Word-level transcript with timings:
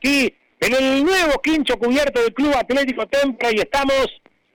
aquí 0.00 0.34
en 0.60 0.74
el 0.74 1.04
nuevo 1.04 1.40
quincho 1.42 1.78
cubierto 1.78 2.22
del 2.22 2.32
Club 2.32 2.54
Atlético 2.56 3.06
Tempra 3.06 3.50
y 3.52 3.56
estamos 3.56 4.08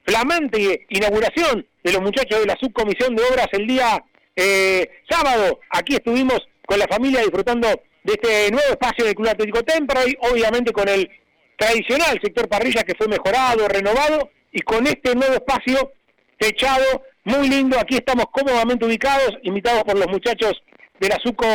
flamante 0.04 0.86
inauguración 0.90 1.66
de 1.84 1.94
los 1.94 2.02
muchachos 2.02 2.40
de 2.40 2.46
la 2.46 2.58
subcomisión 2.60 3.16
de 3.16 3.24
obras 3.24 3.48
el 3.52 3.68
día 3.68 4.04
eh, 4.36 4.90
sábado. 5.08 5.60
Aquí 5.70 5.96
estuvimos 5.96 6.40
con 6.66 6.80
la 6.80 6.88
familia 6.88 7.22
disfrutando 7.22 7.68
de 8.04 8.14
este 8.14 8.52
nuevo 8.52 8.72
espacio 8.72 9.06
del 9.06 9.16
Club 9.16 9.30
Atlético 9.30 9.64
Tempra 9.64 10.02
y 10.08 10.16
obviamente 10.32 10.72
con 10.72 10.90
el 10.90 11.10
tradicional 11.58 12.20
sector 12.22 12.48
parrilla 12.50 12.84
que 12.84 12.96
fue 12.96 13.08
mejorado, 13.08 13.68
renovado 13.68 14.30
y 14.52 14.62
con 14.62 14.86
este 14.88 15.16
nuevo 15.16 15.34
espacio 15.34 15.92
techado, 16.40 17.04
muy 17.24 17.50
lindo. 17.50 17.80
Aquí 17.80 17.96
estamos 17.96 18.26
cómodamente 18.32 18.86
ubicados, 18.86 19.32
invitados 19.44 19.84
por 19.84 19.98
los 19.98 20.08
muchachos 20.08 20.54
de 21.00 21.08
la 21.08 21.18
Suco 21.24 21.46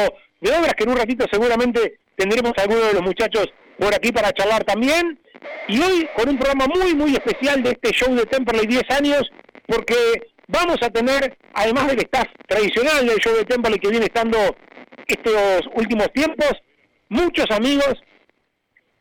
de 0.40 0.50
Obras, 0.50 0.74
que 0.74 0.84
en 0.84 0.90
un 0.90 0.96
ratito 0.96 1.26
seguramente 1.30 1.98
tendremos 2.16 2.52
a 2.56 2.62
algunos 2.62 2.86
de 2.88 2.94
los 2.94 3.02
muchachos 3.02 3.46
por 3.80 3.94
aquí 3.94 4.12
para 4.12 4.32
charlar 4.32 4.62
también. 4.64 5.18
Y 5.68 5.80
hoy 5.80 6.08
con 6.14 6.28
un 6.28 6.38
programa 6.38 6.66
muy, 6.66 6.94
muy 6.94 7.12
especial 7.14 7.62
de 7.62 7.70
este 7.70 7.90
show 7.92 8.14
de 8.14 8.26
Temperley 8.26 8.66
10 8.66 8.82
años, 8.90 9.22
porque 9.66 9.94
vamos 10.46 10.76
a 10.82 10.90
tener, 10.90 11.36
además 11.54 11.88
del 11.88 12.00
staff 12.00 12.26
tradicional 12.46 13.06
del 13.06 13.18
show 13.18 13.34
de 13.34 13.44
Temperley 13.44 13.80
que 13.80 13.88
viene 13.88 14.06
estando 14.06 14.38
estos 15.06 15.62
últimos 15.74 16.12
tiempos, 16.12 16.52
muchos 17.08 17.46
amigos 17.50 17.94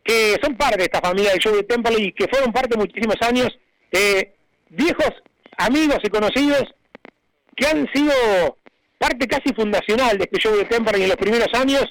que 0.03 0.37
son 0.41 0.55
parte 0.55 0.77
de 0.77 0.83
esta 0.85 1.01
familia 1.01 1.31
del 1.31 1.39
show 1.39 1.53
de 1.53 1.63
Temperley 1.63 2.07
y 2.07 2.11
que 2.13 2.27
fueron 2.27 2.53
parte 2.53 2.77
muchísimos 2.77 3.17
años, 3.21 3.49
eh, 3.91 4.33
viejos 4.69 5.11
amigos 5.57 5.99
y 6.03 6.09
conocidos 6.09 6.63
que 7.55 7.67
han 7.67 7.85
sido 7.93 8.57
parte 8.97 9.27
casi 9.27 9.53
fundacional 9.53 10.17
de 10.17 10.23
este 10.23 10.39
show 10.39 10.55
de 10.55 10.65
Temperley 10.65 11.03
en 11.03 11.09
los 11.09 11.17
primeros 11.17 11.49
años, 11.53 11.85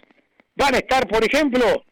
van 0.56 0.75
a 0.75 0.78
estar, 0.78 1.06
por 1.06 1.22
ejemplo, 1.22 1.84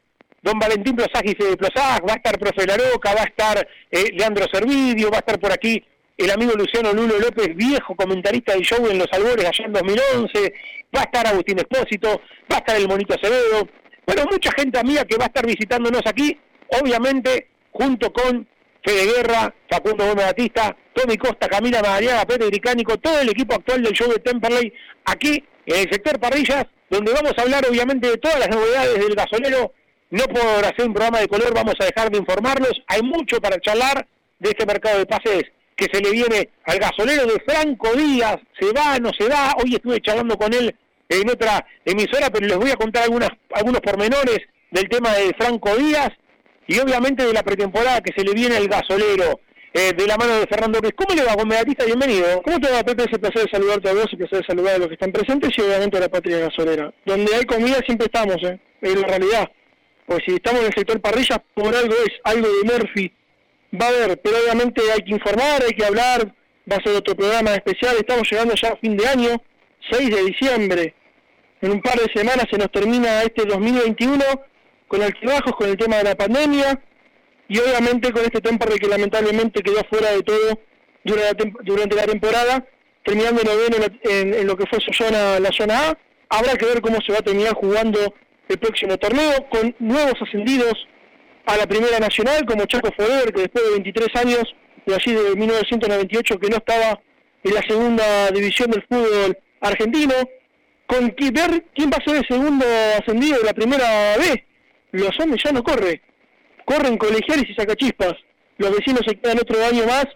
don 0.46 0.60
Valentín 0.60 0.94
Plosaj 0.94 1.24
y 1.24 1.34
Fede 1.34 1.56
Plosaj, 1.56 2.02
va 2.08 2.12
a 2.12 2.16
estar 2.16 2.38
Profe 2.38 2.64
Laroca, 2.64 3.12
va 3.12 3.22
a 3.22 3.24
estar 3.24 3.68
eh, 3.90 4.12
Leandro 4.12 4.46
Servidio, 4.52 5.10
va 5.10 5.16
a 5.16 5.18
estar 5.18 5.40
por 5.40 5.52
aquí 5.52 5.84
el 6.16 6.30
amigo 6.30 6.52
Luciano 6.52 6.92
Lulo 6.92 7.18
López, 7.18 7.54
viejo 7.56 7.96
comentarista 7.96 8.52
del 8.52 8.62
show 8.62 8.86
en 8.88 8.96
Los 8.96 9.08
Albores 9.12 9.44
allá 9.44 9.64
en 9.64 9.72
2011, 9.72 10.54
va 10.94 11.00
a 11.00 11.02
estar 11.02 11.26
Agustín 11.26 11.58
Espósito, 11.58 12.20
va 12.50 12.56
a 12.56 12.58
estar 12.58 12.76
el 12.76 12.86
Monito 12.86 13.14
Acevedo, 13.14 13.68
bueno, 14.06 14.22
mucha 14.30 14.52
gente 14.52 14.78
amiga 14.78 15.04
que 15.04 15.16
va 15.16 15.24
a 15.24 15.26
estar 15.26 15.44
visitándonos 15.44 16.02
aquí, 16.06 16.38
obviamente 16.80 17.48
junto 17.72 18.12
con 18.12 18.46
Fede 18.84 19.16
Guerra, 19.16 19.52
Facundo 19.68 20.06
Gómez 20.06 20.26
Batista, 20.26 20.76
Tommy 20.94 21.16
Costa, 21.16 21.48
Camila 21.48 21.82
Madariaga, 21.82 22.24
Pedro 22.24 22.46
Gricánico, 22.46 22.96
todo 22.98 23.20
el 23.20 23.30
equipo 23.30 23.56
actual 23.56 23.82
del 23.82 23.94
show 23.94 24.08
de 24.08 24.20
Temperley, 24.20 24.72
aquí 25.06 25.42
en 25.66 25.76
el 25.80 25.90
sector 25.90 26.20
Parrillas, 26.20 26.66
donde 26.88 27.12
vamos 27.12 27.32
a 27.36 27.42
hablar 27.42 27.66
obviamente 27.68 28.08
de 28.08 28.16
todas 28.18 28.38
las 28.38 28.48
novedades 28.48 28.94
del 28.94 29.16
gasolero, 29.16 29.72
no 30.10 30.24
por 30.24 30.64
hacer 30.64 30.86
un 30.86 30.94
programa 30.94 31.20
de 31.20 31.28
color 31.28 31.52
vamos 31.54 31.74
a 31.80 31.84
dejar 31.84 32.10
de 32.10 32.18
informarlos, 32.18 32.82
hay 32.86 33.02
mucho 33.02 33.40
para 33.40 33.60
charlar 33.60 34.06
de 34.38 34.50
este 34.50 34.66
mercado 34.66 34.98
de 34.98 35.06
pases 35.06 35.44
que 35.76 35.88
se 35.92 36.00
le 36.00 36.10
viene 36.10 36.48
al 36.64 36.78
gasolero 36.78 37.26
de 37.26 37.40
Franco 37.46 37.94
Díaz, 37.94 38.36
se 38.58 38.72
va, 38.72 38.98
no 38.98 39.10
se 39.18 39.28
va, 39.28 39.54
hoy 39.62 39.74
estuve 39.74 40.00
charlando 40.00 40.36
con 40.36 40.52
él 40.54 40.74
en 41.08 41.30
otra 41.30 41.64
emisora, 41.84 42.30
pero 42.30 42.46
les 42.46 42.56
voy 42.56 42.70
a 42.70 42.76
contar 42.76 43.04
algunas, 43.04 43.30
algunos 43.52 43.80
pormenores 43.80 44.38
del 44.70 44.88
tema 44.88 45.12
de 45.14 45.34
Franco 45.38 45.76
Díaz 45.76 46.10
y 46.66 46.78
obviamente 46.78 47.24
de 47.24 47.32
la 47.32 47.42
pretemporada 47.42 48.00
que 48.00 48.12
se 48.16 48.24
le 48.24 48.32
viene 48.32 48.56
al 48.56 48.68
gasolero 48.68 49.40
eh, 49.72 49.92
de 49.92 50.06
la 50.06 50.16
mano 50.16 50.38
de 50.38 50.46
Fernando 50.46 50.80
Ruiz. 50.80 50.94
¿Cómo 50.96 51.14
le 51.14 51.22
va, 51.22 51.36
Batista? 51.36 51.84
Bienvenido. 51.84 52.42
¿Cómo 52.42 52.58
te 52.58 52.70
va, 52.70 52.82
Pepe? 52.82 53.04
Es 53.04 53.12
un 53.12 53.20
placer 53.20 53.44
de 53.44 53.50
saludarte 53.50 53.90
a 53.90 53.92
vos, 53.92 54.06
y 54.10 54.16
placer 54.16 54.40
de 54.40 54.46
saludar 54.46 54.74
a 54.74 54.78
los 54.78 54.88
que 54.88 54.94
están 54.94 55.12
presentes 55.12 55.50
y 55.56 55.60
obviamente 55.60 55.98
a 55.98 56.00
la 56.00 56.08
patria 56.08 56.38
gasolera. 56.38 56.92
Donde 57.04 57.34
hay 57.34 57.44
comida 57.44 57.76
siempre 57.84 58.06
estamos, 58.06 58.36
¿eh? 58.42 58.58
Es 58.80 58.96
la 58.96 59.06
realidad. 59.06 59.50
Pues 60.06 60.22
si 60.26 60.34
estamos 60.34 60.60
en 60.60 60.66
el 60.68 60.74
sector 60.74 61.00
parrilla, 61.00 61.42
por 61.54 61.74
algo 61.74 61.94
es, 62.06 62.12
algo 62.24 62.46
de 62.48 62.72
Murphy. 62.72 63.12
Va 63.80 63.86
a 63.86 63.88
haber, 63.88 64.20
pero 64.20 64.36
obviamente 64.42 64.80
hay 64.92 65.02
que 65.02 65.10
informar, 65.12 65.62
hay 65.62 65.72
que 65.72 65.84
hablar, 65.84 66.32
va 66.70 66.76
a 66.76 66.82
ser 66.82 66.94
otro 66.94 67.14
programa 67.16 67.54
especial. 67.54 67.96
Estamos 67.96 68.30
llegando 68.30 68.54
ya 68.54 68.68
a 68.68 68.76
fin 68.76 68.96
de 68.96 69.06
año, 69.06 69.42
6 69.90 70.10
de 70.14 70.22
diciembre. 70.24 70.94
En 71.60 71.72
un 71.72 71.80
par 71.82 71.98
de 71.98 72.12
semanas 72.14 72.46
se 72.50 72.58
nos 72.58 72.70
termina 72.70 73.22
este 73.22 73.44
2021 73.44 74.22
con 74.88 75.02
altibajos, 75.02 75.52
con 75.56 75.68
el 75.68 75.76
tema 75.76 75.96
de 75.96 76.04
la 76.04 76.14
pandemia 76.14 76.80
y 77.48 77.58
obviamente 77.58 78.12
con 78.12 78.22
este 78.22 78.40
Temperley 78.40 78.78
que 78.78 78.88
lamentablemente 78.88 79.62
quedó 79.62 79.82
fuera 79.90 80.10
de 80.12 80.22
todo 80.22 80.60
durante 81.64 81.94
la, 81.96 82.04
temporada, 82.04 82.64
terminando 83.04 83.42
noveno 83.42 83.76
en, 83.76 84.10
en- 84.10 84.34
en 84.34 84.46
lo 84.46 84.56
que 84.56 84.66
fue 84.66 84.80
su 84.80 84.92
zona, 84.92 85.38
la 85.40 85.50
zona 85.52 85.90
A. 85.90 85.98
Habrá 86.28 86.56
que 86.56 86.66
ver 86.66 86.80
cómo 86.80 86.98
se 87.04 87.12
va 87.12 87.18
a 87.18 87.22
terminar 87.22 87.54
jugando 87.54 88.14
el 88.48 88.58
próximo 88.58 88.96
torneo, 88.96 89.48
con 89.48 89.74
nuevos 89.78 90.14
ascendidos 90.20 90.74
a 91.46 91.56
la 91.56 91.66
Primera 91.66 91.98
Nacional, 91.98 92.44
como 92.44 92.66
Chaco 92.66 92.90
Forever, 92.96 93.32
que 93.32 93.42
después 93.42 93.64
de 93.64 93.70
23 93.72 94.08
años, 94.16 94.54
de 94.84 94.94
allí 94.94 95.12
de 95.12 95.36
1998, 95.36 96.38
que 96.38 96.48
no 96.48 96.56
estaba 96.56 97.00
en 97.42 97.54
la 97.54 97.62
segunda 97.62 98.30
división 98.30 98.70
del 98.70 98.84
fútbol 98.88 99.38
argentino, 99.60 100.14
con 100.86 101.14
ver 101.32 101.64
quién 101.74 101.90
va 101.90 101.98
a 101.98 102.04
ser 102.04 102.16
el 102.16 102.26
segundo 102.26 102.64
ascendido 102.98 103.38
de 103.38 103.44
la 103.44 103.54
Primera 103.54 104.16
B. 104.18 104.44
Los 104.92 105.18
hombres 105.20 105.42
ya 105.44 105.52
no 105.52 105.62
corre, 105.62 106.02
corren 106.64 106.96
colegiales 106.96 107.50
y 107.50 107.54
sacachispas. 107.54 108.14
Los 108.58 108.70
vecinos 108.70 109.02
se 109.06 109.16
quedan 109.16 109.38
otro 109.38 109.62
año 109.64 109.84
más. 109.86 110.06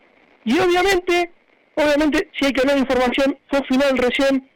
Y 0.44 0.58
obviamente, 0.58 1.30
obviamente, 1.74 2.28
si 2.38 2.46
hay 2.46 2.52
que 2.52 2.60
hablar 2.62 2.78
información, 2.78 3.38
fue 3.50 3.62
final 3.64 3.98
recién 3.98 4.49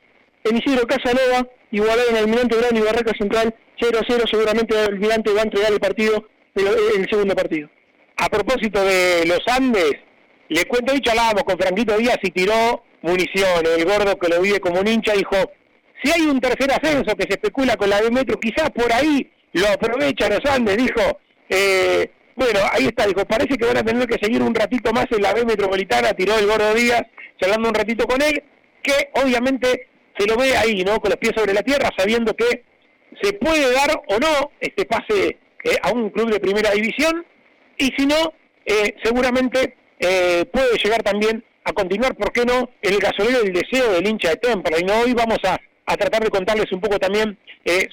en 0.45 0.57
Isidro 0.59 0.87
Casanova, 0.87 1.49
igualaron 1.71 2.17
al 2.17 2.25
Almirante 2.25 2.57
Brown 2.57 2.77
y 2.77 2.81
Barraca 2.81 3.13
Central 3.19 3.55
0 3.81 3.99
a 4.01 4.05
0. 4.07 4.25
Seguramente 4.31 4.79
el 4.79 4.93
Almirante 4.93 5.33
va 5.33 5.41
a 5.41 5.45
entregar 5.45 5.73
el 5.73 5.81
partido, 5.81 6.27
el, 6.55 6.67
el 7.01 7.09
segundo 7.09 7.35
partido. 7.35 7.69
A 8.17 8.29
propósito 8.29 8.85
de 8.85 9.25
los 9.27 9.41
Andes, 9.49 9.95
le 10.49 10.65
cuento, 10.67 10.93
hoy 10.93 11.01
charlábamos 11.01 11.45
con 11.45 11.59
Franquito 11.59 11.97
Díaz 11.97 12.19
y 12.23 12.31
tiró 12.31 12.85
municiones. 13.03 13.71
El 13.77 13.85
gordo 13.85 14.19
que 14.19 14.29
lo 14.29 14.41
vive 14.41 14.61
como 14.61 14.81
un 14.81 14.87
hincha 14.87 15.15
dijo, 15.15 15.37
si 16.03 16.13
hay 16.13 16.27
un 16.27 16.41
tercer 16.41 16.71
ascenso 16.71 17.17
que 17.17 17.25
se 17.25 17.35
especula 17.35 17.77
con 17.77 17.89
la 17.89 18.01
de 18.01 18.11
Metro, 18.11 18.39
quizás 18.39 18.71
por 18.71 18.93
ahí 18.93 19.31
lo 19.53 19.67
aprovecha 19.69 20.29
los 20.29 20.45
Andes, 20.45 20.77
dijo. 20.77 21.19
Eh, 21.49 22.11
bueno, 22.37 22.61
ahí 22.73 22.87
está, 22.87 23.07
dijo, 23.07 23.25
parece 23.25 23.57
que 23.57 23.65
van 23.65 23.77
a 23.77 23.85
tener 23.85 24.07
que 24.09 24.19
seguir 24.21 24.43
un 24.43 24.55
ratito 24.55 24.93
más 24.93 25.07
en 25.11 25.23
la 25.23 25.33
B 25.33 25.45
Metropolitana, 25.45 26.13
tiró 26.13 26.37
el 26.37 26.47
gordo 26.47 26.75
Díaz, 26.75 27.03
charlando 27.41 27.69
un 27.69 27.75
ratito 27.75 28.07
con 28.07 28.21
él, 28.21 28.43
que 28.83 29.11
obviamente 29.15 29.89
se 30.17 30.27
lo 30.27 30.37
ve 30.37 30.57
ahí, 30.57 30.85
¿no? 30.85 31.01
Con 31.01 31.11
los 31.11 31.19
pies 31.19 31.33
sobre 31.37 31.55
la 31.55 31.63
tierra, 31.63 31.91
sabiendo 31.97 32.35
que 32.35 32.65
se 33.23 33.33
puede 33.35 33.73
dar 33.73 33.91
o 34.09 34.19
no 34.19 34.51
este 34.61 34.85
pase 34.85 35.39
eh, 35.65 35.77
a 35.83 35.91
un 35.93 36.11
club 36.11 36.31
de 36.31 36.41
primera 36.41 36.71
división, 36.71 37.25
y 37.79 37.93
si 37.97 38.07
no, 38.07 38.33
eh, 38.67 38.95
seguramente 39.03 39.77
eh, 39.99 40.45
puede 40.53 40.77
llegar 40.83 41.03
también 41.03 41.45
a 41.65 41.73
continuar, 41.73 42.15
¿por 42.15 42.33
qué 42.33 42.45
no?, 42.45 42.71
el 42.83 42.99
gasolero 42.99 43.43
del 43.43 43.53
deseo 43.53 43.93
del 43.93 44.07
hincha 44.07 44.31
de 44.31 44.37
Tempra. 44.37 44.79
Y 44.79 44.85
no, 44.85 45.01
hoy 45.01 45.15
vamos 45.15 45.39
a, 45.45 45.59
a 45.87 45.97
tratar 45.97 46.23
de 46.23 46.31
contarles 46.31 46.71
un 46.73 46.81
poco 46.81 46.99
también 46.99 47.39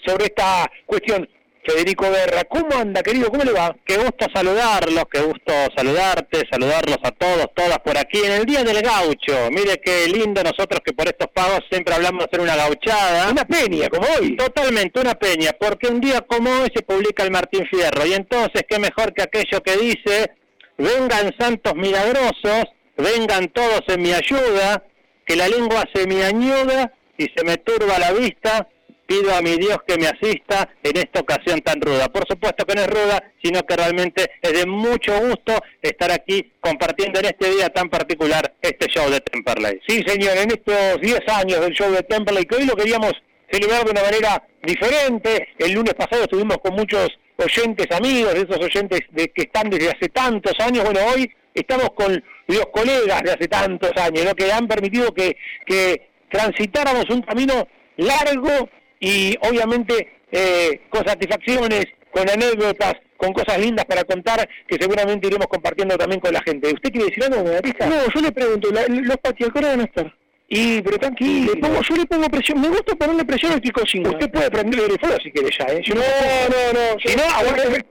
sobre 0.06 0.26
esta 0.26 0.70
cuestión. 0.86 1.28
Federico 1.66 2.10
Guerra. 2.10 2.44
¿Cómo 2.46 2.76
anda, 2.76 3.04
querido? 3.04 3.30
¿Cómo 3.30 3.44
le 3.44 3.52
va? 3.52 3.76
Qué 3.86 3.98
gusto 3.98 4.26
saludarlos, 4.34 5.04
qué 5.12 5.22
gusto 5.22 5.54
saludarte, 5.76 6.44
saludarlos 6.50 6.98
a 7.04 7.12
todos, 7.12 7.48
todas 7.56 7.80
por 7.80 7.98
aquí 7.98 8.20
en 8.20 8.32
el 8.32 8.46
Día 8.46 8.64
del 8.64 8.82
Gaucho. 8.82 9.50
Mire 9.52 9.80
qué 9.84 10.08
lindo 10.08 10.42
nosotros 10.44 10.82
que 10.84 10.94
por 10.94 11.08
estos 11.08 11.28
pagos 11.34 11.60
siempre 11.70 11.94
hablamos 11.94 12.20
de 12.20 12.26
hacer 12.26 12.42
una 12.42 12.56
gauchada. 12.56 13.32
Una 13.32 13.46
peña, 13.46 13.90
como 13.90 14.08
hoy. 14.08 14.36
Totalmente, 14.36 15.00
una 15.00 15.14
peña, 15.16 15.52
porque 15.60 15.88
un 15.88 16.02
día 16.02 16.22
como 16.22 16.50
hoy 16.50 16.70
se 16.74 16.82
publica 16.82 17.24
el 17.24 17.32
Martín 17.32 17.68
Fierro. 17.70 18.06
Y 18.06 18.14
entonces, 18.14 18.64
qué 18.68 18.80
mejor 18.80 19.14
que 19.14 19.24
aquello 19.24 19.62
que 19.62 19.78
dice, 19.78 20.32
vengan 20.78 21.32
santos 21.40 21.76
milagrosos, 21.76 22.66
vengan 22.98 23.50
todos 23.50 23.82
en 23.88 24.02
mi 24.02 24.14
ayuda, 24.14 24.84
que 25.26 25.36
la 25.36 25.48
lengua 25.48 25.84
se 25.94 26.08
me 26.08 26.24
añuda 26.24 26.92
y 27.18 27.26
se 27.36 27.44
me 27.46 27.58
turba 27.58 28.00
la 28.00 28.12
vista, 28.14 28.68
pido 29.12 29.36
a 29.36 29.42
mi 29.42 29.58
Dios 29.58 29.78
que 29.86 29.98
me 29.98 30.08
asista 30.08 30.70
en 30.82 30.96
esta 30.96 31.20
ocasión 31.20 31.60
tan 31.60 31.82
ruda. 31.82 32.08
Por 32.08 32.26
supuesto 32.26 32.66
que 32.66 32.76
no 32.76 32.82
es 32.82 32.88
ruda, 32.88 33.22
sino 33.44 33.62
que 33.64 33.76
realmente 33.76 34.32
es 34.42 34.54
de 34.54 34.66
mucho 34.66 35.20
gusto 35.20 35.54
estar 35.82 36.12
aquí 36.12 36.54
compartiendo 36.62 37.20
en 37.20 37.26
este 37.26 37.50
día 37.50 37.68
tan 37.70 37.90
particular 37.90 38.54
este 38.62 38.88
show 38.88 39.10
de 39.10 39.20
Temperley. 39.20 39.82
Sí, 39.86 40.02
señor, 40.08 40.38
en 40.38 40.52
estos 40.52 41.02
10 41.02 41.20
años 41.28 41.60
del 41.60 41.74
show 41.74 41.92
de 41.92 42.04
Temperley, 42.04 42.46
que 42.46 42.56
hoy 42.56 42.66
lo 42.66 42.76
queríamos 42.76 43.12
celebrar 43.52 43.84
de 43.84 43.92
una 43.92 44.02
manera 44.02 44.48
diferente. 44.64 45.50
El 45.58 45.74
lunes 45.74 45.94
pasado 45.94 46.24
estuvimos 46.24 46.60
con 46.60 46.74
muchos 46.74 47.10
oyentes 47.36 47.88
amigos, 47.92 48.34
de 48.34 48.42
esos 48.42 48.60
oyentes 48.60 49.02
de, 49.12 49.28
que 49.28 49.42
están 49.42 49.70
desde 49.70 49.90
hace 49.90 50.08
tantos 50.08 50.54
años. 50.60 50.86
Bueno, 50.86 51.02
hoy 51.14 51.30
estamos 51.54 51.90
con 51.96 52.24
los 52.48 52.66
colegas 52.68 53.24
de 53.24 53.32
hace 53.32 53.50
tantos 53.50 53.92
años, 53.98 54.24
lo 54.24 54.36
que 54.36 54.54
han 54.54 54.70
permitido 54.70 55.14
que, 55.14 55.36
que 55.66 56.12
transitáramos 56.30 57.10
un 57.10 57.22
camino 57.24 57.68
largo 57.98 58.70
y 59.02 59.36
obviamente 59.42 60.22
eh, 60.32 60.82
con 60.90 61.06
satisfacciones, 61.06 61.86
con 62.12 62.30
anécdotas, 62.30 62.94
con 63.18 63.34
cosas 63.34 63.60
lindas 63.60 63.86
para 63.86 64.04
contar 64.04 64.48
que 64.68 64.78
seguramente 64.80 65.28
iremos 65.28 65.48
compartiendo 65.48 65.98
también 65.98 66.22
con 66.22 66.32
la 66.32 66.42
gente. 66.44 66.74
¿Usted 66.74 66.92
quiere 66.92 67.08
decir 67.08 67.24
algo, 67.24 67.44
Batista? 67.44 67.88
No, 67.88 67.96
yo 68.14 68.22
le 68.22 68.32
pregunto, 68.32 68.70
los 68.72 69.18
patios, 69.18 69.52
van 69.54 69.82
a 69.82 69.84
estar? 69.84 70.16
Y, 70.54 70.82
pero 70.82 70.98
tranquilo. 70.98 71.54
yo 71.56 71.96
le 71.96 72.06
pongo 72.06 72.28
presión, 72.28 72.60
me 72.60 72.68
gusta 72.68 72.94
ponerle 72.96 73.24
presión 73.24 73.54
al 73.54 73.62
que 73.62 73.72
cocina. 73.72 74.10
Usted 74.10 74.30
puede 74.30 74.52
prender 74.52 74.82
el 74.82 75.00
fuego 75.00 75.16
si 75.24 75.32
quiere 75.32 75.50
ya, 75.58 75.66
¿eh? 75.66 75.82
no, 75.88 75.96
no, 75.96 76.74
no. 76.74 77.00
Si 77.00 77.16
no, 77.16 77.24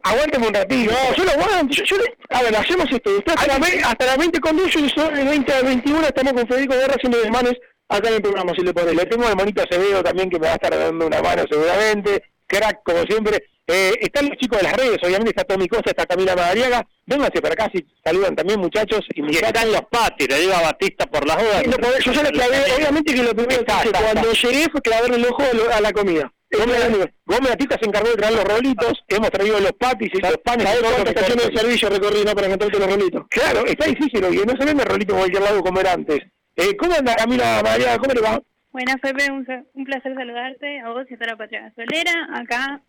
aguánteme, 0.03 0.47
un 0.47 0.53
ratito. 0.53 0.93
No, 0.93 1.17
yo 1.17 1.25
lo 1.25 1.31
aguanto. 1.31 1.83
Yo, 1.83 1.97
le, 1.97 2.05
a 2.29 2.43
ver, 2.43 2.55
hacemos 2.55 2.93
esto. 2.93 3.11
Usted 3.17 3.33
hasta, 3.35 3.59
la, 3.59 3.89
hasta 3.89 4.07
la 4.07 4.17
20 4.19 4.41
con 4.41 4.59
y 4.59 4.91
son 4.91 5.17
el 5.17 5.27
20 5.27 5.53
a 5.55 5.63
21 5.63 6.03
estamos 6.03 6.33
con 6.35 6.47
Federico 6.49 6.75
Guerra 6.75 6.97
haciendo 6.97 7.19
desmanes 7.19 7.55
acá 7.91 8.09
en 8.09 8.15
el 8.15 8.23
programa, 8.23 8.53
si 8.55 8.63
le 8.63 8.73
pone. 8.73 8.95
Le 8.95 9.07
tengo 9.07 9.27
al 9.27 9.37
monito 9.37 9.63
Acevedo 9.63 10.03
también 10.03 10.31
que 10.31 10.39
me 10.39 10.47
va 10.47 10.53
a 10.53 10.57
estar 10.57 10.77
dando 10.77 11.07
una 11.07 11.21
mano 11.21 11.45
seguramente. 11.51 12.23
Crack, 12.47 12.83
como 12.85 13.03
siempre. 13.03 13.45
Eh, 13.67 13.95
están 14.01 14.29
los 14.29 14.37
chicos 14.37 14.59
de 14.59 14.65
las 14.65 14.73
redes, 14.73 14.99
obviamente 15.01 15.31
está 15.31 15.45
Tommy 15.45 15.69
Cosa, 15.69 15.85
está 15.87 16.05
Camila 16.05 16.35
Madariaga. 16.35 16.85
Vénganse 17.07 17.41
para 17.41 17.55
acá 17.55 17.71
si 17.73 17.87
saludan 18.05 18.35
también 18.35 18.59
muchachos. 18.59 19.07
Y, 19.15 19.23
y 19.33 19.37
están 19.37 19.71
los 19.71 19.83
patis, 19.83 20.29
le 20.29 20.41
digo 20.41 20.55
a 20.55 20.63
Batista 20.63 21.07
por 21.07 21.25
las 21.25 21.39
dudas. 21.39 21.63
yo 22.05 22.13
ya 22.13 22.23
clavé, 22.31 22.57
obviamente 22.77 23.15
que 23.15 23.23
lo 23.23 23.35
primero 23.35 23.65
que 23.65 23.73
hice 23.73 23.91
cuando 23.93 24.33
llegué 24.33 24.67
fue 24.73 24.81
clavarle 24.81 25.17
el 25.17 25.27
ojo 25.27 25.43
a 25.73 25.81
la 25.81 25.93
comida. 25.93 26.33
Gómez 26.51 27.51
Batista 27.51 27.79
se 27.81 27.87
encargó 27.87 28.09
de 28.09 28.17
traer 28.17 28.35
los 28.35 28.45
rolitos, 28.45 29.05
hemos 29.07 29.31
traído 29.31 29.61
los 29.61 29.73
patis 29.73 30.11
y 30.13 30.21
los 30.21 30.37
panes. 30.39 30.67
¿Sabes 30.67 30.83
cuántas 30.83 31.07
estaciones 31.07 31.49
de 31.49 31.57
servicio 31.57 31.89
recorrí 31.89 32.25
no, 32.25 32.35
para 32.35 32.47
encontrarte 32.49 32.79
los 32.79 32.91
rolitos? 32.91 33.23
Claro, 33.31 33.65
está 33.67 33.87
difícil 33.87 34.25
hoy, 34.25 34.43
no 34.45 34.57
se 34.59 34.65
vende 34.65 34.85
rolito 34.85 35.13
por 35.13 35.21
cualquier 35.21 35.43
lado 35.45 35.63
como 35.63 35.79
era 35.81 35.93
antes. 35.93 36.19
Eh, 36.61 36.77
¿Cómo 36.77 36.95
anda 36.95 37.17
Camila 37.17 37.63
María? 37.65 37.97
¿Cómo 37.97 38.13
le 38.13 38.21
va? 38.21 38.43
Buenas, 38.71 38.97
Pepe, 39.01 39.31
un, 39.31 39.47
placer 39.87 40.15
saludarte 40.15 40.81
a 40.81 40.91
vos 40.91 41.07
y 41.09 41.15
a 41.15 41.17
toda 41.17 41.31
la 41.31 41.37
patria 41.39 41.73
solera, 41.75 42.29
acá 42.35 42.83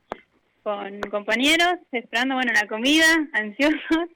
con 0.62 1.00
compañeros, 1.10 1.76
esperando 1.94 2.36
bueno 2.36 2.52
la 2.52 2.68
comida, 2.68 3.06
ansiosos, 3.32 4.10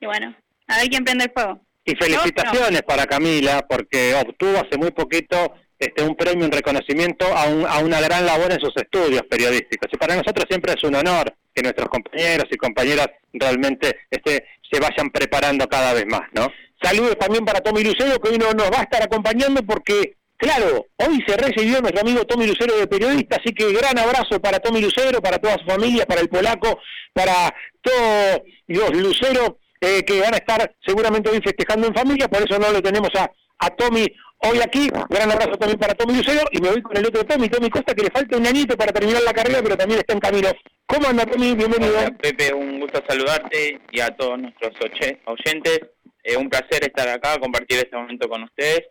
y 0.00 0.06
bueno, 0.06 0.34
a 0.66 0.78
ver 0.78 0.88
quién 0.88 1.04
prende 1.04 1.26
el 1.26 1.30
fuego. 1.30 1.60
Y 1.84 1.94
felicitaciones 1.94 2.82
para 2.82 3.06
Camila, 3.06 3.64
porque 3.68 4.14
obtuvo 4.14 4.58
hace 4.58 4.76
muy 4.76 4.90
poquito 4.90 5.54
este 5.78 6.02
un 6.02 6.16
premio, 6.16 6.44
un 6.44 6.52
reconocimiento 6.52 7.24
a, 7.24 7.44
a 7.44 7.78
una 7.78 8.00
gran 8.00 8.26
labor 8.26 8.50
en 8.50 8.58
sus 8.58 8.76
estudios 8.76 9.22
periodísticos. 9.30 9.88
Y 9.92 9.96
para 9.96 10.16
nosotros 10.16 10.44
siempre 10.48 10.72
es 10.72 10.82
un 10.82 10.96
honor 10.96 11.32
que 11.54 11.62
nuestros 11.62 11.88
compañeros 11.88 12.46
y 12.50 12.56
compañeras 12.56 13.08
realmente 13.32 13.96
este, 14.10 14.44
se 14.68 14.80
vayan 14.80 15.08
preparando 15.10 15.68
cada 15.68 15.94
vez 15.94 16.04
más, 16.06 16.28
¿no? 16.32 16.48
Saludos 16.82 17.18
también 17.18 17.44
para 17.44 17.60
Tommy 17.60 17.82
Lucero, 17.82 18.20
que 18.20 18.30
hoy 18.30 18.38
no 18.38 18.52
nos 18.52 18.70
va 18.70 18.80
a 18.80 18.82
estar 18.82 19.02
acompañando 19.02 19.62
porque, 19.62 20.16
claro, 20.36 20.86
hoy 20.96 21.22
se 21.26 21.36
recibió 21.36 21.80
nuestro 21.80 22.02
amigo 22.02 22.24
Tommy 22.24 22.46
Lucero 22.46 22.76
de 22.76 22.86
periodista, 22.86 23.36
así 23.36 23.52
que 23.52 23.72
gran 23.72 23.98
abrazo 23.98 24.40
para 24.40 24.60
Tommy 24.60 24.80
Lucero, 24.80 25.20
para 25.20 25.38
toda 25.38 25.58
su 25.58 25.64
familia, 25.64 26.06
para 26.06 26.20
el 26.20 26.28
polaco, 26.28 26.78
para 27.12 27.52
todos 27.82 28.42
los 28.68 28.96
Lucero 28.96 29.58
eh, 29.80 30.04
que 30.04 30.20
van 30.20 30.34
a 30.34 30.38
estar 30.38 30.74
seguramente 30.84 31.30
hoy 31.30 31.40
festejando 31.40 31.86
en 31.86 31.94
familia, 31.94 32.28
por 32.28 32.42
eso 32.42 32.58
no 32.58 32.72
lo 32.72 32.82
tenemos 32.82 33.10
a, 33.14 33.30
Tommy 33.76 34.06
hoy 34.38 34.60
aquí. 34.60 34.88
Gran 35.08 35.30
abrazo 35.32 35.52
también 35.52 35.78
para 35.78 35.94
Tommy 35.94 36.16
Lucero 36.16 36.42
y 36.52 36.60
me 36.60 36.70
voy 36.70 36.82
con 36.82 36.96
el 36.96 37.06
otro 37.06 37.24
Tommy, 37.24 37.48
Tommy 37.48 37.70
Costa, 37.70 37.94
que 37.94 38.04
le 38.04 38.10
falta 38.10 38.36
un 38.36 38.46
añito 38.46 38.76
para 38.76 38.92
terminar 38.92 39.22
la 39.22 39.32
carrera, 39.32 39.60
pero 39.62 39.76
también 39.76 40.00
está 40.00 40.14
en 40.14 40.20
camino. 40.20 40.48
¿Cómo 40.86 41.08
anda 41.08 41.26
Tommy? 41.26 41.54
Bienvenido. 41.54 41.94
Pepe, 42.20 42.54
un 42.54 42.80
gusto 42.80 43.02
saludarte 43.06 43.80
y 43.90 44.00
a 44.00 44.08
todos 44.16 44.38
nuestros 44.38 44.72
oyentes. 44.80 45.80
Eh, 46.28 46.36
un 46.36 46.50
placer 46.50 46.84
estar 46.84 47.08
acá, 47.08 47.38
compartir 47.40 47.78
este 47.78 47.96
momento 47.96 48.28
con 48.28 48.42
ustedes 48.42 48.82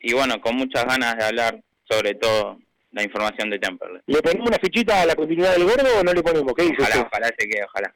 y 0.00 0.14
bueno, 0.14 0.40
con 0.40 0.56
muchas 0.56 0.86
ganas 0.86 1.14
de 1.14 1.24
hablar 1.24 1.60
sobre 1.84 2.14
todo 2.14 2.56
la 2.92 3.02
información 3.02 3.50
de 3.50 3.58
Temperley. 3.58 4.00
¿Le 4.06 4.22
ponemos 4.22 4.48
una 4.48 4.56
fichita 4.58 5.02
a 5.02 5.04
la 5.04 5.14
continuidad 5.14 5.52
del 5.52 5.64
gordo 5.64 6.00
o 6.00 6.02
no 6.02 6.14
le 6.14 6.22
ponemos? 6.22 6.54
¿Qué 6.56 6.62
dice 6.62 6.76
ojalá, 6.80 7.06
ojalá 7.06 7.26
se 7.38 7.46
quede, 7.46 7.64
ojalá. 7.64 7.94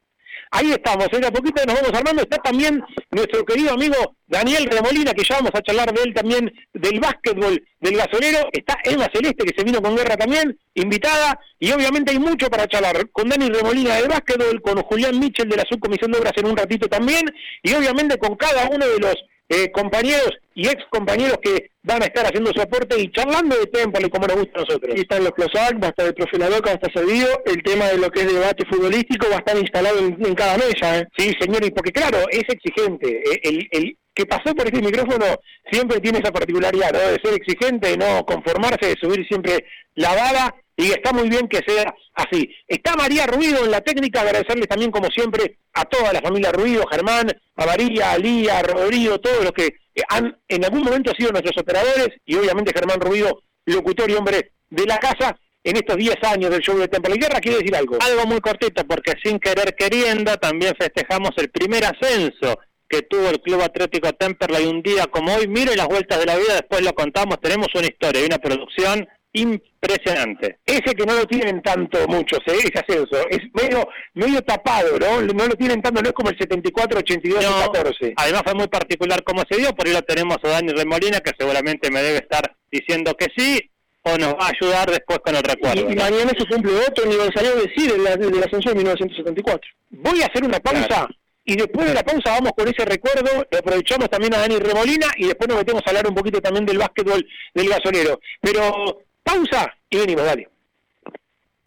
Ahí 0.53 0.73
estamos, 0.73 1.07
en 1.13 1.25
a 1.25 1.31
poquito 1.31 1.65
nos 1.65 1.77
vamos 1.77 1.93
armando. 1.95 2.23
Está 2.23 2.39
también 2.39 2.83
nuestro 3.11 3.45
querido 3.45 3.73
amigo 3.73 4.17
Daniel 4.27 4.67
Remolina, 4.67 5.13
que 5.13 5.23
ya 5.23 5.37
vamos 5.37 5.53
a 5.55 5.63
charlar 5.63 5.95
de 5.95 6.03
él 6.03 6.13
también, 6.13 6.53
del 6.75 6.99
básquetbol 6.99 7.63
del 7.81 7.97
gasolero. 7.97 8.49
Está 8.53 8.77
Emma 8.83 9.07
Celeste, 9.13 9.45
que 9.45 9.55
se 9.57 9.65
vino 9.65 9.81
con 9.81 9.95
guerra 9.95 10.17
también, 10.17 10.59
invitada. 10.75 11.39
Y 11.61 11.71
obviamente 11.71 12.11
hay 12.11 12.19
mucho 12.19 12.51
para 12.51 12.67
charlar 12.67 13.11
con 13.11 13.29
Daniel 13.29 13.55
Remolina 13.55 13.95
del 13.95 14.09
básquetbol, 14.09 14.61
con 14.61 14.83
Julián 14.83 15.21
Mitchell 15.21 15.49
de 15.49 15.57
la 15.57 15.65
Subcomisión 15.71 16.11
de 16.11 16.19
Obras 16.19 16.33
en 16.37 16.47
un 16.47 16.57
ratito 16.57 16.89
también. 16.89 17.33
Y 17.63 17.73
obviamente 17.75 18.19
con 18.19 18.35
cada 18.35 18.69
uno 18.69 18.87
de 18.87 18.99
los 18.99 19.15
eh, 19.51 19.71
compañeros 19.73 20.31
y 20.55 20.69
ex 20.69 20.83
compañeros 20.91 21.39
que 21.43 21.71
van 21.83 22.03
a 22.03 22.07
estar 22.07 22.25
haciendo 22.25 22.53
su 22.53 22.61
aporte 22.63 23.01
y 23.01 23.11
charlando 23.11 23.57
de 23.57 23.67
Temple 23.67 24.09
como 24.09 24.29
nos 24.29 24.37
gusta 24.37 24.61
a 24.61 24.63
nosotros. 24.63 24.95
Y 24.97 25.01
están 25.01 25.25
los 25.25 25.33
Closac, 25.33 25.83
va 25.83 25.89
a 25.89 25.91
estar 25.91 26.07
el 26.07 26.15
profe 26.15 26.39
Ladoca, 26.39 26.71
va 26.71 26.73
a 26.73 26.75
estar 26.75 26.93
servido, 26.93 27.29
el 27.47 27.63
tema 27.65 27.89
de 27.89 27.99
lo 27.99 28.11
que 28.11 28.21
es 28.21 28.33
debate 28.33 28.65
futbolístico 28.67 29.27
va 29.29 29.37
a 29.37 29.39
estar 29.39 29.59
instalado 29.59 29.99
en, 29.99 30.35
cada 30.35 30.57
mesa. 30.57 31.01
¿eh? 31.01 31.09
Sí, 31.19 31.33
señor, 31.41 31.65
y 31.65 31.71
porque 31.71 31.91
claro, 31.91 32.19
es 32.31 32.45
exigente. 32.49 33.09
Eh, 33.11 33.41
el, 33.43 33.69
el 33.73 33.97
que 34.15 34.27
pasó 34.27 34.55
por 34.55 34.67
este 34.67 34.83
micrófono 34.83 35.27
siempre 35.71 35.99
tiene 35.99 36.19
esa 36.19 36.33
particularidad, 36.33 36.93
de 36.93 37.19
ser 37.23 37.35
exigente, 37.35 37.89
de 37.89 37.97
no 37.97 38.25
conformarse, 38.25 38.87
de 38.87 38.97
subir 39.01 39.27
siempre 39.27 39.65
la 39.95 40.15
bala 40.15 40.55
y 40.81 40.93
está 40.93 41.13
muy 41.13 41.29
bien 41.29 41.47
que 41.47 41.61
sea 41.67 41.95
así. 42.15 42.49
Está 42.67 42.97
María 42.97 43.27
Ruido 43.27 43.65
en 43.65 43.71
la 43.71 43.83
técnica, 43.83 44.23
agradecerles 44.23 44.67
también 44.67 44.91
como 44.91 45.09
siempre 45.11 45.59
a 45.75 45.85
toda 45.85 46.13
la 46.13 46.21
familia 46.21 46.53
Ruido, 46.53 46.85
Germán, 46.91 47.31
a 47.57 47.67
María, 47.67 48.13
a 48.13 48.19
Lía, 48.19 48.59
a 48.59 48.63
Rodrigo, 48.63 49.21
todos 49.21 49.45
los 49.45 49.53
que 49.53 49.75
han 50.09 50.37
en 50.49 50.65
algún 50.65 50.83
momento 50.83 51.13
sido 51.19 51.33
nuestros 51.33 51.59
operadores 51.59 52.09
y 52.25 52.35
obviamente 52.37 52.73
Germán 52.75 53.01
Ruido, 53.01 53.43
locutor 53.67 54.11
y 54.11 54.15
hombre 54.15 54.53
de 54.71 54.87
la 54.87 54.99
casa 54.99 55.39
en 55.63 55.77
estos 55.77 55.97
10 55.97 56.17
años 56.23 56.51
del 56.51 56.63
show 56.63 56.79
de 56.79 56.89
Temple 56.89 57.17
Guerra, 57.21 57.41
quiere 57.41 57.59
decir 57.59 57.77
algo. 57.77 57.99
Algo 58.01 58.25
muy 58.25 58.41
cortito, 58.41 58.83
porque 58.87 59.13
sin 59.23 59.39
querer 59.39 59.75
queriendo 59.77 60.35
también 60.39 60.75
festejamos 60.79 61.33
el 61.37 61.51
primer 61.51 61.85
ascenso 61.85 62.59
que 62.89 63.03
tuvo 63.03 63.29
el 63.29 63.41
Club 63.41 63.61
Atlético 63.61 64.13
Temperley 64.15 64.67
un 64.67 64.83
día 64.83 65.07
como 65.07 65.35
hoy. 65.35 65.47
Mire 65.47 65.77
las 65.77 65.87
vueltas 65.87 66.19
de 66.19 66.27
la 66.27 66.37
vida, 66.37 66.55
después 66.55 66.83
lo 66.83 66.93
contamos. 66.95 67.39
Tenemos 67.41 67.69
una 67.75 67.87
historia 67.87 68.23
y 68.23 68.25
una 68.25 68.39
producción 68.39 69.07
impresionante. 69.33 70.59
Ese 70.67 70.95
que 70.95 71.07
no 71.07 71.15
lo 71.15 71.27
tienen 71.27 71.63
tanto 71.63 72.07
muchos, 72.09 72.41
¿eh? 72.47 72.59
ese 72.65 72.81
ascenso, 72.81 73.29
es 73.29 73.41
medio, 73.55 73.89
medio 74.15 74.43
tapado, 74.43 74.99
¿no? 74.99 75.21
No 75.23 75.47
lo 75.47 75.55
tienen 75.55 75.81
tanto, 75.81 76.03
no 76.03 76.09
es 76.09 76.15
como 76.15 76.31
el 76.31 76.39
74, 76.39 76.99
82 76.99 77.45
14. 77.45 78.15
Además 78.17 78.43
fue 78.45 78.55
muy 78.55 78.69
particular 78.69 79.23
cómo 79.23 79.43
se 79.49 79.59
dio, 79.59 79.73
por 79.75 79.87
ahí 79.87 79.93
lo 79.93 80.03
tenemos 80.03 80.39
a 80.43 80.49
Dani 80.49 80.73
Remolina, 80.73 81.21
que 81.21 81.33
seguramente 81.39 81.91
me 81.91 82.03
debe 82.03 82.19
estar 82.19 82.57
diciendo 82.71 83.15
que 83.17 83.27
sí, 83.37 83.71
o 84.03 84.17
nos 84.17 84.35
va 84.35 84.47
a 84.47 84.53
ayudar 84.59 84.91
después 84.91 85.19
con 85.21 85.37
el 85.37 85.43
recuerdo. 85.43 85.91
Y, 85.91 85.95
mañana 85.95 86.33
se 86.37 86.47
cumple 86.47 86.73
otro 86.89 87.05
aniversario 87.05 87.57
de 87.57 87.73
sí, 87.77 87.87
del, 87.87 88.03
del 88.03 88.43
ascenso 88.43 88.71
de 88.71 88.75
1974. 88.77 89.71
Voy 89.91 90.23
a 90.23 90.27
hacer 90.27 90.45
una 90.45 90.59
pausa. 90.59 91.09
Y 91.45 91.57
después 91.57 91.89
de 91.89 91.95
la 91.95 92.03
pausa 92.03 92.33
vamos 92.33 92.53
con 92.57 92.69
ese 92.69 92.85
recuerdo, 92.85 93.47
lo 93.51 93.59
aprovechamos 93.59 94.09
también 94.09 94.35
a 94.35 94.39
Dani 94.39 94.59
Remolina 94.59 95.07
y 95.17 95.27
después 95.27 95.49
nos 95.49 95.59
metemos 95.59 95.83
a 95.85 95.91
hablar 95.91 96.07
un 96.07 96.15
poquito 96.15 96.41
también 96.41 96.67
del 96.67 96.79
básquetbol 96.79 97.27
del 97.55 97.69
gasolero. 97.69 98.21
Pero 98.41 99.03
pausa 99.23 99.73
y 99.89 99.99
venimos, 99.99 100.25
dale. 100.25 100.49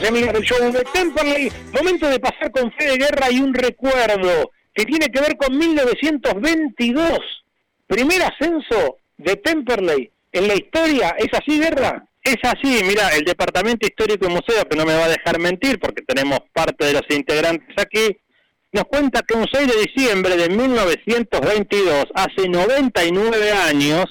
amigos 0.08 0.34
del 0.34 0.44
show 0.44 0.72
de 0.72 0.84
Temperley. 0.94 1.52
Momento 1.74 2.08
de 2.10 2.20
pasar 2.20 2.52
con 2.52 2.72
fe 2.74 2.86
de 2.86 2.98
guerra 2.98 3.32
y 3.32 3.40
un 3.40 3.54
recuerdo 3.54 4.52
que 4.74 4.86
tiene 4.86 5.08
que 5.08 5.22
ver 5.22 5.38
con 5.38 5.58
1922. 5.58 7.20
Primer 7.88 8.22
ascenso 8.24 8.98
de 9.18 9.36
Temperley 9.36 10.12
en 10.32 10.48
la 10.48 10.56
historia. 10.56 11.16
¿Es 11.18 11.30
así, 11.34 11.60
guerra? 11.60 12.06
Es 12.24 12.38
así, 12.44 12.84
mira, 12.84 13.10
el 13.16 13.24
Departamento 13.24 13.88
Histórico 13.88 14.26
y 14.28 14.30
Museo, 14.30 14.66
que 14.70 14.76
no 14.76 14.86
me 14.86 14.94
va 14.94 15.06
a 15.06 15.10
dejar 15.10 15.40
mentir 15.40 15.80
porque 15.80 16.04
tenemos 16.04 16.40
parte 16.54 16.86
de 16.86 16.94
los 16.94 17.04
integrantes 17.10 17.74
aquí, 17.78 18.18
nos 18.72 18.84
cuenta 18.86 19.24
que 19.24 19.36
un 19.36 19.48
6 19.52 19.68
de 19.68 19.82
diciembre 19.82 20.36
de 20.36 20.50
1922, 20.50 22.06
hace 22.14 22.48
99 22.48 23.52
años, 23.52 24.06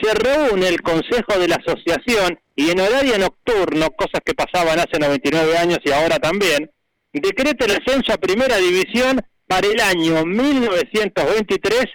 se 0.00 0.14
reúne 0.14 0.68
el 0.68 0.80
Consejo 0.82 1.38
de 1.38 1.48
la 1.48 1.56
Asociación 1.56 2.38
y 2.56 2.70
en 2.70 2.80
horario 2.80 3.18
nocturno, 3.18 3.90
cosas 3.90 4.20
que 4.24 4.34
pasaban 4.34 4.78
hace 4.78 4.98
99 4.98 5.56
años 5.58 5.78
y 5.84 5.90
ahora 5.92 6.18
también, 6.18 6.70
decreta 7.12 7.64
el 7.64 7.72
ascenso 7.72 8.12
a 8.12 8.18
Primera 8.18 8.56
División 8.56 9.20
para 9.46 9.66
el 9.66 9.80
año 9.80 10.24
1923 10.24 11.86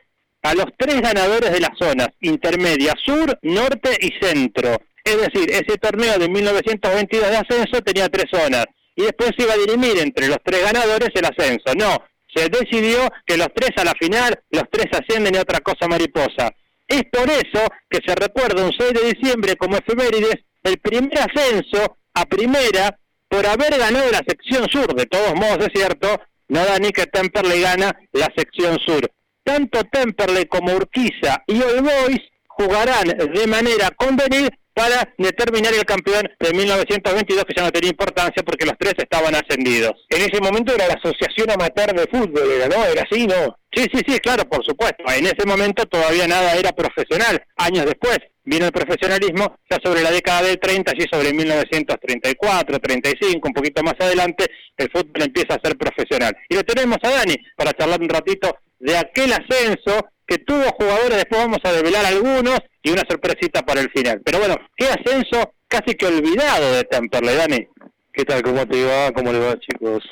a 0.44 0.54
los 0.56 0.66
tres 0.78 1.02
ganadores 1.02 1.52
de 1.52 1.60
las 1.60 1.72
zonas 1.80 2.10
intermedia, 2.20 2.94
sur, 3.04 3.38
norte 3.42 3.98
y 4.00 4.12
centro. 4.22 4.78
Es 5.04 5.18
decir, 5.18 5.50
ese 5.50 5.78
torneo 5.78 6.18
de 6.18 6.30
1922 6.30 7.30
de 7.30 7.38
ascenso 7.38 7.82
tenía 7.82 8.10
tres 8.10 8.26
zonas 8.32 8.66
y 8.96 9.04
después 9.04 9.32
se 9.38 9.44
iba 9.44 9.54
a 9.54 9.58
dirimir 9.58 9.98
entre 10.00 10.28
los 10.28 10.38
tres 10.44 10.62
ganadores 10.62 11.10
el 11.14 11.26
ascenso. 11.26 11.74
No, 11.76 11.98
se 12.36 12.50
decidió 12.50 13.10
que 13.26 13.38
los 13.38 13.48
tres 13.54 13.72
a 13.78 13.86
la 13.86 13.94
final, 14.00 14.40
los 14.52 14.64
tres 14.72 14.88
ascienden 14.92 15.36
y 15.36 15.38
otra 15.38 15.60
cosa 15.60 15.88
mariposa. 15.88 16.52
Es 16.88 17.04
por 17.12 17.30
eso 17.30 17.66
que 17.90 18.00
se 18.06 18.16
recuerda 18.16 18.66
un 18.66 18.74
6 18.74 18.94
de 18.94 19.14
diciembre 19.14 19.56
como 19.56 19.78
efemérides 19.78 20.46
el 20.64 20.78
primer 20.80 21.18
ascenso 21.20 21.98
a 22.14 22.26
primera 22.26 22.98
por 23.28 23.46
haber 23.46 23.78
ganado 23.78 24.12
la 24.12 24.22
sección 24.28 24.68
sur. 24.70 24.94
De 24.94 25.06
todos 25.06 25.34
modos, 25.36 25.60
es 25.60 25.72
cierto, 25.74 26.22
no 26.50 26.66
da 26.66 26.78
ni 26.80 26.92
que 26.92 27.08
Temperley 27.08 27.62
gana 27.62 27.98
la 28.12 28.32
sección 28.36 28.78
sur. 28.80 29.10
Tanto 29.44 29.84
Temperley 29.86 30.46
como 30.46 30.74
Urquiza 30.74 31.44
y 31.48 31.62
All 31.62 31.82
Boys 31.82 32.22
jugarán 32.48 33.08
de 33.08 33.48
manera 33.48 33.90
convenir 33.92 34.52
para 34.74 35.14
determinar 35.18 35.74
el 35.74 35.86
campeón 35.86 36.30
de 36.40 36.54
1922 36.54 37.46
que 37.46 37.54
ya 37.56 37.64
no 37.64 37.72
tenía 37.72 37.92
importancia 37.92 38.44
porque 38.44 38.66
los 38.66 38.76
tres 38.78 38.96
estaban 38.98 39.36
ascendidos. 39.36 39.94
En 40.10 40.22
ese 40.22 40.42
momento 40.42 40.74
era 40.74 40.88
la 40.88 40.96
Asociación 40.96 41.52
Amateur 41.52 41.94
de 41.94 42.08
Fútbol, 42.08 42.52
era, 42.52 42.68
¿no? 42.68 42.86
Era 42.86 43.04
así, 43.10 43.28
¿no? 43.28 43.58
Sí, 43.72 43.86
sí, 43.94 44.02
sí, 44.08 44.20
claro, 44.20 44.48
por 44.48 44.64
supuesto. 44.66 45.04
En 45.12 45.26
ese 45.26 45.46
momento 45.46 45.86
todavía 45.86 46.28
nada 46.28 46.56
era 46.56 46.72
profesional. 46.72 47.44
Años 47.58 47.86
después 47.86 48.20
vino 48.46 48.66
el 48.66 48.72
profesionalismo, 48.72 49.58
ya 49.70 49.78
sobre 49.84 50.02
la 50.02 50.12
década 50.12 50.44
del 50.44 50.60
30, 50.60 50.92
allí 50.92 51.06
sobre 51.12 51.34
1934, 51.34 52.80
35, 52.80 53.48
un 53.48 53.54
poquito 53.54 53.82
más 53.84 53.96
adelante, 54.00 54.46
el 54.78 54.92
fútbol 54.92 55.24
empieza 55.24 55.56
a 55.56 55.62
ser 55.64 55.78
profesional. 55.78 56.36
Y 56.50 56.56
lo 56.56 56.64
tenemos 56.64 56.98
a 57.04 57.10
Dani 57.10 57.36
para 57.56 57.74
charlar 57.74 58.02
un 58.02 58.10
ratito 58.10 58.58
de 58.80 58.98
aquel 58.98 59.32
ascenso 59.32 60.10
que 60.26 60.38
tuvo 60.40 60.64
jugadores, 60.78 61.18
después 61.18 61.42
vamos 61.42 61.60
a 61.64 61.72
develar 61.72 62.06
algunos 62.06 62.60
y 62.82 62.92
una 62.92 63.04
sorpresita 63.10 63.62
para 63.64 63.82
el 63.82 63.90
final. 63.92 64.22
Pero 64.24 64.40
bueno, 64.40 64.56
qué 64.76 64.86
ascenso 64.86 65.54
casi 65.68 65.96
que 65.96 66.06
olvidado 66.06 66.74
de 66.74 66.84
Temperley, 66.84 67.36
Dani. 67.36 67.68
¿Qué 68.12 68.26
tal? 68.26 68.42
¿Cómo 68.44 68.66
te 68.68 68.84
va? 68.86 69.12
¿Cómo 69.12 69.32
le 69.32 69.40
va, 69.40 69.60
chicos? 69.60 70.08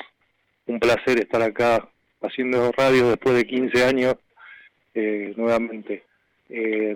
Un 0.66 0.80
placer 0.80 1.20
estar 1.20 1.40
acá 1.42 1.88
haciendo 2.20 2.72
radio 2.72 3.10
después 3.10 3.36
de 3.36 3.46
15 3.46 3.84
años 3.84 4.16
eh, 4.94 5.32
nuevamente. 5.36 6.04
Eh, 6.48 6.94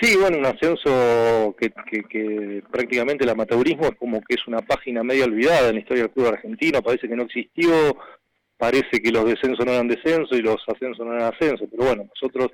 sí, 0.00 0.16
bueno, 0.16 0.38
un 0.38 0.46
ascenso 0.46 1.54
que, 1.58 1.70
que, 2.08 2.62
prácticamente 2.70 3.24
el 3.24 3.30
amateurismo 3.30 3.84
es 3.84 3.96
como 3.96 4.20
que 4.22 4.36
es 4.36 4.46
una 4.46 4.60
página 4.60 5.02
medio 5.02 5.24
olvidada 5.24 5.68
en 5.68 5.74
la 5.74 5.80
historia 5.80 6.04
del 6.04 6.12
club 6.12 6.28
argentino, 6.28 6.82
parece 6.82 7.06
que 7.06 7.16
no 7.16 7.24
existió, 7.24 7.98
parece 8.58 9.00
que 9.00 9.10
los 9.10 9.24
descensos 9.24 9.64
no 9.64 9.72
eran 9.72 9.88
descenso 9.88 10.34
y 10.34 10.42
los 10.42 10.56
ascensos 10.66 11.06
no 11.06 11.14
eran 11.14 11.32
ascenso, 11.32 11.66
pero 11.70 11.84
bueno, 11.84 12.04
nosotros 12.14 12.50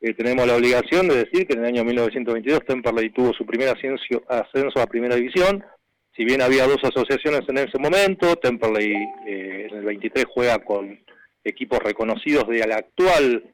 eh, 0.00 0.14
tenemos 0.14 0.46
la 0.46 0.54
obligación 0.54 1.08
de 1.08 1.24
decir 1.24 1.46
que 1.46 1.54
en 1.54 1.60
el 1.60 1.66
año 1.66 1.84
1922 1.84 2.60
Temperley 2.66 3.10
tuvo 3.10 3.32
su 3.32 3.44
primer 3.44 3.70
ascenso, 3.70 4.22
ascenso 4.28 4.80
a 4.80 4.86
primera 4.86 5.16
división, 5.16 5.64
si 6.14 6.24
bien 6.24 6.40
había 6.42 6.66
dos 6.66 6.78
asociaciones 6.82 7.42
en 7.48 7.58
ese 7.58 7.78
momento, 7.78 8.36
Temperley 8.36 8.92
eh, 9.26 9.68
en 9.70 9.78
el 9.78 9.84
23 9.84 10.24
juega 10.32 10.58
con 10.58 10.98
equipos 11.44 11.78
reconocidos 11.78 12.48
de 12.48 12.66
la 12.66 12.76
actual 12.76 13.44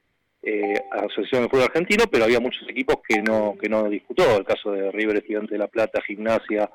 eh, 0.43 0.75
Asociación 0.91 1.43
de 1.43 1.49
Fútbol 1.49 1.65
Argentino, 1.65 2.05
pero 2.11 2.25
había 2.25 2.41
muchos 2.41 2.69
equipos 2.69 2.97
que 3.07 3.23
no 3.23 3.57
que 3.61 3.69
no 3.69 3.89
disputó. 3.89 4.37
El 4.37 4.45
caso 4.45 4.73
de 4.73 4.91
River 4.91 5.19
Estudiante 5.19 5.55
de 5.55 5.59
La 5.59 5.69
Plata, 5.69 6.03
Gimnasia, 6.03 6.69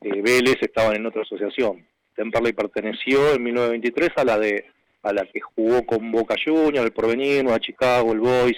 eh, 0.00 0.22
Vélez 0.22 0.56
estaban 0.60 0.96
en 0.96 1.06
otra 1.06 1.22
asociación. 1.22 1.86
Temperley 2.14 2.52
perteneció 2.52 3.34
en 3.34 3.42
1923 3.42 4.10
a 4.16 4.24
la 4.24 4.38
de 4.38 4.66
a 5.02 5.12
la 5.12 5.26
que 5.26 5.40
jugó 5.40 5.84
con 5.84 6.12
Boca 6.12 6.36
Juniors, 6.42 6.86
el 6.86 6.92
Porvenir, 6.92 7.48
a 7.48 7.58
Chicago, 7.58 8.12
el 8.12 8.20
Boys, 8.20 8.56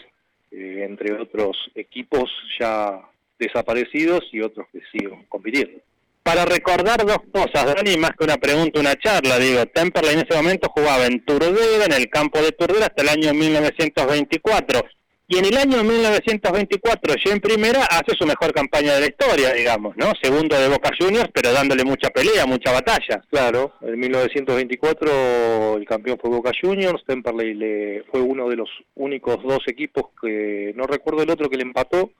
eh, 0.50 0.84
entre 0.86 1.14
otros 1.14 1.56
equipos 1.74 2.30
ya 2.60 3.00
desaparecidos 3.38 4.28
y 4.30 4.42
otros 4.42 4.66
que 4.70 4.80
siguen 4.92 5.24
compitiendo 5.30 5.80
para 6.24 6.46
recordar 6.46 7.04
dos 7.04 7.18
cosas, 7.30 7.66
Dani, 7.66 7.98
más 7.98 8.12
que 8.18 8.24
una 8.24 8.38
pregunta, 8.38 8.80
una 8.80 8.96
charla, 8.96 9.38
digo, 9.38 9.66
Temperley 9.66 10.14
en 10.14 10.20
ese 10.20 10.34
momento 10.34 10.70
jugaba 10.70 11.04
en 11.04 11.22
Turdera, 11.22 11.84
en 11.84 11.92
el 11.92 12.08
campo 12.08 12.40
de 12.40 12.50
Turdera, 12.50 12.86
hasta 12.86 13.02
el 13.02 13.10
año 13.10 13.34
1924. 13.34 14.80
Y 15.26 15.38
en 15.38 15.46
el 15.46 15.56
año 15.56 15.82
1924, 15.82 17.14
ya 17.24 17.32
en 17.32 17.40
primera, 17.40 17.84
hace 17.84 18.14
su 18.14 18.26
mejor 18.26 18.52
campaña 18.52 18.92
de 18.94 19.00
la 19.00 19.06
historia, 19.06 19.54
digamos, 19.54 19.96
¿no? 19.96 20.12
Segundo 20.22 20.54
de 20.54 20.68
Boca 20.68 20.90
Juniors, 20.98 21.30
pero 21.32 21.50
dándole 21.50 21.82
mucha 21.82 22.10
pelea, 22.10 22.44
mucha 22.44 22.72
batalla. 22.72 23.24
Claro, 23.30 23.72
en 23.80 23.98
1924 23.98 25.78
el 25.78 25.86
campeón 25.86 26.18
fue 26.20 26.28
Boca 26.28 26.52
Juniors, 26.60 27.02
Temperley 27.06 27.54
le, 27.54 28.04
fue 28.10 28.20
uno 28.20 28.50
de 28.50 28.56
los 28.56 28.68
únicos 28.96 29.42
dos 29.42 29.60
equipos 29.66 30.10
que, 30.20 30.74
no 30.76 30.86
recuerdo 30.86 31.22
el 31.22 31.30
otro 31.30 31.48
que 31.48 31.56
le 31.56 31.62
empató, 31.62 32.10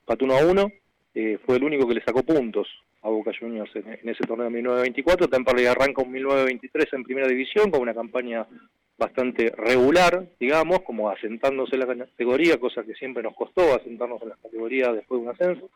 empató 0.00 0.24
uno 0.26 0.36
a 0.36 0.44
uno, 0.44 0.70
eh, 1.14 1.38
fue 1.46 1.56
el 1.56 1.64
único 1.64 1.88
que 1.88 1.94
le 1.94 2.04
sacó 2.04 2.22
puntos 2.22 2.68
a 3.00 3.08
Boca 3.08 3.32
Juniors 3.38 3.70
en, 3.76 4.10
ese 4.10 4.24
torneo 4.24 4.44
de 4.44 4.52
1924. 4.52 5.28
Temperley 5.28 5.66
arranca 5.66 6.02
un 6.02 6.12
1923 6.12 6.92
en 6.92 7.04
primera 7.04 7.28
división 7.28 7.70
con 7.70 7.80
una 7.80 7.94
campaña 7.94 8.46
bastante 9.02 9.52
regular, 9.56 10.24
digamos, 10.38 10.82
como 10.82 11.10
asentándose 11.10 11.74
en 11.74 11.80
la 11.80 12.06
categoría, 12.06 12.58
cosa 12.58 12.84
que 12.84 12.94
siempre 12.94 13.22
nos 13.22 13.34
costó 13.34 13.74
asentarnos 13.74 14.22
en 14.22 14.30
la 14.30 14.36
categoría 14.42 14.92
después 14.92 15.20
de 15.20 15.28
un 15.28 15.34
ascenso. 15.34 15.70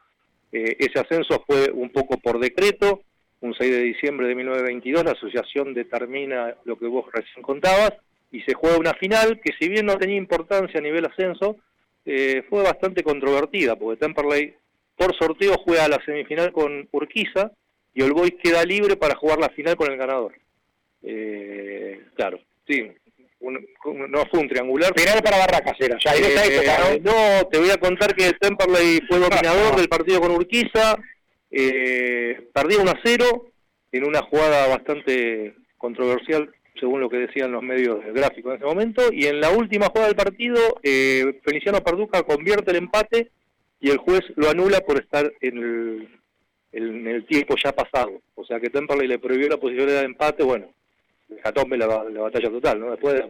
Eh, 0.53 0.77
ese 0.79 1.01
ascenso 1.01 1.43
fue 1.47 1.71
un 1.73 1.91
poco 1.91 2.19
por 2.19 2.39
decreto, 2.39 3.03
un 3.41 3.55
6 3.55 3.71
de 3.71 3.83
diciembre 3.83 4.29
de 4.29 4.35
1922, 4.37 5.05
la 5.05 5.13
asociación 5.13 5.75
determina 5.75 6.55
lo 6.65 6.79
que 6.79 6.87
vos 6.87 7.07
recién 7.13 7.43
contabas 7.43 7.93
y 8.31 8.41
se 8.43 8.55
juega 8.55 8.79
una 8.79 8.95
final 8.95 9.41
que 9.41 9.53
si 9.59 9.69
bien 9.69 9.87
no 9.87 9.99
tenía 9.99 10.17
importancia 10.17 10.79
a 10.79 10.83
nivel 10.83 11.05
ascenso, 11.07 11.57
eh, 12.05 12.45
fue 12.49 12.63
bastante 12.63 13.03
controvertida, 13.03 13.77
porque 13.77 13.99
Temperley 13.99 14.55
por 14.97 15.15
sorteo 15.17 15.57
juega 15.65 15.89
la 15.89 16.03
semifinal 16.05 16.53
con 16.53 16.89
Urquiza 16.93 17.51
y 17.93 18.03
el 18.03 18.13
Boys 18.13 18.35
queda 18.43 18.65
libre 18.65 18.97
para 18.97 19.17
jugar 19.17 19.39
la 19.39 19.49
final 19.51 19.77
con 19.77 19.91
el 19.91 19.99
ganador. 19.99 20.33
Eh, 21.03 22.01
claro, 22.15 22.39
sí, 22.67 22.91
no 23.41 24.25
fue 24.31 24.41
un 24.41 24.49
triangular. 24.49 24.93
Final 24.97 25.23
para 25.23 25.39
Barracas 25.39 25.77
era, 25.79 25.97
ya 26.05 26.15
eh, 26.15 27.01
¿no? 27.03 27.47
te 27.49 27.59
voy 27.59 27.71
a 27.71 27.77
contar 27.77 28.15
que 28.15 28.33
Temperley 28.33 29.01
fue 29.09 29.19
dominador 29.19 29.77
del 29.77 29.89
partido 29.89 30.21
con 30.21 30.33
Urquiza, 30.33 30.97
eh, 31.51 32.49
perdió 32.53 32.81
1 32.81 32.91
a 32.91 33.01
0 33.05 33.53
en 33.93 34.07
una 34.07 34.23
jugada 34.23 34.69
bastante 34.69 35.55
controversial 35.79 36.51
según 36.79 37.01
lo 37.01 37.09
que 37.09 37.19
decían 37.19 37.53
los 37.53 37.63
medios 37.63 38.05
gráficos 38.13 38.53
en 38.53 38.57
ese 38.57 38.67
momento, 38.67 39.03
y 39.13 39.27
en 39.27 39.41
la 39.41 39.51
última 39.51 39.87
jugada 39.87 40.09
del 40.09 40.17
partido, 40.17 40.79
eh, 40.83 41.41
Feliciano 41.43 41.83
Parduca 41.83 42.23
convierte 42.23 42.71
el 42.71 42.79
empate 42.79 43.31
y 43.81 43.91
el 43.91 43.99
juez 43.99 44.21
lo 44.37 44.51
anula 44.51 44.81
por 44.81 45.01
estar 45.01 45.33
en 45.41 45.59
el, 45.59 46.09
en 46.73 47.07
el 47.07 47.27
tiempo 47.27 47.55
ya 47.63 47.73
pasado. 47.73 48.21
O 48.35 48.45
sea 48.45 48.61
que 48.61 48.71
Temperley 48.71 49.09
le 49.09 49.19
prohibió 49.19 49.49
la 49.49 49.57
posibilidad 49.57 50.01
de 50.01 50.07
empate, 50.07 50.43
bueno, 50.43 50.69
Jatombe 51.43 51.77
la, 51.77 51.87
la 52.05 52.21
batalla 52.23 52.51
total, 52.51 52.81
¿no? 52.81 52.91
Después, 52.93 53.21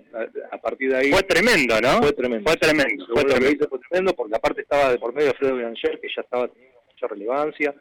a, 0.51 0.59
partir 0.59 0.91
de 0.91 0.99
ahí... 0.99 1.11
Fue 1.11 1.23
tremendo, 1.23 1.81
¿no? 1.81 2.03
Fue 2.03 2.13
tremendo. 2.13 2.51
Fue 2.51 2.57
tremendo. 2.59 3.07
Fue 3.07 3.25
tremendo. 3.25 3.69
fue 3.69 3.79
tremendo 3.79 4.15
porque 4.15 4.37
aparte 4.37 4.61
estaba 4.63 4.91
de 4.91 4.99
por 4.99 5.15
medio 5.15 5.33
Fredo 5.35 5.57
Biancher, 5.57 5.99
que 6.01 6.09
ya 6.15 6.23
estaba 6.23 6.49
teniendo 6.49 6.81
mucha 6.91 7.07
relevancia, 7.09 7.75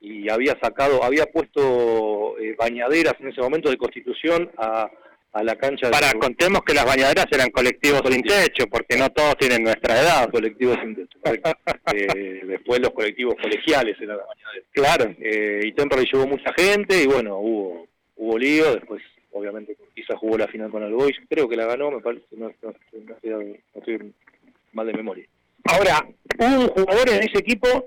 y 0.00 0.28
había 0.28 0.56
sacado, 0.60 1.02
había 1.02 1.26
puesto 1.26 2.38
eh, 2.38 2.54
bañaderas 2.56 3.14
en 3.18 3.28
ese 3.28 3.40
momento 3.40 3.70
de 3.70 3.76
constitución 3.76 4.50
a 4.56 4.90
a 5.36 5.44
la 5.44 5.54
cancha. 5.56 5.90
Para, 5.90 6.12
contemos 6.14 6.62
que 6.62 6.72
las 6.72 6.86
bañaderas 6.86 7.26
eran 7.30 7.50
colectivos, 7.50 8.00
sin 8.10 8.22
techo, 8.22 8.66
porque 8.68 8.96
no 8.96 9.10
todos 9.10 9.36
tienen 9.36 9.64
nuestra 9.64 10.00
edad. 10.00 10.30
Colectivos 10.30 10.78
sin 10.80 10.96
techo. 10.96 11.18
eh, 11.94 12.42
después 12.46 12.80
los 12.80 12.90
colectivos 12.90 13.34
colegiales 13.40 13.96
eran 14.00 14.16
las 14.16 14.26
bañaderas. 14.26 14.68
Claro. 14.72 15.14
Eh, 15.20 15.60
y 15.64 15.72
Temperley 15.72 16.08
llevó 16.10 16.26
mucha 16.26 16.52
gente 16.56 17.02
y 17.02 17.06
bueno, 17.06 17.38
hubo 17.38 17.86
hubo 18.16 18.38
lío. 18.38 18.74
Después, 18.74 19.02
obviamente, 19.36 19.76
quizás 19.94 20.18
jugó 20.18 20.38
la 20.38 20.48
final 20.48 20.70
con 20.70 20.82
el 20.82 20.92
Boys. 20.92 21.16
Creo 21.28 21.48
que 21.48 21.56
la 21.56 21.66
ganó, 21.66 21.90
me 21.90 22.00
parece. 22.00 22.24
No, 22.32 22.50
no, 22.62 22.74
estoy 23.74 24.12
mal 24.72 24.86
de 24.86 24.92
memoria. 24.92 25.26
Ahora, 25.64 26.06
hubo 26.38 26.60
un 26.60 26.68
jugador 26.68 27.08
en 27.10 27.22
ese 27.22 27.38
equipo 27.38 27.86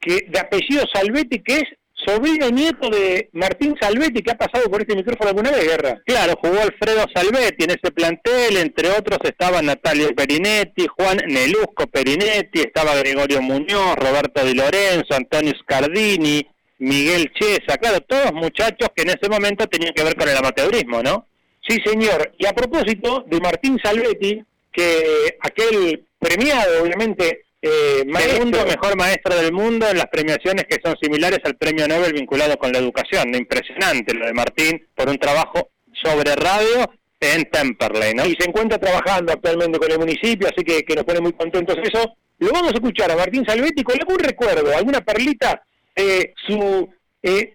que 0.00 0.26
de 0.28 0.38
apellido 0.38 0.84
Salvetti 0.92 1.42
que 1.42 1.56
es 1.56 1.64
sobrino 2.04 2.50
nieto 2.50 2.90
de 2.90 3.28
Martín 3.32 3.74
Salvetti, 3.80 4.22
que 4.22 4.32
ha 4.32 4.36
pasado 4.36 4.70
por 4.70 4.80
este 4.80 4.96
micrófono 4.96 5.30
alguna 5.30 5.50
vez, 5.50 5.64
Guerra. 5.64 6.02
Claro, 6.04 6.34
jugó 6.40 6.60
Alfredo 6.60 7.06
Salvetti 7.14 7.64
en 7.64 7.70
ese 7.70 7.90
plantel, 7.92 8.56
entre 8.58 8.90
otros 8.90 9.18
estaban 9.24 9.66
Natalia 9.66 10.08
Perinetti, 10.14 10.86
Juan 10.86 11.18
Nelusco 11.26 11.86
Perinetti, 11.86 12.60
estaba 12.60 12.94
Gregorio 12.96 13.40
Muñoz, 13.40 13.96
Roberto 13.96 14.44
Di 14.44 14.54
Lorenzo, 14.54 15.14
Antonio 15.14 15.52
Scardini, 15.62 16.46
Miguel 16.78 17.32
Chesa, 17.34 17.78
claro, 17.78 18.00
todos 18.00 18.32
muchachos 18.32 18.88
que 18.94 19.02
en 19.02 19.10
ese 19.10 19.28
momento 19.30 19.66
tenían 19.66 19.94
que 19.94 20.04
ver 20.04 20.16
con 20.16 20.28
el 20.28 20.36
amateurismo, 20.36 21.02
¿no? 21.02 21.26
Sí, 21.66 21.78
señor. 21.84 22.32
Y 22.38 22.46
a 22.46 22.52
propósito 22.52 23.24
de 23.26 23.40
Martín 23.40 23.78
Salvetti, 23.82 24.42
que 24.72 25.36
aquel 25.40 26.04
premiado, 26.18 26.82
obviamente, 26.82 27.44
eh, 27.62 28.04
segundo 28.28 28.66
mejor 28.66 28.96
maestro 28.96 29.34
del 29.36 29.52
mundo 29.52 29.88
en 29.88 29.96
las 29.96 30.08
premiaciones 30.08 30.66
que 30.68 30.78
son 30.84 30.94
similares 31.00 31.38
al 31.44 31.56
premio 31.56 31.88
Nobel 31.88 32.12
vinculado 32.12 32.58
con 32.58 32.72
la 32.72 32.78
educación. 32.78 33.34
Impresionante 33.34 34.12
lo 34.12 34.26
de 34.26 34.34
Martín 34.34 34.86
por 34.94 35.08
un 35.08 35.16
trabajo 35.16 35.70
sobre 36.02 36.34
radio 36.34 36.90
en 37.20 37.44
Temperley, 37.44 38.14
¿no? 38.14 38.26
Y 38.26 38.36
se 38.38 38.48
encuentra 38.48 38.78
trabajando 38.78 39.32
actualmente 39.32 39.78
con 39.78 39.90
el 39.90 39.98
municipio, 39.98 40.48
así 40.48 40.62
que, 40.62 40.94
nos 40.94 41.04
pone 41.04 41.20
muy 41.20 41.32
contentos 41.32 41.76
eso. 41.82 42.16
Lo 42.38 42.52
vamos 42.52 42.72
a 42.72 42.74
escuchar 42.74 43.10
a 43.10 43.16
Martín 43.16 43.46
Salvetti 43.46 43.82
con 43.82 43.98
algún 43.98 44.18
recuerdo, 44.18 44.76
alguna 44.76 45.00
perlita, 45.00 45.62
eh, 45.94 46.34
su, 46.46 46.88
eh, 47.22 47.54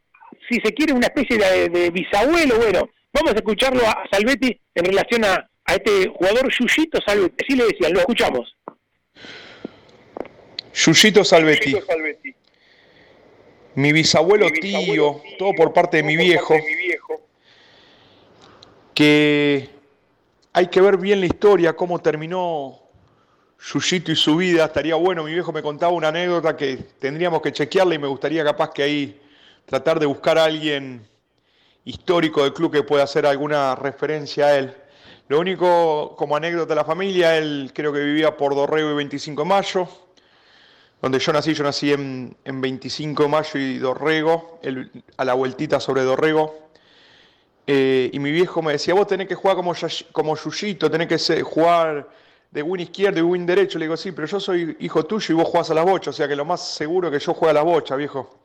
si 0.49 0.60
se 0.63 0.73
quiere, 0.73 0.93
una 0.93 1.08
especie 1.08 1.38
de, 1.38 1.89
bisabuelo. 1.91 2.58
Bueno, 2.58 2.89
vamos 3.13 3.34
a 3.34 3.36
escucharlo 3.36 3.86
a, 3.86 4.04
Salvetti 4.12 4.60
en 4.75 4.86
relación 4.86 5.25
a, 5.25 5.49
a 5.65 5.75
este 5.75 6.08
jugador 6.08 6.49
Yuyito 6.52 6.99
Salvetti. 7.06 7.45
Así 7.45 7.56
le 7.56 7.65
decían, 7.65 7.93
lo 7.93 7.99
escuchamos. 7.99 8.56
Yuyito 10.73 11.23
Salvetti. 11.23 11.75
Mi 13.75 13.93
bisabuelo, 13.93 14.49
tío, 14.49 15.21
todo 15.38 15.54
por 15.54 15.73
parte 15.73 15.97
de 15.97 16.04
mi 16.04 16.17
viejo, 16.17 16.56
que 18.93 19.69
hay 20.52 20.67
que 20.67 20.82
ver 20.82 20.97
bien 20.97 21.19
la 21.19 21.28
historia, 21.28 21.73
cómo 21.73 21.99
terminó 21.99 22.88
Yuyito 23.62 24.12
y 24.12 24.15
su 24.15 24.38
vida. 24.38 24.65
Estaría 24.65 24.95
bueno, 24.95 25.24
mi 25.24 25.34
viejo 25.34 25.52
me 25.52 25.62
contaba 25.62 25.91
una 25.91 26.10
anécdota 26.10 26.56
que 26.56 26.78
tendríamos 27.00 27.41
que 27.41 27.52
chequearla 27.52 27.95
y 27.95 28.00
me 28.00 28.08
gustaría 28.08 28.43
capaz 28.43 28.72
que 28.72 28.84
ahí 28.84 29.22
tratar 29.65 30.00
de 30.00 30.06
buscar 30.06 30.38
a 30.38 30.45
alguien 30.45 31.06
histórico 31.84 32.43
del 32.43 32.54
club 32.54 32.72
que 32.72 32.84
pueda 32.84 33.04
hacer 33.04 33.26
alguna 33.26 33.76
referencia 33.76 34.48
a 34.48 34.58
él. 34.58 34.76
Lo 35.28 35.39
único, 35.39 36.15
como 36.17 36.36
anécdota 36.36 36.69
de 36.69 36.76
la 36.76 36.86
familia, 36.86 37.38
él 37.38 37.72
creo 37.74 37.93
que 37.93 38.00
vivía 38.00 38.36
por 38.36 38.56
Dorrego 38.56 38.91
y 38.91 38.95
25 38.95 39.43
de 39.43 39.48
mayo, 39.48 39.88
donde 41.02 41.19
yo 41.19 41.32
nací, 41.32 41.54
yo 41.54 41.63
nací 41.63 41.93
en, 41.93 42.36
25 42.45 43.24
de 43.24 43.30
mayo 43.30 43.60
y 43.60 43.78
Dorrego, 43.78 44.60
a 45.17 45.26
la 45.26 45.34
vueltita 45.34 45.80
sobre 45.80 46.02
Dorrego. 46.04 46.69
Eh, 47.67 48.10
y 48.12 48.17
mi 48.17 48.32
viejo 48.32 48.63
me 48.63 48.72
decía, 48.72 48.95
vos 48.95 49.06
tenés 49.06 49.28
que 49.28 49.36
jugar 49.36 49.56
como, 49.56 49.76
como 50.12 50.36
Yuyito, 50.36 50.89
tenés 50.89 51.08
que 51.08 51.43
jugar 51.43 52.10
de 52.51 52.62
win 52.62 52.81
izquierdo 52.81 53.19
y 53.19 53.23
win 53.23 53.45
derecho. 53.45 53.79
Le 53.79 53.85
digo, 53.85 53.97
sí, 53.97 54.12
pero 54.12 54.27
yo 54.27 54.39
soy 54.39 54.77
hijo 54.79 55.05
tuyo 55.05 55.33
y 55.33 55.38
vos 55.38 55.47
jugás 55.47 55.69
a 55.69 55.73
las 55.73 55.85
bochas, 55.85 56.15
o 56.15 56.17
sea 56.17 56.27
que 56.27 56.35
lo 56.35 56.45
más 56.45 56.67
seguro 56.67 57.07
es 57.07 57.13
que 57.13 57.25
yo 57.25 57.33
juegue 57.33 57.51
a 57.51 57.53
las 57.53 57.63
bochas, 57.63 57.97
viejo. 57.97 58.39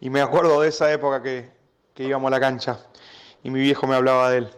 Y 0.00 0.10
me 0.10 0.20
acuerdo 0.20 0.60
de 0.60 0.68
esa 0.68 0.92
época 0.92 1.22
que, 1.22 1.56
íbamos 1.96 2.28
a 2.28 2.30
la 2.30 2.38
cancha 2.38 2.78
y 3.42 3.50
mi 3.50 3.58
viejo 3.58 3.86
me 3.88 3.96
hablaba 3.96 4.30
de 4.30 4.38
él. 4.38 4.50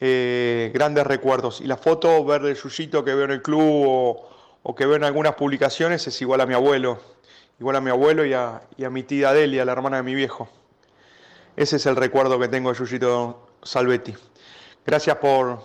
Eh, 0.00 0.70
grandes 0.74 1.06
recuerdos. 1.06 1.60
Y 1.60 1.66
la 1.66 1.76
foto 1.76 2.24
verde 2.24 2.54
Yuyito 2.54 3.04
que 3.04 3.14
veo 3.14 3.26
en 3.26 3.30
el 3.32 3.42
club 3.42 3.84
o, 3.86 4.30
o 4.62 4.74
que 4.74 4.86
veo 4.86 4.96
en 4.96 5.04
algunas 5.04 5.34
publicaciones 5.34 6.06
es 6.06 6.20
igual 6.20 6.40
a 6.40 6.46
mi 6.46 6.54
abuelo, 6.54 7.00
igual 7.58 7.76
a 7.76 7.80
mi 7.80 7.90
abuelo 7.90 8.24
y 8.24 8.32
a, 8.32 8.62
y 8.76 8.84
a 8.84 8.90
mi 8.90 9.02
tía 9.02 9.32
Delia, 9.32 9.64
la 9.64 9.72
hermana 9.72 9.98
de 9.98 10.02
mi 10.02 10.14
viejo. 10.14 10.48
Ese 11.56 11.76
es 11.76 11.86
el 11.86 11.96
recuerdo 11.96 12.38
que 12.38 12.48
tengo 12.48 12.72
de 12.72 12.78
Yuyito 12.78 13.48
Salvetti. 13.62 14.14
Gracias 14.84 15.16
por, 15.16 15.62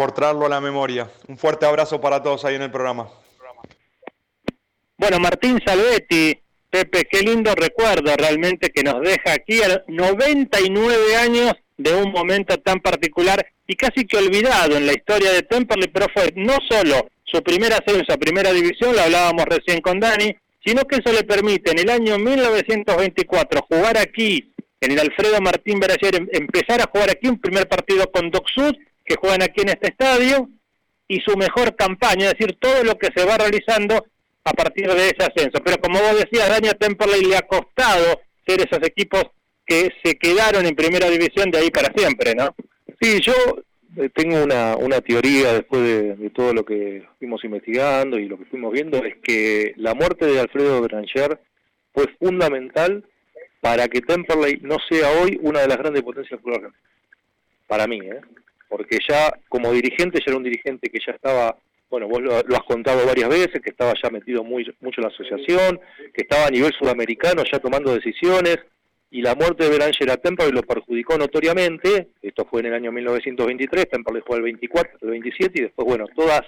por 0.00 0.12
traerlo 0.12 0.46
a 0.46 0.48
la 0.48 0.62
memoria. 0.62 1.10
Un 1.28 1.36
fuerte 1.36 1.66
abrazo 1.66 2.00
para 2.00 2.22
todos 2.22 2.46
ahí 2.46 2.54
en 2.54 2.62
el 2.62 2.70
programa. 2.70 3.10
Bueno, 4.96 5.20
Martín 5.20 5.60
Salvetti, 5.62 6.40
Pepe, 6.70 7.04
qué 7.04 7.20
lindo 7.20 7.54
recuerdo 7.54 8.10
realmente 8.16 8.70
que 8.70 8.82
nos 8.82 9.02
deja 9.02 9.34
aquí 9.34 9.62
a 9.62 9.84
99 9.88 11.16
años 11.16 11.52
de 11.76 11.94
un 11.94 12.12
momento 12.12 12.56
tan 12.60 12.80
particular 12.80 13.46
y 13.66 13.76
casi 13.76 14.06
que 14.06 14.16
olvidado 14.16 14.74
en 14.74 14.86
la 14.86 14.94
historia 14.94 15.32
de 15.32 15.42
Temperley, 15.42 15.88
pero 15.88 16.06
fue 16.14 16.32
no 16.34 16.56
solo 16.66 17.10
su 17.24 17.42
primer 17.42 17.74
ascenso 17.74 18.14
a 18.14 18.16
primera 18.16 18.52
división, 18.54 18.96
lo 18.96 19.02
hablábamos 19.02 19.44
recién 19.44 19.82
con 19.82 20.00
Dani, 20.00 20.34
sino 20.64 20.82
que 20.84 20.96
eso 20.96 21.12
le 21.12 21.24
permite 21.24 21.72
en 21.72 21.78
el 21.80 21.90
año 21.90 22.18
1924 22.18 23.66
jugar 23.68 23.98
aquí 23.98 24.50
en 24.80 24.92
el 24.92 24.98
Alfredo 24.98 25.42
Martín 25.42 25.78
Berayer, 25.78 26.16
em, 26.16 26.26
empezar 26.32 26.80
a 26.80 26.88
jugar 26.90 27.10
aquí 27.10 27.28
un 27.28 27.38
primer 27.38 27.68
partido 27.68 28.10
con 28.10 28.30
Doc 28.30 28.46
Sud, 28.48 28.74
que 29.10 29.16
juegan 29.16 29.42
aquí 29.42 29.62
en 29.62 29.70
este 29.70 29.88
estadio, 29.88 30.48
y 31.08 31.18
su 31.26 31.36
mejor 31.36 31.74
campaña, 31.74 32.26
es 32.26 32.34
decir, 32.38 32.56
todo 32.60 32.84
lo 32.84 32.96
que 32.96 33.08
se 33.12 33.24
va 33.24 33.36
realizando 33.36 34.06
a 34.44 34.52
partir 34.52 34.86
de 34.86 35.08
ese 35.08 35.24
ascenso. 35.24 35.60
Pero 35.64 35.78
como 35.78 35.98
vos 35.98 36.20
decías, 36.20 36.48
Daniel 36.48 36.76
Temperley 36.78 37.24
le 37.24 37.36
ha 37.36 37.42
costado 37.42 38.20
ser 38.46 38.60
esos 38.60 38.78
equipos 38.86 39.24
que 39.66 39.90
se 40.04 40.14
quedaron 40.14 40.66
en 40.66 40.76
primera 40.76 41.10
división 41.10 41.50
de 41.50 41.58
ahí 41.58 41.70
para 41.70 41.92
siempre, 41.96 42.36
¿no? 42.36 42.54
Sí, 43.00 43.18
yo 43.20 43.34
eh, 43.96 44.08
tengo 44.14 44.44
una, 44.44 44.76
una 44.76 45.00
teoría 45.00 45.54
después 45.54 45.82
de, 45.82 46.30
todo 46.30 46.54
lo 46.54 46.64
que 46.64 47.04
fuimos 47.18 47.42
investigando 47.42 48.16
y 48.16 48.28
lo 48.28 48.38
que 48.38 48.44
fuimos 48.44 48.72
viendo, 48.72 49.04
es 49.04 49.16
que 49.20 49.74
la 49.78 49.94
muerte 49.94 50.26
de 50.26 50.38
Alfredo 50.38 50.80
Granger 50.82 51.40
fue 51.92 52.06
fundamental 52.20 53.04
para 53.60 53.88
que 53.88 54.00
Temperley 54.00 54.60
no 54.62 54.76
sea 54.88 55.10
hoy 55.20 55.40
una 55.42 55.62
de 55.62 55.68
las 55.68 55.78
grandes 55.78 56.04
potencias 56.04 56.40
del 56.44 56.70
Para 57.66 57.88
mí, 57.88 57.98
¿eh? 57.98 58.20
Porque 58.70 58.98
ya 59.06 59.32
como 59.48 59.72
dirigente, 59.72 60.20
ya 60.20 60.30
era 60.30 60.36
un 60.36 60.44
dirigente 60.44 60.88
que 60.88 61.00
ya 61.04 61.12
estaba, 61.12 61.56
bueno, 61.90 62.06
vos 62.06 62.22
lo, 62.22 62.36
has 62.36 62.64
contado 62.64 63.04
varias 63.04 63.28
veces, 63.28 63.60
que 63.60 63.70
estaba 63.70 63.92
ya 64.00 64.08
metido 64.10 64.44
muy 64.44 64.64
mucho 64.80 65.00
en 65.00 65.08
la 65.08 65.12
asociación, 65.12 65.80
que 66.14 66.22
estaba 66.22 66.46
a 66.46 66.50
nivel 66.50 66.72
sudamericano 66.78 67.42
ya 67.50 67.58
tomando 67.58 67.92
decisiones, 67.92 68.58
y 69.10 69.22
la 69.22 69.34
muerte 69.34 69.64
de 69.64 69.70
Beranger 69.70 70.10
a 70.12 70.16
Temperley 70.18 70.54
lo 70.54 70.62
perjudicó 70.62 71.18
notoriamente, 71.18 72.10
esto 72.22 72.46
fue 72.48 72.60
en 72.60 72.66
el 72.66 72.74
año 72.74 72.92
1923, 72.92 73.90
Temperley 73.90 74.22
fue 74.24 74.36
el 74.36 74.42
24, 74.44 74.98
el 75.02 75.10
27, 75.10 75.52
y 75.58 75.62
después, 75.62 75.84
bueno, 75.84 76.06
todas 76.14 76.42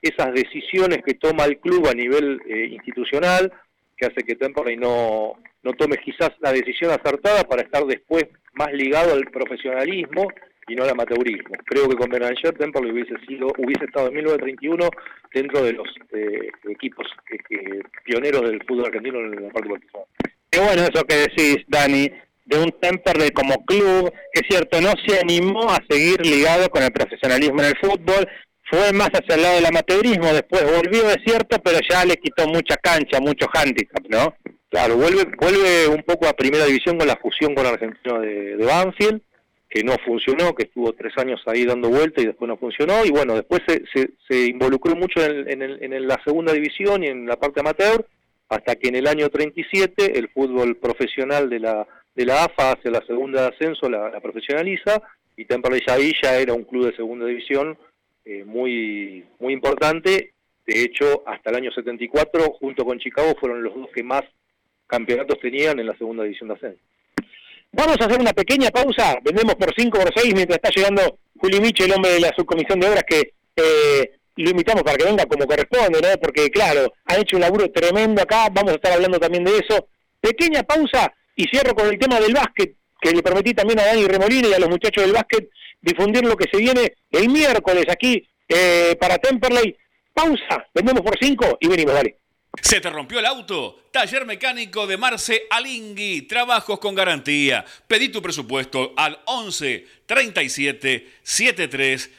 esas 0.00 0.32
decisiones 0.32 1.02
que 1.04 1.14
toma 1.14 1.44
el 1.44 1.58
club 1.58 1.86
a 1.88 1.92
nivel 1.92 2.40
eh, 2.48 2.68
institucional, 2.72 3.52
que 3.98 4.06
hace 4.06 4.22
que 4.22 4.34
Temperley 4.34 4.78
no, 4.78 5.34
no 5.62 5.72
tome 5.74 5.98
quizás 5.98 6.30
la 6.40 6.52
decisión 6.52 6.90
acertada 6.90 7.44
para 7.44 7.62
estar 7.62 7.84
después 7.84 8.24
más 8.54 8.72
ligado 8.72 9.12
al 9.12 9.26
profesionalismo 9.26 10.28
y 10.68 10.74
no 10.74 10.84
al 10.84 10.90
amateurismo. 10.90 11.54
Creo 11.64 11.88
que 11.88 11.96
con 11.96 12.10
Beranger 12.10 12.56
Temperley 12.56 12.92
hubiese 12.92 13.14
sido, 13.26 13.52
hubiese 13.58 13.84
estado 13.84 14.08
en 14.08 14.14
1931 14.14 14.88
dentro 15.32 15.62
de 15.62 15.72
los 15.72 15.88
eh, 16.12 16.50
equipos 16.68 17.06
pioneros 18.04 18.42
del 18.42 18.62
fútbol 18.66 18.86
argentino 18.86 19.18
en 19.20 19.42
la 19.42 19.50
parte 19.50 19.68
profesional. 19.68 20.06
Qué 20.50 20.60
bueno 20.60 20.82
eso 20.82 21.04
que 21.04 21.16
decís, 21.16 21.58
Dani, 21.68 22.10
de 22.44 22.58
un 22.58 22.72
Temperley 22.80 23.30
como 23.30 23.64
club, 23.64 24.12
que 24.32 24.40
es 24.40 24.46
cierto, 24.48 24.80
no 24.80 24.92
se 25.06 25.20
animó 25.20 25.70
a 25.70 25.82
seguir 25.88 26.24
ligado 26.24 26.68
con 26.70 26.82
el 26.82 26.92
profesionalismo 26.92 27.60
en 27.60 27.66
el 27.66 27.78
fútbol, 27.78 28.26
fue 28.68 28.92
más 28.92 29.10
hacia 29.10 29.34
el 29.34 29.42
lado 29.42 29.56
del 29.56 29.66
amateurismo, 29.66 30.32
después 30.32 30.64
volvió, 30.64 31.08
es 31.10 31.18
cierto, 31.24 31.58
pero 31.62 31.78
ya 31.88 32.04
le 32.04 32.16
quitó 32.16 32.46
mucha 32.48 32.76
cancha, 32.76 33.20
mucho 33.20 33.46
handicap, 33.52 34.04
¿no? 34.08 34.34
Claro, 34.68 34.96
vuelve, 34.96 35.24
vuelve 35.38 35.88
un 35.88 36.02
poco 36.02 36.26
a 36.26 36.32
primera 36.32 36.64
división 36.64 36.98
con 36.98 37.06
la 37.06 37.16
fusión 37.16 37.54
con 37.54 37.64
el 37.64 37.72
argentino 37.72 38.20
de, 38.20 38.56
Banfield, 38.56 39.22
que 39.76 39.84
no 39.84 39.94
funcionó, 40.06 40.54
que 40.54 40.62
estuvo 40.62 40.94
tres 40.94 41.12
años 41.18 41.42
ahí 41.44 41.66
dando 41.66 41.90
vuelta 41.90 42.22
y 42.22 42.24
después 42.24 42.48
no 42.48 42.56
funcionó, 42.56 43.04
y 43.04 43.10
bueno, 43.10 43.34
después 43.34 43.60
se, 43.66 43.82
se, 44.26 44.46
involucró 44.46 44.96
mucho 44.96 45.22
en, 45.22 45.60
en, 45.62 46.08
la 46.08 46.18
segunda 46.24 46.54
división 46.54 47.04
y 47.04 47.08
en 47.08 47.26
la 47.26 47.36
parte 47.36 47.60
amateur, 47.60 48.06
hasta 48.48 48.76
que 48.76 48.88
en 48.88 48.96
el 48.96 49.06
año 49.06 49.28
37 49.28 50.18
el 50.18 50.30
fútbol 50.30 50.76
profesional 50.76 51.50
de 51.50 51.60
la, 51.60 51.86
de 52.14 52.24
la 52.24 52.44
AFA 52.44 52.72
hacia 52.72 52.90
la 52.90 53.04
segunda 53.06 53.42
de 53.42 53.48
ascenso 53.48 53.90
la, 53.90 54.18
profesionaliza, 54.18 55.02
y 55.36 55.44
Temperley 55.44 55.82
ahí 55.88 56.14
ya 56.22 56.38
era 56.38 56.54
un 56.54 56.64
club 56.64 56.86
de 56.86 56.96
segunda 56.96 57.26
división 57.26 57.76
eh, 58.24 58.44
muy, 58.46 59.26
muy 59.38 59.52
importante, 59.52 60.32
de 60.66 60.82
hecho 60.84 61.22
hasta 61.26 61.50
el 61.50 61.56
año 61.56 61.70
74 61.70 62.44
junto 62.52 62.82
con 62.86 62.98
Chicago 62.98 63.34
fueron 63.38 63.62
los 63.62 63.74
dos 63.74 63.90
que 63.94 64.02
más 64.02 64.22
campeonatos 64.86 65.38
tenían 65.38 65.78
en 65.78 65.86
la 65.86 65.98
segunda 65.98 66.22
división 66.22 66.48
de 66.48 66.54
ascenso. 66.54 66.80
Vamos 67.76 67.98
a 68.00 68.06
hacer 68.06 68.18
una 68.18 68.32
pequeña 68.32 68.70
pausa, 68.70 69.18
vendemos 69.22 69.54
por 69.56 69.70
5 69.76 69.98
por 69.98 70.10
6 70.16 70.34
mientras 70.34 70.56
está 70.56 70.70
llegando 70.74 71.18
Juli 71.38 71.60
Miche, 71.60 71.84
el 71.84 71.92
hombre 71.92 72.12
de 72.12 72.20
la 72.20 72.32
subcomisión 72.34 72.80
de 72.80 72.88
obras, 72.88 73.04
que 73.06 73.34
eh, 73.54 74.12
lo 74.36 74.50
invitamos 74.50 74.82
para 74.82 74.96
que 74.96 75.04
venga 75.04 75.26
como 75.26 75.44
corresponde, 75.46 76.00
¿no? 76.00 76.08
Porque, 76.18 76.48
claro, 76.48 76.94
han 77.04 77.20
hecho 77.20 77.36
un 77.36 77.42
laburo 77.42 77.70
tremendo 77.70 78.22
acá, 78.22 78.48
vamos 78.50 78.72
a 78.72 78.76
estar 78.76 78.92
hablando 78.94 79.20
también 79.20 79.44
de 79.44 79.58
eso. 79.58 79.88
Pequeña 80.18 80.62
pausa 80.62 81.12
y 81.34 81.44
cierro 81.48 81.74
con 81.74 81.86
el 81.88 81.98
tema 81.98 82.18
del 82.18 82.32
básquet, 82.32 82.76
que 82.98 83.10
le 83.10 83.22
permití 83.22 83.52
también 83.52 83.78
a 83.78 83.84
Dani 83.84 84.06
Remolina 84.06 84.48
y 84.48 84.54
a 84.54 84.58
los 84.58 84.70
muchachos 84.70 85.04
del 85.04 85.12
básquet 85.12 85.50
difundir 85.82 86.24
lo 86.24 86.34
que 86.34 86.48
se 86.50 86.56
viene 86.56 86.94
el 87.10 87.28
miércoles 87.28 87.84
aquí 87.90 88.26
eh, 88.48 88.96
para 88.98 89.18
Temperley. 89.18 89.76
Pausa, 90.14 90.66
vendemos 90.74 91.02
por 91.02 91.18
5 91.20 91.58
y 91.60 91.68
venimos, 91.68 91.92
dale. 91.92 92.16
¿Se 92.62 92.80
te 92.80 92.90
rompió 92.90 93.18
el 93.18 93.26
auto? 93.26 93.82
Taller 93.90 94.26
mecánico 94.26 94.86
de 94.86 94.96
Marce 94.96 95.42
Alingui. 95.50 96.22
Trabajos 96.22 96.78
con 96.78 96.94
garantía. 96.94 97.64
Pedí 97.86 98.08
tu 98.08 98.20
presupuesto 98.20 98.92
al 98.96 99.20
11 99.26 99.86
37 100.06 101.12
73 101.22 102.10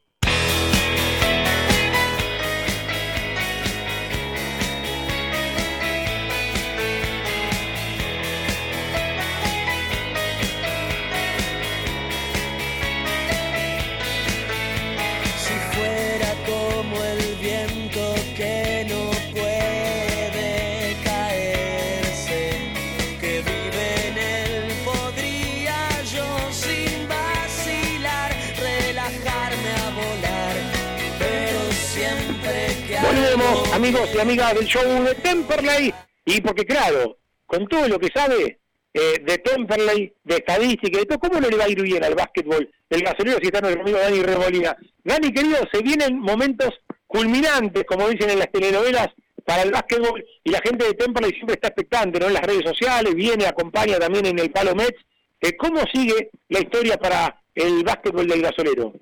Amigos 33.85 34.09
y 34.15 34.19
amigas 34.19 34.55
del 34.55 34.65
show 34.65 35.05
de 35.05 35.15
Temperley. 35.17 35.93
Y 36.25 36.41
porque, 36.41 36.65
claro, 36.65 37.19
con 37.45 37.69
todo 37.69 37.87
lo 37.87 37.99
que 37.99 38.09
sabe 38.15 38.59
eh, 38.95 39.23
de 39.23 39.37
Temperley, 39.37 40.11
de 40.25 40.37
estadística, 40.37 40.99
de 40.99 41.05
todo, 41.05 41.19
¿cómo 41.19 41.39
no 41.39 41.51
le 41.51 41.59
va 41.59 41.65
a 41.65 41.69
ir 41.69 41.83
bien 41.83 42.03
al 42.03 42.15
básquetbol 42.15 42.67
del 42.89 43.03
gasolero 43.03 43.39
si 43.43 43.49
está 43.49 43.61
nuestro 43.61 43.83
amigo 43.83 43.99
Dani 43.99 44.23
Remolina? 44.23 44.75
Dani, 45.05 45.31
querido, 45.35 45.59
se 45.71 45.83
vienen 45.83 46.19
momentos 46.19 46.71
culminantes, 47.07 47.85
como 47.85 48.09
dicen 48.09 48.31
en 48.31 48.39
las 48.39 48.51
telenovelas, 48.51 49.09
para 49.45 49.65
el 49.65 49.71
básquetbol 49.71 50.25
y 50.43 50.51
la 50.51 50.63
gente 50.65 50.87
de 50.87 50.95
Temperley 50.95 51.33
siempre 51.33 51.57
está 51.57 51.69
expectante, 51.69 52.19
¿no? 52.19 52.29
En 52.29 52.33
las 52.33 52.47
redes 52.47 52.65
sociales, 52.65 53.15
viene, 53.15 53.45
acompaña 53.47 53.99
también 53.99 54.25
en 54.25 54.39
el 54.39 54.51
Palo 54.51 54.75
Mets. 54.75 54.99
Eh, 55.43 55.59
¿Cómo 55.59 55.83
sigue 55.93 56.31
la 56.49 56.61
historia 56.61 56.97
para 56.97 57.39
el 57.55 57.85
básquetbol 57.85 58.27
del 58.27 58.41
gasolero? 58.41 58.95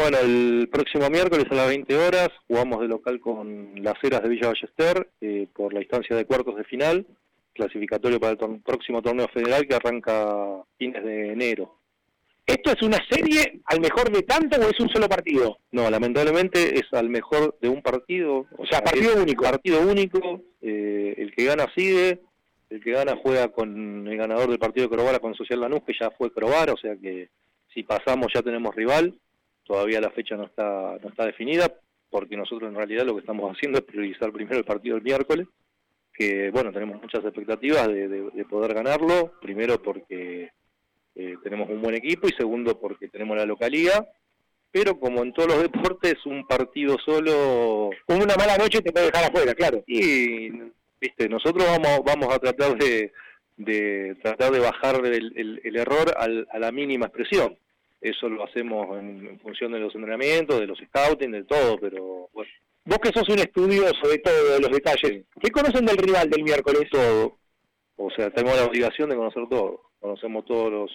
Bueno, 0.00 0.16
el 0.16 0.66
próximo 0.72 1.10
miércoles 1.10 1.44
a 1.50 1.54
las 1.54 1.68
20 1.68 1.94
horas 1.94 2.30
jugamos 2.48 2.80
de 2.80 2.88
local 2.88 3.20
con 3.20 3.74
las 3.82 4.02
Heras 4.02 4.22
de 4.22 4.30
Villa 4.30 4.48
Ballester 4.48 5.10
eh, 5.20 5.46
por 5.54 5.74
la 5.74 5.80
instancia 5.80 6.16
de 6.16 6.24
cuartos 6.24 6.56
de 6.56 6.64
final, 6.64 7.06
clasificatorio 7.52 8.18
para 8.18 8.32
el 8.32 8.60
próximo 8.62 9.02
torneo 9.02 9.28
federal 9.28 9.68
que 9.68 9.74
arranca 9.74 10.64
fines 10.78 11.04
de 11.04 11.32
enero. 11.32 11.76
¿Esto 12.46 12.72
es 12.72 12.80
una 12.80 12.96
serie 13.10 13.60
al 13.66 13.82
mejor 13.82 14.10
de 14.10 14.22
tanto 14.22 14.58
o 14.58 14.70
es 14.70 14.80
un 14.80 14.88
solo 14.88 15.06
partido? 15.06 15.58
No, 15.70 15.90
lamentablemente 15.90 16.78
es 16.78 16.90
al 16.92 17.10
mejor 17.10 17.58
de 17.60 17.68
un 17.68 17.82
partido. 17.82 18.46
O 18.56 18.64
sea, 18.64 18.80
partido 18.80 19.22
único. 19.22 19.44
Partido 19.44 19.82
único, 19.82 20.40
eh, 20.62 21.14
el 21.18 21.34
que 21.34 21.44
gana 21.44 21.66
sigue, 21.76 22.20
el 22.70 22.82
que 22.82 22.90
gana 22.90 23.18
juega 23.22 23.48
con 23.48 24.08
el 24.08 24.16
ganador 24.16 24.48
del 24.48 24.58
partido 24.58 24.88
de 24.88 24.96
Crovara 24.96 25.18
con 25.18 25.34
Social 25.34 25.60
Lanús, 25.60 25.82
que 25.86 25.92
ya 26.00 26.10
fue 26.12 26.32
Crovara, 26.32 26.72
o 26.72 26.78
sea 26.78 26.96
que 26.96 27.28
si 27.74 27.82
pasamos 27.82 28.28
ya 28.34 28.40
tenemos 28.40 28.74
rival 28.74 29.14
todavía 29.70 30.00
la 30.00 30.10
fecha 30.10 30.34
no 30.34 30.46
está, 30.46 30.98
no 31.00 31.10
está 31.10 31.26
definida, 31.26 31.72
porque 32.10 32.36
nosotros 32.36 32.68
en 32.68 32.74
realidad 32.74 33.06
lo 33.06 33.14
que 33.14 33.20
estamos 33.20 33.54
haciendo 33.54 33.78
es 33.78 33.84
priorizar 33.84 34.32
primero 34.32 34.58
el 34.58 34.64
partido 34.64 34.96
del 34.96 35.04
miércoles, 35.04 35.46
que 36.12 36.50
bueno, 36.50 36.72
tenemos 36.72 37.00
muchas 37.00 37.24
expectativas 37.24 37.86
de, 37.86 38.44
poder 38.50 38.74
ganarlo, 38.74 39.32
primero 39.40 39.80
porque 39.80 40.50
eh, 41.14 41.36
tenemos 41.44 41.70
un 41.70 41.80
buen 41.80 41.94
equipo 41.94 42.26
y 42.26 42.32
segundo 42.32 42.80
porque 42.80 43.06
tenemos 43.06 43.36
la 43.36 43.46
localidad, 43.46 44.08
pero 44.72 44.98
como 44.98 45.22
en 45.22 45.32
todos 45.32 45.54
los 45.54 45.62
deportes, 45.72 46.16
un 46.26 46.44
partido 46.48 46.96
solo... 47.06 47.90
Una 48.08 48.34
mala 48.36 48.56
noche 48.56 48.82
te 48.82 48.90
puede 48.90 49.06
dejar 49.06 49.30
afuera, 49.30 49.54
claro. 49.54 49.84
Y, 49.86 50.50
viste, 51.00 51.28
nosotros 51.28 51.64
vamos, 51.64 52.00
vamos 52.04 52.34
a 52.34 52.40
tratar 52.40 52.76
de, 52.76 53.12
de 53.56 54.16
tratar 54.20 54.50
de 54.50 54.58
bajar 54.58 54.96
el, 55.06 55.60
el, 55.62 55.76
error 55.76 56.12
a 56.18 56.58
la 56.58 56.72
mínima 56.72 57.06
expresión. 57.06 57.56
Eso 58.00 58.28
lo 58.28 58.44
hacemos 58.44 58.98
en, 58.98 59.38
función 59.40 59.72
de 59.72 59.80
los 59.80 59.94
entrenamientos, 59.94 60.58
de 60.58 60.66
los 60.66 60.78
scouting, 60.78 61.32
de 61.32 61.44
todo, 61.44 61.78
pero 61.78 62.28
bueno. 62.32 62.50
Vos 62.84 62.98
que 62.98 63.12
sos 63.12 63.28
un 63.28 63.38
estudioso 63.38 64.08
de 64.08 64.18
todo, 64.18 64.54
de 64.54 64.60
los 64.60 64.70
detalles, 64.70 65.24
¿qué 65.40 65.50
conocen 65.50 65.84
del 65.84 65.98
rival 65.98 66.30
del 66.30 66.42
miércoles? 66.42 66.88
Todo. 66.90 67.36
O 67.96 68.10
sea, 68.10 68.30
tenemos 68.30 68.56
la 68.56 68.64
obligación 68.64 69.10
de 69.10 69.16
conocer 69.16 69.46
todo. 69.50 69.90
Conocemos 70.00 70.46
todos 70.46 70.72
los, 70.72 70.90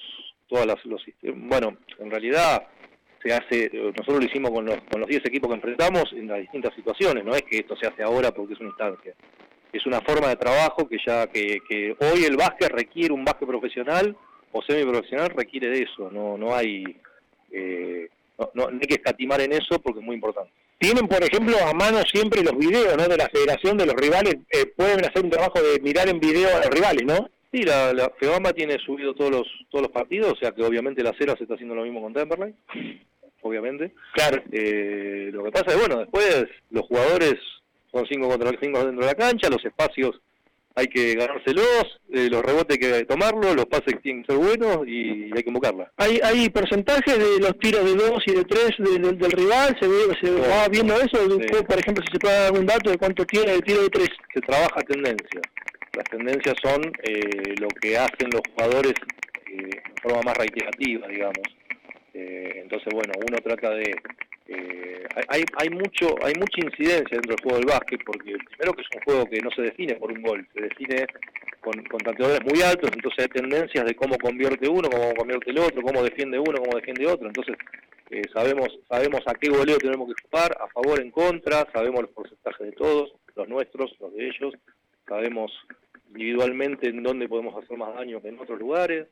todas 0.48 0.66
las, 0.66 0.84
los 0.86 1.04
Bueno, 1.36 1.78
en 2.00 2.10
realidad 2.10 2.68
se 3.24 3.34
hace, 3.34 3.70
nosotros 3.74 4.20
lo 4.20 4.26
hicimos 4.26 4.52
con 4.52 4.66
los, 4.66 4.78
con 4.92 5.02
los 5.02 5.10
10 5.10 5.26
equipos 5.26 5.50
que 5.50 5.56
enfrentamos 5.56 6.12
en 6.14 6.28
las 6.28 6.40
distintas 6.40 6.74
situaciones, 6.74 7.24
no 7.24 7.36
es 7.36 7.44
que 7.44 7.58
esto 7.58 7.76
se 7.76 7.88
hace 7.88 8.02
ahora 8.02 8.32
porque 8.32 8.54
es 8.54 8.60
una 8.60 8.70
instancia. 8.70 9.14
Es 9.72 9.86
una 9.86 10.02
forma 10.02 10.30
de 10.30 10.38
trabajo 10.38 10.88
que 10.88 10.98
ya, 11.06 11.28
que, 11.28 11.60
que 11.68 11.96
hoy 12.00 12.24
el 12.24 12.38
básquet 12.38 12.72
requiere 12.72 13.14
un 13.14 13.26
básquet 13.26 13.48
profesional 13.48 14.16
o 14.58 14.62
semiprofesional 14.62 15.32
requiere 15.32 15.68
de 15.68 15.84
eso, 15.84 16.10
no, 16.10 16.38
no 16.38 16.56
hay 16.56 16.96
eh, 17.52 18.08
no, 18.54 18.68
hay 18.68 18.80
que 18.80 18.96
escatimar 18.96 19.42
en 19.42 19.52
eso 19.52 19.80
porque 19.82 20.00
es 20.00 20.06
muy 20.06 20.16
importante. 20.16 20.50
Tienen, 20.78 21.08
por 21.08 21.22
ejemplo, 21.22 21.58
a 21.58 21.74
mano 21.74 22.00
siempre 22.04 22.42
los 22.42 22.58
videos 22.58 22.96
¿no? 22.98 23.06
de 23.08 23.18
la 23.18 23.28
federación 23.30 23.78
de 23.78 23.86
los 23.86 23.96
rivales, 23.96 24.36
eh, 24.50 24.66
pueden 24.76 25.04
hacer 25.04 25.24
un 25.24 25.30
trabajo 25.30 25.62
de 25.62 25.80
mirar 25.82 26.08
en 26.08 26.20
video 26.20 26.50
a 26.56 26.60
los 26.60 26.70
rivales, 26.70 27.04
¿no? 27.06 27.30
Sí, 27.52 27.64
la, 27.64 27.94
la 27.94 28.10
FEBAMA 28.18 28.54
tiene 28.54 28.78
subido 28.80 29.14
todos 29.14 29.32
los 29.32 29.48
todos 29.70 29.84
los 29.84 29.92
partidos, 29.92 30.34
o 30.34 30.36
sea 30.38 30.52
que 30.52 30.64
obviamente 30.64 31.04
la 31.04 31.14
Cera 31.18 31.36
se 31.36 31.44
está 31.44 31.56
haciendo 31.56 31.76
lo 31.76 31.84
mismo 31.84 32.02
con 32.02 32.14
Temperley, 32.14 32.54
obviamente. 33.42 33.92
Claro. 34.14 34.42
Eh, 34.52 35.32
lo 35.34 35.44
que 35.44 35.52
pasa 35.52 35.72
es, 35.72 35.80
bueno, 35.80 36.00
después 36.00 36.46
los 36.72 36.86
jugadores 36.86 37.36
son 37.92 38.06
cinco 38.08 38.30
contra 38.30 38.52
cinco 38.62 38.86
dentro 38.86 39.06
de 39.06 39.12
la 39.12 39.16
cancha, 39.16 39.50
los 39.50 39.64
espacios 39.66 40.22
hay 40.76 40.88
que 40.88 41.16
ganárselos, 41.16 42.02
eh, 42.12 42.28
los 42.30 42.44
rebotes 42.44 42.78
hay 42.78 42.78
que 42.78 43.06
tomarlos, 43.06 43.56
los 43.56 43.66
pases 43.66 43.96
tienen 44.04 44.24
que 44.24 44.34
ser 44.34 44.42
buenos 44.42 44.86
y 44.86 45.32
hay 45.34 45.42
que 45.42 45.50
invocarla. 45.50 45.90
¿Hay, 45.96 46.20
hay 46.22 46.50
porcentajes 46.50 47.18
de 47.18 47.40
los 47.40 47.58
tiros 47.60 47.86
de 47.86 47.96
dos 47.96 48.22
y 48.28 48.34
de 48.34 48.44
tres 48.44 48.72
del 48.78 49.32
rival? 49.32 49.78
¿Se, 49.80 49.88
ve, 49.88 50.14
se 50.22 50.32
va 50.32 50.68
viendo 50.68 50.94
eso? 50.96 51.18
Por 51.66 51.80
ejemplo, 51.80 52.04
si 52.06 52.12
se 52.12 52.20
puede 52.20 52.36
dar 52.36 52.46
algún 52.48 52.66
dato 52.66 52.90
de 52.90 52.98
cuánto 52.98 53.26
tiene 53.26 53.54
el 53.54 53.64
tiro 53.64 53.84
de 53.84 53.90
tres. 53.90 54.10
Se 54.34 54.42
trabaja 54.42 54.82
tendencia. 54.82 55.42
Las 55.94 56.06
tendencias 56.06 56.56
son 56.62 56.82
eh, 57.04 57.56
lo 57.58 57.70
que 57.70 57.98
hacen 57.98 58.30
los 58.32 58.42
jugadores 58.54 58.94
eh, 59.48 59.56
de 59.56 59.82
forma 60.02 60.24
más 60.24 60.38
reiterativa, 60.38 61.08
digamos. 61.08 61.44
entonces, 62.14 62.94
bueno, 62.94 63.14
uno 63.16 63.38
trata 63.38 63.70
de 63.76 63.96
eh, 64.48 65.04
hay, 65.28 65.44
hay 65.58 65.70
mucho 65.70 66.16
hay 66.24 66.34
mucha 66.38 66.62
incidencia 66.64 67.18
dentro 67.18 67.36
del 67.36 67.44
juego 67.44 67.58
del 67.58 67.66
básquet 67.66 68.00
porque 68.06 68.36
primero 68.50 68.74
que 68.74 68.82
es 68.82 68.88
un 68.94 69.02
juego 69.02 69.26
que 69.26 69.40
no 69.42 69.50
se 69.50 69.64
define 69.64 69.96
por 69.96 70.12
un 70.12 70.22
gol 70.22 70.48
se 70.54 70.62
define 70.62 71.08
con, 71.62 71.74
con 71.86 72.00
tanteadores 72.02 72.44
muy 72.44 72.62
altos 72.62 72.92
entonces 72.94 73.26
hay 73.26 73.30
tendencias 73.30 73.86
de 73.86 73.96
cómo 73.96 74.18
convierte 74.20 74.70
uno 74.70 74.88
cómo 74.88 75.16
convierte 75.16 75.50
el 75.50 75.60
otro 75.60 75.82
cómo 75.82 76.04
defiende 76.04 76.38
uno 76.38 76.60
cómo 76.60 76.78
defiende 76.78 77.08
otro. 77.08 77.28
Entonces 77.28 77.58
eh, 78.12 78.22
sabemos 78.32 78.70
sabemos 78.88 79.22
a 79.26 79.34
qué 79.34 79.50
goleo 79.50 79.80
tenemos 79.80 80.14
que 80.14 80.22
jugar 80.30 80.56
a 80.62 80.68
favor 80.68 81.02
en 81.02 81.10
contra 81.10 81.66
sabemos 81.74 82.02
los 82.02 82.12
porcentajes 82.12 82.68
de 82.68 82.74
todos 82.74 83.14
los 83.36 83.50
nuestros 83.50 83.96
los 84.00 84.14
de 84.14 84.28
ellos 84.28 84.54
sabemos 85.08 85.52
individualmente 86.10 86.90
en 86.90 87.02
dónde 87.02 87.28
podemos 87.28 87.56
hacer 87.64 87.78
más 87.78 87.96
daño 87.96 88.22
que 88.22 88.28
en 88.28 88.40
otros 88.40 88.60
lugares 88.60 89.08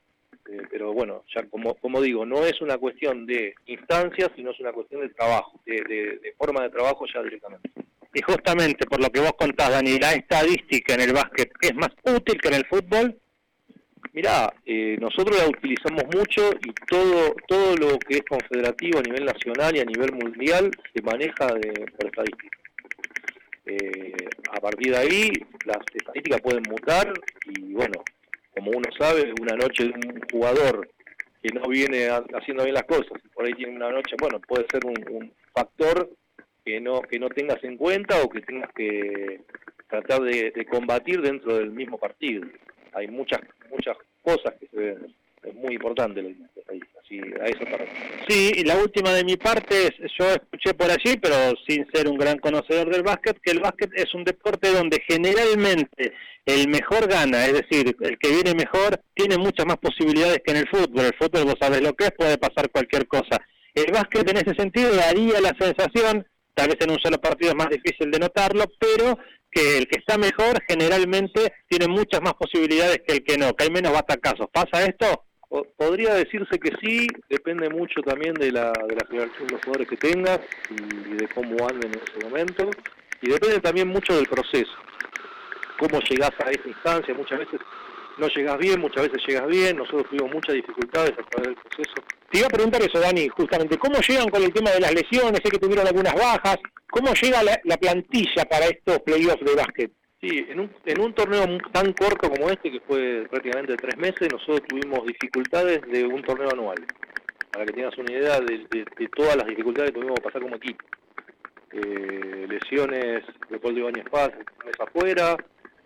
eh, 0.49 0.61
pero 0.69 0.93
bueno, 0.93 1.23
ya 1.33 1.43
como, 1.43 1.75
como 1.75 2.01
digo, 2.01 2.25
no 2.25 2.45
es 2.45 2.61
una 2.61 2.77
cuestión 2.77 3.25
de 3.25 3.55
instancias, 3.65 4.31
sino 4.35 4.51
es 4.51 4.59
una 4.59 4.71
cuestión 4.71 5.01
de 5.01 5.09
trabajo, 5.09 5.59
de, 5.65 6.33
forma 6.37 6.63
de 6.63 6.69
trabajo 6.69 7.05
ya 7.13 7.21
directamente. 7.21 7.69
Y 8.13 8.21
justamente 8.21 8.85
por 8.85 9.01
lo 9.01 9.09
que 9.09 9.19
vos 9.19 9.33
contás, 9.33 9.71
Dani, 9.71 9.97
la 9.97 10.13
estadística 10.13 10.93
en 10.93 11.01
el 11.01 11.13
básquet 11.13 11.51
es 11.61 11.73
más 11.75 11.89
útil 12.03 12.39
que 12.39 12.47
en 12.49 12.53
el 12.53 12.65
fútbol. 12.65 13.17
Mirá, 14.11 14.53
eh, 14.65 14.97
nosotros 14.99 15.35
la 15.37 15.47
utilizamos 15.47 16.03
mucho 16.13 16.51
y 16.63 16.71
todo 16.87 17.33
todo 17.47 17.75
lo 17.75 17.97
que 17.97 18.17
es 18.17 18.23
confederativo 18.23 18.99
a 18.99 19.01
nivel 19.01 19.25
nacional 19.25 19.75
y 19.75 19.79
a 19.79 19.85
nivel 19.85 20.11
mundial 20.11 20.69
se 20.93 21.01
maneja 21.01 21.47
de, 21.47 21.85
por 21.97 22.05
estadística. 22.05 22.57
Eh, 23.65 24.29
a 24.51 24.59
partir 24.59 24.91
de 24.91 24.97
ahí, 24.97 25.31
las 25.65 25.79
estadísticas 25.95 26.41
pueden 26.41 26.63
mutar 26.69 27.11
y 27.47 27.73
bueno, 27.73 28.03
como 28.53 28.71
uno 28.71 28.89
sabe, 28.97 29.33
una 29.41 29.55
noche 29.55 29.85
de 29.85 29.89
un 29.91 30.21
jugador 30.31 30.89
que 31.41 31.49
no 31.49 31.67
viene 31.67 32.07
haciendo 32.07 32.63
bien 32.63 32.75
las 32.75 32.83
cosas, 32.83 33.21
por 33.33 33.45
ahí 33.45 33.53
tiene 33.53 33.75
una 33.75 33.91
noche, 33.91 34.15
bueno, 34.19 34.39
puede 34.39 34.65
ser 34.71 34.81
un, 34.85 35.33
factor 35.53 36.09
que 36.65 36.81
no 36.81 37.01
que 37.01 37.19
no 37.19 37.29
tengas 37.29 37.63
en 37.63 37.77
cuenta 37.77 38.23
o 38.23 38.29
que 38.29 38.41
tengas 38.41 38.71
que 38.73 39.41
tratar 39.87 40.21
de, 40.21 40.65
combatir 40.65 41.21
dentro 41.21 41.57
del 41.57 41.69
mismo 41.69 41.99
partido. 41.99 42.47
Hay 42.93 43.07
muchas 43.07 43.41
muchas 43.69 43.97
cosas 44.21 44.55
que 44.59 44.67
se 44.67 44.77
ven, 44.77 45.15
es 45.43 45.55
muy 45.55 45.75
importante 45.75 46.21
lo 46.21 46.29
a 46.29 47.45
eso 47.45 47.59
Sí, 48.27 48.51
y 48.55 48.63
la 48.63 48.77
última 48.77 49.11
de 49.13 49.23
mi 49.23 49.35
parte 49.37 49.87
es, 49.87 49.91
yo 50.17 50.29
escuché 50.31 50.73
por 50.73 50.89
allí, 50.89 51.17
pero 51.21 51.35
sin 51.67 51.85
ser 51.91 52.07
un 52.07 52.17
gran 52.17 52.39
conocedor 52.39 52.89
del 52.89 53.03
básquet, 53.03 53.37
que 53.43 53.51
el 53.51 53.59
básquet 53.59 53.91
es 53.95 54.13
un 54.13 54.23
deporte 54.23 54.71
donde 54.71 55.01
generalmente 55.07 56.13
el 56.45 56.69
mejor 56.69 57.07
gana, 57.07 57.45
es 57.45 57.53
decir, 57.53 57.95
el 57.99 58.17
que 58.17 58.29
viene 58.29 58.55
mejor 58.55 58.99
tiene 59.13 59.37
muchas 59.37 59.65
más 59.65 59.77
posibilidades 59.77 60.41
que 60.43 60.51
en 60.51 60.57
el 60.57 60.69
fútbol. 60.69 61.05
El 61.05 61.15
fútbol, 61.17 61.45
vos 61.45 61.55
sabés 61.59 61.81
lo 61.81 61.93
que 61.93 62.05
es, 62.05 62.11
puede 62.11 62.37
pasar 62.37 62.69
cualquier 62.71 63.07
cosa. 63.07 63.39
El 63.73 63.91
básquet 63.91 64.29
en 64.29 64.37
ese 64.37 64.55
sentido 64.55 64.95
daría 64.95 65.41
la 65.41 65.53
sensación, 65.59 66.25
tal 66.53 66.67
vez 66.69 66.77
en 66.79 66.91
un 66.91 66.99
solo 66.99 67.19
partido 67.19 67.51
es 67.51 67.57
más 67.57 67.69
difícil 67.69 68.09
de 68.11 68.19
notarlo, 68.19 68.65
pero 68.79 69.17
que 69.51 69.77
el 69.77 69.87
que 69.87 69.99
está 69.99 70.17
mejor 70.17 70.63
generalmente 70.67 71.53
tiene 71.67 71.87
muchas 71.87 72.21
más 72.21 72.33
posibilidades 72.33 73.01
que 73.05 73.13
el 73.13 73.23
que 73.23 73.37
no, 73.37 73.53
que 73.53 73.65
hay 73.65 73.69
menos 73.69 73.93
batacazos. 73.93 74.47
¿Pasa 74.51 74.83
esto? 74.85 75.25
Podría 75.77 76.15
decirse 76.15 76.57
que 76.59 76.71
sí, 76.81 77.07
depende 77.29 77.69
mucho 77.69 78.01
también 78.01 78.33
de 78.33 78.51
la, 78.51 78.71
de 78.71 78.95
la 78.95 79.05
generación 79.07 79.47
de 79.47 79.53
los 79.53 79.61
jugadores 79.63 79.87
que 79.87 79.97
tengas 79.97 80.39
y 80.69 81.13
de 81.15 81.27
cómo 81.27 81.67
anden 81.67 81.91
en 81.91 82.01
ese 82.01 82.25
momento. 82.25 82.69
Y 83.21 83.29
depende 83.29 83.59
también 83.59 83.87
mucho 83.87 84.15
del 84.15 84.25
proceso 84.25 84.71
cómo 85.77 85.99
llegás 86.01 86.31
a 86.43 86.49
esa 86.49 86.67
instancia, 86.67 87.13
muchas 87.13 87.39
veces 87.39 87.59
no 88.17 88.27
llegas 88.27 88.57
bien, 88.57 88.79
muchas 88.79 89.03
veces 89.03 89.21
llegas 89.27 89.47
bien, 89.47 89.77
nosotros 89.77 90.05
tuvimos 90.09 90.31
muchas 90.31 90.55
dificultades 90.55 91.11
a 91.11 91.23
través 91.23 91.47
del 91.47 91.55
proceso. 91.55 91.95
Te 92.29 92.39
iba 92.39 92.47
a 92.47 92.49
preguntar 92.49 92.81
eso, 92.81 92.99
Dani, 92.99 93.27
justamente, 93.29 93.77
¿cómo 93.77 93.99
llegan 93.99 94.29
con 94.29 94.43
el 94.43 94.53
tema 94.53 94.71
de 94.71 94.79
las 94.79 94.93
lesiones? 94.93 95.41
Sé 95.43 95.49
que 95.49 95.59
tuvieron 95.59 95.87
algunas 95.87 96.13
bajas, 96.13 96.57
¿cómo 96.89 97.13
llega 97.13 97.43
la, 97.43 97.77
plantilla 97.77 98.45
para 98.49 98.67
estos 98.67 98.99
playoffs 98.99 99.43
de 99.43 99.55
básquet? 99.55 99.91
Sí, 100.23 100.45
en 100.47 100.57
un, 100.57 100.71
en 100.85 101.01
un 101.01 101.11
torneo 101.11 101.43
tan 101.73 101.91
corto 101.91 102.29
como 102.29 102.49
este, 102.49 102.71
que 102.71 102.79
fue 102.79 103.27
prácticamente 103.29 103.75
tres 103.75 103.97
meses, 103.97 104.31
nosotros 104.31 104.61
tuvimos 104.69 105.05
dificultades 105.05 105.81
de 105.91 106.05
un 106.05 106.21
torneo 106.21 106.49
anual. 106.49 106.77
Para 107.51 107.65
que 107.65 107.73
tengas 107.73 107.97
una 107.97 108.13
idea 108.13 108.39
de, 108.39 108.65
de 108.69 109.07
todas 109.09 109.35
las 109.35 109.45
dificultades 109.45 109.91
que 109.91 109.99
tuvimos 109.99 110.21
pasar 110.21 110.41
como 110.41 110.55
equipo. 110.55 110.81
eh, 111.73 112.47
lesiones, 112.47 113.25
Leopoldo 113.49 113.81
Ibáñez 113.81 114.05
Paz, 114.09 114.31
mes 114.63 114.79
afuera, 114.79 115.35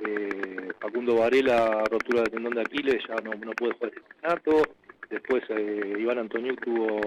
eh, 0.06 0.70
Facundo 0.82 1.16
Varela, 1.16 1.84
rotura 1.90 2.22
de 2.22 2.30
tendón 2.30 2.54
de 2.54 2.62
Aquiles, 2.62 3.04
ya 3.08 3.16
no, 3.24 3.32
no 3.32 3.54
puede 3.54 3.74
jugar 3.74 3.92
este 3.96 4.02
campeonato, 4.22 4.76
después 5.10 5.44
eh, 5.50 5.96
Iván 5.98 6.20
Antonio 6.20 6.56
tuvo, 6.58 7.02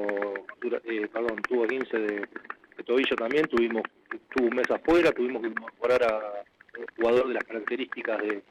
eh, 0.84 1.06
perdón, 1.12 1.40
tuvo 1.48 1.64
15 1.64 1.96
de, 1.96 2.28
tobillo 2.84 3.14
también, 3.14 3.46
tuvimos, 3.46 3.84
tuvo 4.34 4.48
un 4.48 4.56
mes 4.56 4.68
afuera, 4.68 5.12
tuvimos 5.12 5.42
que 5.42 5.48
incorporar 5.48 6.02
a 6.02 6.42
jugador 6.96 7.28
de 7.28 7.34
las 7.34 7.44
características 7.44 8.22
de, 8.22 8.42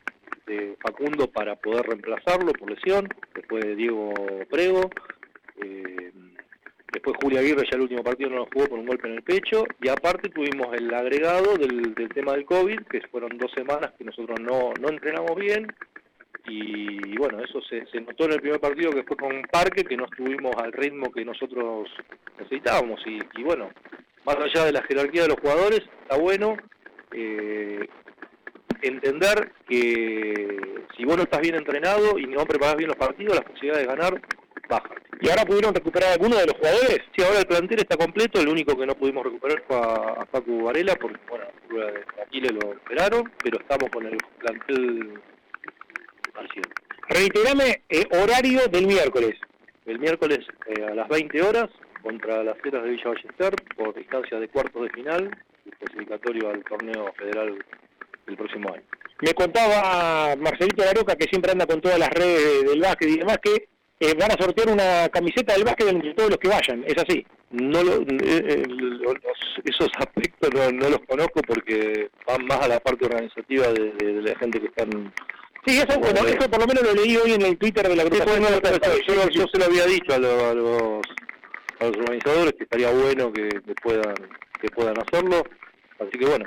Facundo 0.79 1.27
para 1.27 1.55
poder 1.55 1.85
reemplazarlo 1.85 2.51
por 2.53 2.71
lesión, 2.71 3.07
después 3.35 3.63
de 3.63 3.75
Diego 3.75 4.13
Prego, 4.49 4.89
eh, 5.61 6.11
Después 6.91 7.17
Julia 7.21 7.39
Aguirre 7.39 7.67
ya 7.69 7.75
el 7.75 7.81
último 7.81 8.03
partido 8.03 8.29
no 8.31 8.37
lo 8.37 8.47
jugó 8.51 8.67
por 8.67 8.79
un 8.79 8.87
golpe 8.87 9.07
en 9.07 9.15
el 9.15 9.23
pecho. 9.23 9.65
Y 9.81 9.89
aparte 9.89 10.29
tuvimos 10.29 10.73
el 10.75 10.91
agregado 10.93 11.55
del, 11.55 11.93
tema 12.13 12.33
del 12.33 12.45
COVID, 12.45 12.79
que 12.89 13.01
fueron 13.11 13.37
dos 13.37 13.51
semanas 13.55 13.91
que 13.97 14.03
nosotros 14.03 14.39
no, 14.39 14.73
no 14.79 14.89
entrenamos 14.89 15.35
bien. 15.35 15.67
Y, 16.47 17.15
bueno, 17.17 17.43
eso 17.43 17.61
se, 17.61 17.83
notó 18.01 18.25
en 18.25 18.33
el 18.33 18.41
primer 18.41 18.59
partido 18.59 18.91
que 18.91 19.03
fue 19.03 19.17
con 19.17 19.41
Parque, 19.51 19.83
que 19.83 19.97
no 19.97 20.05
estuvimos 20.05 20.55
al 20.57 20.71
ritmo 20.71 21.11
que 21.11 21.23
nosotros 21.23 21.87
necesitábamos. 22.39 22.99
Y, 23.05 23.43
bueno, 23.43 23.69
más 24.25 24.37
allá 24.37 24.65
de 24.65 24.71
la 24.71 24.81
jerarquía 24.81 25.23
de 25.23 25.27
los 25.27 25.39
jugadores, 25.39 25.81
está 26.01 26.17
bueno 26.17 26.57
eh, 27.11 27.87
entender 28.81 29.51
que 29.67 30.85
si 30.95 31.05
vos 31.05 31.17
no 31.17 31.23
estás 31.23 31.41
bien 31.41 31.55
entrenado 31.55 32.17
y 32.17 32.25
no 32.25 32.45
preparás 32.45 32.75
bien 32.75 32.89
los 32.89 32.97
partidos, 32.97 33.35
las 33.35 33.45
posibilidades 33.45 33.87
de 33.87 33.95
ganar 33.95 34.21
bajan. 34.67 34.97
¿Y 35.21 35.29
ahora 35.29 35.45
pudieron 35.45 35.73
recuperar 35.73 36.13
alguno 36.13 36.37
de 36.37 36.45
los 36.45 36.55
jugadores? 36.55 37.01
Sí, 37.15 37.23
ahora 37.23 37.39
el 37.39 37.47
plantel 37.47 37.79
está 37.79 37.97
completo, 37.97 38.39
el 38.39 38.47
único 38.47 38.77
que 38.77 38.85
no 38.85 38.95
pudimos 38.95 39.25
recuperar 39.25 39.63
fue 39.67 39.77
a, 39.77 40.25
Facu 40.31 40.63
Varela, 40.63 40.95
porque 40.95 41.19
bueno, 41.27 41.45
aquí 42.25 42.39
le 42.39 42.49
lo 42.49 42.59
operaron, 42.69 43.29
pero 43.43 43.59
estamos 43.59 43.89
con 43.89 44.05
el 44.05 44.17
plantel 44.39 45.19
haciendo. 46.35 46.69
Reiterame 47.09 47.81
eh, 47.89 48.07
horario 48.11 48.67
del 48.67 48.87
miércoles. 48.87 49.35
El 49.85 49.99
miércoles 49.99 50.39
eh, 50.67 50.83
a 50.83 50.93
las 50.93 51.09
20 51.09 51.41
horas 51.41 51.69
contra 52.01 52.43
las 52.43 52.55
Heras 52.63 52.83
de 52.83 52.91
Villa 52.91 53.09
Ballester 53.09 53.55
por 53.75 53.93
distancia 53.95 54.39
de 54.39 54.47
cuartos 54.47 54.83
de 54.83 54.89
final, 54.89 55.37
clasificatorio 55.79 56.49
al 56.49 56.63
torneo 56.63 57.11
federal 57.13 57.57
del 58.29 58.37
próximo 58.37 58.69
año. 58.73 58.83
Me 59.21 59.33
contaba 59.33 60.35
Marcelito 60.37 60.85
Laroca, 60.85 61.15
que 61.15 61.25
siempre 61.25 61.51
anda 61.51 61.65
con 61.65 61.81
todas 61.81 61.99
las 61.99 62.09
redes 62.09 62.63
del 62.65 62.79
básquet 62.79 63.09
y 63.09 63.17
demás, 63.17 63.37
que 63.43 63.67
eh, 63.99 64.13
van 64.17 64.31
a 64.31 64.41
sortear 64.41 64.69
una 64.69 65.09
camiseta 65.09 65.53
del 65.53 65.65
básquet 65.65 65.89
entre 65.89 66.13
todos 66.13 66.29
los 66.29 66.39
que 66.39 66.47
vayan, 66.47 66.83
¿es 66.87 66.97
así? 66.97 67.25
No 67.51 67.83
lo, 67.83 68.01
eh, 68.01 68.05
eh, 68.21 68.63
esos 69.65 69.89
aspectos 69.97 70.49
no, 70.53 70.89
los 70.89 70.99
conozco 71.01 71.41
porque 71.41 72.09
van 72.25 72.45
más 72.45 72.61
a 72.61 72.67
la 72.69 72.79
parte 72.79 73.05
organizativa 73.05 73.67
de, 73.73 74.21
la 74.21 74.37
gente 74.37 74.61
que 74.61 74.67
están... 74.67 75.13
Sí, 75.65 75.77
eso, 75.77 75.99
bueno, 75.99 76.21
eso 76.25 76.49
por 76.49 76.61
lo 76.61 76.67
menos 76.67 76.83
lo 76.83 76.93
leí 76.93 77.17
hoy 77.17 77.33
en 77.33 77.41
el 77.41 77.57
Twitter 77.57 77.89
de 77.89 77.95
la 77.95 78.03
agrupación. 78.03 78.41
yo, 79.31 79.45
se 79.51 79.59
lo 79.59 79.65
había 79.65 79.85
dicho 79.85 80.13
a, 80.13 80.17
los, 80.17 81.01
organizadores 81.81 82.53
que 82.53 82.63
estaría 82.63 82.91
bueno 82.91 83.33
que, 83.33 83.49
puedan 83.81 84.15
que 84.61 84.69
puedan 84.69 84.95
hacerlo, 85.01 85.43
así 85.99 86.17
que 86.17 86.25
bueno, 86.25 86.45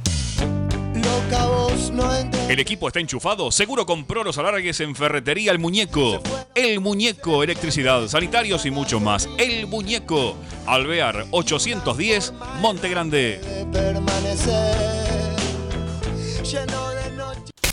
El 2.49 2.59
equipo 2.59 2.89
está 2.89 2.99
enchufado. 2.99 3.53
Seguro 3.53 3.87
compró 3.87 4.25
los 4.25 4.37
alargues 4.37 4.81
en 4.81 4.97
Ferretería 4.97 5.53
El 5.53 5.61
Muñeco. 5.61 6.21
El 6.57 6.81
Muñeco, 6.81 7.45
electricidad, 7.45 8.09
sanitarios 8.09 8.67
y 8.67 8.73
mucho 8.73 8.99
más. 8.99 9.29
El 9.39 9.69
Muñeco. 9.69 10.35
Alvear 10.67 11.27
810, 11.31 12.33
Monte 12.61 12.89
Grande. 12.89 13.41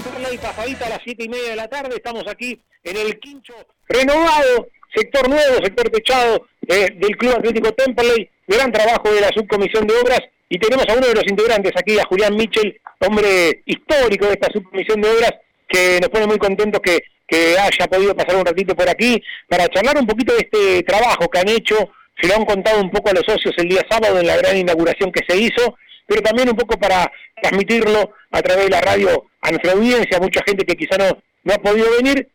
pasadita 0.00 0.86
a 0.86 0.90
las 0.90 1.00
siete 1.04 1.24
y 1.24 1.28
media 1.28 1.50
de 1.50 1.56
la 1.56 1.68
tarde, 1.68 1.96
estamos 1.96 2.24
aquí 2.26 2.58
en 2.84 2.96
el 2.96 3.18
quincho 3.18 3.54
renovado, 3.88 4.68
sector 4.94 5.28
nuevo, 5.28 5.56
sector 5.62 5.90
techado 5.90 6.46
eh, 6.66 6.88
del 6.94 7.16
Club 7.16 7.34
Atlético 7.36 7.72
Temperley, 7.72 8.28
gran 8.46 8.72
trabajo 8.72 9.12
de 9.12 9.20
la 9.20 9.28
subcomisión 9.28 9.86
de 9.86 9.94
obras 9.96 10.20
y 10.48 10.58
tenemos 10.58 10.86
a 10.88 10.94
uno 10.94 11.06
de 11.06 11.14
los 11.14 11.24
integrantes 11.26 11.72
aquí, 11.76 11.98
a 11.98 12.04
Julián 12.04 12.36
Mitchell, 12.36 12.80
hombre 13.00 13.62
histórico 13.66 14.26
de 14.26 14.32
esta 14.32 14.50
subcomisión 14.52 15.00
de 15.00 15.10
obras, 15.10 15.32
que 15.68 15.98
nos 16.00 16.10
pone 16.10 16.26
muy 16.26 16.38
contentos 16.38 16.80
que, 16.82 16.98
que 17.26 17.56
haya 17.58 17.86
podido 17.86 18.14
pasar 18.14 18.36
un 18.36 18.46
ratito 18.46 18.74
por 18.74 18.88
aquí 18.88 19.22
para 19.48 19.68
charlar 19.68 19.96
un 19.98 20.06
poquito 20.06 20.34
de 20.34 20.40
este 20.40 20.82
trabajo 20.84 21.28
que 21.28 21.38
han 21.38 21.48
hecho, 21.48 21.76
se 22.20 22.28
lo 22.28 22.36
han 22.36 22.44
contado 22.44 22.80
un 22.80 22.90
poco 22.90 23.10
a 23.10 23.14
los 23.14 23.24
socios 23.26 23.54
el 23.58 23.68
día 23.68 23.82
sábado 23.90 24.18
en 24.18 24.26
la 24.26 24.36
gran 24.36 24.56
inauguración 24.56 25.12
que 25.12 25.24
se 25.26 25.36
hizo, 25.36 25.76
pero 26.06 26.22
también 26.22 26.50
un 26.50 26.56
poco 26.56 26.78
para 26.78 27.10
transmitirlo 27.40 28.12
a 28.30 28.42
través 28.42 28.64
de 28.64 28.70
la 28.70 28.80
radio 28.80 29.24
a 29.42 29.50
nuestra 29.50 29.72
audiencia, 29.72 30.18
mucha 30.20 30.42
gente 30.46 30.64
que 30.64 30.76
quizá 30.76 30.96
no, 30.96 31.18
no 31.44 31.54
ha 31.54 31.58
podido 31.58 31.86
venir. 31.96 32.28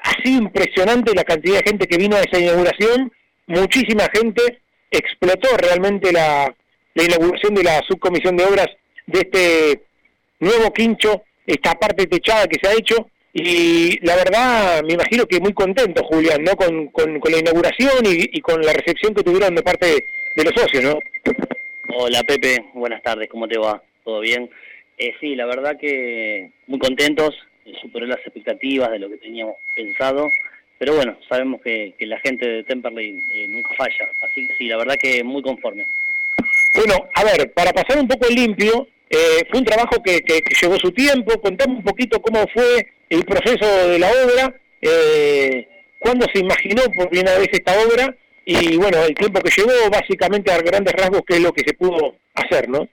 Ha 0.00 0.22
sido 0.22 0.42
impresionante 0.42 1.14
la 1.14 1.24
cantidad 1.24 1.58
de 1.58 1.70
gente 1.70 1.86
que 1.86 1.96
vino 1.96 2.16
a 2.16 2.20
esa 2.20 2.38
inauguración, 2.38 3.10
muchísima 3.46 4.04
gente, 4.14 4.60
explotó 4.90 5.48
realmente 5.56 6.12
la, 6.12 6.54
la 6.94 7.02
inauguración 7.02 7.54
de 7.54 7.64
la 7.64 7.80
subcomisión 7.88 8.36
de 8.36 8.44
obras 8.44 8.68
de 9.06 9.18
este 9.20 9.82
nuevo 10.40 10.72
quincho, 10.72 11.22
esta 11.46 11.74
parte 11.74 12.06
techada 12.06 12.46
que 12.46 12.58
se 12.60 12.68
ha 12.68 12.78
hecho, 12.78 13.08
y 13.32 14.04
la 14.04 14.16
verdad 14.16 14.82
me 14.82 14.94
imagino 14.94 15.26
que 15.26 15.40
muy 15.40 15.52
contento 15.52 16.02
Julián, 16.04 16.42
¿no? 16.42 16.56
Con, 16.56 16.88
con, 16.88 17.20
la 17.30 17.38
inauguración 17.38 18.04
y, 18.04 18.40
con 18.40 18.60
la 18.62 18.72
recepción 18.72 19.14
que 19.14 19.22
tuvieron 19.22 19.54
de 19.54 19.62
parte 19.62 19.86
de, 20.34 20.44
los 20.44 20.54
socios, 20.54 20.82
¿no? 20.82 20.98
Hola 21.96 22.22
Pepe, 22.22 22.64
buenas 22.74 23.02
tardes, 23.02 23.28
¿cómo 23.28 23.46
te 23.46 23.58
va? 23.58 23.82
¿Todo 24.04 24.20
bien? 24.20 24.50
Eh, 24.98 25.14
sí, 25.20 25.36
la 25.36 25.46
verdad 25.46 25.78
que 25.78 26.50
muy 26.66 26.78
contentos, 26.80 27.34
eh, 27.64 27.72
superó 27.80 28.06
las 28.06 28.18
expectativas 28.18 28.90
de 28.90 28.98
lo 28.98 29.08
que 29.08 29.18
teníamos 29.18 29.56
pensado, 29.76 30.28
pero 30.76 30.96
bueno, 30.96 31.16
sabemos 31.28 31.60
que, 31.62 31.94
la 32.00 32.18
gente 32.18 32.48
de 32.48 32.64
Temperley 32.64 33.24
eh, 33.32 33.46
nunca 33.48 33.74
falla, 33.76 34.10
así 34.22 34.48
que 34.48 34.56
sí, 34.56 34.66
la 34.66 34.76
verdad 34.76 34.96
que 35.00 35.22
muy 35.22 35.40
conforme. 35.42 35.86
Bueno, 36.74 37.08
a 37.14 37.24
ver, 37.24 37.52
para 37.52 37.72
pasar 37.72 37.98
un 37.98 38.08
poco 38.08 38.28
limpio, 38.28 38.88
eh, 39.08 39.44
fue 39.48 39.60
un 39.60 39.64
trabajo 39.64 40.02
que, 40.02 40.20
que, 40.20 40.40
llevó 40.60 40.76
su 40.78 40.92
tiempo. 40.92 41.40
Contame 41.40 41.76
un 41.76 41.82
poquito 41.82 42.20
cómo 42.20 42.44
fue 42.52 42.86
el 43.08 43.24
proceso 43.24 43.66
de 43.88 43.98
la 43.98 44.08
obra, 44.08 44.54
cuándo 45.98 46.26
se 46.32 46.40
imaginó 46.40 46.82
por 46.96 47.08
primera 47.08 47.38
vez 47.38 47.48
esta 47.52 47.72
obra 47.80 48.14
y, 48.44 48.76
bueno, 48.76 49.02
el 49.04 49.14
tiempo 49.14 49.40
que 49.40 49.50
llevó, 49.50 49.90
básicamente 49.90 50.52
a 50.52 50.58
grandes 50.58 50.94
rasgos, 50.94 51.22
qué 51.26 51.36
es 51.36 51.42
lo 51.42 51.52
que 51.52 51.64
se 51.66 51.74
pudo 51.74 52.16
hacer, 52.34 52.68
¿no? 52.68 52.88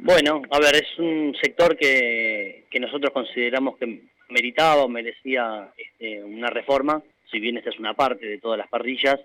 Bueno, 0.00 0.42
a 0.50 0.58
ver, 0.60 0.76
es 0.76 0.98
un 0.98 1.36
sector 1.40 1.76
que, 1.76 2.64
que 2.70 2.80
nosotros 2.80 3.12
consideramos 3.12 3.76
que 3.78 4.02
meritaba 4.28 4.84
o 4.84 4.88
merecía 4.88 5.72
este, 5.76 6.22
una 6.22 6.50
reforma, 6.50 7.02
si 7.30 7.40
bien 7.40 7.56
esta 7.56 7.70
es 7.70 7.78
una 7.78 7.94
parte 7.94 8.26
de 8.26 8.38
todas 8.38 8.58
las 8.58 8.68
parrillas. 8.68 9.18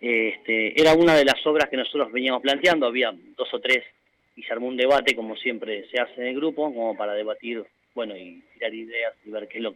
Este, 0.00 0.80
era 0.80 0.94
una 0.94 1.14
de 1.14 1.24
las 1.24 1.44
obras 1.46 1.68
que 1.68 1.76
nosotros 1.76 2.12
veníamos 2.12 2.42
planteando, 2.42 2.86
había 2.86 3.12
dos 3.36 3.52
o 3.52 3.60
tres 3.60 3.84
y 4.36 4.42
se 4.42 4.52
armó 4.52 4.68
un 4.68 4.76
debate, 4.76 5.14
como 5.14 5.36
siempre 5.36 5.86
se 5.90 6.00
hace 6.00 6.20
en 6.20 6.28
el 6.28 6.36
grupo, 6.36 6.64
como 6.64 6.96
para 6.96 7.14
debatir, 7.14 7.64
bueno, 7.94 8.16
y 8.16 8.42
tirar 8.54 8.74
ideas 8.74 9.14
y 9.24 9.30
ver 9.30 9.48
qué 9.48 9.58
es 9.58 9.64
lo 9.64 9.74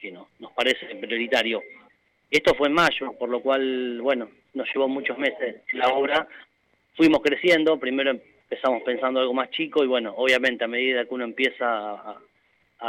que 0.00 0.12
nos, 0.12 0.26
parece 0.54 0.86
prioritario. 0.86 1.62
Esto 2.30 2.54
fue 2.54 2.68
en 2.68 2.74
mayo, 2.74 3.12
por 3.18 3.28
lo 3.28 3.40
cual, 3.40 4.00
bueno, 4.00 4.28
nos 4.54 4.68
llevó 4.72 4.86
muchos 4.88 5.18
meses 5.18 5.56
la 5.72 5.88
obra. 5.88 6.28
Fuimos 6.94 7.20
creciendo, 7.22 7.78
primero 7.78 8.18
empezamos 8.50 8.82
pensando 8.82 9.20
algo 9.20 9.34
más 9.34 9.50
chico 9.50 9.84
y 9.84 9.86
bueno, 9.86 10.14
obviamente 10.16 10.64
a 10.64 10.68
medida 10.68 11.04
que 11.04 11.14
uno 11.14 11.24
empieza 11.24 11.64
a, 11.66 12.18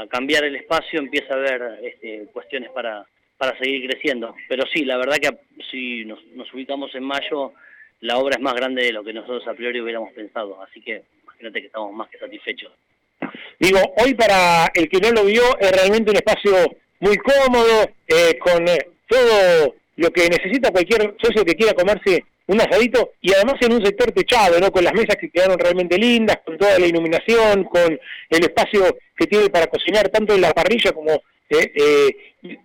cambiar 0.07 0.43
el 0.43 0.55
espacio, 0.55 0.99
empieza 0.99 1.33
a 1.33 1.37
ver 1.37 1.79
este, 1.81 2.27
cuestiones 2.31 2.69
para, 2.69 3.05
para 3.37 3.57
seguir 3.57 3.89
creciendo. 3.89 4.35
Pero 4.47 4.65
sí, 4.71 4.85
la 4.85 4.97
verdad 4.97 5.17
que 5.17 5.63
si 5.71 6.05
nos, 6.05 6.23
nos 6.35 6.53
ubicamos 6.53 6.93
en 6.93 7.03
mayo, 7.03 7.53
la 8.01 8.17
obra 8.19 8.35
es 8.35 8.41
más 8.41 8.53
grande 8.53 8.83
de 8.83 8.93
lo 8.93 9.03
que 9.03 9.13
nosotros 9.13 9.47
a 9.47 9.55
priori 9.55 9.81
hubiéramos 9.81 10.13
pensado, 10.13 10.61
así 10.61 10.79
que 10.79 11.01
imagínate 11.23 11.61
que 11.61 11.67
estamos 11.67 11.91
más 11.93 12.07
que 12.09 12.19
satisfechos. 12.19 12.71
Digo, 13.59 13.79
hoy 13.97 14.13
para 14.13 14.67
el 14.73 14.87
que 14.87 14.99
no 14.99 15.11
lo 15.11 15.25
vio 15.25 15.57
es 15.59 15.71
realmente 15.71 16.11
un 16.11 16.17
espacio 16.17 16.53
muy 16.99 17.17
cómodo, 17.17 17.89
eh, 18.07 18.37
con 18.39 18.67
eh, 18.67 18.89
todo 19.07 19.75
lo 19.97 20.11
que 20.11 20.29
necesita 20.29 20.71
cualquier 20.71 21.15
socio 21.21 21.43
que 21.43 21.55
quiera 21.55 21.73
comerse 21.73 22.23
un 22.49 22.59
asadito 22.59 23.11
y 23.21 23.31
además 23.31 23.55
en 23.61 23.73
un 23.73 23.85
sector 23.85 24.11
techado, 24.11 24.59
¿no? 24.59 24.71
Con 24.71 24.83
las 24.83 24.93
mesas 24.93 25.17
que 25.17 25.29
quedaron 25.29 25.59
realmente 25.59 25.97
lindas, 25.97 26.39
con 26.43 26.57
toda 26.57 26.79
la 26.79 26.87
iluminación, 26.87 27.63
con 27.65 27.99
el 28.29 28.43
espacio 28.43 28.97
que 29.15 29.27
tiene 29.27 29.49
para 29.49 29.67
cocinar 29.67 30.09
tanto 30.09 30.33
en 30.33 30.41
la 30.41 30.51
parrilla 30.51 30.91
como 30.91 31.21
eh, 31.47 32.15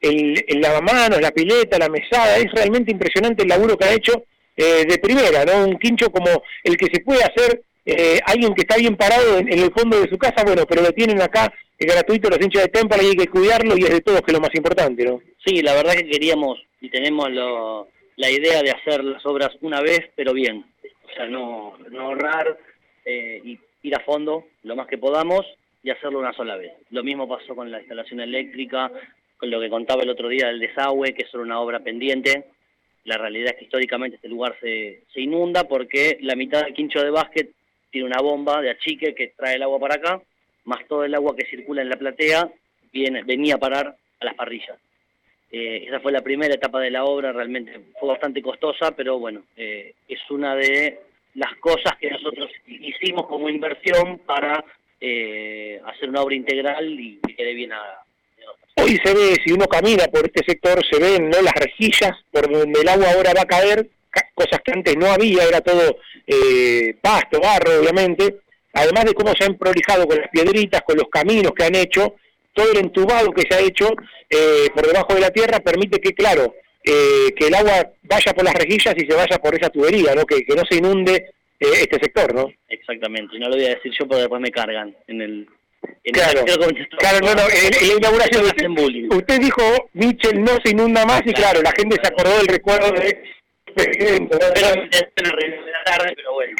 el, 0.00 0.44
el 0.48 0.60
lavamanos, 0.60 1.20
la 1.20 1.32
pileta, 1.32 1.78
la 1.78 1.90
mesada. 1.90 2.38
Es 2.38 2.50
realmente 2.52 2.92
impresionante 2.92 3.42
el 3.42 3.48
laburo 3.50 3.76
que 3.76 3.84
ha 3.84 3.92
hecho 3.92 4.24
eh, 4.56 4.86
de 4.88 4.98
primera, 4.98 5.44
¿no? 5.44 5.66
Un 5.66 5.78
quincho 5.78 6.10
como 6.10 6.42
el 6.62 6.76
que 6.78 6.86
se 6.86 7.00
puede 7.00 7.22
hacer 7.22 7.62
eh, 7.84 8.20
alguien 8.24 8.54
que 8.54 8.62
está 8.62 8.76
bien 8.76 8.96
parado 8.96 9.38
en, 9.38 9.52
el 9.52 9.70
fondo 9.70 10.00
de 10.00 10.08
su 10.08 10.16
casa, 10.16 10.44
bueno, 10.44 10.64
pero 10.66 10.80
lo 10.80 10.92
tienen 10.92 11.20
acá 11.20 11.52
gratuito 11.78 12.30
los 12.30 12.40
hinchas 12.40 12.62
de 12.62 12.68
Temple 12.68 13.02
y 13.02 13.06
hay 13.08 13.16
que 13.16 13.26
cuidarlo 13.26 13.76
y 13.76 13.82
es 13.82 13.90
de 13.90 14.00
todos 14.00 14.22
que 14.22 14.30
es 14.30 14.32
lo 14.32 14.40
más 14.40 14.54
importante, 14.54 15.04
¿no? 15.04 15.20
Sí, 15.44 15.60
la 15.60 15.74
verdad 15.74 15.92
que 15.92 16.08
queríamos 16.08 16.58
y 16.80 16.88
tenemos 16.88 17.28
la 18.16 18.30
idea 18.30 18.62
de 18.62 18.70
hacer 18.70 19.04
las 19.04 19.24
obras 19.26 19.50
una 19.60 19.80
vez, 19.80 20.10
pero 20.14 20.32
bien. 20.32 20.64
O 21.04 21.14
sea, 21.14 21.26
no, 21.26 21.76
no 21.90 22.00
ahorrar 22.00 22.58
eh, 23.04 23.40
y 23.44 23.58
ir 23.82 23.94
a 23.94 24.00
fondo 24.00 24.44
lo 24.62 24.76
más 24.76 24.86
que 24.86 24.98
podamos 24.98 25.44
y 25.82 25.90
hacerlo 25.90 26.18
una 26.18 26.32
sola 26.32 26.56
vez. 26.56 26.72
Lo 26.90 27.02
mismo 27.02 27.28
pasó 27.28 27.54
con 27.54 27.70
la 27.70 27.80
instalación 27.80 28.20
eléctrica, 28.20 28.90
con 29.36 29.50
lo 29.50 29.60
que 29.60 29.68
contaba 29.68 30.02
el 30.02 30.10
otro 30.10 30.28
día 30.28 30.46
del 30.46 30.60
desagüe, 30.60 31.14
que 31.14 31.24
es 31.24 31.34
una 31.34 31.60
obra 31.60 31.80
pendiente 31.80 32.46
la 33.04 33.18
realidad 33.18 33.52
es 33.52 33.58
que 33.58 33.64
históricamente 33.64 34.16
este 34.16 34.28
lugar 34.28 34.56
se, 34.60 35.02
se 35.12 35.20
inunda 35.20 35.64
porque 35.64 36.18
la 36.22 36.34
mitad 36.34 36.64
del 36.64 36.74
quincho 36.74 37.02
de 37.02 37.10
básquet 37.10 37.50
tiene 37.90 38.06
una 38.06 38.20
bomba 38.20 38.60
de 38.60 38.70
achique 38.70 39.14
que 39.14 39.34
trae 39.36 39.56
el 39.56 39.62
agua 39.62 39.78
para 39.78 39.96
acá, 39.96 40.22
más 40.64 40.86
todo 40.88 41.04
el 41.04 41.14
agua 41.14 41.36
que 41.36 41.46
circula 41.46 41.82
en 41.82 41.90
la 41.90 41.96
platea 41.96 42.50
viene, 42.92 43.22
venía 43.22 43.56
a 43.56 43.58
parar 43.58 43.96
a 44.20 44.24
las 44.24 44.34
parrillas. 44.34 44.78
Eh, 45.56 45.84
esa 45.86 46.00
fue 46.00 46.10
la 46.10 46.20
primera 46.20 46.52
etapa 46.52 46.80
de 46.80 46.90
la 46.90 47.04
obra, 47.04 47.30
realmente 47.30 47.78
fue 48.00 48.08
bastante 48.08 48.42
costosa, 48.42 48.90
pero 48.90 49.20
bueno, 49.20 49.44
eh, 49.56 49.94
es 50.08 50.18
una 50.28 50.56
de 50.56 50.98
las 51.34 51.54
cosas 51.58 51.92
que 52.00 52.10
nosotros 52.10 52.50
hicimos 52.66 53.28
como 53.28 53.48
inversión 53.48 54.18
para 54.26 54.64
eh, 55.00 55.80
hacer 55.86 56.08
una 56.08 56.22
obra 56.22 56.34
integral 56.34 56.98
y 56.98 57.20
que 57.24 57.36
quede 57.36 57.54
bien 57.54 57.72
a, 57.72 57.80
Hoy 58.82 58.98
se 59.04 59.14
ve, 59.14 59.36
si 59.44 59.52
uno 59.52 59.66
camina 59.66 60.06
por 60.06 60.24
este 60.24 60.44
sector, 60.44 60.84
se 60.84 60.98
ven 60.98 61.30
¿no? 61.30 61.40
las 61.40 61.54
rejillas 61.54 62.10
por 62.32 62.50
donde 62.50 62.80
el 62.80 62.88
agua 62.88 63.12
ahora 63.12 63.32
va 63.32 63.42
a 63.42 63.46
caer, 63.46 63.86
cosas 64.34 64.60
que 64.64 64.72
antes 64.72 64.96
no 64.96 65.06
había, 65.06 65.44
era 65.44 65.60
todo 65.60 65.98
eh, 66.26 66.96
pasto, 67.00 67.40
barro, 67.40 67.78
obviamente. 67.80 68.40
Además 68.72 69.04
de 69.04 69.14
cómo 69.14 69.32
se 69.38 69.44
han 69.44 69.56
prolijado 69.56 70.08
con 70.08 70.18
las 70.18 70.28
piedritas, 70.30 70.82
con 70.82 70.96
los 70.96 71.08
caminos 71.08 71.52
que 71.52 71.62
han 71.62 71.76
hecho, 71.76 72.16
todo 72.54 72.72
el 72.72 72.78
entubado 72.78 73.30
que 73.32 73.42
se 73.48 73.54
ha 73.54 73.60
hecho 73.60 73.90
eh, 74.30 74.68
por 74.74 74.86
debajo 74.86 75.14
de 75.14 75.20
la 75.20 75.30
tierra 75.30 75.60
permite 75.60 76.00
que, 76.00 76.14
claro, 76.14 76.54
eh, 76.82 77.32
que 77.36 77.48
el 77.48 77.54
agua 77.54 77.92
vaya 78.02 78.32
por 78.32 78.44
las 78.44 78.54
rejillas 78.54 78.94
y 78.96 79.06
se 79.06 79.14
vaya 79.14 79.38
por 79.38 79.54
esa 79.54 79.70
tubería, 79.70 80.14
¿no? 80.14 80.24
Que, 80.24 80.44
que 80.44 80.54
no 80.54 80.62
se 80.68 80.78
inunde 80.78 81.34
este 81.58 81.98
sector, 82.00 82.34
¿no? 82.34 82.52
Exactamente, 82.68 83.36
y 83.36 83.38
no 83.38 83.48
lo 83.48 83.56
voy 83.56 83.66
a 83.66 83.74
decir 83.74 83.92
yo 83.98 84.06
porque 84.06 84.22
después 84.22 84.40
me 84.40 84.50
cargan 84.50 84.94
en 85.06 85.22
el 85.22 85.48
claro, 86.12 86.44
claro, 86.98 87.20
no, 87.20 87.34
no, 87.34 87.42
en, 87.42 87.88
la 87.88 87.94
inauguración 87.96 88.44
usted, 89.10 89.40
dijo, 89.40 89.62
Michel 89.94 90.42
no 90.42 90.58
se 90.62 90.70
inunda 90.70 91.04
más 91.04 91.22
y 91.24 91.32
claro, 91.32 91.62
la 91.62 91.72
gente 91.72 91.96
se 92.02 92.08
acordó 92.08 92.36
del 92.38 92.48
recuerdo 92.48 92.90
de 92.92 93.22
presidente. 93.74 94.36
Pero 94.54 95.32
bueno, 96.34 96.56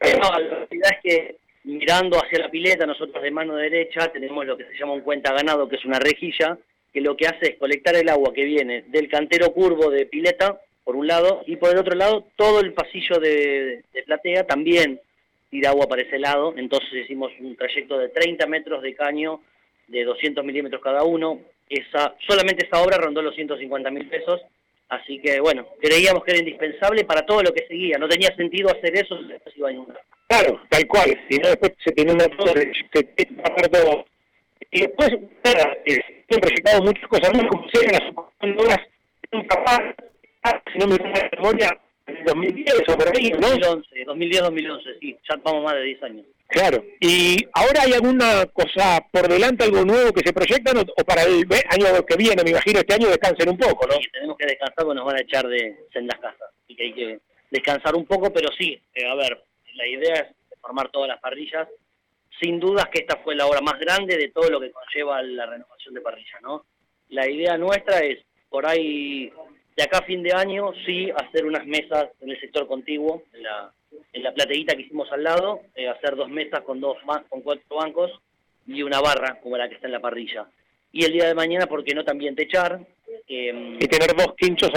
la 0.00 0.38
realidad 0.38 0.90
es 0.92 0.98
que 1.02 1.36
mirando 1.68 2.16
hacia 2.16 2.38
la 2.38 2.50
pileta, 2.50 2.86
nosotros 2.86 3.22
de 3.22 3.30
mano 3.30 3.54
derecha 3.54 4.10
tenemos 4.10 4.46
lo 4.46 4.56
que 4.56 4.64
se 4.64 4.78
llama 4.78 4.94
un 4.94 5.02
cuenta 5.02 5.34
ganado, 5.34 5.68
que 5.68 5.76
es 5.76 5.84
una 5.84 5.98
rejilla, 5.98 6.58
que 6.92 7.00
lo 7.02 7.16
que 7.16 7.26
hace 7.26 7.50
es 7.50 7.56
colectar 7.56 7.94
el 7.94 8.08
agua 8.08 8.32
que 8.32 8.44
viene 8.44 8.84
del 8.88 9.08
cantero 9.08 9.52
curvo 9.52 9.90
de 9.90 10.06
pileta, 10.06 10.60
por 10.82 10.96
un 10.96 11.06
lado, 11.06 11.42
y 11.46 11.56
por 11.56 11.70
el 11.70 11.78
otro 11.78 11.94
lado 11.94 12.26
todo 12.36 12.60
el 12.60 12.72
pasillo 12.72 13.20
de 13.20 13.84
platea 14.06 14.46
también 14.46 14.98
tira 15.50 15.70
agua 15.70 15.86
para 15.86 16.02
ese 16.02 16.18
lado, 16.18 16.54
entonces 16.56 17.04
hicimos 17.04 17.32
un 17.38 17.54
trayecto 17.54 17.98
de 17.98 18.08
30 18.08 18.46
metros 18.46 18.82
de 18.82 18.94
caño 18.94 19.42
de 19.88 20.04
200 20.04 20.42
milímetros 20.44 20.82
cada 20.82 21.04
uno, 21.04 21.40
esa, 21.68 22.14
solamente 22.26 22.66
esa 22.66 22.82
obra 22.82 22.96
rondó 22.96 23.20
los 23.20 23.34
150 23.34 23.90
mil 23.90 24.06
pesos, 24.06 24.40
así 24.88 25.20
que 25.20 25.40
bueno, 25.40 25.66
creíamos 25.80 26.24
que 26.24 26.32
era 26.32 26.40
indispensable 26.40 27.04
para 27.04 27.24
todo 27.24 27.42
lo 27.42 27.52
que 27.52 27.66
seguía, 27.66 27.98
no 27.98 28.08
tenía 28.08 28.34
sentido 28.36 28.70
hacer 28.70 28.96
eso 28.96 29.18
si 29.18 29.28
después 29.28 29.56
iba 29.56 29.68
a 29.68 29.72
inundar. 29.72 30.00
Claro, 30.28 30.60
tal 30.68 30.86
cual, 30.86 31.18
si 31.28 31.38
no 31.38 31.48
después 31.48 31.72
se 31.82 31.92
tiene 31.92 32.12
una 32.12 32.26
todo, 32.28 32.52
se 32.54 33.68
todo. 33.68 34.04
Y 34.70 34.82
después, 34.82 35.08
se 35.44 36.34
han 36.34 36.40
proyectado 36.40 36.82
muchas 36.82 37.08
cosas 37.08 37.32
más, 37.32 37.46
como 37.48 37.66
se 37.70 37.90
las 37.90 38.02
obras, 38.58 38.80
capaz, 39.48 39.94
si 40.70 40.78
no 40.78 40.86
me 40.86 40.96
da 40.96 41.08
la 41.08 41.30
memoria, 41.32 41.80
2010 42.26 42.88
o 42.88 42.96
por 42.96 43.16
ahí, 43.16 43.30
¿no? 43.30 43.48
2011, 43.48 44.04
2010-2011, 44.06 44.98
sí, 45.00 45.18
ya 45.28 45.36
vamos 45.42 45.64
más 45.64 45.74
de 45.74 45.82
10 45.82 46.02
años. 46.02 46.26
Claro. 46.48 46.82
¿Y 46.98 47.46
ahora 47.52 47.82
hay 47.82 47.92
alguna 47.92 48.46
cosa 48.46 49.06
por 49.12 49.28
delante, 49.28 49.64
algo 49.64 49.84
nuevo 49.84 50.12
que 50.12 50.24
se 50.24 50.32
proyecta 50.32 50.72
o, 50.72 51.04
para 51.04 51.22
el 51.22 51.46
año 51.68 52.06
que 52.06 52.16
viene, 52.16 52.42
me 52.42 52.50
imagino, 52.50 52.80
este 52.80 52.94
año 52.94 53.08
descansen 53.08 53.50
un 53.50 53.58
poco, 53.58 53.86
¿no? 53.86 53.94
Sí, 53.94 54.08
tenemos 54.10 54.36
que 54.38 54.46
descansar 54.46 54.84
porque 54.84 54.94
nos 54.94 55.04
van 55.04 55.16
a 55.16 55.20
echar 55.20 55.46
de 55.46 55.76
sendas 55.92 56.18
casas. 56.18 56.48
Así 56.64 56.74
que 56.74 56.82
hay 56.84 56.94
que 56.94 57.20
descansar 57.50 57.94
un 57.94 58.06
poco, 58.06 58.32
pero 58.32 58.48
sí, 58.58 58.80
eh, 58.94 59.06
a 59.06 59.14
ver, 59.14 59.44
la 59.74 59.86
idea 59.86 60.14
es 60.14 60.56
formar 60.60 60.90
todas 60.90 61.08
las 61.08 61.20
parrillas. 61.20 61.68
Sin 62.40 62.58
dudas 62.58 62.88
que 62.90 63.00
esta 63.00 63.18
fue 63.18 63.34
la 63.34 63.46
obra 63.46 63.60
más 63.60 63.78
grande 63.78 64.16
de 64.16 64.28
todo 64.28 64.48
lo 64.48 64.60
que 64.60 64.72
conlleva 64.72 65.20
la 65.22 65.44
renovación 65.44 65.92
de 65.92 66.00
parrillas, 66.00 66.40
¿no? 66.40 66.64
La 67.10 67.28
idea 67.28 67.58
nuestra 67.58 67.98
es, 67.98 68.20
por 68.48 68.64
ahí 68.64 69.30
de 69.76 69.82
acá 69.82 69.98
a 69.98 70.06
fin 70.06 70.22
de 70.22 70.32
año, 70.32 70.72
sí, 70.86 71.10
hacer 71.14 71.44
unas 71.44 71.66
mesas 71.66 72.08
en 72.22 72.30
el 72.30 72.40
sector 72.40 72.66
contiguo, 72.66 73.22
en 73.34 73.42
la, 73.42 73.72
en 74.12 74.22
la 74.22 74.32
plateíta 74.32 74.74
que 74.74 74.82
hicimos 74.82 75.10
al 75.12 75.22
lado, 75.22 75.60
eh, 75.74 75.88
hacer 75.88 76.16
dos 76.16 76.28
mesas 76.28 76.60
con, 76.62 76.80
dos 76.80 76.96
con 77.28 77.42
cuatro 77.42 77.76
bancos, 77.76 78.10
y 78.66 78.82
una 78.82 79.00
barra 79.00 79.40
como 79.40 79.56
la 79.56 79.68
que 79.68 79.76
está 79.76 79.86
en 79.86 79.94
la 79.94 80.00
parrilla. 80.00 80.46
Y 80.92 81.04
el 81.04 81.12
día 81.12 81.26
de 81.26 81.34
mañana, 81.34 81.66
¿por 81.66 81.84
qué 81.84 81.94
no 81.94 82.04
también 82.04 82.36
techar? 82.36 82.80
Eh, 83.26 83.76
y 83.80 83.86
tener 83.86 84.14
dos 84.16 84.34
quinchos 84.36 84.70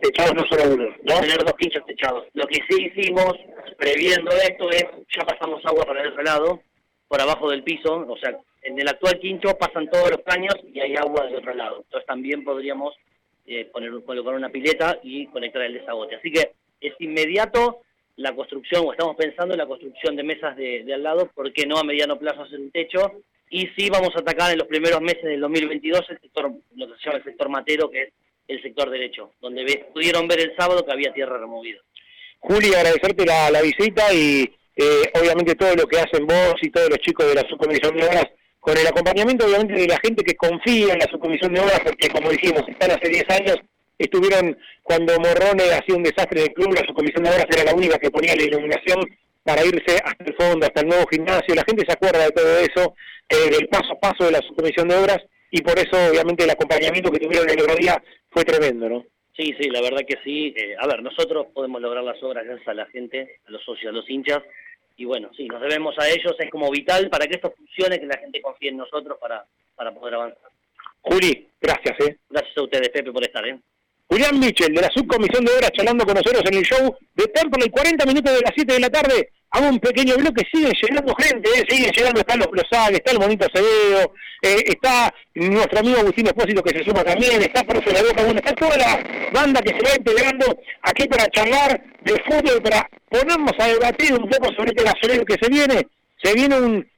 techados, 0.00 0.34
no 0.34 0.44
solo 0.46 0.74
uno. 0.74 0.88
Tener 1.20 1.38
dos 1.38 1.54
quinchos 1.54 1.84
techados. 1.86 2.26
Lo 2.34 2.46
que 2.46 2.60
sí 2.68 2.90
hicimos, 2.92 3.34
previendo 3.76 4.30
esto, 4.32 4.70
es 4.70 4.84
ya 5.16 5.24
pasamos 5.24 5.64
agua 5.64 5.84
para 5.84 6.02
el 6.02 6.08
otro 6.08 6.22
lado, 6.22 6.60
por 7.08 7.20
abajo 7.20 7.50
del 7.50 7.64
piso, 7.64 8.06
o 8.08 8.16
sea, 8.18 8.38
en 8.62 8.78
el 8.78 8.88
actual 8.88 9.18
quincho 9.18 9.56
pasan 9.58 9.90
todos 9.90 10.10
los 10.10 10.20
caños 10.24 10.54
y 10.72 10.80
hay 10.80 10.94
agua 10.96 11.24
del 11.26 11.36
otro 11.36 11.54
lado. 11.54 11.78
Entonces 11.84 12.06
también 12.06 12.44
podríamos 12.44 12.94
eh, 13.46 13.64
poner, 13.72 13.90
colocar 14.04 14.34
una 14.34 14.50
pileta 14.50 14.98
y 15.02 15.26
conectar 15.26 15.62
el 15.62 15.74
desagote. 15.74 16.16
Así 16.16 16.30
que 16.30 16.52
es 16.80 16.94
inmediato 17.00 17.82
la 18.20 18.34
construcción, 18.34 18.84
o 18.86 18.92
estamos 18.92 19.16
pensando 19.16 19.54
en 19.54 19.58
la 19.58 19.66
construcción 19.66 20.14
de 20.14 20.22
mesas 20.22 20.54
de, 20.56 20.84
al 20.92 21.02
lado, 21.02 21.30
¿por 21.34 21.50
qué 21.52 21.66
no 21.66 21.78
a 21.78 21.84
mediano 21.84 22.18
plazo 22.18 22.42
hacer 22.42 22.60
un 22.60 22.70
techo? 22.70 23.22
Y 23.48 23.66
sí 23.76 23.88
vamos 23.90 24.10
a 24.14 24.20
atacar 24.20 24.52
en 24.52 24.58
los 24.58 24.68
primeros 24.68 25.00
meses 25.00 25.24
del 25.24 25.40
2022 25.40 26.02
el 26.10 26.20
sector, 26.20 26.52
lo 26.76 26.86
que 26.86 26.98
se 26.98 27.04
llama 27.06 27.18
el 27.18 27.24
sector 27.24 27.48
matero, 27.48 27.90
que 27.90 28.02
es 28.02 28.12
el 28.46 28.62
sector 28.62 28.90
derecho, 28.90 29.32
donde 29.40 29.86
pudieron 29.94 30.28
ver 30.28 30.40
el 30.40 30.54
sábado 30.54 30.84
que 30.84 30.92
había 30.92 31.12
tierra 31.12 31.38
removida. 31.38 31.78
Juli, 32.40 32.74
agradecerte 32.74 33.24
la, 33.24 33.50
la 33.50 33.62
visita 33.62 34.12
y 34.12 34.42
eh, 34.76 35.12
obviamente 35.18 35.54
todo 35.54 35.74
lo 35.74 35.86
que 35.86 35.98
hacen 35.98 36.26
vos 36.26 36.54
y 36.60 36.70
todos 36.70 36.90
los 36.90 36.98
chicos 36.98 37.26
de 37.26 37.34
la 37.34 37.48
subcomisión 37.48 37.96
de 37.96 38.04
obras 38.04 38.26
con 38.60 38.76
el 38.76 38.86
acompañamiento 38.86 39.46
obviamente 39.46 39.74
de 39.74 39.86
la 39.86 39.98
gente 40.02 40.22
que 40.22 40.36
confía 40.36 40.92
en 40.92 40.98
la 40.98 41.06
subcomisión 41.10 41.54
de 41.54 41.60
obras, 41.60 41.80
porque 41.82 42.10
como 42.10 42.30
dijimos, 42.30 42.62
están 42.68 42.90
hace 42.90 43.08
10 43.08 43.30
años, 43.30 43.56
estuvieron 44.04 44.56
cuando 44.82 45.18
Morrone 45.18 45.72
hacía 45.72 45.94
un 45.94 46.02
desastre 46.02 46.40
del 46.42 46.52
club, 46.52 46.74
la 46.74 46.86
subcomisión 46.86 47.24
de 47.24 47.30
obras 47.30 47.46
era 47.50 47.64
la 47.64 47.74
única 47.74 47.98
que 47.98 48.10
ponía 48.10 48.34
la 48.34 48.42
iluminación 48.42 49.00
para 49.44 49.64
irse 49.64 50.00
hasta 50.04 50.24
el 50.24 50.34
fondo, 50.34 50.66
hasta 50.66 50.80
el 50.80 50.88
nuevo 50.88 51.06
gimnasio, 51.10 51.54
la 51.54 51.64
gente 51.64 51.84
se 51.86 51.92
acuerda 51.92 52.24
de 52.24 52.30
todo 52.30 52.58
eso, 52.58 52.94
eh, 53.28 53.50
del 53.50 53.68
paso 53.68 53.92
a 53.92 54.00
paso 54.00 54.24
de 54.24 54.32
la 54.32 54.42
subcomisión 54.42 54.88
de 54.88 54.96
obras, 54.96 55.18
y 55.50 55.62
por 55.62 55.78
eso 55.78 55.96
obviamente 56.10 56.44
el 56.44 56.50
acompañamiento 56.50 57.10
que 57.10 57.18
tuvieron 57.18 57.48
el 57.48 57.60
otro 57.60 57.74
día 57.76 58.02
fue 58.30 58.44
tremendo, 58.44 58.88
¿no? 58.88 59.04
Sí, 59.36 59.54
sí, 59.58 59.70
la 59.70 59.80
verdad 59.80 60.02
que 60.06 60.18
sí. 60.22 60.52
Eh, 60.56 60.74
a 60.78 60.86
ver, 60.86 61.02
nosotros 61.02 61.46
podemos 61.54 61.80
lograr 61.80 62.04
las 62.04 62.22
obras 62.22 62.44
gracias 62.44 62.68
a 62.68 62.74
la 62.74 62.86
gente, 62.86 63.40
a 63.46 63.50
los 63.50 63.64
socios, 63.64 63.90
a 63.90 63.96
los 63.96 64.08
hinchas, 64.08 64.42
y 64.96 65.06
bueno, 65.06 65.30
sí, 65.34 65.46
nos 65.46 65.62
debemos 65.62 65.98
a 65.98 66.08
ellos, 66.08 66.36
es 66.38 66.50
como 66.50 66.70
vital 66.70 67.08
para 67.08 67.26
que 67.26 67.36
esto 67.36 67.54
funcione, 67.56 67.98
que 67.98 68.06
la 68.06 68.18
gente 68.18 68.42
confíe 68.42 68.68
en 68.68 68.76
nosotros 68.76 69.18
para, 69.18 69.44
para 69.74 69.92
poder 69.92 70.14
avanzar. 70.14 70.50
Juli, 71.00 71.48
gracias, 71.60 71.98
¿eh? 72.00 72.18
Gracias 72.28 72.56
a 72.58 72.62
ustedes, 72.62 72.90
Pepe, 72.90 73.10
por 73.10 73.22
estar, 73.22 73.46
¿eh? 73.48 73.58
Julián 74.10 74.40
Michel, 74.40 74.74
de 74.74 74.82
la 74.82 74.90
Subcomisión 74.90 75.44
de 75.44 75.52
Obras, 75.52 75.70
charlando 75.70 76.04
con 76.04 76.14
nosotros 76.14 76.42
en 76.44 76.58
el 76.58 76.64
show 76.64 76.96
de 77.14 77.26
Temple, 77.28 77.70
40 77.70 78.06
minutos 78.06 78.34
de 78.34 78.40
las 78.40 78.50
7 78.56 78.72
de 78.72 78.80
la 78.80 78.90
tarde, 78.90 79.30
hago 79.50 79.68
un 79.68 79.78
pequeño 79.78 80.16
bloque, 80.16 80.42
siguen 80.52 80.72
llegando 80.72 81.14
gente, 81.14 81.48
¿eh? 81.48 81.64
siguen 81.68 81.92
llegando, 81.92 82.20
están 82.20 82.40
los 82.40 82.48
Closac, 82.48 82.90
está 82.92 83.12
el 83.12 83.20
Monito 83.20 83.46
Acevedo, 83.46 84.12
eh, 84.42 84.64
está 84.66 85.14
nuestro 85.34 85.78
amigo 85.78 85.98
Agustín 86.00 86.26
Espósito 86.26 86.60
que 86.60 86.76
se 86.76 86.84
suma 86.84 87.04
también, 87.04 87.40
está 87.40 87.62
Profe 87.62 87.92
La 87.92 88.02
Boca, 88.02 88.24
bueno, 88.24 88.40
está 88.40 88.52
toda 88.54 88.76
la 88.76 89.30
banda 89.32 89.62
que 89.62 89.78
se 89.78 89.80
va 89.80 89.96
integrando 89.96 90.58
aquí 90.82 91.06
para 91.06 91.28
charlar 91.28 91.80
de 92.02 92.12
fútbol, 92.24 92.62
para 92.62 92.90
ponernos 93.08 93.52
a 93.60 93.68
debatir 93.68 94.12
un 94.14 94.28
poco 94.28 94.52
sobre 94.54 94.70
este 94.70 94.82
gasolero 94.82 95.24
que 95.24 95.36
se 95.40 95.48
viene, 95.48 95.86
se 96.20 96.34
viene 96.34 96.56
un, 96.56 96.90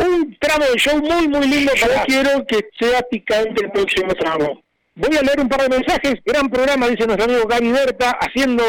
un 0.00 0.36
tramo 0.40 0.64
de 0.64 0.76
show 0.76 0.98
muy, 0.98 1.28
muy 1.28 1.46
lindo, 1.46 1.72
yo 1.72 1.86
quiero 2.04 2.44
que 2.46 2.68
sea 2.80 3.00
picante 3.02 3.64
el 3.64 3.70
próximo 3.70 4.12
tramo. 4.14 4.60
Voy 4.94 5.16
a 5.16 5.22
leer 5.22 5.40
un 5.40 5.48
par 5.48 5.62
de 5.62 5.70
mensajes, 5.70 6.16
gran 6.24 6.50
programa, 6.50 6.86
dice 6.88 7.06
nuestro 7.06 7.24
amigo 7.24 7.46
Gaby 7.48 7.72
Berta, 7.72 8.10
haciendo 8.20 8.62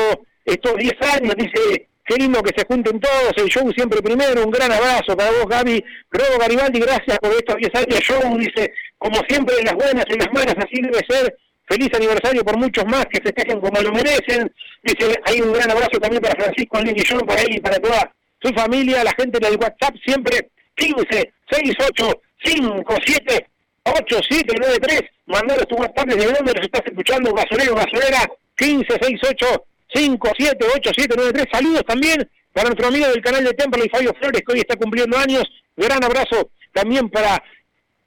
estos 0.46 0.78
10 0.78 0.94
años, 1.16 1.36
dice 1.36 1.88
Qué 2.06 2.16
lindo 2.16 2.44
que 2.44 2.52
se 2.56 2.66
junten 2.66 3.00
todos, 3.00 3.32
el 3.38 3.48
show 3.48 3.70
siempre 3.74 4.02
primero, 4.02 4.44
un 4.44 4.52
gran 4.52 4.72
abrazo 4.72 5.16
para 5.16 5.32
vos 5.32 5.48
Gaby, 5.48 5.84
Robo 6.12 6.38
Garibaldi, 6.40 6.80
gracias 6.80 7.18
por 7.20 7.32
estos 7.32 7.56
10 7.56 7.76
años 7.76 8.00
show, 8.02 8.38
dice, 8.38 8.74
como 8.98 9.22
siempre 9.28 9.56
en 9.60 9.66
las 9.66 9.76
buenas, 9.76 10.06
en 10.10 10.20
las 10.20 10.34
malas, 10.34 10.56
así 10.58 10.82
debe 10.82 11.00
ser, 11.08 11.38
feliz 11.66 11.90
aniversario 11.94 12.44
por 12.44 12.58
muchos 12.58 12.86
más 12.86 13.06
que 13.06 13.22
festejen 13.22 13.62
como 13.62 13.80
lo 13.82 13.92
merecen, 13.94 14.52
dice, 14.84 15.18
hay 15.26 15.40
un 15.40 15.54
gran 15.54 15.72
abrazo 15.72 15.98
también 16.00 16.22
para 16.22 16.42
Francisco 16.42 16.80
John, 17.10 17.26
para 17.26 17.42
él 17.42 17.56
y 17.56 17.62
para 17.62 17.78
toda 17.80 18.14
su 18.42 18.54
familia, 18.54 19.04
la 19.04 19.14
gente 19.18 19.40
del 19.40 19.58
WhatsApp 19.58 19.96
siempre 20.06 20.50
15 20.76 21.34
68 21.52 22.22
57 22.44 23.48
8793, 23.86 25.02
mandaros 25.26 25.68
tu 25.68 25.76
WhatsApp 25.76 26.08
desde 26.08 26.34
donde 26.34 26.54
los 26.54 26.66
estás 26.66 26.84
escuchando, 26.86 27.34
gasolero, 27.34 27.76
gasolera, 27.76 28.30
15 28.56 28.86
68 28.88 29.66
578793. 29.94 31.46
Saludos 31.52 31.84
también 31.86 32.30
para 32.54 32.70
nuestro 32.70 32.88
amigo 32.88 33.08
del 33.08 33.22
canal 33.22 33.44
de 33.44 33.54
Temple 33.54 33.84
y 33.86 33.90
Fabio 33.90 34.14
Flores, 34.20 34.42
que 34.46 34.54
hoy 34.54 34.60
está 34.60 34.76
cumpliendo 34.76 35.18
años. 35.18 35.44
Gran 35.76 36.04
abrazo 36.04 36.50
también 36.72 37.10
para 37.10 37.42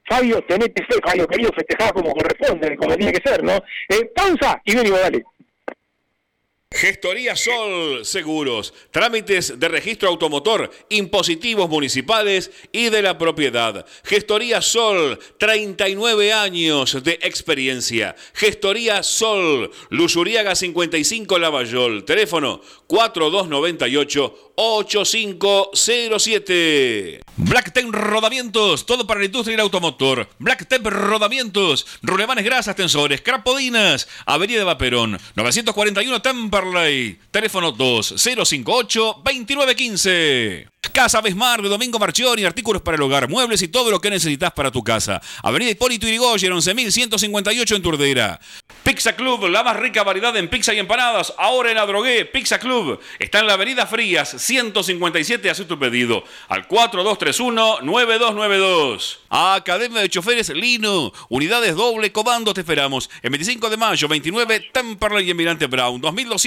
Fabio, 0.09 0.41
tenete 0.47 0.83
fe, 0.85 0.99
Fabio, 1.03 1.27
querido, 1.27 1.51
festejar 1.53 1.93
como 1.93 2.13
corresponde, 2.13 2.75
como 2.77 2.95
tiene 2.95 3.11
que 3.11 3.29
ser, 3.29 3.43
¿no? 3.43 3.55
Eh, 3.89 4.09
pausa 4.15 4.61
y 4.63 4.75
venimos, 4.75 5.01
dale. 5.01 5.23
Gestoría 6.69 7.37
Sol 7.37 8.05
Seguros, 8.05 8.73
trámites 8.91 9.57
de 9.57 9.69
registro 9.69 10.09
automotor, 10.09 10.69
impositivos 10.89 11.69
municipales 11.69 12.51
y 12.73 12.89
de 12.89 13.01
la 13.01 13.17
propiedad. 13.17 13.85
Gestoría 14.03 14.61
Sol, 14.61 15.17
39 15.39 16.33
años 16.33 17.01
de 17.03 17.19
experiencia. 17.23 18.17
Gestoría 18.33 19.01
Sol, 19.01 19.71
Lusuriaga 19.89 20.55
55 20.55 21.39
Lavallol, 21.39 22.03
teléfono 22.03 22.59
4298 22.87 24.47
8507. 24.59 27.21
Black 27.37 27.71
Rodamientos, 27.91 28.87
todo 28.87 29.05
para 29.05 29.19
la 29.19 29.27
industria 29.27 29.55
del 29.55 29.61
automotor. 29.61 30.27
Black 30.39 30.67
Rodamientos, 30.83 31.85
rulemanes 32.01 32.43
grasas, 32.43 32.75
tensores, 32.75 33.21
crapodinas, 33.21 34.07
Avenida 34.25 34.57
de 34.59 34.65
Vaperón, 34.65 35.19
941 35.35 36.21
Temperley, 36.57 37.19
teléfono 37.31 37.71
2058 37.71 39.21
2915. 39.23 40.67
Casa 40.91 41.21
Besmar 41.21 41.61
de 41.61 41.69
Domingo 41.69 41.99
Marchioni, 41.99 42.43
artículos 42.45 42.81
para 42.81 42.95
el 42.95 43.03
hogar, 43.03 43.29
muebles 43.29 43.61
y 43.61 43.67
todo 43.67 43.91
lo 43.91 43.99
que 43.99 44.09
necesitas 44.09 44.51
para 44.53 44.71
tu 44.71 44.83
casa. 44.83 45.21
Avenida 45.43 45.69
Hipólito 45.69 46.07
Yrigoyen, 46.07 46.53
11158 46.53 47.75
en 47.75 47.81
Turdera. 47.81 48.39
Pizza 48.83 49.15
Club, 49.15 49.47
la 49.49 49.63
más 49.63 49.77
rica 49.77 50.03
variedad 50.03 50.35
en 50.37 50.49
pizza 50.49 50.73
y 50.73 50.79
empanadas. 50.79 51.33
Ahora 51.37 51.69
en 51.69 51.75
la 51.75 51.85
Drogué, 51.85 52.25
Pizza 52.25 52.57
Club. 52.57 52.99
Está 53.19 53.39
en 53.39 53.47
la 53.47 53.53
Avenida 53.53 53.85
Frías, 53.85 54.35
157. 54.37 55.49
Haz 55.49 55.67
tu 55.67 55.77
pedido 55.77 56.23
al 56.47 56.67
4231-9292. 56.67 59.17
Academia 59.29 60.01
de 60.01 60.09
Choferes 60.09 60.49
Lino. 60.49 61.11
Unidades 61.29 61.75
doble 61.75 62.11
comando 62.11 62.53
te 62.53 62.61
esperamos. 62.61 63.09
El 63.21 63.31
25 63.31 63.69
de 63.69 63.77
mayo, 63.77 64.07
29, 64.07 64.69
Temperley 64.71 65.27
y 65.27 65.31
Emirante 65.31 65.67
Brown. 65.67 65.99
2200 65.99 66.46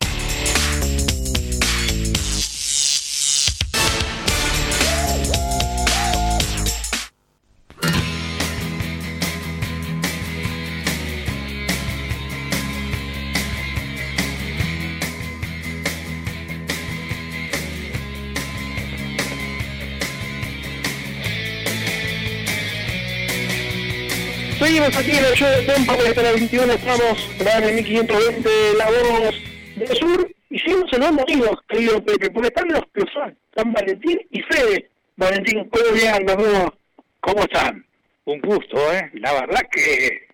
Seguimos 24.81 24.97
aquí 24.97 25.11
en 25.11 25.25
el 25.25 25.33
show 25.33 25.47
de 25.47 25.73
Tempo, 25.73 25.91
hasta 25.91 26.23
la 26.23 26.31
21 26.31 26.73
estamos 26.73 27.29
en 27.39 27.75
1520 27.75 28.49
la 28.79 28.85
voz 28.85 29.35
del 29.75 29.87
sur 29.95 30.31
y 30.49 30.57
seguimos 30.57 30.91
en 30.93 30.99
los 31.01 31.11
motivos, 31.11 31.51
querido 31.69 32.03
Pepe, 32.03 32.31
porque 32.31 32.47
están 32.47 32.67
los 32.69 32.81
que 32.91 33.03
son, 33.13 33.37
están 33.51 33.73
Valentín 33.73 34.19
y 34.31 34.41
Fede. 34.41 34.89
Valentín, 35.17 35.69
¿cómo 35.69 35.91
bien, 35.93 36.25
¿Cómo 37.19 37.43
están? 37.43 37.85
Un 38.25 38.41
gusto, 38.41 38.77
¿eh? 38.91 39.11
La 39.13 39.33
verdad 39.33 39.61
que 39.71 40.27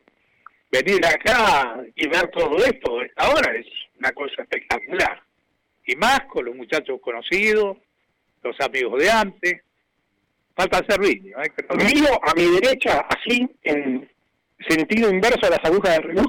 venir 0.72 1.06
acá 1.06 1.82
y 1.94 2.08
ver 2.08 2.30
todo 2.30 2.58
esto 2.64 3.00
ahora 3.18 3.54
es 3.54 3.68
una 4.00 4.14
cosa 4.14 4.44
espectacular. 4.44 5.24
Y 5.86 5.98
más 5.98 6.22
con 6.32 6.46
los 6.46 6.56
muchachos 6.56 7.02
conocidos, 7.02 7.80
los 8.44 8.58
amigos 8.62 8.98
de 8.98 9.12
antes. 9.12 9.62
Falta 10.56 10.86
servicio. 10.88 11.38
¿eh? 11.44 11.52
Miro 11.94 12.18
a 12.24 12.34
mi 12.34 12.46
derecha, 12.60 13.06
así, 13.10 13.46
en, 13.64 14.10
sentido 14.68 15.10
inverso 15.10 15.46
a 15.46 15.52
las 15.52 15.64
agujas 15.64 15.96
del 15.96 16.04
reloj, 16.04 16.28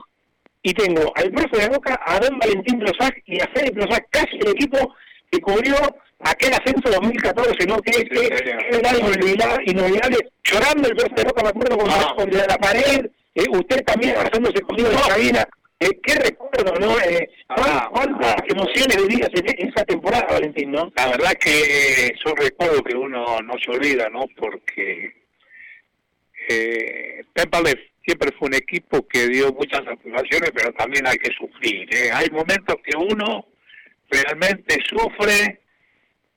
y 0.63 0.75
tengo 0.75 1.13
al 1.15 1.31
profe 1.31 1.63
de 1.63 1.69
Boca, 1.69 2.01
a 2.05 2.19
Don 2.19 2.39
Valentín 2.39 2.79
Blosac 2.79 3.23
y 3.27 3.41
a 3.41 3.49
Fede 3.55 3.71
Blosac, 3.71 4.07
casi 4.11 4.37
el 4.37 4.49
equipo 4.49 4.95
que 5.31 5.41
cubrió 5.41 5.77
aquel 6.21 6.53
ascenso 6.53 6.91
2014, 6.91 7.67
¿no? 7.67 7.81
Que, 7.81 8.09
era 8.71 8.91
algo 8.91 9.09
inolvidable, 9.65 10.31
llorando 10.43 10.89
el 10.89 10.97
profe 10.97 11.15
de 11.15 11.25
Boca, 11.25 11.43
me 11.43 11.49
acuerdo 11.49 11.79
con 11.79 11.91
ah. 11.91 12.47
la 12.49 12.59
pared, 12.59 13.07
eh, 13.35 13.45
usted 13.51 13.85
también 13.85 14.17
abrazándose 14.17 14.61
conmigo 14.63 14.89
en 14.89 14.95
la 14.95 15.03
cabina. 15.03 15.49
Eh, 15.81 16.01
qué 16.03 16.15
recuerdo, 16.17 16.75
¿no? 16.81 16.99
Eh, 16.99 17.31
ah, 17.51 17.89
cuántas 17.93 18.35
emociones 18.49 18.97
vividas 18.97 19.31
en 19.33 19.69
esa 19.69 19.85
temporada, 19.85 20.27
Valentín, 20.29 20.73
¿no? 20.73 20.91
La 20.97 21.07
verdad 21.07 21.33
que 21.35 22.13
son 22.25 22.37
recuerdos 22.37 22.83
que 22.83 22.97
uno 22.97 23.41
no 23.43 23.55
se 23.65 23.71
olvida, 23.71 24.09
¿no? 24.09 24.25
Porque 24.37 25.15
eh, 26.49 27.23
siempre 28.09 28.33
fue 28.39 28.49
un 28.49 28.55
equipo 28.55 29.07
que 29.07 29.29
dio 29.29 29.53
muchas 29.53 29.85
satisfacciones, 29.85 30.51
pero 30.55 30.73
también 30.73 31.07
hay 31.07 31.19
que 31.19 31.31
sufrir. 31.35 31.95
¿eh? 31.95 32.11
Hay 32.11 32.31
momentos 32.31 32.77
que 32.83 32.97
uno 32.97 33.45
realmente 34.09 34.79
sufre 34.89 35.61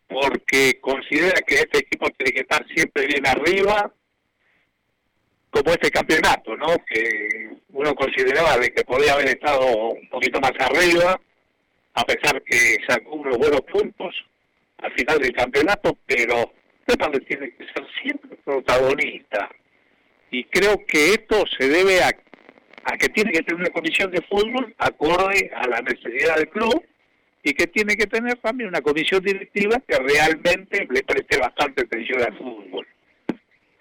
porque 0.10 0.78
considera 0.82 1.40
que 1.48 1.56
este 1.56 1.80
equipo 1.80 2.10
tiene 2.18 2.34
que 2.34 2.42
estar 2.42 2.66
siempre 2.76 3.08
bien 3.08 3.26
arriba, 3.26 3.90
como 5.50 5.72
este 5.72 5.90
campeonato, 5.90 6.58
¿no? 6.58 6.76
Que 6.86 7.50
uno 7.70 7.96
consideraba 7.96 8.58
de 8.58 8.74
que 8.74 8.84
podía 8.84 9.14
haber 9.14 9.30
estado 9.30 9.66
un 9.92 10.10
poquito 10.10 10.42
más 10.42 10.52
arriba, 10.60 11.20
a 11.94 12.04
pesar 12.04 12.42
que 12.44 12.78
sacó 12.86 13.16
unos 13.16 13.38
buenos 13.38 13.62
puntos 13.62 14.14
al 14.80 14.92
final 14.94 15.20
del 15.20 15.32
campeonato, 15.32 15.98
pero 16.06 16.52
tiene 17.28 17.52
que 17.56 17.66
ser 17.66 17.88
siempre 18.02 18.36
protagonista 18.44 19.50
y 20.32 20.46
creo 20.46 20.84
que 20.88 21.14
esto 21.14 21.44
se 21.58 21.68
debe 21.68 22.02
a, 22.02 22.14
que 22.98 23.10
tiene 23.10 23.32
que 23.32 23.44
tener 23.44 23.62
una 23.62 23.70
comisión 23.70 24.10
de 24.12 24.22
fútbol 24.22 24.74
acorde 24.78 25.52
a 25.54 25.68
la 25.68 25.82
necesidad 25.82 26.38
del 26.38 26.50
club 26.50 26.84
y 27.44 27.54
que 27.54 27.68
tiene 27.68 27.96
que 27.98 28.08
tener 28.08 28.38
también 28.38 28.70
una 28.70 28.82
comisión 28.82 29.22
directiva 29.24 29.82
que 29.86 29.98
realmente 29.98 30.88
le 30.90 31.04
preste 31.04 31.38
bastante 31.38 31.82
atención 31.82 32.22
al 32.22 32.38
fútbol. 32.38 32.88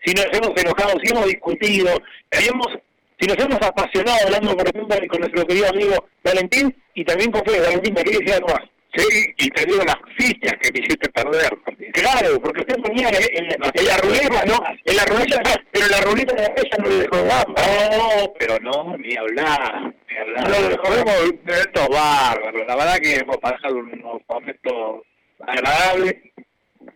Si 0.04 0.12
nos 0.12 0.26
hemos 0.32 0.60
enojado, 0.60 0.98
si 1.02 1.12
hemos 1.12 1.26
discutido, 1.26 1.90
si 2.32 3.26
nos 3.26 3.38
hemos 3.38 3.62
apasionado 3.62 4.18
hablando, 4.26 4.56
por 4.56 4.68
ejemplo, 4.68 4.96
con 5.08 5.20
nuestro 5.20 5.46
querido 5.46 5.68
amigo 5.68 6.08
Valentín 6.24 6.74
y 6.94 7.04
también 7.04 7.30
con 7.30 7.44
Fede, 7.44 7.60
Valentín, 7.60 7.94
me 7.94 8.02
quería 8.02 8.18
decir 8.20 8.34
algo 8.34 8.48
más. 8.48 8.68
Sí, 8.94 9.34
y 9.36 9.50
te 9.50 9.66
digo 9.66 9.84
las 9.84 9.96
fichas 10.18 10.54
que 10.60 10.72
me 10.72 10.80
hiciste 10.80 11.08
perder. 11.10 11.50
Claro, 11.92 12.40
porque 12.40 12.60
usted 12.60 12.76
ponía 12.82 13.08
en, 13.08 13.86
la 13.86 13.96
ruleta, 13.98 14.44
¿no? 14.46 14.60
En 14.84 14.96
la 14.96 15.04
ruleta, 15.04 15.42
pero 15.70 15.86
la 15.88 16.00
ruleta 16.00 16.34
de 16.34 16.44
ella 16.44 16.76
no 16.78 16.88
le 16.88 16.96
dejó 16.96 17.16
No, 17.16 18.32
pero 18.38 18.58
no, 18.60 18.96
ni 18.96 19.16
hablar, 19.16 19.94
ni 20.08 20.16
hablar. 20.16 20.50
No, 20.50 20.68
de 20.68 21.04
momentos 21.04 21.88
bárbaros. 21.88 22.66
La 22.66 22.76
verdad 22.76 22.98
que 22.98 23.14
hemos 23.14 23.36
pasado 23.38 23.76
unos 23.76 24.20
momentos 24.28 25.02
agradables. 25.46 26.16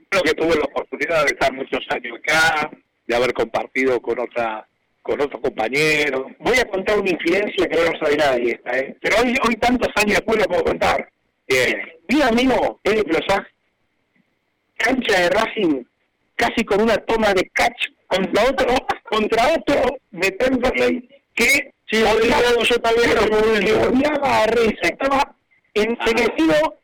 Creo 0.08 0.22
que 0.22 0.34
tuve 0.34 0.56
la 0.56 0.64
oportunidad 0.64 1.24
de 1.24 1.32
estar 1.32 1.52
muchos 1.52 1.84
años 1.90 2.18
acá, 2.18 2.70
de 3.06 3.16
haber 3.16 3.32
compartido 3.32 4.00
con 4.00 4.18
otra 4.18 4.66
con 5.02 5.20
otros 5.20 5.40
compañeros. 5.42 6.32
Voy 6.38 6.58
a 6.58 6.64
contar 6.64 6.98
una 6.98 7.10
incidencia 7.10 7.68
que 7.68 7.76
no 7.76 7.92
lo 7.92 7.98
sabe 7.98 8.16
nadie 8.16 8.52
esta, 8.52 8.78
¿eh? 8.78 8.96
Pero 9.02 9.16
hoy, 9.18 9.36
hoy 9.46 9.54
tantos 9.56 9.90
años 9.96 10.16
después 10.16 10.38
lo 10.38 10.46
puedo 10.46 10.64
contar. 10.64 11.08
Bien. 11.46 11.92
Mi 12.08 12.22
amigo 12.22 12.80
Plosag, 12.82 13.46
cancha 14.76 15.20
de 15.20 15.30
Racing, 15.30 15.84
casi 16.36 16.64
con 16.64 16.82
una 16.82 16.96
toma 16.98 17.32
de 17.32 17.48
catch 17.52 17.88
contra 18.06 18.44
otro, 18.44 18.74
contra 19.04 19.54
otro 19.54 19.96
de 20.10 20.30
Temperley 20.32 21.08
que 21.34 21.72
sí, 21.90 22.02
odiaba, 22.02 22.62
yo 22.62 22.78
también, 22.80 23.18
odiaba 23.18 24.42
a 24.42 24.46
Reza, 24.46 24.82
estaba 24.82 25.34
enseguecido 25.72 26.76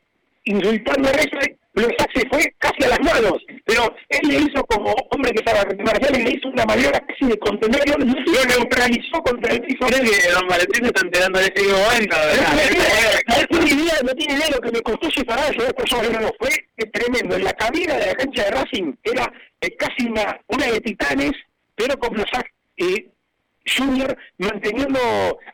insultando 0.45 1.09
a 1.09 1.11
Reza 1.13 1.39
Blosac 1.73 2.11
se 2.13 2.27
fue 2.27 2.53
casi 2.57 2.83
a 2.83 2.89
las 2.89 2.99
manos, 2.99 3.41
pero 3.65 3.95
él 4.09 4.27
le 4.27 4.35
hizo 4.39 4.63
como 4.65 4.93
hombre 5.11 5.31
que 5.31 5.39
estaba 5.39 5.63
marcial 5.85 6.19
y 6.19 6.23
le 6.23 6.31
hizo 6.31 6.49
una 6.49 6.65
maniobra 6.65 6.99
casi 6.99 7.31
de 7.31 7.39
contenerlo, 7.39 7.97
lo 7.97 8.45
neutralizó 8.45 9.21
contra 9.23 9.53
el 9.53 9.61
piso. 9.61 9.87
Creo 9.87 10.03
que 10.03 10.31
Don 10.33 10.47
Valentín 10.49 10.83
se 10.83 10.87
está 10.87 11.01
enterando 11.05 11.39
de 11.39 11.45
ese 11.45 11.67
momento, 11.71 12.17
No 13.27 13.47
tiene 13.47 13.81
idea, 13.81 13.95
no 14.03 14.13
tiene 14.13 14.33
idea 14.33 14.49
lo 14.51 14.59
que 14.59 14.71
me 14.71 14.81
costó 14.81 15.11
separar 15.11 15.53
eso, 15.53 15.63
después 15.63 15.89
yo 15.89 16.19
no, 16.19 16.31
fue. 16.39 16.49
Tremendo. 16.91 17.35
En 17.35 17.43
la 17.43 17.53
cabina 17.53 17.95
de 17.95 18.07
la 18.07 18.15
cancha 18.15 18.43
de 18.43 18.51
Racing 18.51 18.93
era 19.03 19.31
eh, 19.61 19.75
casi 19.77 20.07
una, 20.07 20.41
una 20.47 20.65
de 20.65 20.81
titanes, 20.81 21.31
pero 21.75 21.97
con 21.99 22.13
Blosac 22.13 22.51
eh, 22.77 23.07
Junior 23.65 24.17
manteniendo 24.37 24.99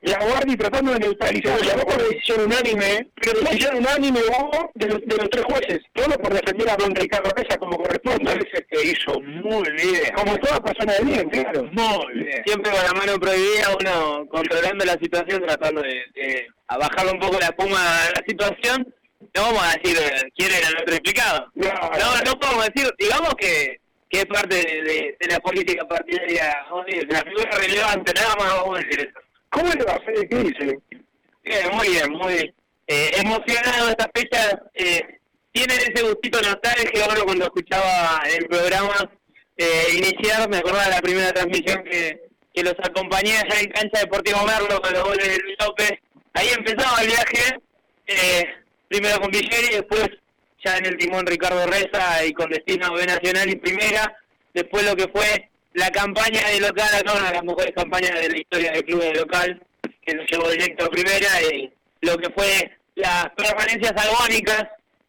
la 0.01 0.17
guardia 0.19 0.53
y 0.53 0.57
tratando 0.57 0.93
de 0.93 0.99
neutralizar. 0.99 1.77
No 1.77 1.83
por 1.83 2.09
decisión 2.09 2.41
unánime, 2.45 3.09
pero 3.21 3.41
decisión 3.41 3.77
unánime 3.77 4.19
hubo 4.21 4.71
de 4.75 4.87
los, 4.87 5.01
de 5.01 5.17
los 5.17 5.29
tres 5.29 5.45
jueces. 5.45 5.79
Todo 5.93 6.17
por 6.17 6.33
defender 6.33 6.69
a 6.69 6.77
don 6.77 6.95
Ricardo 6.95 7.29
Reza 7.35 7.57
como 7.57 7.77
corresponde. 7.77 8.25
Parece 8.25 8.65
que 8.69 8.83
hizo 8.83 9.19
muy 9.19 9.69
bien. 9.71 10.13
Como 10.15 10.37
toda 10.37 10.61
persona 10.61 10.93
de 10.93 11.03
bien, 11.03 11.29
claro. 11.29 11.63
Muy 11.63 12.23
bien. 12.23 12.43
Siempre 12.45 12.71
con 12.71 12.83
la 12.83 12.93
mano 12.93 13.19
prohibida, 13.19 13.75
uno 13.79 14.25
controlando 14.29 14.85
la 14.85 14.93
situación, 14.93 15.41
tratando 15.43 15.81
de, 15.81 16.01
de 16.15 16.47
bajarle 16.67 17.11
un 17.11 17.19
poco 17.19 17.37
la 17.39 17.51
puma 17.51 17.77
a 17.77 18.09
la 18.11 18.23
situación. 18.25 18.93
No 19.35 19.41
vamos 19.41 19.63
a 19.63 19.77
decir 19.77 19.97
eh, 19.99 20.31
quién 20.35 20.51
era 20.51 20.69
el 20.69 20.77
otro 20.77 20.95
implicado. 20.95 21.51
No, 21.55 21.67
no, 21.67 22.21
no 22.25 22.39
podemos 22.39 22.69
decir, 22.73 22.91
digamos 22.97 23.35
que 23.35 23.79
que 24.09 24.19
es 24.19 24.25
parte 24.25 24.55
de, 24.55 25.17
la 25.29 25.39
política 25.39 25.85
partidaria, 25.87 26.65
la 27.09 27.21
figura 27.23 27.57
relevante, 27.57 28.13
nada 28.13 28.35
más 28.35 28.53
vamos 28.53 28.79
a 28.79 28.81
decir 28.81 28.99
eso. 28.99 29.19
¿Cómo 29.49 29.73
le 29.73 29.83
va 29.83 29.93
hacer? 29.93 30.27
¿Qué 30.29 30.35
dice? 30.35 30.79
Bien, 31.43 31.69
muy 31.73 31.87
bien, 31.89 32.11
muy 32.11 32.53
eh, 32.87 33.11
emocionado 33.15 33.89
esta 33.89 34.09
fecha. 34.13 34.61
Eh, 34.73 35.19
tiene 35.51 35.73
ese 35.73 36.03
gustito 36.03 36.39
nostálgico, 36.41 36.99
ahora 37.03 37.21
cuando 37.23 37.45
escuchaba 37.45 38.21
el 38.29 38.45
programa 38.47 39.09
eh, 39.57 39.87
iniciar, 39.93 40.47
me 40.49 40.57
acordaba 40.57 40.85
de 40.85 40.91
la 40.91 41.01
primera 41.01 41.33
transmisión 41.33 41.83
que, 41.83 42.27
que 42.53 42.63
los 42.63 42.75
acompañé 42.83 43.37
allá 43.37 43.59
en 43.59 43.71
cancha 43.71 43.99
Deportivo 44.01 44.45
Merlo 44.45 44.81
con 44.81 44.93
los 44.93 45.03
goles 45.03 45.27
de 45.27 45.37
Luis 45.39 45.55
López. 45.59 45.91
Ahí 46.33 46.49
empezaba 46.55 47.01
el 47.01 47.07
viaje, 47.07 47.59
eh, 48.05 48.45
primero 48.87 49.19
con 49.19 49.31
Villeri 49.31 49.67
y 49.71 49.75
después 49.77 50.09
ya 50.63 50.77
en 50.77 50.85
el 50.85 50.97
timón 50.97 51.25
Ricardo 51.25 51.65
Reza 51.67 52.25
y 52.25 52.33
con 52.33 52.49
destino 52.49 52.93
B 52.93 53.05
Nacional 53.05 53.49
y 53.49 53.55
Primera, 53.55 54.17
después 54.53 54.83
lo 54.85 54.95
que 54.95 55.07
fue 55.07 55.49
la 55.73 55.89
campaña 55.91 56.41
de 56.49 56.59
local, 56.59 57.03
una 57.03 57.27
de 57.27 57.35
las 57.35 57.43
mejores 57.43 57.73
campañas 57.75 58.19
de 58.19 58.29
la 58.29 58.37
historia 58.37 58.71
del 58.71 58.85
club 58.85 59.01
de 59.01 59.13
local, 59.13 59.61
que 60.05 60.15
nos 60.15 60.25
llevó 60.31 60.49
directo 60.49 60.85
a 60.85 60.89
Primera, 60.89 61.27
y 61.53 61.71
lo 62.01 62.17
que 62.17 62.29
fue 62.31 62.71
las 62.95 63.29
permanencias 63.35 63.93
agónicas. 63.95 64.67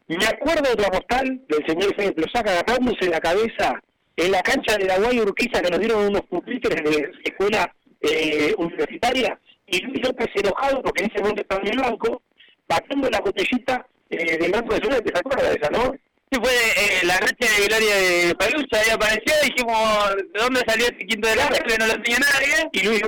Me 0.09 0.27
acuerdo 0.27 0.75
de 0.75 0.83
la 0.83 0.91
postal 0.91 1.41
del 1.49 1.67
señor 1.67 1.95
Fede 1.95 2.13
Plosaca 2.13 2.51
agarrándose 2.51 3.09
la 3.09 3.21
cabeza 3.21 3.83
en 4.17 4.33
la 4.33 4.43
cancha 4.43 4.77
de 4.77 4.87
la 4.87 4.99
Guay 4.99 5.21
Urquiza 5.21 5.61
que 5.61 5.71
nos 5.71 5.81
dieron 5.81 6.07
unos 6.07 6.23
pupitres 6.23 6.83
de 6.83 6.91
la 6.91 7.09
escuela 7.23 7.75
eh, 8.01 8.55
universitaria 8.57 9.39
y 9.67 9.81
Luis 9.81 10.03
López 10.03 10.29
enojado 10.35 10.83
porque 10.83 11.05
en 11.05 11.11
ese 11.11 11.21
momento 11.21 11.43
estaba 11.43 11.61
en 11.63 11.73
el 11.73 11.79
banco, 11.79 12.23
batiendo 12.67 13.11
la 13.11 13.21
botellita 13.21 13.87
eh, 14.11 14.39
de 14.39 14.49
Suerte, 14.49 15.11
¿te 15.11 15.19
acuerdas 15.19 15.51
de 15.51 15.59
esa, 15.61 15.71
no? 15.71 15.95
Sí, 16.31 16.39
fue 16.43 16.53
eh, 16.53 17.07
la 17.07 17.19
noche 17.21 17.37
de 17.41 17.67
Gloria 17.69 17.97
de 17.97 18.35
Palucha, 18.35 18.79
ahí 18.79 18.91
apareció, 18.93 19.33
dijimos, 19.45 20.15
¿de 20.15 20.41
dónde 20.41 20.61
salió 20.67 20.85
este 20.85 21.07
quinto 21.07 21.27
de 21.27 21.37
la 21.37 21.49
que 21.49 21.79
no 21.79 21.87
lo 21.87 22.03
tenía 22.03 22.19
nadie? 22.19 22.69
Y 22.73 22.83
Luis 22.83 23.03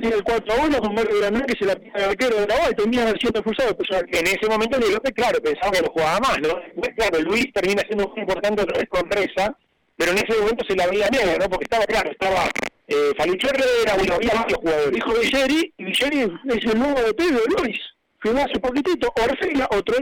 tiene 0.00 0.16
el 0.16 0.24
4 0.24 0.52
a 0.54 0.64
1 0.64 0.78
con 0.80 0.94
Mario 0.94 1.18
Granada 1.20 1.44
que 1.44 1.58
se 1.58 1.66
la 1.66 1.76
pide 1.76 1.92
al 1.94 2.10
arquero 2.10 2.36
de 2.36 2.46
la 2.46 2.56
bola 2.56 2.70
y 2.70 2.74
termina 2.74 3.12
siendo 3.20 3.40
expulsado. 3.40 3.76
Pues, 3.76 3.90
en 3.90 4.26
ese 4.26 4.48
momento 4.48 4.78
Luis 4.78 4.94
López, 4.94 5.12
claro, 5.14 5.42
pensaba 5.42 5.72
que 5.72 5.82
no 5.82 5.88
jugaba 5.88 6.20
más, 6.20 6.38
¿no? 6.40 6.58
Claro, 6.96 7.20
Luis 7.20 7.52
termina 7.52 7.82
siendo 7.82 8.08
muy 8.08 8.20
importante 8.20 8.62
otra 8.62 8.78
vez 8.78 8.88
con 8.88 9.10
Reza, 9.10 9.54
pero 9.98 10.12
en 10.12 10.18
ese 10.18 10.40
momento 10.40 10.64
se 10.66 10.74
la 10.74 10.86
veía 10.86 11.10
negra, 11.10 11.36
¿no? 11.36 11.50
Porque 11.50 11.64
estaba, 11.64 11.84
claro, 11.84 12.10
estaba 12.10 12.48
eh, 12.88 13.12
Falucho 13.18 13.48
Herrera, 13.48 13.94
bueno, 13.98 14.14
había 14.14 14.32
varios 14.32 14.58
jugadores. 14.58 14.92
Dijo 14.92 15.12
Villeri, 15.12 15.74
y 15.76 15.84
Villeri 15.84 16.20
es 16.20 16.64
el 16.64 16.78
nuevo 16.78 16.98
de 17.02 17.12
Pedro 17.12 17.42
Luis 17.58 17.78
firmó 18.26 18.44
hace 18.44 18.60
poquitito 18.60 19.12
Orfila, 19.16 19.68
otro 19.70 19.94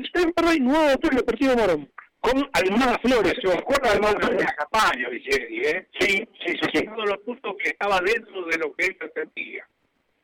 y 0.54 0.60
nuevo 0.60 0.88
el 0.88 1.16
Deportivo 1.16 1.56
Morón, 1.56 1.90
con 2.20 2.50
Almada 2.52 2.98
Flores. 3.00 3.34
¿Se 3.42 3.52
acuerda 3.52 3.90
de 3.90 3.96
Almada 3.96 4.20
Flores? 4.20 4.44
La 4.44 4.54
campaña, 4.54 5.08
¿eh? 5.10 5.86
Sí, 6.00 6.06
sí, 6.08 6.26
sí. 6.46 6.68
sí. 6.72 6.84
Todos 6.84 7.08
los 7.08 7.18
puntos 7.18 7.54
que 7.62 7.70
estaba 7.70 8.00
dentro 8.00 8.44
de 8.46 8.58
lo 8.58 8.72
que 8.74 8.86
él 8.86 8.96
pretendía. 8.96 9.66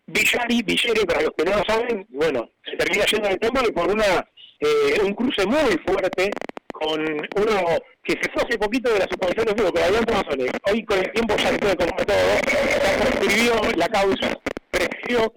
Villari, 0.07 0.62
Villeri, 0.62 1.07
para 1.07 1.22
los 1.22 1.30
que 1.36 1.44
no 1.44 1.57
lo 1.57 1.64
saben, 1.64 2.07
bueno, 2.09 2.51
se 2.64 2.76
termina 2.76 3.05
yendo 3.07 3.28
del 3.28 3.68
y 3.68 3.72
por 3.72 3.90
una 3.90 4.28
eh, 4.61 5.01
un 5.05 5.14
cruce 5.14 5.46
muy 5.46 5.78
fuerte 5.86 6.30
con 6.72 7.01
uno 7.01 7.78
que 8.03 8.12
se 8.12 8.30
fue 8.32 8.42
hace 8.42 8.59
poquito 8.59 8.92
de 8.92 9.01
la 9.01 9.09
supervisión 9.09 9.46
de 9.46 9.53
fútbol, 9.53 9.72
pero 9.74 9.86
adelante 9.86 10.12
Mazones. 10.12 10.51
Hoy 10.70 10.84
con 10.84 10.98
el 10.98 11.12
tiempo 11.12 11.36
ya 11.36 11.48
se 11.48 11.59
puede 11.59 11.76
conocer 11.76 12.07
todo, 12.07 13.20
escribió 13.20 13.55
la 13.76 13.88
causa, 13.88 14.40
pero 14.71 15.33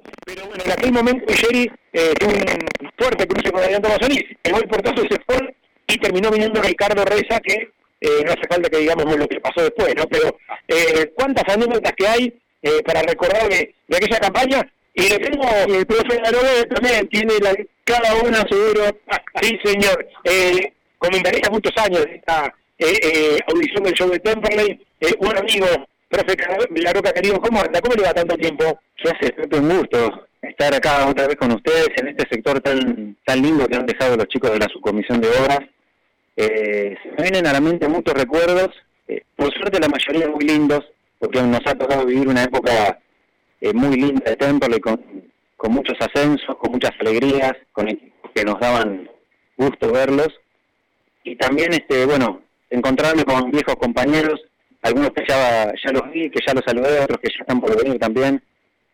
bueno, 0.48 0.64
en 0.64 0.72
aquel 0.72 0.92
momento 0.92 1.34
Jerry 1.34 1.72
eh, 1.94 2.14
tuvo 2.20 2.32
un 2.32 2.92
fuerte 2.98 3.28
cruce 3.28 3.52
con 3.52 3.62
Adrián 3.62 3.82
Tomazoni, 3.82 4.20
el 4.44 4.52
gol 4.52 4.68
portazo 4.68 5.04
se 5.10 5.20
fue 5.26 5.56
y 5.88 5.98
terminó 5.98 6.32
viniendo 6.32 6.62
Ricardo 6.62 7.04
Reza, 7.06 7.40
que 7.40 7.72
eh, 8.02 8.24
no 8.26 8.32
hace 8.32 8.48
falta 8.50 8.70
que 8.70 8.78
digamos 8.78 9.16
lo 9.16 9.28
que 9.28 9.40
pasó 9.40 9.62
después, 9.62 9.96
¿no? 9.96 10.06
Pero 10.08 10.38
eh, 10.68 11.12
cuántas 11.16 11.54
anécdotas 11.54 11.94
que 11.94 12.08
hay 12.08 12.34
eh, 12.64 12.82
para 12.86 13.02
recordar 13.02 13.50
de, 13.50 13.76
aquella 13.96 14.20
campaña 14.20 14.62
Y 14.94 15.10
le 15.10 15.20
tengo... 15.20 15.44
El 15.68 15.86
profe 15.86 16.20
Arobe 16.26 16.66
también 16.74 17.08
tiene 17.10 17.34
la, 17.42 17.54
cada 17.84 18.16
una 18.16 18.46
seguro. 18.50 18.98
sí, 19.42 19.60
señor. 19.64 20.08
Eh, 20.24 20.74
comentaría 20.98 21.50
muchos 21.52 21.74
años 21.78 22.06
esta 22.10 22.54
eh, 22.78 23.00
eh, 23.04 23.40
audición 23.48 23.84
del 23.84 23.94
show 23.94 24.10
de 24.10 24.20
Temperley. 24.20 24.80
Eh, 25.02 25.14
un 25.20 25.38
amigo, 25.38 25.68
profe 26.14 26.38
Laroca 26.82 27.12
querido, 27.12 27.42
¿cómo 27.42 27.60
anda? 27.60 27.82
¿Cómo 27.82 27.96
le 27.96 28.04
va 28.04 28.14
tanto 28.14 28.38
tiempo? 28.38 28.80
¿Qué 28.96 29.10
hace, 29.10 29.34
Pepe? 29.34 29.58
Un 29.58 29.78
gusto 29.78 30.28
estar 30.42 30.74
acá 30.74 31.08
otra 31.08 31.28
vez 31.28 31.36
con 31.38 31.52
ustedes 31.52 31.90
en 31.98 32.10
este 32.10 32.28
sector 32.30 32.62
tan 32.62 33.18
tan 33.26 33.42
lindo 33.42 33.68
que 33.68 33.76
han 33.76 33.86
dejado 33.86 34.16
los 34.16 34.28
chicos 34.28 34.52
de 34.52 34.60
la 34.60 34.68
subcomisión 34.68 35.20
de 35.22 35.30
obras. 35.30 35.60
Eh, 36.36 36.96
se 37.02 37.10
me 37.10 37.24
vienen 37.24 37.48
a 37.48 37.54
la 37.54 37.62
mente 37.62 37.88
muchos 37.88 38.14
recuerdos, 38.14 38.70
eh, 39.08 39.24
por 39.36 39.52
suerte 39.54 39.80
la 39.80 39.88
mayoría 39.88 40.28
muy 40.30 40.46
lindos, 40.46 40.84
porque 41.20 41.42
nos 41.42 41.62
ha 41.66 41.76
tocado 41.76 42.06
vivir 42.06 42.28
una 42.28 42.44
época 42.44 43.00
eh, 43.62 43.74
muy 43.74 43.96
linda 43.96 44.30
de 44.30 44.36
Temperley 44.36 44.80
con, 44.80 45.02
con 45.58 45.72
muchos 45.72 45.96
ascensos, 46.00 46.58
con 46.58 46.72
muchas 46.72 46.92
alegrías, 47.00 47.54
con 47.72 47.90
equipos 47.90 48.32
que 48.36 48.44
nos 48.44 48.60
daban 48.60 49.10
gusto 49.58 49.92
verlos. 49.92 50.30
Y 51.24 51.36
también, 51.38 51.74
este 51.74 52.06
bueno, 52.06 52.42
encontrarme 52.70 53.24
con 53.24 53.52
viejos 53.52 53.76
compañeros, 53.78 54.42
algunos 54.84 55.12
que 55.12 55.24
ya, 55.28 55.74
ya 55.84 55.92
los 55.92 56.12
vi, 56.12 56.30
que 56.30 56.40
ya 56.46 56.54
los 56.54 56.64
saludé, 56.66 57.00
otros 57.00 57.20
que 57.20 57.30
ya 57.30 57.42
están 57.42 57.60
por 57.60 57.76
venir 57.82 58.00
también. 58.00 58.42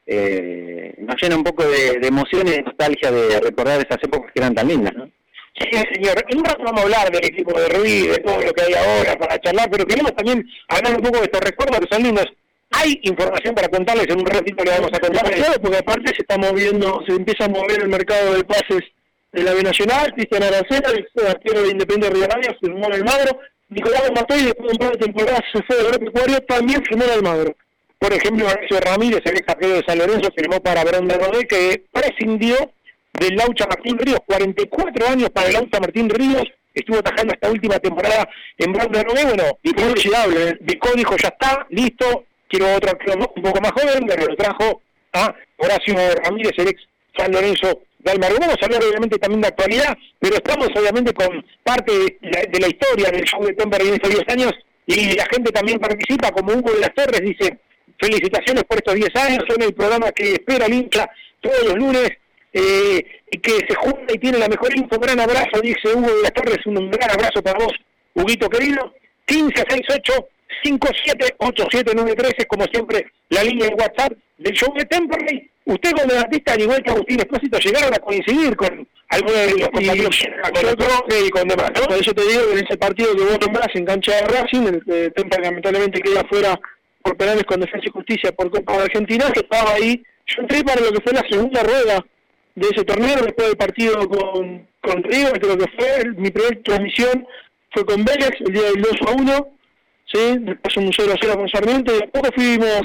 Eh, 0.05 0.95
nos 0.99 1.21
llena 1.21 1.35
un 1.35 1.43
poco 1.43 1.63
de, 1.63 1.99
de 1.99 2.07
emoción 2.07 2.47
y 2.47 2.51
de 2.51 2.63
nostalgia 2.63 3.11
de 3.11 3.39
recordar 3.41 3.79
esas 3.79 4.01
épocas 4.01 4.31
que 4.33 4.39
eran 4.39 4.55
tan 4.55 4.67
lindas, 4.67 4.93
¿no? 4.95 5.09
Sí, 5.59 5.77
señor. 5.93 6.23
En 6.29 6.37
un 6.37 6.45
rato 6.45 6.63
vamos 6.63 6.81
a 6.81 6.83
hablar 6.83 7.11
del 7.11 7.25
equipo 7.25 7.59
de 7.59 7.67
Ruiz, 7.69 8.11
de 8.11 8.17
todo 8.19 8.41
lo 8.41 8.53
que 8.53 8.63
hay 8.63 8.73
ahora 8.73 9.17
para 9.17 9.39
charlar, 9.39 9.69
pero 9.69 9.85
queremos 9.85 10.15
también 10.15 10.47
hablar 10.69 10.95
un 10.95 11.01
poco 11.01 11.17
de 11.17 11.25
estos 11.25 11.41
recuerdos 11.41 11.79
que 11.81 11.95
son 11.95 12.03
lindos. 12.03 12.25
Hay 12.71 12.99
información 13.03 13.55
para 13.55 13.67
contarles, 13.67 14.07
en 14.07 14.19
un 14.19 14.25
ratito 14.25 14.63
le 14.63 14.71
vamos 14.71 14.91
a 14.93 14.99
contar. 14.99 15.31
Claro, 15.31 15.61
porque 15.61 15.77
aparte 15.77 16.13
se 16.15 16.21
está 16.21 16.37
moviendo, 16.37 17.03
se 17.07 17.13
empieza 17.13 17.45
a 17.45 17.49
mover 17.49 17.81
el 17.81 17.89
mercado 17.89 18.33
de 18.35 18.43
pases 18.43 18.83
de 19.31 19.43
la 19.43 19.53
B 19.53 19.63
Nacional, 19.63 20.13
Cristian 20.13 20.43
Aracena, 20.43 20.89
el 20.89 21.27
arquero 21.27 21.63
de 21.63 21.71
Independiente 21.71 22.15
Rivadavia, 22.15 22.57
firmó 22.61 22.87
en 22.87 22.93
Almagro, 22.93 23.39
Nicolás 23.69 24.11
Matei, 24.15 24.45
después 24.45 24.67
de 24.67 24.73
un 24.73 24.77
par 24.79 24.91
de 24.91 25.05
temporadas 25.05 25.41
se 25.53 25.61
fue 25.63 25.75
de 25.75 25.87
agropecuario, 25.87 26.41
también 26.41 26.83
firmó 26.83 27.03
en 27.03 27.11
Almagro. 27.11 27.55
Por 27.99 28.13
ejemplo, 28.13 28.47
Horacio 28.47 28.79
Ramírez, 28.79 29.21
el 29.25 29.37
ex 29.37 29.47
arquero 29.47 29.75
de 29.75 29.83
San 29.85 29.99
Lorenzo, 29.99 30.29
firmó 30.35 30.59
para 30.61 30.83
Verón 30.83 31.07
Rodé, 31.07 31.47
que 31.47 31.83
prescindió 31.91 32.55
del 33.13 33.35
Laucha 33.35 33.67
Martín 33.67 33.97
Ríos, 33.99 34.19
44 34.25 35.07
años 35.07 35.29
para 35.29 35.47
el 35.47 35.53
Laucha 35.53 35.79
Martín 35.79 36.09
Ríos, 36.09 36.43
estuvo 36.73 36.97
atajando 36.97 37.33
esta 37.33 37.51
última 37.51 37.77
temporada 37.77 38.27
en 38.57 38.71
Brown 38.71 38.91
de 38.91 39.03
Rodé, 39.03 39.25
bueno, 39.25 39.43
inolvidable, 39.63 40.57
Vico 40.61 40.89
dijo, 40.95 41.15
ya 41.17 41.27
está, 41.27 41.67
listo, 41.69 42.25
quiero 42.47 42.73
otro 42.75 42.91
un 43.35 43.43
poco 43.43 43.61
más 43.61 43.71
joven, 43.73 44.05
pero 44.07 44.25
lo 44.25 44.35
trajo 44.35 44.81
a 45.13 45.35
Horacio 45.57 45.95
Ramírez, 46.23 46.53
el 46.57 46.69
ex 46.69 46.81
San 47.15 47.31
Lorenzo 47.31 47.81
de 47.99 48.11
Almagro. 48.11 48.37
Vamos 48.39 48.57
a 48.61 48.65
hablar 48.65 48.83
obviamente 48.83 49.17
también 49.17 49.41
de 49.41 49.47
actualidad, 49.47 49.97
pero 50.19 50.35
estamos 50.35 50.69
obviamente 50.75 51.13
con 51.13 51.45
parte 51.63 51.91
de 51.91 52.17
la, 52.21 52.41
de 52.41 52.59
la 52.59 52.67
historia 52.67 53.11
del 53.11 53.23
show 53.25 53.43
de 53.45 53.53
Temper 53.53 53.81
en 53.81 53.93
estos 53.93 54.09
10 54.09 54.23
años, 54.29 54.53
y 54.85 55.15
la 55.15 55.25
gente 55.31 55.51
también 55.51 55.79
participa, 55.79 56.31
como 56.31 56.53
Hugo 56.53 56.71
de 56.71 56.79
las 56.79 56.93
Torres 56.95 57.21
dice, 57.21 57.59
felicitaciones 57.99 58.63
por 58.63 58.77
estos 58.77 58.95
10 58.95 59.15
años, 59.15 59.43
son 59.47 59.61
el 59.61 59.73
programa 59.73 60.11
que 60.11 60.33
espera 60.33 60.65
el 60.65 60.73
hincha 60.73 61.09
todos 61.41 61.63
los 61.65 61.75
lunes, 61.75 62.09
eh, 62.51 63.05
y 63.31 63.37
que 63.37 63.51
se 63.67 63.75
junta 63.75 64.13
y 64.13 64.17
tiene 64.17 64.39
la 64.39 64.47
mejor 64.47 64.75
info. 64.75 64.99
Gran 64.99 65.19
abrazo, 65.19 65.61
dice 65.61 65.93
Hugo 65.93 66.07
de 66.07 66.23
las 66.23 66.33
Torres, 66.33 66.65
un 66.65 66.89
gran 66.89 67.11
abrazo 67.11 67.41
para 67.43 67.59
vos, 67.59 67.73
Huguito 68.15 68.49
querido. 68.49 68.93
1568 69.27 70.27
578793 70.63 72.33
es 72.37 72.45
como 72.47 72.65
siempre 72.65 73.11
la 73.29 73.43
línea 73.43 73.67
de 73.67 73.75
WhatsApp 73.75 74.13
del 74.37 74.53
show 74.53 74.73
de 74.75 74.85
Temperley. 74.85 75.49
Usted 75.69 75.91
como 75.91 76.19
artista, 76.19 76.53
al 76.53 76.61
igual 76.61 76.81
que 76.81 76.89
Agustín 76.89 77.19
Espósito, 77.19 77.59
llegaron 77.59 77.93
a 77.93 77.99
coincidir 77.99 78.55
con 78.55 78.87
algunos 79.09 79.35
de 79.35 79.51
los 79.51 79.69
compañeros 79.69 80.23
con 80.41 81.25
y 81.25 81.29
con 81.29 81.47
demás, 81.47 81.71
¿no? 81.75 81.81
Por 81.83 81.97
eso 81.97 82.11
te 82.11 82.27
digo 82.27 82.41
que 82.47 82.59
en 82.59 82.65
ese 82.65 82.75
partido 82.75 83.15
que 83.15 83.23
vos 83.23 83.39
nombrás 83.39 83.67
en 83.75 83.85
cancha 83.85 84.15
de 84.15 84.21
Racing, 84.23 84.63
el 84.63 84.83
que 84.83 85.11
Temperley 85.11 85.45
lamentablemente 85.45 86.01
queda 86.01 86.23
fuera 86.27 86.59
por 87.03 87.15
penales 87.17 87.43
con 87.43 87.59
Defensa 87.59 87.85
y 87.85 87.91
Justicia 87.91 88.31
por 88.31 88.49
Copa 88.49 88.77
de 88.77 88.83
Argentina, 88.85 89.31
que 89.31 89.41
estaba 89.41 89.73
ahí. 89.73 90.01
Yo 90.25 90.41
entré 90.41 90.63
para 90.63 90.81
lo 90.81 90.91
que 90.91 91.01
fue 91.01 91.13
la 91.13 91.29
segunda 91.29 91.61
rueda 91.61 92.03
de 92.55 92.67
ese 92.67 92.83
torneo, 92.83 93.21
después 93.21 93.47
del 93.49 93.57
partido 93.57 94.09
con, 94.09 94.67
con 94.81 95.03
River, 95.03 95.39
creo 95.39 95.55
que 95.55 95.71
fue, 95.77 96.03
mi 96.17 96.31
primera 96.31 96.59
transmisión 96.63 97.27
fue 97.69 97.85
con 97.85 98.03
Vélez, 98.03 98.31
el 98.39 98.53
día 98.53 98.63
del 98.63 98.81
2 98.81 98.91
a 99.05 99.11
1, 99.11 99.47
¿sí? 100.11 100.35
después 100.39 100.77
un 100.77 100.91
0 100.91 101.13
a 101.13 101.17
0 101.21 101.33
con 101.37 101.49
Sarmiento, 101.49 101.95
y 101.95 101.99
después 101.99 102.31
fuimos 102.33 102.81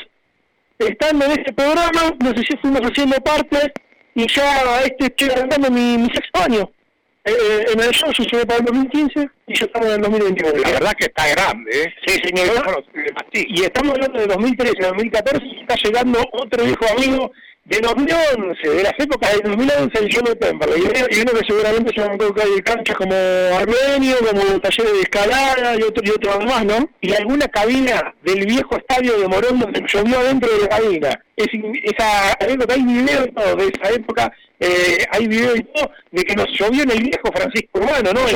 estando 0.79 1.25
en 1.25 1.33
este 1.33 1.53
programa, 1.53 2.15
no 2.21 2.31
sé 2.31 2.43
si 2.49 2.57
fuimos 2.59 2.81
haciendo 2.83 3.17
parte, 3.17 3.73
y 4.15 4.27
ya 4.29 4.83
este 4.83 5.07
estoy 5.07 5.31
arrancando 5.31 5.71
mi, 5.71 5.99
mi 5.99 6.09
sexto 6.11 6.43
año. 6.43 6.71
Eh, 7.27 7.33
eh, 7.33 7.65
en 7.73 7.81
el 7.81 7.91
show 7.93 8.13
sucedió 8.13 8.47
para 8.47 8.59
el 8.59 8.67
2015 8.67 9.31
y 9.47 9.55
yo 9.55 9.65
estamos 9.65 9.89
en 9.89 9.95
el 9.95 10.03
2021. 10.03 10.59
La 10.61 10.71
verdad 10.73 10.93
que 10.93 11.07
está 11.07 11.27
grande, 11.29 11.71
¿eh? 11.73 11.95
Sí, 12.07 12.21
señor. 12.23 12.85
Y 13.33 13.63
estamos 13.63 13.95
hablando 13.95 14.21
de 14.21 14.27
2013, 14.27 14.75
2014, 14.83 15.47
y 15.47 15.61
está 15.61 15.75
llegando 15.77 16.19
otro 16.33 16.65
viejo 16.65 16.85
amigo 16.97 17.33
de 17.65 17.81
2011, 17.81 18.69
de 18.69 18.83
las 18.83 18.93
épocas 18.99 19.33
del 19.33 19.57
2011, 19.57 19.99
el 19.99 20.09
show 20.09 20.23
de 20.23 20.37
Temperley. 20.37 20.83
Y 20.83 21.21
uno 21.21 21.33
que 21.33 21.47
seguramente 21.47 21.93
se 21.95 22.01
van 22.01 22.21
a 22.21 22.45
de 22.45 22.63
canchas 22.63 22.97
como 22.97 23.15
Armenio, 23.15 24.17
como 24.19 24.61
talleres 24.61 24.93
de 24.93 25.01
escalada 25.01 25.77
y 25.77 25.83
otro, 25.83 26.03
y 26.05 26.11
otro 26.11 26.41
más, 26.41 26.65
¿no? 26.65 26.89
Y 27.01 27.15
alguna 27.15 27.49
cabina 27.49 28.15
del 28.23 28.45
viejo 28.47 28.77
estadio 28.77 29.19
de 29.19 29.29
Morón 29.29 29.59
donde 29.59 29.83
llovió 29.87 30.23
dentro 30.25 30.53
de 30.53 30.61
la 30.61 30.69
cabina. 30.69 31.21
Es, 31.37 31.49
esa 31.85 32.33
anécdota, 32.41 32.75
hay 32.75 32.83
video 32.83 33.27
y 33.27 33.33
todo 33.33 33.57
de 33.57 33.65
esa 33.65 33.95
época, 33.95 34.33
eh, 34.65 35.05
hay 35.11 35.29
video 35.29 35.55
y 35.57 35.63
todo, 35.63 35.91
de 36.11 36.25
que 36.25 36.35
nos 36.35 36.47
llovió 36.59 36.83
en 36.85 36.91
el 36.91 37.03
viejo 37.03 37.31
Francisco 37.35 37.81
Urbano, 37.81 38.13
¿no? 38.13 38.23
Nos, 38.23 38.33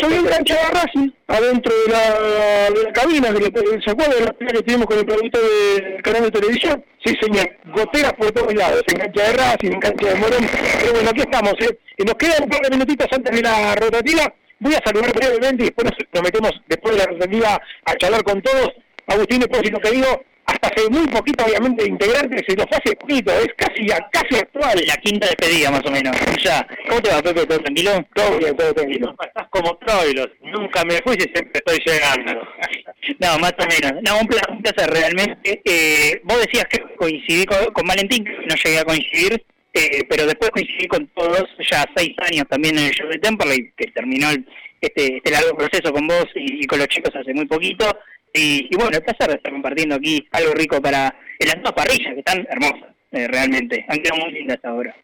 llovió 0.00 0.20
en 0.20 0.26
cancha 0.26 0.54
de 0.54 0.68
Racing, 0.70 1.10
adentro 1.28 1.72
de 1.86 1.92
la, 1.92 2.70
de 2.70 2.84
la 2.84 2.92
cabina, 2.92 3.32
que 3.32 3.40
le, 3.40 3.82
¿se 3.82 3.90
acuerdan 3.90 4.18
de 4.18 4.24
la 4.26 4.32
pelea 4.32 4.52
que 4.52 4.62
tuvimos 4.62 4.86
con 4.86 4.98
el 4.98 5.06
producto 5.06 5.38
del 5.40 6.02
canal 6.02 6.22
de 6.24 6.30
televisión? 6.30 6.84
Sí, 7.04 7.14
señor, 7.20 7.50
goteras 7.74 8.12
por 8.12 8.30
todos 8.32 8.54
lados, 8.54 8.82
en 8.88 8.98
cancha 8.98 9.22
de 9.22 9.32
Racing, 9.32 9.72
en 9.72 9.80
cancha 9.80 10.08
de 10.08 10.14
Morón, 10.16 10.46
pero 10.80 10.92
bueno, 10.92 11.10
aquí 11.10 11.20
estamos, 11.20 11.54
¿eh? 11.60 11.78
Y 11.96 12.04
nos 12.04 12.14
quedan 12.16 12.44
un 12.44 12.50
par 12.50 12.60
de 12.60 12.70
minutitos 12.70 13.06
antes 13.10 13.34
de 13.34 13.42
la 13.42 13.74
rotativa, 13.74 14.34
voy 14.60 14.74
a 14.74 14.80
saludar 14.84 15.12
brevemente 15.12 15.62
y 15.62 15.66
después 15.66 15.88
nos, 15.90 16.22
metemos 16.22 16.52
después 16.68 16.94
de 16.94 17.00
la 17.00 17.06
rotativa 17.06 17.60
a 17.84 17.96
charlar 17.96 18.22
con 18.22 18.42
todos. 18.42 18.70
Agustín 19.06 19.42
Espósito, 19.42 19.78
te 19.80 19.90
digo, 19.90 20.22
hasta 20.46 20.68
hace 20.68 20.88
muy 20.90 21.06
poquito, 21.08 21.44
obviamente, 21.44 21.86
integrante, 21.86 22.44
se 22.46 22.56
nos 22.56 22.66
hace 22.70 22.96
poquito, 22.96 23.32
es 23.32 23.48
casi 23.56 23.86
casi 24.10 24.36
actual. 24.36 24.82
La 24.86 24.96
quinta 24.96 25.26
despedida, 25.26 25.70
más 25.70 25.84
o 25.84 25.90
menos. 25.90 26.16
Ya. 26.42 26.66
¿Cómo 26.88 27.00
te 27.00 27.10
va, 27.10 27.22
Pepe? 27.22 27.46
¿Todo 27.46 27.60
tranquilo? 27.60 28.04
Todo 28.14 28.38
bien, 28.38 28.56
todo 28.56 28.74
tranquilo. 28.74 29.14
Estás 29.24 29.48
como 29.50 29.76
Troilos. 29.78 30.28
Nunca 30.40 30.84
me 30.84 30.96
fui 31.04 31.16
y 31.16 31.20
siempre 31.20 31.52
estoy 31.54 31.78
llegando. 31.84 32.32
no, 33.20 33.38
más 33.38 33.54
o 33.58 33.66
menos. 33.66 34.02
No, 34.02 34.20
un 34.20 34.26
placer, 34.26 34.50
un 34.50 34.62
placer 34.62 34.90
realmente. 34.90 35.62
Eh, 35.64 36.20
vos 36.24 36.38
decías 36.40 36.64
que 36.66 36.82
coincidí 36.96 37.44
con, 37.44 37.64
con 37.72 37.86
Valentín, 37.86 38.24
no 38.24 38.54
llegué 38.54 38.78
a 38.78 38.84
coincidir, 38.84 39.44
eh, 39.74 40.04
pero 40.08 40.26
después 40.26 40.50
coincidí 40.50 40.86
con 40.88 41.06
todos, 41.08 41.44
ya 41.70 41.84
seis 41.96 42.14
años 42.30 42.46
también 42.48 42.78
en 42.78 42.86
el 42.86 42.92
show 42.92 43.08
de 43.08 43.18
Temperley, 43.18 43.72
que 43.76 43.86
terminó 43.92 44.30
el, 44.30 44.46
este, 44.80 45.16
este 45.16 45.30
largo 45.30 45.56
proceso 45.56 45.92
con 45.92 46.06
vos 46.06 46.26
y, 46.34 46.64
y 46.64 46.66
con 46.66 46.78
los 46.78 46.88
chicos 46.88 47.14
hace 47.14 47.32
muy 47.32 47.46
poquito. 47.46 47.86
Y, 48.32 48.68
y, 48.70 48.76
bueno, 48.76 48.96
el 48.96 49.02
placer 49.02 49.28
de 49.28 49.36
estar 49.36 49.52
compartiendo 49.52 49.94
aquí 49.94 50.26
algo 50.32 50.54
rico 50.54 50.80
para 50.80 51.14
las 51.38 51.62
dos 51.62 51.72
parrillas, 51.72 52.14
que 52.14 52.20
están 52.20 52.46
hermosas, 52.50 52.94
eh, 53.12 53.28
realmente. 53.28 53.84
Han 53.88 53.98
quedado 53.98 54.22
muy 54.22 54.32
lindas 54.32 54.58
ahora. 54.62 54.94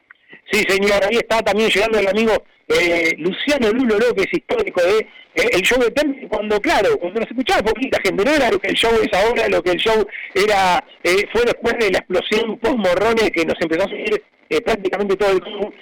Sí, 0.50 0.64
señor, 0.68 1.04
ahí 1.04 1.16
está 1.16 1.42
también 1.42 1.70
llegando 1.70 1.98
el 1.98 2.08
amigo 2.08 2.32
eh, 2.68 3.14
Luciano 3.18 3.70
Lulo 3.70 3.98
López, 3.98 4.26
histórico 4.32 4.82
de 4.82 5.06
eh, 5.38 5.50
el 5.52 5.62
show 5.62 5.78
de 5.78 5.90
Temple, 5.90 6.26
cuando, 6.28 6.60
claro, 6.60 6.98
cuando 6.98 7.20
nos 7.20 7.30
escuchaba 7.30 7.62
poquita 7.62 8.00
gente, 8.02 8.24
no 8.24 8.30
era 8.32 8.50
lo 8.50 8.58
que 8.58 8.68
el 8.68 8.74
show 8.74 8.90
es 9.00 9.12
ahora, 9.12 9.48
lo 9.48 9.62
que 9.62 9.70
el 9.70 9.78
show 9.78 10.06
era 10.34 10.82
eh, 11.04 11.26
fue 11.32 11.44
después 11.44 11.74
de 11.78 11.92
la 11.92 11.98
explosión 11.98 12.58
post-morrones 12.58 13.30
que 13.30 13.44
nos 13.44 13.54
empezó 13.60 13.84
a 13.84 13.88
seguir 13.88 14.22
eh, 14.50 14.60
prácticamente 14.60 15.16
todo 15.16 15.30
el 15.30 15.40
club. 15.40 15.72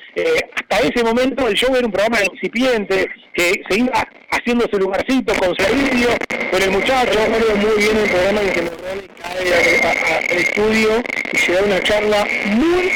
Hasta 0.55 0.87
ese 0.87 1.03
momento 1.05 1.49
el 1.49 1.55
show 1.55 1.75
era 1.75 1.87
un 1.87 1.93
programa 1.93 2.19
incipiente, 2.31 3.09
que 3.33 3.63
se 3.69 3.79
iba 3.79 4.07
haciendo 4.31 4.67
su 4.71 4.79
lugarcito 4.79 5.33
con 5.35 5.57
Servilio, 5.57 6.09
con 6.51 6.63
el 6.63 6.71
muchacho, 6.71 7.19
recuerdo 7.19 7.57
muy 7.57 7.83
bien 7.83 7.97
el 7.97 8.11
programa 8.11 8.43
en 8.43 8.51
que 8.51 8.63
Morrones 8.63 9.09
cae 9.23 10.31
al 10.31 10.37
estudio 10.37 11.03
y 11.33 11.37
se 11.39 11.53
da 11.53 11.63
una 11.63 11.81
charla 11.81 12.27
muy, 12.47 12.91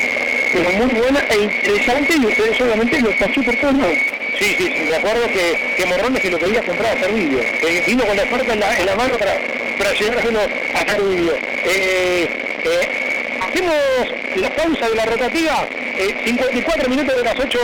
pero 0.53 0.71
muy 0.71 0.95
buena 1.01 1.21
e 1.31 1.43
interesante 1.43 2.15
y 2.17 2.27
ustedes 2.27 2.61
obviamente 2.61 3.01
lo 3.01 3.11
pasó 3.19 3.43
por 3.43 3.63
lados. 3.63 3.99
Sí, 4.39 4.55
sí, 4.57 4.73
sí, 4.75 4.85
me 4.89 4.97
acuerdo 4.97 5.27
que, 5.27 5.75
que 5.77 5.87
Morrones 5.87 6.23
se 6.23 6.31
lo 6.31 6.39
quería 6.39 6.63
comprar 6.63 6.97
a 6.97 7.01
Servilio, 7.01 7.41
eh, 7.41 7.83
vino 7.87 8.05
con 8.05 8.17
la 8.17 8.23
oferta 8.23 8.53
en 8.53 8.61
la, 8.61 8.79
en 8.79 8.87
la 8.87 8.97
mano 8.97 9.19
para, 9.19 9.35
para 9.79 9.93
llevárselo 9.93 10.41
a 10.41 10.91
Servilio. 10.91 11.35
Eh, 11.35 12.29
eh, 12.65 13.11
hacemos 13.43 13.75
la 14.37 14.57
pausa 14.57 14.89
de 14.89 14.97
la 14.97 15.07
rotativa, 15.07 15.69
eh, 15.99 16.23
54 16.25 16.89
minutos 16.89 17.17
de 17.17 17.25
las 17.25 17.39
8 17.39 17.59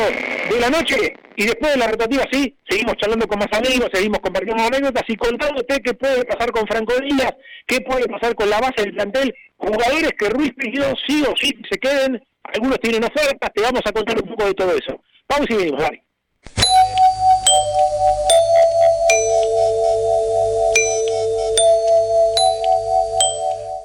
de 0.50 0.60
la 0.60 0.70
noche, 0.70 1.14
y 1.36 1.44
después 1.44 1.72
de 1.72 1.78
la 1.78 1.88
rotativa 1.88 2.24
sí, 2.32 2.54
seguimos 2.68 2.96
charlando 2.96 3.26
con 3.26 3.38
más 3.38 3.52
amigos, 3.52 3.90
seguimos 3.92 4.20
compartiendo 4.20 4.62
anécdotas 4.62 5.04
y 5.06 5.16
contándote 5.16 5.80
qué 5.80 5.94
puede 5.94 6.24
pasar 6.24 6.50
con 6.50 6.66
Franco 6.66 6.94
Díaz, 7.00 7.34
qué 7.66 7.80
puede 7.80 8.06
pasar 8.06 8.34
con 8.34 8.48
la 8.48 8.58
base 8.58 8.82
del 8.82 8.94
plantel, 8.94 9.34
jugadores 9.56 10.12
que 10.18 10.28
Ruiz 10.30 10.52
pidió 10.56 10.84
sí 11.06 11.22
o 11.28 11.34
sí 11.36 11.54
se 11.70 11.78
queden, 11.78 12.22
algunos 12.52 12.80
tienen 12.80 13.04
ofertas, 13.04 13.50
te 13.54 13.62
vamos 13.62 13.82
a 13.84 13.92
contar 13.92 14.20
un 14.22 14.28
poco 14.28 14.44
de 14.46 14.54
todo 14.54 14.72
eso. 14.72 15.00
Vamos 15.28 15.46
y 15.50 15.54
venimos, 15.54 15.80
dale. 15.80 16.02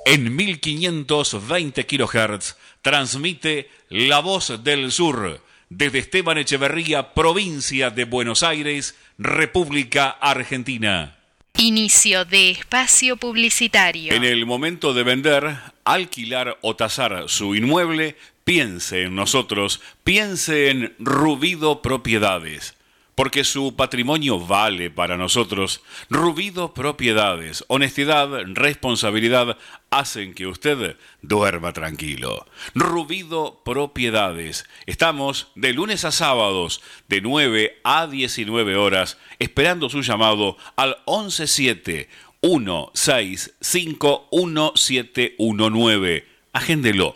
En 0.06 0.36
1520 0.36 1.86
kHz 1.86 2.58
transmite 2.82 3.70
La 3.90 4.20
Voz 4.20 4.64
del 4.64 4.92
Sur 4.92 5.42
desde 5.70 6.00
Esteban 6.00 6.38
Echeverría, 6.38 7.14
provincia 7.14 7.92
de 7.92 8.04
Buenos 8.04 8.44
Aires, 8.44 8.98
República 9.18 10.10
Argentina. 10.10 11.16
Inicio 11.58 12.26
de 12.26 12.52
espacio 12.52 13.16
publicitario. 13.16 14.12
En 14.14 14.26
el 14.26 14.46
momento 14.46 14.94
de 14.94 15.04
vender, 15.04 15.56
alquilar 15.86 16.58
o 16.62 16.76
tasar 16.76 17.30
su 17.30 17.56
inmueble, 17.56 18.18
piense 18.52 19.04
en 19.04 19.16
nosotros, 19.16 19.80
piense 20.04 20.70
en 20.72 20.94
Rubido 21.00 21.82
Propiedades 21.82 22.76
porque 23.16 23.46
su 23.46 23.78
patrimonio 23.78 24.42
vale 24.42 24.92
para 24.92 25.16
nosotros. 25.16 25.82
Rubido 26.10 26.74
Propiedades, 26.74 27.64
honestidad, 27.70 28.30
responsabilidad 28.48 29.58
hacen 29.90 30.34
que 30.34 30.48
usted 30.48 30.98
duerma 31.22 31.72
tranquilo. 31.72 32.46
Rubido 32.76 33.62
Propiedades. 33.64 34.66
Estamos 34.86 35.48
de 35.56 35.72
lunes 35.72 36.04
a 36.04 36.12
sábados 36.12 36.82
de 37.08 37.22
9 37.22 37.80
a 37.86 38.06
19 38.06 38.76
horas 38.76 39.18
esperando 39.40 39.88
su 39.90 40.02
llamado 40.02 40.58
al 40.76 40.98
117 41.08 42.10
165 42.42 44.28
1719. 44.34 46.28
Agéndelo. 46.54 47.16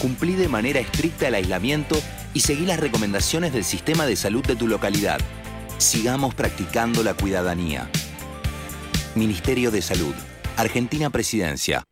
cumplí 0.00 0.34
de 0.34 0.48
manera 0.48 0.80
estricta 0.80 1.28
el 1.28 1.34
aislamiento 1.34 2.02
y 2.32 2.40
seguí 2.40 2.64
las 2.64 2.80
recomendaciones 2.80 3.52
del 3.52 3.64
sistema 3.64 4.06
de 4.06 4.16
salud 4.16 4.44
de 4.44 4.56
tu 4.56 4.66
localidad. 4.66 5.20
Sigamos 5.76 6.34
practicando 6.34 7.02
la 7.02 7.14
cuidadanía. 7.14 7.90
Ministerio 9.14 9.70
de 9.70 9.82
Salud. 9.82 10.14
Argentina 10.56 11.10
Presidencia. 11.10 11.84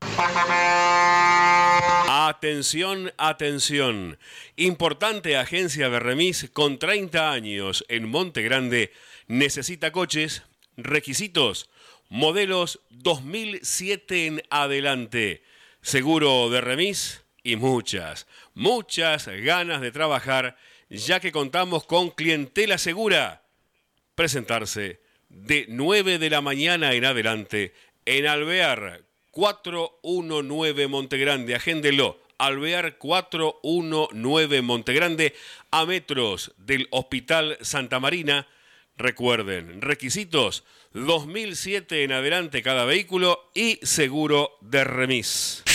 Atención, 2.09 3.13
atención. 3.19 4.19
Importante 4.57 5.37
agencia 5.37 5.91
de 5.91 6.01
remis 6.01 6.49
con 6.53 6.79
30 6.79 7.31
años 7.31 7.85
en 7.89 8.09
Monte 8.09 8.43
Grande 8.43 8.93
necesita 9.27 9.93
coches, 9.93 10.43
requisitos, 10.77 11.69
modelos 12.09 12.81
2007 12.91 14.27
en 14.27 14.43
adelante, 14.51 15.43
seguro 15.83 16.49
de 16.51 16.61
remis 16.61 17.23
y 17.49 17.57
muchas, 17.57 18.27
muchas 18.53 19.27
ganas 19.27 19.81
de 19.81 19.91
trabajar 19.91 20.59
ya 20.91 21.19
que 21.19 21.33
contamos 21.33 21.85
con 21.85 22.11
clientela 22.11 22.77
segura. 22.77 23.43
Presentarse 24.15 25.01
de 25.31 25.65
9 25.67 26.19
de 26.19 26.29
la 26.29 26.43
mañana 26.43 26.93
en 26.93 27.07
adelante 27.07 27.73
en 28.05 28.27
Alvear 28.27 29.01
419 29.31 30.89
Montegrande. 30.89 31.55
Agéndelo. 31.55 32.21
Alvear 32.37 32.99
419 32.99 34.61
Montegrande 34.61 35.35
a 35.71 35.87
metros 35.87 36.53
del 36.59 36.87
Hospital 36.91 37.57
Santa 37.63 37.99
Marina. 37.99 38.47
Recuerden, 38.99 39.81
requisitos 39.81 40.65
2007 40.93 42.05
en 42.05 42.13
adelante 42.13 42.63
cada 42.63 42.85
vehículo 42.85 43.51
y 43.55 43.79
seguro 43.83 44.59
de 44.61 44.85
remis. 44.85 45.65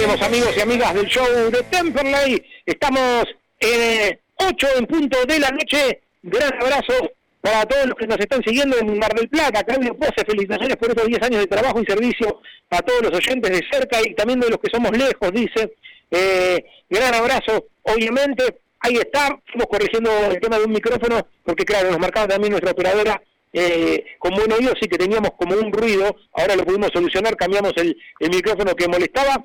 Volvemos 0.00 0.22
amigos 0.22 0.54
y 0.56 0.60
amigas 0.62 0.94
del 0.94 1.06
show 1.08 1.26
de 1.50 1.62
Temperley. 1.64 2.42
Estamos 2.64 3.26
en 3.58 4.18
8 4.36 4.66
en 4.78 4.86
punto 4.86 5.18
de 5.26 5.38
la 5.38 5.50
noche. 5.50 6.00
Gran 6.22 6.54
abrazo 6.54 7.12
para 7.42 7.66
todos 7.66 7.84
los 7.84 7.96
que 7.96 8.06
nos 8.06 8.18
están 8.18 8.42
siguiendo 8.42 8.78
en 8.78 8.98
Mar 8.98 9.12
del 9.14 9.28
Plata. 9.28 9.62
Claudio 9.62 9.94
Pose, 9.98 10.24
felicitaciones 10.26 10.78
por 10.78 10.88
estos 10.88 11.06
10 11.06 11.22
años 11.22 11.40
de 11.40 11.46
trabajo 11.48 11.82
y 11.82 11.84
servicio 11.84 12.40
a 12.70 12.80
todos 12.80 13.02
los 13.02 13.12
oyentes 13.12 13.50
de 13.50 13.62
cerca 13.70 13.98
y 14.00 14.14
también 14.14 14.40
de 14.40 14.48
los 14.48 14.58
que 14.58 14.70
somos 14.72 14.90
lejos, 14.96 15.32
dice. 15.32 15.74
Eh, 16.10 16.64
gran 16.88 17.12
abrazo, 17.12 17.66
obviamente. 17.82 18.60
Ahí 18.78 18.94
está, 18.94 19.38
estamos 19.44 19.66
corrigiendo 19.68 20.10
el 20.30 20.40
tema 20.40 20.58
de 20.58 20.64
un 20.64 20.72
micrófono, 20.72 21.26
porque 21.44 21.66
claro, 21.66 21.90
nos 21.90 21.98
marcaba 21.98 22.26
también 22.26 22.52
nuestra 22.52 22.72
operadora 22.72 23.20
eh, 23.52 24.02
con 24.18 24.34
buen 24.34 24.50
oído, 24.50 24.72
sí 24.80 24.88
que 24.88 24.96
teníamos 24.96 25.32
como 25.36 25.56
un 25.56 25.70
ruido, 25.70 26.16
ahora 26.32 26.56
lo 26.56 26.64
pudimos 26.64 26.88
solucionar, 26.90 27.36
cambiamos 27.36 27.74
el 27.76 27.94
micrófono 28.30 28.74
que 28.74 28.88
molestaba. 28.88 29.44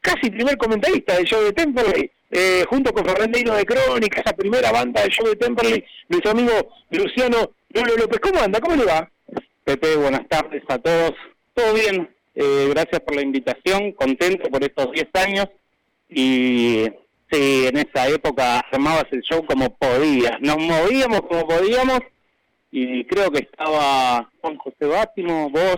Casi 0.00 0.30
primer 0.30 0.56
comentarista 0.56 1.14
del 1.14 1.26
show 1.26 1.42
de 1.42 1.52
Temperley, 1.52 2.10
eh, 2.30 2.64
junto 2.68 2.92
con 2.92 3.04
Fernandino 3.04 3.54
de 3.54 3.66
Crónica, 3.66 4.20
esa 4.20 4.32
primera 4.34 4.72
banda 4.72 5.02
del 5.02 5.10
show 5.10 5.26
de 5.26 5.36
Temperley, 5.36 5.84
nuestro 6.08 6.30
amigo 6.30 6.52
Luciano 6.90 7.52
Lolo 7.70 7.96
López. 7.96 8.20
¿Cómo 8.20 8.40
anda? 8.40 8.60
¿Cómo 8.60 8.76
le 8.76 8.84
va? 8.84 9.10
Pepe, 9.64 9.96
buenas 9.96 10.26
tardes 10.28 10.62
a 10.68 10.78
todos. 10.78 11.12
Todo 11.54 11.74
bien, 11.74 12.08
eh, 12.34 12.68
gracias 12.70 13.00
por 13.00 13.14
la 13.14 13.22
invitación, 13.22 13.92
contento 13.92 14.48
por 14.48 14.62
estos 14.62 14.90
10 14.92 15.08
años 15.14 15.48
y 16.08 16.86
sí, 17.30 17.66
en 17.66 17.76
esa 17.76 18.08
época 18.08 18.60
armabas 18.72 19.06
el 19.10 19.20
show 19.22 19.44
como 19.44 19.76
podías, 19.76 20.40
nos 20.40 20.56
movíamos 20.58 21.20
como 21.22 21.46
podíamos 21.46 22.00
y 22.72 23.04
creo 23.04 23.30
que 23.30 23.40
estaba 23.40 24.30
Juan 24.40 24.56
José 24.56 24.86
Bátimo, 24.86 25.50
vos, 25.50 25.76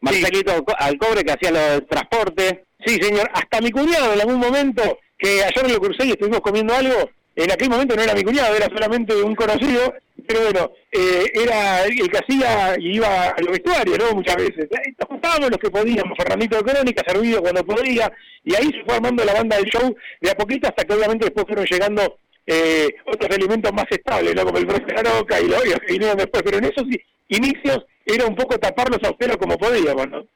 Marcelito 0.00 0.52
Alcobre 0.78 1.24
que 1.24 1.32
hacía 1.32 1.50
lo 1.50 1.60
del 1.60 1.86
transporte. 1.86 2.64
Sí, 2.84 2.96
señor, 3.00 3.28
hasta 3.34 3.60
mi 3.60 3.70
cuñado 3.70 4.14
en 4.14 4.20
algún 4.20 4.38
momento, 4.38 4.98
que 5.18 5.42
ayer 5.44 5.70
lo 5.70 5.80
crucé 5.80 6.06
y 6.06 6.10
estuvimos 6.10 6.40
comiendo 6.40 6.74
algo, 6.74 7.10
en 7.36 7.50
aquel 7.50 7.70
momento 7.70 7.94
no 7.94 8.02
era 8.02 8.14
mi 8.14 8.22
cuñado, 8.22 8.56
era 8.56 8.66
solamente 8.66 9.14
un 9.22 9.34
conocido, 9.34 9.94
pero 10.26 10.40
bueno, 10.42 10.72
eh, 10.92 11.24
era 11.34 11.84
el 11.84 12.10
que 12.10 12.18
hacía 12.18 12.74
y 12.78 12.96
iba 12.96 13.30
a 13.30 13.40
los 13.40 13.52
vestuarios, 13.52 13.98
¿no? 13.98 14.14
Muchas 14.14 14.36
veces. 14.36 14.68
Nos 14.98 15.08
juntábamos 15.08 15.50
los 15.50 15.58
que 15.58 15.70
podíamos, 15.70 16.16
Fernandito 16.16 16.56
de 16.56 16.72
Crónica, 16.72 17.02
servido 17.06 17.40
cuando 17.40 17.64
podía, 17.64 18.12
y 18.44 18.54
ahí 18.54 18.70
se 18.70 18.84
fue 18.84 18.94
armando 18.94 19.24
la 19.24 19.34
banda 19.34 19.56
del 19.56 19.66
show 19.66 19.94
de 20.20 20.30
a 20.30 20.34
poquito 20.34 20.68
hasta 20.68 20.84
que 20.84 20.94
obviamente 20.94 21.26
después 21.26 21.46
fueron 21.46 21.66
llegando 21.66 22.18
eh, 22.46 22.88
otros 23.06 23.36
elementos 23.36 23.72
más 23.72 23.86
estables, 23.90 24.34
¿no? 24.34 24.44
Como 24.44 24.58
el 24.58 24.66
profe 24.66 24.94
Aroca 24.96 25.40
y 25.40 25.48
los 25.48 25.80
que 25.80 25.92
vinieron 25.92 26.16
después, 26.16 26.42
pero 26.42 26.58
en 26.58 26.64
esos 26.64 26.84
inicios 27.28 27.84
era 28.06 28.26
un 28.26 28.34
poco 28.34 28.58
taparlos 28.58 29.00
a 29.04 29.10
ustedes 29.10 29.36
como 29.36 29.56
podíamos, 29.56 30.08
¿no? 30.08 30.26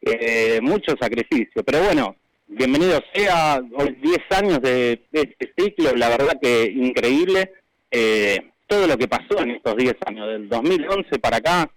Eh, 0.00 0.60
mucho 0.62 0.94
sacrificio, 1.00 1.64
pero 1.64 1.82
bueno, 1.82 2.16
bienvenido 2.46 3.00
sea, 3.12 3.60
hoy 3.74 3.98
10 4.00 4.18
años 4.30 4.62
de, 4.62 5.02
este 5.12 5.52
ciclo, 5.56 5.94
la 5.94 6.08
verdad 6.08 6.38
que 6.40 6.64
increíble. 6.64 7.52
Eh, 7.90 8.38
todo 8.66 8.86
lo 8.86 8.96
que 8.96 9.08
pasó 9.08 9.40
en 9.40 9.52
estos 9.52 9.76
10 9.76 9.96
años, 10.06 10.28
del 10.28 10.48
2011 10.48 11.18
para 11.18 11.38
acá, 11.38 11.70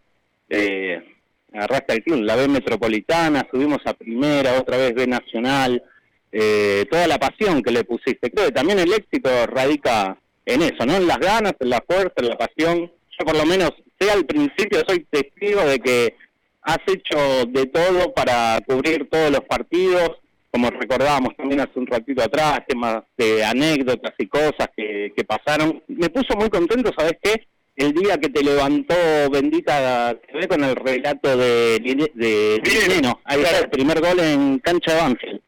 eh, 0.49 1.01
agarraste 1.53 1.93
el 1.93 2.03
club, 2.03 2.21
la 2.21 2.35
B 2.35 2.47
Metropolitana, 2.47 3.47
subimos 3.49 3.79
a 3.85 3.93
Primera, 3.93 4.59
otra 4.59 4.77
vez 4.77 4.93
B 4.93 5.07
Nacional, 5.07 5.81
eh, 6.31 6.85
toda 6.89 7.07
la 7.07 7.17
pasión 7.17 7.61
que 7.61 7.71
le 7.71 7.83
pusiste. 7.83 8.29
Creo 8.29 8.47
que 8.47 8.53
también 8.53 8.79
el 8.79 8.93
éxito 8.93 9.29
radica 9.47 10.17
en 10.45 10.61
eso, 10.61 10.85
¿no? 10.85 10.95
En 10.95 11.07
las 11.07 11.19
ganas, 11.19 11.53
en 11.59 11.69
la 11.69 11.83
fuerza, 11.87 12.13
en 12.17 12.29
la 12.29 12.37
pasión. 12.37 12.91
Yo 13.19 13.25
por 13.25 13.37
lo 13.37 13.45
menos, 13.45 13.71
sea 13.99 14.13
al 14.13 14.25
principio, 14.25 14.83
soy 14.87 15.05
testigo 15.09 15.61
de 15.61 15.79
que 15.79 16.15
has 16.61 16.79
hecho 16.87 17.45
de 17.47 17.65
todo 17.67 18.13
para 18.13 18.59
cubrir 18.65 19.09
todos 19.09 19.31
los 19.31 19.41
partidos, 19.41 20.11
como 20.51 20.69
recordábamos 20.69 21.35
también 21.35 21.61
hace 21.61 21.79
un 21.79 21.87
ratito 21.87 22.21
atrás, 22.21 22.61
temas 22.67 23.03
de 23.17 23.43
anécdotas 23.43 24.13
y 24.17 24.27
cosas 24.27 24.69
que, 24.75 25.13
que 25.15 25.23
pasaron. 25.23 25.81
Me 25.87 26.09
puso 26.09 26.35
muy 26.35 26.49
contento, 26.49 26.91
¿sabes 26.95 27.17
qué? 27.21 27.47
El 27.75 27.93
día 27.93 28.17
que 28.17 28.29
te 28.29 28.43
levantó 28.43 28.95
Bendita 29.31 30.13
TV 30.27 30.47
con 30.47 30.63
el 30.63 30.75
relato 30.75 31.37
de, 31.37 31.79
de, 32.13 32.61
ahí 33.23 33.41
está 33.41 33.59
el 33.59 33.69
primer 33.69 34.01
gol 34.01 34.19
en 34.19 34.59
cancha 34.59 34.93
de 34.93 35.01
Banfield, 35.01 35.41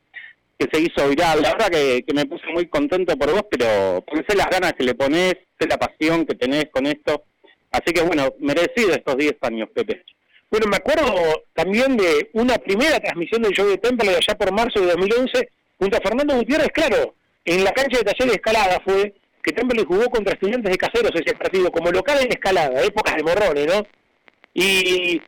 que 0.57 0.68
se 0.72 0.82
hizo 0.82 1.09
viral. 1.09 1.41
La 1.41 1.51
verdad 1.51 1.68
que, 1.68 2.03
que 2.07 2.14
me 2.14 2.26
puse 2.26 2.47
muy 2.53 2.68
contento 2.68 3.18
por 3.18 3.32
vos, 3.32 3.43
pero 3.51 4.03
porque 4.07 4.26
sé 4.28 4.38
las 4.38 4.49
ganas 4.49 4.74
que 4.74 4.86
le 4.86 4.95
pones, 4.95 5.36
sé 5.59 5.68
la 5.68 5.78
pasión 5.78 6.26
que 6.26 6.36
tenés 6.36 6.70
con 6.72 6.86
esto. 6.88 7.26
Así 7.72 7.93
que 7.93 8.01
bueno, 8.01 8.34
merecido 8.39 8.91
estos 8.91 9.18
10 9.18 9.36
años, 9.41 9.70
Pepe. 9.74 10.03
Bueno, 10.54 10.68
me 10.68 10.78
acuerdo 10.78 11.45
también 11.56 11.97
de 11.97 12.30
una 12.34 12.60
primera 12.60 12.99
transmisión 12.99 13.41
del 13.41 13.54
show 13.54 13.68
de 13.68 13.80
Temple 13.80 14.16
allá 14.16 14.38
por 14.38 14.51
marzo 14.51 14.82
de 14.82 14.86
2011, 14.86 15.49
junto 15.80 15.97
a 15.97 15.99
Fernando 15.99 16.36
Gutiérrez, 16.36 16.68
claro, 16.72 17.16
en 17.43 17.64
la 17.64 17.72
cancha 17.72 17.97
de 17.97 18.04
taller 18.04 18.28
de 18.28 18.36
escalada 18.36 18.80
fue 18.86 19.16
que 19.41 19.51
Temple 19.51 19.84
jugó 19.84 20.08
contra 20.12 20.36
estudiantes 20.36 20.72
de 20.72 20.78
caseros 20.78 21.12
ese 21.16 21.36
partido, 21.36 21.72
como 21.72 21.89
local 21.89 22.20
en 22.22 22.30
escalada, 22.30 22.84
épocas 22.84 23.16
de 23.16 23.24
morrones, 23.24 23.66
¿no? 23.66 23.88
Y 24.54 25.20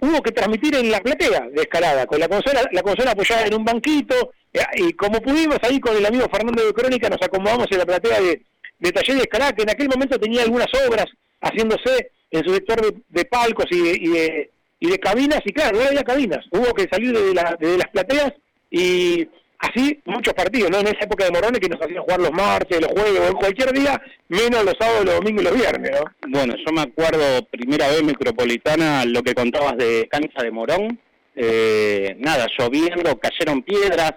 hubo 0.00 0.20
que 0.20 0.32
transmitir 0.32 0.74
en 0.74 0.90
la 0.90 0.98
platea 0.98 1.46
de 1.52 1.62
escalada, 1.62 2.04
con 2.06 2.18
la 2.18 2.26
consola, 2.26 2.62
la 2.72 2.82
consola 2.82 3.12
apoyada 3.12 3.46
en 3.46 3.54
un 3.54 3.64
banquito, 3.64 4.32
y 4.74 4.94
como 4.94 5.22
pudimos 5.22 5.58
ahí 5.62 5.78
con 5.78 5.96
el 5.96 6.04
amigo 6.04 6.26
Fernando 6.28 6.66
de 6.66 6.74
Crónica 6.74 7.08
nos 7.08 7.22
acomodamos 7.22 7.68
en 7.70 7.78
la 7.78 7.86
platea 7.86 8.20
de, 8.20 8.42
de 8.80 8.90
taller 8.90 9.14
de 9.14 9.22
escalada, 9.22 9.52
que 9.52 9.62
en 9.62 9.70
aquel 9.70 9.88
momento 9.88 10.18
tenía 10.18 10.42
algunas 10.42 10.74
obras 10.88 11.06
haciéndose 11.40 12.10
en 12.30 12.44
su 12.44 12.54
sector 12.54 12.80
de, 13.08 13.24
palcos 13.24 13.66
y 13.70 13.80
de, 13.80 13.98
y 14.00 14.08
de, 14.08 14.50
y, 14.80 14.90
de, 14.90 14.98
cabinas, 14.98 15.40
y 15.44 15.52
claro, 15.52 15.78
no 15.78 15.86
había 15.86 16.04
cabinas, 16.04 16.44
hubo 16.50 16.74
que 16.74 16.86
salir 16.90 17.16
de, 17.16 17.34
la, 17.34 17.56
de 17.58 17.78
las 17.78 17.88
plateas 17.88 18.32
y 18.70 19.26
así 19.58 20.00
muchos 20.04 20.34
partidos, 20.34 20.70
¿no? 20.70 20.78
En 20.78 20.88
esa 20.88 21.04
época 21.04 21.24
de 21.24 21.32
Morones 21.32 21.60
que 21.60 21.68
nos 21.68 21.80
hacían 21.80 22.02
jugar 22.02 22.20
los 22.20 22.32
martes, 22.32 22.80
los 22.80 22.92
jueves, 22.92 23.32
cualquier 23.38 23.72
día, 23.72 24.00
menos 24.28 24.64
los 24.64 24.74
sábados, 24.78 25.04
los 25.04 25.14
domingos 25.16 25.42
y 25.42 25.46
los 25.46 25.56
viernes, 25.56 25.90
¿no? 25.90 26.28
Bueno, 26.28 26.54
yo 26.56 26.72
me 26.72 26.82
acuerdo 26.82 27.44
primera 27.50 27.88
vez 27.88 28.02
metropolitana 28.02 29.04
lo 29.04 29.22
que 29.22 29.34
contabas 29.34 29.76
de 29.76 30.06
cancha 30.10 30.42
de 30.42 30.50
Morón, 30.50 31.00
eh, 31.34 32.16
nada, 32.18 32.46
lloviendo, 32.58 33.18
cayeron 33.18 33.62
piedras, 33.62 34.14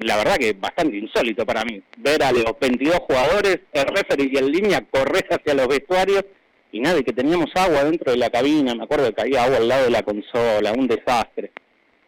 la 0.00 0.16
verdad 0.16 0.36
que 0.36 0.52
bastante 0.52 0.96
insólito 0.96 1.44
para 1.44 1.64
mí, 1.64 1.82
ver 1.98 2.22
a 2.22 2.32
los 2.32 2.58
22 2.60 2.98
jugadores, 3.00 3.60
el 3.72 3.84
referee 3.86 4.30
y 4.32 4.38
en 4.38 4.50
línea 4.50 4.84
correr 4.90 5.26
hacia 5.30 5.54
los 5.54 5.68
vestuarios 5.68 6.24
y 6.74 6.80
nada, 6.80 6.98
y 6.98 7.04
que 7.04 7.12
teníamos 7.12 7.50
agua 7.54 7.84
dentro 7.84 8.10
de 8.10 8.18
la 8.18 8.30
cabina, 8.30 8.74
me 8.74 8.82
acuerdo 8.82 9.14
que 9.14 9.22
había 9.22 9.44
agua 9.44 9.58
al 9.58 9.68
lado 9.68 9.84
de 9.84 9.90
la 9.90 10.02
consola, 10.02 10.72
un 10.72 10.88
desastre. 10.88 11.52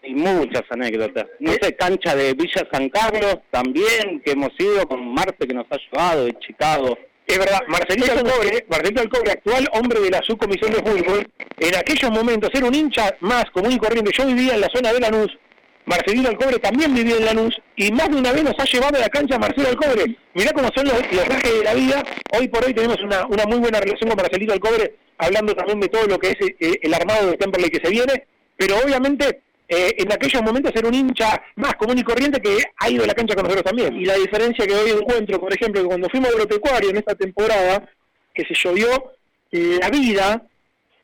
Y 0.03 0.13
muchas 0.13 0.65
anécdotas. 0.71 1.27
No 1.39 1.53
sé, 1.53 1.77
cancha 1.77 2.17
de 2.17 2.35
Villa 2.35 2.67
San 2.73 2.89
Carlos 2.89 3.37
también, 3.53 4.21
que 4.25 4.33
hemos 4.33 4.51
ido 4.59 4.85
con 4.89 5.15
Marte 5.15 5.47
que 5.47 5.55
nos 5.55 5.67
ha 5.71 5.77
llevado 5.77 6.25
de 6.25 6.37
Chicago. 6.41 6.99
Es 7.29 7.39
verdad, 7.39 7.61
Marcelito 7.69 8.11
Alcobre, 8.11 8.67
Marcelito 8.69 9.03
Alcobre, 9.03 9.31
actual 9.31 9.69
hombre 9.73 10.01
de 10.01 10.11
la 10.11 10.23
subcomisión 10.23 10.73
de 10.73 10.79
fútbol, 10.79 11.29
en 11.59 11.77
aquellos 11.77 12.11
momentos 12.11 12.51
era 12.53 12.67
un 12.67 12.75
hincha 12.75 13.17
más 13.21 13.45
común 13.53 13.71
y 13.71 13.79
corriente. 13.79 14.11
Yo 14.19 14.27
vivía 14.27 14.55
en 14.55 14.63
la 14.63 14.69
zona 14.75 14.93
de 14.93 14.99
Lanús, 14.99 15.39
Marcelino 15.87 16.29
Alcobre 16.29 16.59
también 16.59 16.93
vivía 16.95 17.17
en 17.17 17.25
Lanús 17.25 17.57
y 17.77 17.93
más 17.93 18.11
de 18.11 18.17
una 18.17 18.33
vez 18.33 18.43
nos 18.43 18.59
ha 18.59 18.65
llevado 18.65 18.97
a 18.97 19.01
la 19.01 19.09
cancha 19.09 19.39
Marcelo 19.39 19.69
Alcobre. 19.69 20.17
Mirá 20.35 20.53
cómo 20.53 20.69
son 20.75 20.87
los, 20.87 21.01
los 21.13 21.43
de 21.43 21.65
la 21.65 21.75
vida. 21.75 22.03
Hoy 22.37 22.49
por 22.49 22.65
hoy 22.65 22.75
tenemos 22.75 23.01
una, 23.03 23.25
una 23.27 23.45
muy 23.47 23.59
buena 23.59 23.79
relación 23.79 24.11
con 24.11 24.17
Marcelino 24.17 24.53
Alcobre, 24.53 24.97
hablando 25.17 25.55
también 25.55 25.81
de 25.81 25.89
todo 25.89 26.07
lo 26.07 26.19
que 26.19 26.31
es 26.31 26.37
eh, 26.41 26.79
el 26.83 26.93
armado 26.93 27.31
de 27.31 27.37
Temperley 27.37 27.71
que 27.71 27.81
se 27.85 27.91
viene. 27.91 28.27
Pero 28.57 28.79
obviamente 28.85 29.43
eh, 29.69 29.95
en 29.99 30.13
aquellos 30.13 30.43
momentos 30.43 30.73
era 30.75 30.89
un 30.89 30.95
hincha 30.95 31.41
más 31.55 31.77
común 31.77 31.99
y 31.99 32.03
corriente 32.03 32.41
que 32.41 32.59
ha 32.79 32.91
ido 32.91 33.05
a 33.05 33.07
la 33.07 33.15
cancha 33.15 33.37
con 33.37 33.45
nosotros 33.45 33.65
también. 33.65 33.95
Y 33.95 34.05
la 34.05 34.15
diferencia 34.15 34.67
que 34.67 34.75
hoy 34.75 34.91
encuentro, 34.91 35.39
por 35.41 35.55
ejemplo, 35.55 35.85
cuando 35.87 36.09
fuimos 36.09 36.31
a 36.31 36.33
agropecuario 36.33 36.91
en 36.91 36.97
esta 36.97 37.15
temporada, 37.15 37.89
que 38.35 38.45
se 38.45 38.55
llovió 38.55 39.13
la 39.53 39.89
vida, 39.89 40.43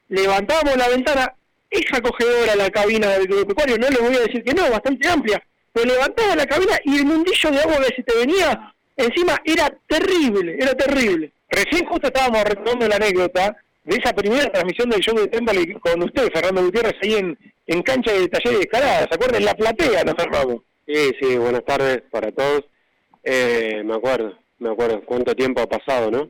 levantábamos 0.09 0.77
la 0.77 0.89
ventana 0.89 1.35
es 1.73 1.93
acogedora 1.93 2.55
la 2.55 2.71
cabina 2.71 3.09
del 3.09 3.23
agropecuario, 3.23 3.79
no 3.79 3.89
le 3.89 3.99
voy 3.99 4.17
a 4.17 4.21
decir 4.21 4.45
que 4.45 4.55
no, 4.55 4.71
bastante 4.71 5.09
amplia, 5.09 5.43
pero 5.73 5.87
levantaba 5.87 6.37
la 6.37 6.47
cabina 6.47 6.79
y 6.85 6.99
el 6.99 7.07
mundillo 7.07 7.51
de 7.51 7.61
agua 7.61 7.79
que 7.79 7.97
se 7.97 8.03
te 8.03 8.17
venía 8.19 8.75
encima 8.97 9.41
era 9.45 9.73
terrible, 9.87 10.57
era 10.61 10.75
terrible. 10.75 11.33
Recién 11.49 11.87
justo 11.87 12.09
estábamos 12.09 12.45
retomando 12.45 12.89
la 12.89 12.97
anécdota 12.97 13.57
de 13.85 13.97
esa 13.97 14.13
primera 14.13 14.51
transmisión 14.51 14.91
del 14.91 15.01
show 15.01 15.17
de 15.17 15.29
Temple 15.29 15.79
con 15.81 16.03
usted, 16.03 16.31
Fernando 16.33 16.63
Gutiérrez, 16.63 16.95
ahí 17.03 17.15
en, 17.15 17.39
en 17.67 17.83
cancha 17.83 18.13
de 18.13 18.29
taller 18.29 18.59
de 18.59 18.61
escalada, 18.61 19.09
¿se 19.09 19.15
acuerdan? 19.15 19.41
En 19.41 19.45
la 19.47 19.55
platea, 19.55 20.05
¿no, 20.05 20.15
Fernando? 20.15 20.65
Sí, 20.87 21.13
sí, 21.21 21.37
buenas 21.37 21.65
tardes 21.65 22.03
para 22.11 22.31
todos. 22.33 22.65
Eh, 23.25 23.83
me 23.85 23.95
acuerdo, 23.95 24.37
me 24.59 24.71
acuerdo 24.71 25.03
cuánto 25.05 25.35
tiempo 25.35 25.63
ha 25.63 25.69
pasado, 25.69 26.11
¿no? 26.11 26.29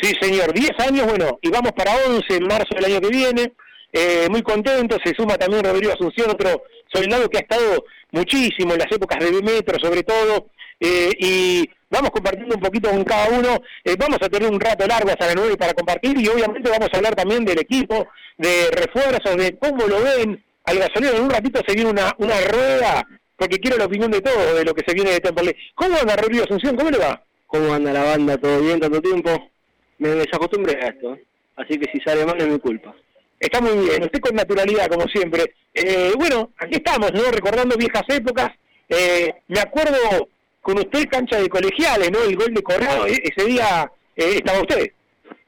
Sí, 0.00 0.12
señor, 0.20 0.52
10 0.52 0.70
años, 0.78 1.06
bueno, 1.06 1.38
y 1.40 1.48
vamos 1.48 1.72
para 1.72 1.92
11 2.06 2.36
en 2.36 2.46
marzo 2.46 2.74
del 2.74 2.84
año 2.84 3.00
que 3.00 3.08
viene. 3.08 3.52
Eh, 3.98 4.28
muy 4.28 4.42
contento, 4.42 4.98
se 5.02 5.14
suma 5.14 5.38
también 5.38 5.64
Rodrigo 5.64 5.94
Asunción, 5.94 6.28
otro 6.28 6.64
soldado 6.92 7.30
que 7.30 7.38
ha 7.38 7.40
estado 7.40 7.82
muchísimo 8.10 8.74
en 8.74 8.80
las 8.80 8.92
épocas 8.92 9.18
de 9.20 9.40
metro 9.40 9.78
sobre 9.82 10.02
todo, 10.02 10.48
eh, 10.78 11.12
y 11.18 11.70
vamos 11.88 12.10
compartiendo 12.10 12.56
un 12.56 12.60
poquito 12.60 12.90
con 12.90 13.02
cada 13.04 13.30
uno, 13.30 13.58
eh, 13.82 13.96
vamos 13.98 14.18
a 14.20 14.28
tener 14.28 14.52
un 14.52 14.60
rato 14.60 14.86
largo 14.86 15.08
hasta 15.08 15.28
la 15.28 15.34
9 15.34 15.56
para 15.56 15.72
compartir 15.72 16.14
y 16.20 16.28
obviamente 16.28 16.68
vamos 16.68 16.90
a 16.92 16.96
hablar 16.98 17.14
también 17.14 17.42
del 17.46 17.58
equipo, 17.58 18.06
de 18.36 18.70
refuerzos, 18.70 19.34
de 19.34 19.56
cómo 19.56 19.86
lo 19.86 20.02
ven, 20.02 20.44
al 20.64 20.78
gasolero. 20.78 21.16
En 21.16 21.22
un 21.22 21.30
ratito 21.30 21.62
se 21.66 21.74
viene 21.74 21.88
una, 21.88 22.14
una 22.18 22.38
rueda, 22.52 23.02
porque 23.34 23.58
quiero 23.58 23.78
la 23.78 23.86
opinión 23.86 24.10
de 24.10 24.20
todos 24.20 24.56
de 24.56 24.64
lo 24.66 24.74
que 24.74 24.84
se 24.86 24.92
viene 24.92 25.12
de 25.12 25.20
Temperley. 25.20 25.56
¿Cómo 25.74 25.96
anda 25.98 26.16
Rodrigo 26.16 26.44
Asunción? 26.44 26.76
¿Cómo 26.76 26.90
le 26.90 26.98
va? 26.98 27.22
¿Cómo 27.46 27.72
anda 27.72 27.94
la 27.94 28.04
banda? 28.04 28.36
¿Todo 28.36 28.60
bien 28.60 28.78
tanto 28.78 29.00
tiempo? 29.00 29.50
Me 29.96 30.10
desacostumbré 30.10 30.84
a 30.84 30.88
esto, 30.88 31.16
así 31.56 31.78
que 31.78 31.90
si 31.90 31.98
sale 32.00 32.26
mal 32.26 32.36
es 32.38 32.46
mi 32.46 32.58
culpa. 32.58 32.94
Está 33.38 33.60
muy 33.60 33.86
bien, 33.86 34.02
usted 34.02 34.20
con 34.20 34.34
naturalidad, 34.34 34.88
como 34.88 35.06
siempre. 35.08 35.54
Eh, 35.74 36.12
bueno, 36.16 36.52
aquí 36.58 36.76
estamos, 36.76 37.12
¿no? 37.12 37.30
Recordando 37.30 37.76
viejas 37.76 38.04
épocas. 38.08 38.50
Eh, 38.88 39.34
me 39.48 39.60
acuerdo 39.60 40.28
con 40.62 40.78
usted 40.78 41.08
cancha 41.08 41.38
de 41.38 41.48
colegiales, 41.48 42.10
¿no? 42.10 42.22
El 42.22 42.36
gol 42.36 42.54
de 42.54 42.62
Corrado, 42.62 43.06
e- 43.06 43.22
ese 43.22 43.46
día 43.46 43.90
eh, 44.16 44.36
estaba 44.36 44.60
usted. 44.60 44.90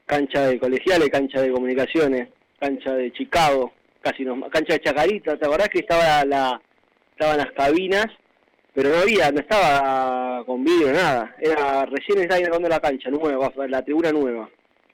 Cancha 0.05 0.47
de 0.47 0.59
colegiales, 0.59 1.09
cancha 1.09 1.41
de 1.41 1.51
comunicaciones, 1.51 2.29
cancha 2.59 2.93
de 2.93 3.11
Chicago, 3.13 3.73
casi 4.01 4.23
nos, 4.23 4.49
cancha 4.49 4.73
de 4.73 4.81
Chacarita, 4.81 5.37
¿te 5.37 5.45
acordás 5.45 5.69
que 5.69 5.79
estaba 5.79 6.23
la, 6.25 6.61
estaban 7.11 7.37
las 7.37 7.51
cabinas? 7.51 8.05
Pero 8.73 8.89
no 8.89 8.97
había, 8.99 9.31
no 9.31 9.39
estaba 9.39 10.43
con 10.45 10.63
vidrio, 10.63 10.93
nada. 10.93 11.35
Era 11.39 11.85
recién 11.85 12.19
estaba 12.19 12.39
inaugurando 12.39 12.69
la 12.69 12.79
cancha 12.79 13.09
nueva, 13.09 13.51
la 13.67 13.83
tribuna 13.83 14.11
nueva. 14.11 14.49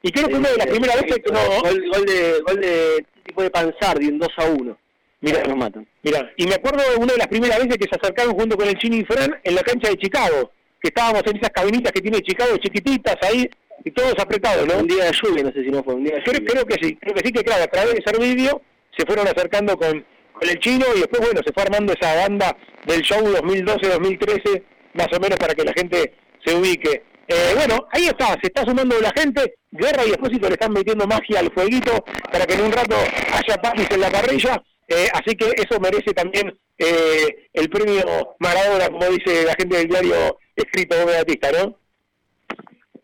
Y 0.05 0.11
creo 0.11 0.27
que 0.27 0.35
una 0.35 0.49
de 0.49 0.57
las 0.57 0.67
primeras 0.67 1.01
veces 1.01 1.17
que 1.17 1.31
no... 1.31 1.39
Gol, 1.63 1.83
gol 1.91 2.05
de, 2.05 2.39
gol 2.45 2.61
de 2.61 3.05
tipo 3.25 3.41
de 3.41 3.49
Panzardi, 3.49 4.05
un 4.05 4.19
2 4.19 4.29
a 4.37 4.45
1. 4.51 4.77
Mira, 5.21 5.43
nos 5.45 5.57
matan. 5.57 5.87
Mira, 6.03 6.31
y 6.37 6.45
me 6.45 6.53
acuerdo 6.53 6.83
de 6.91 6.97
una 6.97 7.13
de 7.13 7.17
las 7.17 7.27
primeras 7.27 7.57
veces 7.57 7.77
que 7.79 7.87
se 7.89 7.95
acercaron 7.99 8.35
junto 8.35 8.55
con 8.55 8.67
el 8.67 8.77
Chini 8.77 8.97
y 8.97 9.05
Fran 9.05 9.35
en 9.43 9.55
la 9.55 9.63
cancha 9.63 9.89
de 9.89 9.97
Chicago, 9.97 10.51
que 10.79 10.89
estábamos 10.89 11.23
en 11.25 11.37
esas 11.37 11.49
cabinitas 11.49 11.91
que 11.91 12.01
tiene 12.01 12.21
Chicago, 12.21 12.55
chiquititas 12.57 13.15
ahí, 13.23 13.49
y 13.83 13.89
todos 13.89 14.13
apretados, 14.19 14.67
¿no? 14.67 14.77
Un 14.77 14.87
día 14.87 15.05
de 15.05 15.11
lluvia, 15.11 15.41
no 15.41 15.51
sé 15.51 15.63
si 15.63 15.71
no 15.71 15.83
fue 15.83 15.95
un 15.95 16.03
día 16.03 16.17
de 16.17 16.21
Creo, 16.23 16.37
lluvia. 16.37 16.51
creo 16.51 16.65
que 16.65 16.85
sí, 16.85 16.95
creo 16.97 17.15
que 17.15 17.21
sí, 17.25 17.33
que 17.33 17.43
claro, 17.43 17.63
a 17.63 17.67
través 17.67 17.93
de 17.95 18.03
ese 18.05 18.19
vídeo 18.19 18.61
se 18.95 19.07
fueron 19.07 19.27
acercando 19.27 19.75
con, 19.75 20.05
con 20.33 20.47
el 20.47 20.59
chino 20.59 20.85
y 20.95 20.99
después, 20.99 21.19
bueno, 21.23 21.41
se 21.43 21.51
fue 21.51 21.63
armando 21.63 21.93
esa 21.99 22.13
banda 22.13 22.55
del 22.85 23.01
show 23.01 23.21
2012-2013, 23.25 24.61
más 24.93 25.07
o 25.11 25.19
menos 25.19 25.39
para 25.39 25.55
que 25.55 25.63
la 25.63 25.73
gente 25.73 26.13
se 26.45 26.53
ubique. 26.53 27.01
Eh, 27.27 27.53
bueno, 27.55 27.87
ahí 27.91 28.05
está, 28.05 28.27
se 28.41 28.47
está 28.47 28.63
sumando 28.63 28.99
la 28.99 29.11
gente, 29.15 29.55
Guerra 29.71 30.05
y 30.05 30.11
Espósito 30.11 30.47
le 30.47 30.53
están 30.53 30.73
metiendo 30.73 31.07
magia 31.07 31.39
al 31.39 31.51
fueguito 31.51 32.05
para 32.31 32.45
que 32.45 32.53
en 32.53 32.61
un 32.61 32.71
rato 32.71 32.95
haya 33.33 33.61
papis 33.61 33.89
en 33.89 34.01
la 34.01 34.11
parrilla, 34.11 34.61
eh, 34.87 35.07
así 35.11 35.35
que 35.35 35.51
eso 35.57 35.79
merece 35.79 36.13
también 36.13 36.55
eh, 36.77 37.47
el 37.51 37.69
premio 37.69 38.35
Maradona, 38.39 38.89
como 38.89 39.09
dice 39.09 39.43
la 39.43 39.55
gente 39.55 39.77
del 39.77 39.87
diario 39.87 40.37
escrito 40.55 40.97
Gómez 40.99 41.17
Batista, 41.17 41.51
¿no? 41.51 41.79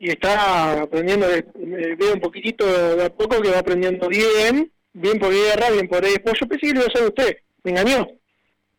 y 0.02 0.10
está 0.10 0.82
aprendiendo, 0.82 1.28
veo 1.28 2.14
un 2.16 2.20
poquitito 2.20 2.66
de 2.96 3.06
a 3.06 3.10
poco 3.12 3.40
que 3.40 3.52
va 3.52 3.60
aprendiendo 3.60 4.08
bien, 4.08 4.72
bien 4.94 5.20
por 5.20 5.32
guerra, 5.32 5.70
bien 5.70 5.88
por. 5.88 6.02
Después 6.02 6.34
yo 6.40 6.48
pensé 6.48 6.68
que 6.68 6.74
lo 6.74 6.80
iba 6.80 6.86
a 6.86 6.92
hacer 6.92 7.08
usted, 7.08 7.38
me 7.64 7.72
engañó. 7.72 8.08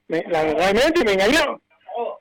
Me, 0.08 0.24
la, 0.28 0.42
realmente 0.52 1.04
me 1.04 1.12
engañó. 1.12 1.62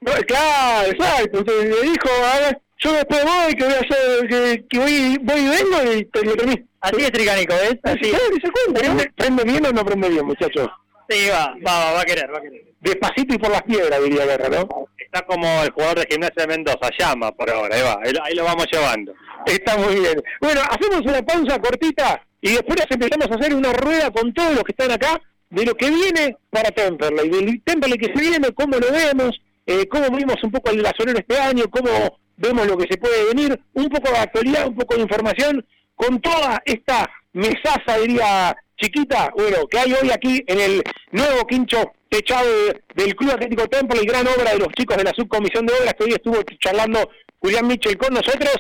No, 0.02 0.12
claro, 0.28 0.92
exacto, 0.92 1.40
usted 1.40 1.64
le 1.64 1.82
dijo, 1.82 2.10
a 2.24 2.40
ver, 2.42 2.62
yo 2.82 2.94
después 2.94 3.24
voy, 3.24 3.54
que 3.56 3.64
voy 3.64 3.74
a 3.74 3.78
hacer, 3.78 4.28
que, 4.28 4.66
que 4.68 4.80
voy, 4.80 5.18
voy 5.22 5.40
y 5.40 5.50
vengo 5.50 5.94
y 5.94 6.06
te 6.06 6.26
lo 6.26 6.36
termino. 6.36 6.64
Así 6.82 7.04
es 7.04 7.12
Tricánico, 7.12 7.54
¿ves? 7.54 7.78
Así, 7.84 8.12
se 8.12 8.52
cuenta, 8.52 8.88
¿no? 8.88 8.98
¿Prende, 8.98 9.12
prende 9.16 9.44
bien 9.44 9.66
o 9.68 9.72
no 9.72 9.86
prende 9.86 10.10
bien, 10.10 10.26
muchachos? 10.26 10.68
Sí, 11.08 11.30
va, 11.30 11.56
va, 11.66 11.94
va 11.94 12.02
a 12.02 12.06
querer, 12.06 12.34
va 12.34 12.40
a 12.40 12.42
querer. 12.42 12.64
Despacito 12.80 13.36
y 13.36 13.38
por 13.38 13.52
las 13.52 13.62
piedras, 13.62 14.04
diría 14.04 14.26
Guerra, 14.26 14.50
¿no? 14.50 14.88
Está 14.98 15.22
como 15.22 15.46
el 15.64 15.70
jugador 15.72 16.00
de 16.00 16.08
gimnasia 16.10 16.44
de 16.44 16.48
Mendoza, 16.48 16.90
llama 16.98 17.32
por 17.32 17.50
ahora, 17.52 17.76
ahí 17.76 17.82
va, 17.84 18.00
ahí, 18.04 18.14
ahí 18.24 18.34
lo 18.34 18.46
vamos 18.46 18.66
llevando. 18.72 19.14
Está 19.46 19.78
muy 19.78 20.00
bien. 20.00 20.22
Bueno, 20.40 20.62
hacemos 20.70 21.02
una 21.02 21.22
pausa 21.22 21.60
cortita 21.60 22.26
y 22.42 22.54
después 22.54 22.84
empezamos 22.90 23.28
a 23.30 23.36
hacer 23.36 23.54
una 23.54 23.74
rueda 23.74 24.10
con 24.10 24.34
todos 24.34 24.56
los 24.56 24.64
que 24.64 24.72
están 24.72 24.92
acá 24.92 25.22
de 25.52 25.66
lo 25.66 25.76
que 25.76 25.90
viene 25.90 26.38
para 26.50 26.72
Temperley, 26.72 27.30
del 27.30 27.62
Temperley 27.64 28.00
que 28.00 28.14
se 28.16 28.22
viene, 28.22 28.52
cómo 28.54 28.78
lo 28.78 28.92
vemos, 28.92 29.40
eh, 29.68 29.88
cómo 29.88 30.10
vimos 30.16 30.38
un 30.44 30.52
poco 30.52 30.72
el 30.72 30.82
gasolero 30.82 31.20
este 31.20 31.38
año, 31.38 31.66
cómo 31.70 32.18
vemos 32.38 32.68
lo 32.68 32.78
que 32.78 32.88
se 32.90 32.98
puede 32.98 33.26
venir, 33.26 33.60
un 33.74 33.90
poco 33.90 34.12
de 34.12 34.18
actualidad, 34.18 34.68
un 34.68 34.76
poco 34.76 34.96
de 34.96 35.02
información, 35.02 35.66
con 35.96 36.20
toda 36.22 36.62
esta 36.66 37.10
mesaza, 37.34 37.98
diría 38.02 38.56
chiquita, 38.78 39.32
bueno, 39.36 39.68
que 39.68 39.78
hay 39.78 39.94
hoy 39.94 40.12
aquí 40.12 40.44
en 40.48 40.60
el 40.60 40.84
nuevo 41.12 41.46
quincho 41.46 41.94
techado 42.10 42.50
del 42.96 43.16
Club 43.16 43.32
Atlético 43.32 43.68
Temperley, 43.68 44.06
gran 44.06 44.28
obra 44.28 44.52
de 44.52 44.60
los 44.60 44.70
chicos 44.70 44.98
de 44.98 45.04
la 45.04 45.14
subcomisión 45.16 45.66
de 45.66 45.74
obras 45.74 45.94
que 45.94 46.04
hoy 46.04 46.12
estuvo 46.14 46.42
charlando 46.60 47.10
Julián 47.40 47.68
Mitchell 47.68 47.98
con 47.98 48.14
nosotros. 48.14 48.56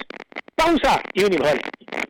Pausa 0.55 1.01
y 1.13 1.23
dale. 1.23 1.61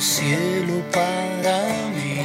Cielo 0.00 0.82
para 0.92 1.58
mí? 1.94 2.20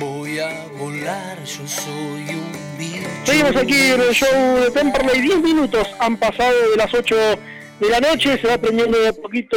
Voy 0.00 0.38
a 0.38 0.66
volar, 0.78 1.42
yo 1.44 1.66
soy 1.66 2.24
un 2.34 2.52
bicho. 2.78 3.08
Seguimos 3.24 3.56
aquí 3.56 3.76
en 3.92 4.00
el 4.00 4.12
show 4.12 4.56
de 4.60 4.70
Temperley. 4.70 5.20
10 5.20 5.38
minutos 5.42 5.88
han 5.98 6.16
pasado 6.16 6.70
de 6.70 6.76
las 6.76 6.92
8 6.92 7.16
de 7.80 7.88
la 7.90 8.00
noche. 8.00 8.38
Se 8.40 8.48
va 8.48 8.58
prendiendo 8.58 8.98
de 8.98 9.08
a 9.08 9.12
poquito 9.12 9.56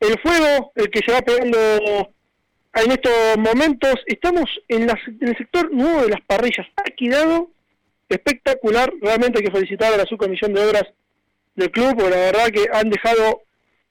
el 0.00 0.18
fuego, 0.20 0.72
el 0.74 0.90
que 0.90 1.00
se 1.06 1.12
va 1.12 1.22
pegando 1.22 1.58
en 2.74 2.90
estos 2.90 3.12
momentos. 3.38 3.94
Estamos 4.06 4.50
en, 4.68 4.86
las- 4.86 5.00
en 5.20 5.28
el 5.28 5.36
sector 5.36 5.72
nuevo 5.72 6.02
de 6.02 6.08
las 6.10 6.20
parrillas. 6.22 6.66
Ha 6.76 6.90
quedado 6.96 7.48
espectacular. 8.08 8.92
Realmente 9.00 9.38
hay 9.38 9.44
que 9.44 9.52
felicitar 9.52 9.92
a 9.94 9.96
la 9.98 10.06
subcomisión 10.06 10.52
de 10.52 10.66
obras 10.66 10.84
del 11.54 11.70
club, 11.70 11.94
porque 11.96 12.10
la 12.10 12.16
verdad 12.16 12.46
que 12.48 12.66
han 12.72 12.90
dejado 12.90 13.42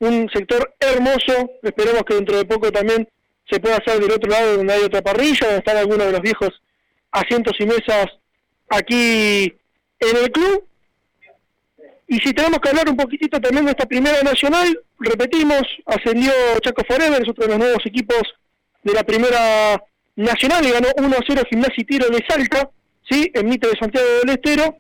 un 0.02 0.28
sector 0.34 0.73
hermoso, 0.80 1.52
esperemos 1.61 2.03
que 2.03 2.15
dentro 2.15 2.36
de 2.36 2.45
poco 2.45 2.72
también 2.72 3.07
se 3.49 3.60
pueda 3.60 3.78
hacer 3.78 3.99
del 3.99 4.11
otro 4.11 4.30
lado 4.30 4.57
donde 4.57 4.73
hay 4.73 4.84
otra 4.84 5.02
parrilla, 5.02 5.45
donde 5.45 5.60
están 5.60 5.78
algunos 5.78 6.07
de 6.07 6.11
los 6.11 6.22
viejos 6.22 6.49
asientos 7.11 7.53
y 7.60 7.65
mesas 7.65 8.07
aquí 8.69 9.44
en 9.99 10.18
el 10.18 10.32
club. 10.32 10.65
Y 12.07 12.18
si 12.18 12.34
tenemos 12.34 12.60
que 12.60 12.69
hablar 12.69 12.90
un 12.90 12.98
poquitito 12.98 13.40
también 13.40 13.65
de 13.65 13.72
esta 13.72 13.86
primera 13.86 14.22
nacional, 14.23 14.68
repetimos, 14.99 15.61
ascendió 15.86 16.32
Chaco 16.61 16.84
Forever, 16.88 17.22
es 17.22 17.30
otro 17.30 17.45
de 17.45 17.52
los 17.52 17.60
nuevos 17.60 17.86
equipos 17.86 18.22
de 18.84 18.94
la 18.94 19.03
primera 19.03 19.82
nacional, 20.15 20.65
y 20.65 20.72
ganó 20.72 20.88
1-0 20.90 21.48
Gimnasia 21.48 21.76
y 21.78 21.84
Tiro 21.84 22.10
de 22.10 22.26
Salta, 22.28 22.69
¿sí? 23.07 23.32
en 23.34 23.48
Mito 23.48 23.69
de 23.69 23.78
Santiago 23.80 24.07
del 24.23 24.32
Estero, 24.32 24.78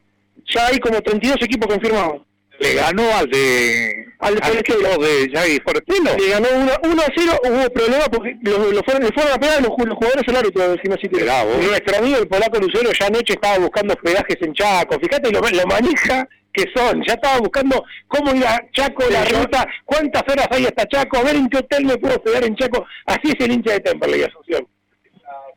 ya 0.47 0.65
hay 0.67 0.79
como 0.79 0.99
32 0.99 1.37
equipos 1.43 1.71
confirmados. 1.71 2.23
Le 2.61 2.75
ganó 2.75 3.03
al 3.15 3.29
de... 3.29 4.05
Al 4.19 4.35
de 4.35 4.41
al 4.41 4.53
de 4.53 5.31
Javi 5.33 5.59
Fortino. 5.65 6.11
Le 6.15 6.29
ganó 6.29 6.47
1 6.83 7.01
a 7.01 7.07
0, 7.15 7.39
hubo 7.43 7.69
problemas 7.71 8.09
porque 8.09 8.37
lo, 8.43 8.71
lo 8.71 8.83
fueron, 8.83 9.03
le 9.03 9.09
fueron 9.09 9.33
a 9.33 9.39
pegar 9.39 9.61
los, 9.63 9.71
los 9.75 9.95
jugadores 9.95 10.23
al 10.27 10.35
árbitro 10.35 10.69
del 10.69 10.79
Gimnasia 10.79 11.07
y 11.07 11.09
Tiro. 11.09 11.25
Nuestro 11.67 11.97
amigo 11.97 12.17
el 12.17 12.27
polaco 12.27 12.59
Lucero 12.59 12.91
ya 12.91 13.07
anoche 13.07 13.33
estaba 13.33 13.57
buscando 13.57 13.95
hospedajes 13.95 14.37
en 14.41 14.53
Chaco. 14.53 14.99
Fíjate 14.99 15.31
lo, 15.31 15.41
lo 15.41 15.65
manija 15.65 16.27
que 16.53 16.65
son. 16.75 17.01
Ya 17.07 17.13
estaba 17.13 17.39
buscando 17.39 17.83
cómo 18.07 18.35
ir 18.35 18.45
a 18.45 18.59
Chaco, 18.73 19.03
la 19.09 19.25
ruta, 19.25 19.67
cuántas 19.85 20.23
horas 20.23 20.47
hay 20.51 20.65
hasta 20.65 20.85
Chaco, 20.87 21.17
a 21.17 21.23
ver 21.23 21.35
en 21.37 21.49
qué 21.49 21.57
hotel 21.57 21.85
me 21.85 21.97
puedo 21.97 22.15
hospedar 22.15 22.43
en 22.43 22.55
Chaco. 22.55 22.85
Así 23.05 23.33
es 23.37 23.45
el 23.45 23.53
hincha 23.53 23.73
de 23.73 23.79
Temperley 23.79 24.23
Asunción. 24.23 24.67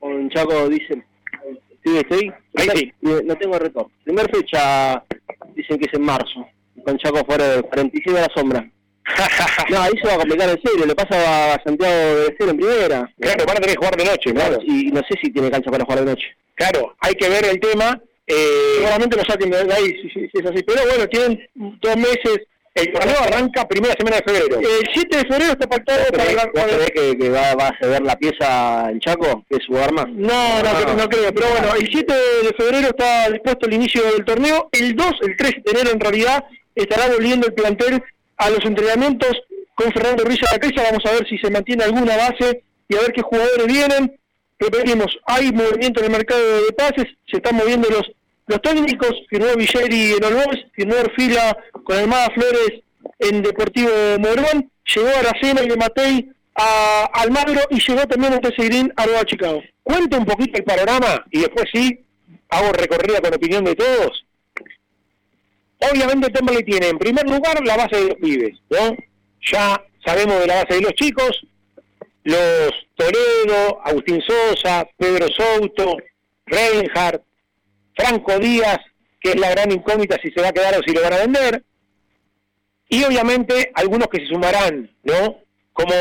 Con 0.01 0.31
Chaco 0.31 0.69
dicen, 0.69 1.05
sí, 1.85 1.99
estoy, 1.99 2.33
Ahí 2.57 2.69
sí. 2.75 2.93
no 3.03 3.37
tengo 3.37 3.59
retorno. 3.59 3.91
Primer 4.05 4.31
fecha 4.35 5.03
dicen 5.55 5.79
que 5.79 5.87
es 5.87 5.95
en 5.95 6.03
marzo, 6.03 6.47
con 6.85 6.99
Chaco 6.99 7.25
fuera 7.27 7.49
de 7.57 7.63
47 7.63 8.19
a 8.19 8.23
la 8.23 8.35
sombra. 8.35 8.71
no, 9.71 9.81
ahí 9.83 9.93
se 10.01 10.09
va 10.09 10.15
a 10.15 10.19
complicar 10.19 10.49
en 10.49 10.61
serio, 10.65 10.87
le 10.87 10.95
pasa 10.95 11.55
a 11.55 11.63
Santiago 11.63 11.95
de 11.95 12.35
cero 12.39 12.51
en 12.53 12.57
primera. 12.57 13.13
Claro, 13.21 13.45
van 13.47 13.57
a 13.59 13.61
tener 13.61 13.77
que 13.77 13.87
jugar 13.87 13.97
de 13.97 14.05
noche, 14.07 14.33
claro. 14.33 14.59
Y 14.63 14.85
no 14.91 15.01
sé 15.01 15.19
si 15.23 15.31
tiene 15.31 15.51
cancha 15.51 15.71
para 15.71 15.85
jugar 15.85 16.01
de 16.01 16.07
noche. 16.13 16.27
Claro, 16.55 16.97
hay 17.01 17.15
que 17.15 17.29
ver 17.29 17.45
el 17.45 17.61
tema. 17.61 18.01
Eh, 18.27 18.77
Seguramente 18.79 19.17
lo 19.19 19.25
saquen 19.25 19.51
de 19.51 19.59
ahí, 19.75 19.93
si, 20.03 20.09
si- 20.09 20.29
si 20.31 20.39
es 20.43 20.47
así. 20.51 20.63
Pero 20.63 20.81
bueno, 20.89 21.07
tienen 21.09 21.39
dos 21.83 21.97
meses. 21.97 22.39
El 22.75 22.91
torneo 22.93 23.15
arranca 23.21 23.69
primera 23.69 23.95
semana 23.97 24.17
de 24.17 24.23
febrero. 24.33 24.59
El 24.59 24.89
7 24.93 25.17
de 25.19 25.23
febrero 25.29 25.53
está 25.53 25.69
pactado 25.69 26.07
para 26.11 26.33
la... 26.33 26.45
¿Vos 26.47 26.65
creés 26.65 26.91
que, 26.91 27.17
que 27.19 27.29
va, 27.31 27.55
va 27.55 27.69
a 27.69 27.79
ceder 27.81 28.03
la 28.03 28.17
pieza 28.17 28.91
en 28.91 28.99
Chaco, 28.99 29.45
que 29.49 29.59
es 29.59 29.65
su 29.65 29.77
arma? 29.79 30.05
No, 30.11 30.61
no, 30.61 30.71
creo- 30.83 30.97
no 30.97 31.09
creo, 31.09 31.33
pero 31.33 31.47
bueno, 31.51 31.69
el 31.79 31.89
7 31.89 32.13
de 32.43 32.53
febrero 32.59 32.89
está 32.89 33.31
dispuesto 33.31 33.67
el 33.69 33.75
inicio 33.75 34.03
del 34.11 34.25
torneo, 34.25 34.69
el 34.73 34.97
2, 34.97 35.07
el 35.23 35.37
3 35.37 35.53
de 35.65 35.71
enero 35.71 35.91
en 35.93 36.01
realidad 36.01 36.45
estará 36.75 37.09
volviendo 37.09 37.47
el 37.47 37.55
plantel 37.55 38.03
a 38.37 38.51
los 38.51 38.65
entrenamientos 38.65 39.33
con 39.75 39.93
Fernando 39.93 40.25
Ruiz 40.25 40.41
a 40.49 40.53
la 40.53 40.59
cresta, 40.59 40.83
vamos 40.83 41.05
a 41.07 41.13
ver 41.13 41.29
si 41.29 41.39
se 41.39 41.51
mantiene 41.51 41.85
alguna 41.85 42.17
base 42.17 42.63
y 42.89 42.97
a 42.97 43.01
ver 43.01 43.13
qué 43.13 43.23
jugadores 43.23 43.67
vienen. 43.67 44.19
Repetimos, 44.59 45.19
hay 45.27 45.53
movimiento 45.53 46.01
en 46.01 46.07
el 46.07 46.13
mercado 46.13 46.65
de 46.65 46.73
pases, 46.73 47.07
se 47.27 47.37
están 47.39 47.57
moviendo 47.57 47.89
los 47.91 48.11
los 48.47 48.61
técnicos, 48.61 49.13
firmó 49.29 49.55
Villeri 49.57 50.13
en 50.13 50.25
Olbox, 50.25 50.67
firmó 50.75 50.95
Orfila 50.97 51.57
con 51.85 51.97
Almada 51.97 52.29
Flores 52.35 52.83
en 53.19 53.43
Deportivo 53.43 53.91
Morón, 54.19 54.71
llegó 54.95 55.09
Aracena 55.09 55.63
y 55.63 55.69
de 55.69 55.77
Matei 55.77 56.31
a 56.55 57.09
Almagro 57.15 57.61
y 57.71 57.81
llegó 57.81 58.07
también 58.07 58.35
a 58.35 58.39
Green 58.39 58.93
a 58.97 59.07
Nueva 59.07 59.25
Chicago. 59.25 59.63
Cuento 59.83 60.19
un 60.19 60.27
poquito 60.27 60.59
el 60.59 60.65
panorama 60.65 61.25
y 61.31 61.41
después 61.41 61.67
sí 61.73 62.01
hago 62.51 62.73
recorrida 62.73 63.21
con 63.21 63.35
opinión 63.35 63.65
de 63.65 63.75
todos. 63.75 64.25
Obviamente 65.79 66.31
Temperley 66.31 66.65
tiene 66.65 66.89
en 66.89 66.99
primer 66.99 67.25
lugar 67.29 67.65
la 67.65 67.77
base 67.77 67.97
de 67.97 68.09
los 68.09 68.17
pibes, 68.17 68.59
¿no? 68.71 68.97
Ya 69.53 69.85
sabemos 70.05 70.41
de 70.41 70.47
la 70.47 70.63
base 70.63 70.75
de 70.75 70.81
los 70.81 70.93
chicos, 70.95 71.47
los 72.25 72.71
Toledo, 72.97 73.81
Agustín 73.85 74.23
Sosa, 74.23 74.89
Pedro 74.97 75.27
Souto, 75.29 75.97
Reinhardt, 76.47 77.23
Franco 77.97 78.39
Díaz, 78.39 78.79
que 79.21 79.31
es 79.31 79.37
la 79.41 79.51
gran 79.51 79.73
incógnita 79.73 80.17
si 80.23 80.31
se 80.31 80.41
va 80.41 80.49
a 80.49 80.53
quedar 80.53 80.79
o 80.79 80.83
si 80.83 80.95
lo 80.95 81.03
van 81.03 81.13
a 81.13 81.19
vender, 81.19 81.65
y 82.89 83.05
obviamente 83.05 83.71
algunos 83.75 84.09
que 84.09 84.21
se 84.21 84.27
sumarán, 84.27 84.91
¿no? 85.03 85.39
Como 85.73 85.95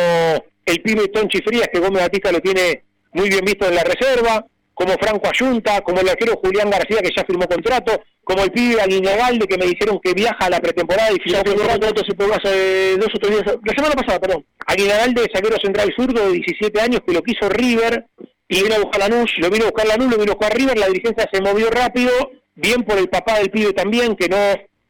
el 0.65 0.81
pibe 0.81 1.07
Tonchi 1.07 1.39
Frías, 1.41 1.69
que 1.71 1.79
Gómez 1.79 2.03
Batica 2.03 2.31
lo 2.31 2.39
tiene 2.39 2.83
muy 3.13 3.29
bien 3.29 3.43
visto 3.45 3.67
en 3.67 3.75
la 3.75 3.83
reserva, 3.83 4.45
como 4.73 4.93
Franco 4.93 5.27
Ayunta, 5.27 5.81
como 5.81 6.01
el 6.01 6.09
arquero 6.09 6.39
Julián 6.43 6.69
García, 6.69 7.01
que 7.01 7.11
ya 7.15 7.23
firmó 7.25 7.47
contrato, 7.47 8.01
como 8.23 8.43
el 8.43 8.51
pibe 8.51 8.81
Aguinagalde, 8.81 9.47
que 9.47 9.57
me 9.57 9.65
dijeron 9.65 9.99
que 10.03 10.13
viaja 10.13 10.45
a 10.45 10.49
la 10.49 10.59
pretemporada 10.59 11.11
y 11.11 11.19
firmó 11.19 11.43
contrato 11.43 12.01
hace 12.01 12.97
dos 12.97 13.09
o 13.13 13.19
tres 13.19 13.31
días, 13.31 13.57
la 13.63 13.73
semana 13.73 13.95
pasada, 13.95 14.19
perdón. 14.19 14.45
Aguinagalde, 14.65 15.29
zaguero 15.33 15.57
central 15.61 15.93
zurdo 15.95 16.25
de 16.27 16.33
17 16.33 16.81
años, 16.81 17.01
que 17.05 17.13
lo 17.13 17.21
quiso 17.21 17.49
River, 17.49 18.05
y 18.47 18.63
vino 18.63 18.75
a 18.75 18.79
buscar 18.79 19.09
Lanús, 19.09 19.33
lo 19.37 19.49
vino 19.49 19.65
a 19.65 19.69
buscar 19.69 19.87
Lanús, 19.87 20.11
lo 20.11 20.17
vino 20.17 20.31
a 20.31 20.35
buscar 20.35 20.57
River, 20.57 20.77
la 20.77 20.87
dirigencia 20.87 21.29
se 21.31 21.41
movió 21.41 21.69
rápido, 21.69 22.11
bien 22.55 22.83
por 22.83 22.97
el 22.97 23.09
papá 23.09 23.39
del 23.39 23.51
pibe 23.51 23.73
también, 23.73 24.15
que 24.15 24.29
no 24.29 24.37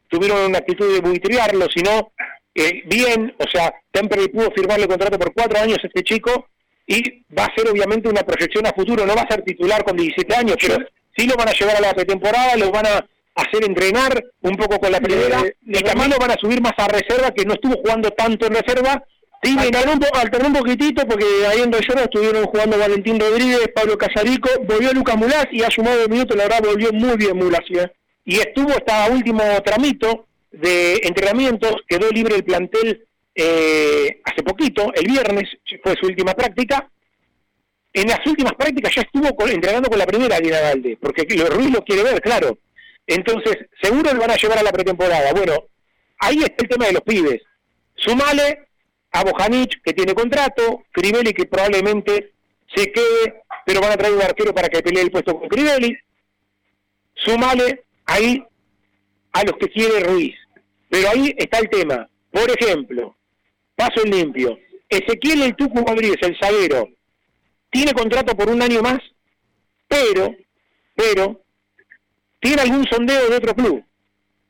tuvieron 0.09 0.49
una 0.49 0.59
actitud 0.59 0.93
de 0.93 1.01
buitriarlo, 1.01 1.67
sino 1.73 2.11
eh, 2.55 2.83
bien, 2.85 3.33
o 3.39 3.49
sea, 3.49 3.73
Temperley 3.91 4.27
pudo 4.27 4.51
firmarle 4.51 4.87
contrato 4.87 5.17
por 5.17 5.33
cuatro 5.33 5.59
años 5.59 5.79
a 5.83 5.87
este 5.87 6.03
chico, 6.03 6.47
y 6.85 7.23
va 7.37 7.45
a 7.45 7.55
ser 7.55 7.69
obviamente 7.69 8.09
una 8.09 8.23
proyección 8.23 8.65
a 8.65 8.73
futuro, 8.73 9.05
no 9.05 9.15
va 9.15 9.21
a 9.21 9.31
ser 9.31 9.43
titular 9.43 9.83
con 9.83 9.95
17 9.95 10.35
años, 10.35 10.57
pero 10.59 10.77
sí 11.15 11.27
lo 11.27 11.35
van 11.35 11.49
a 11.49 11.53
llevar 11.53 11.77
a 11.77 11.81
la 11.81 11.93
pretemporada, 11.93 12.55
lo 12.57 12.71
van 12.71 12.85
a 12.87 13.05
hacer 13.35 13.63
entrenar 13.65 14.23
un 14.41 14.55
poco 14.55 14.79
con 14.79 14.91
la 14.91 14.99
primera, 14.99 15.41
y 15.61 15.79
también 15.81 16.11
lo 16.11 16.17
van 16.17 16.31
a 16.31 16.39
subir 16.39 16.61
más 16.61 16.73
a 16.77 16.87
reserva, 16.87 17.31
que 17.31 17.45
no 17.45 17.53
estuvo 17.53 17.75
jugando 17.77 18.11
tanto 18.11 18.47
en 18.47 18.55
reserva, 18.55 19.03
Sí, 19.45 19.57
alternó 19.59 20.47
un, 20.47 20.53
poquitito 20.53 21.05
porque 21.05 21.25
ahí 21.45 21.59
en 21.59 21.73
Rayona 21.73 22.03
estuvieron 22.03 22.45
jugando 22.45 22.77
Valentín 22.77 23.19
Rodríguez, 23.19 23.71
Pablo 23.75 23.97
Casarico, 23.97 24.49
volvió 24.63 24.93
Lucas 24.93 25.17
Mulás 25.17 25.47
y 25.51 25.63
ha 25.63 25.69
sumado 25.69 26.07
minutos, 26.07 26.37
la 26.37 26.43
verdad 26.43 26.61
volvió 26.63 26.93
muy 26.93 27.17
bien 27.17 27.35
Mulás. 27.35 27.59
¿eh? 27.71 27.91
y 28.25 28.37
estuvo 28.39 28.69
hasta 28.69 29.09
último 29.11 29.43
tramito 29.65 30.27
de 30.51 31.01
entrenamientos, 31.03 31.75
quedó 31.87 32.09
libre 32.09 32.35
el 32.35 32.43
plantel 32.43 33.05
eh, 33.35 34.21
hace 34.23 34.43
poquito, 34.43 34.91
el 34.93 35.07
viernes 35.07 35.49
fue 35.83 35.95
su 35.99 36.05
última 36.07 36.33
práctica. 36.33 36.89
En 37.93 38.07
las 38.07 38.25
últimas 38.25 38.53
prácticas 38.53 38.95
ya 38.95 39.01
estuvo 39.03 39.35
con- 39.35 39.49
entrenando 39.51 39.89
con 39.89 39.99
la 39.99 40.05
primera 40.07 40.39
Lina 40.39 40.59
Galde, 40.59 40.97
porque 40.99 41.23
Ruiz 41.49 41.71
lo 41.71 41.83
quiere 41.83 42.03
ver, 42.03 42.21
claro. 42.21 42.57
Entonces, 43.05 43.57
seguro 43.81 44.13
lo 44.13 44.19
van 44.21 44.31
a 44.31 44.35
llevar 44.35 44.57
a 44.59 44.63
la 44.63 44.71
pretemporada. 44.71 45.31
Bueno, 45.33 45.65
ahí 46.19 46.37
está 46.39 46.63
el 46.63 46.69
tema 46.69 46.85
de 46.87 46.93
los 46.93 47.01
pibes. 47.03 47.41
Sumale 47.95 48.67
a 49.11 49.23
Bojanic, 49.23 49.81
que 49.83 49.93
tiene 49.93 50.15
contrato, 50.15 50.83
Crivelli, 50.91 51.33
que 51.33 51.45
probablemente 51.45 52.31
se 52.75 52.91
quede, 52.91 53.43
pero 53.65 53.81
van 53.81 53.91
a 53.91 53.97
traer 53.97 54.13
un 54.15 54.21
arquero 54.23 54.53
para 54.55 54.69
que 54.69 54.81
pelee 54.81 55.03
el 55.03 55.11
puesto 55.11 55.37
con 55.39 55.47
Crivelli. 55.49 55.95
Sumale 57.15 57.83
ahí 58.05 58.43
a 59.33 59.43
los 59.43 59.55
que 59.57 59.69
quiere 59.69 59.99
Ruiz. 59.99 60.35
Pero 60.89 61.09
ahí 61.09 61.35
está 61.37 61.59
el 61.59 61.69
tema. 61.69 62.09
Por 62.31 62.49
ejemplo, 62.49 63.15
paso 63.75 64.03
limpio. 64.05 64.57
Ezequiel 64.89 65.43
El 65.43 65.55
Tucu 65.55 65.83
Rodríguez, 65.85 66.17
el 66.21 66.37
zaguero, 66.39 66.89
tiene 67.69 67.93
contrato 67.93 68.35
por 68.35 68.49
un 68.49 68.61
año 68.61 68.81
más, 68.81 68.99
pero, 69.87 70.35
pero, 70.95 71.41
tiene 72.39 72.61
algún 72.61 72.85
sondeo 72.85 73.29
de 73.29 73.35
otro 73.37 73.55
club. 73.55 73.83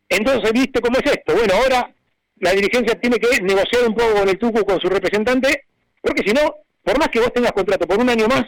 Entonces, 0.09 0.51
¿viste 0.51 0.81
cómo 0.81 0.97
es 0.99 1.11
esto? 1.11 1.33
Bueno, 1.33 1.53
ahora 1.55 1.93
la 2.37 2.51
dirigencia 2.51 2.99
tiene 2.99 3.17
que 3.17 3.41
negociar 3.41 3.87
un 3.87 3.95
poco 3.95 4.13
con 4.15 4.29
el 4.29 4.37
Tucu, 4.37 4.65
con 4.65 4.79
su 4.79 4.89
representante, 4.89 5.65
porque 6.01 6.23
si 6.25 6.33
no, 6.33 6.55
por 6.83 6.99
más 6.99 7.07
que 7.07 7.19
vos 7.19 7.31
tengas 7.31 7.53
contrato 7.53 7.87
por 7.87 7.99
un 7.99 8.09
año 8.09 8.27
más, 8.27 8.43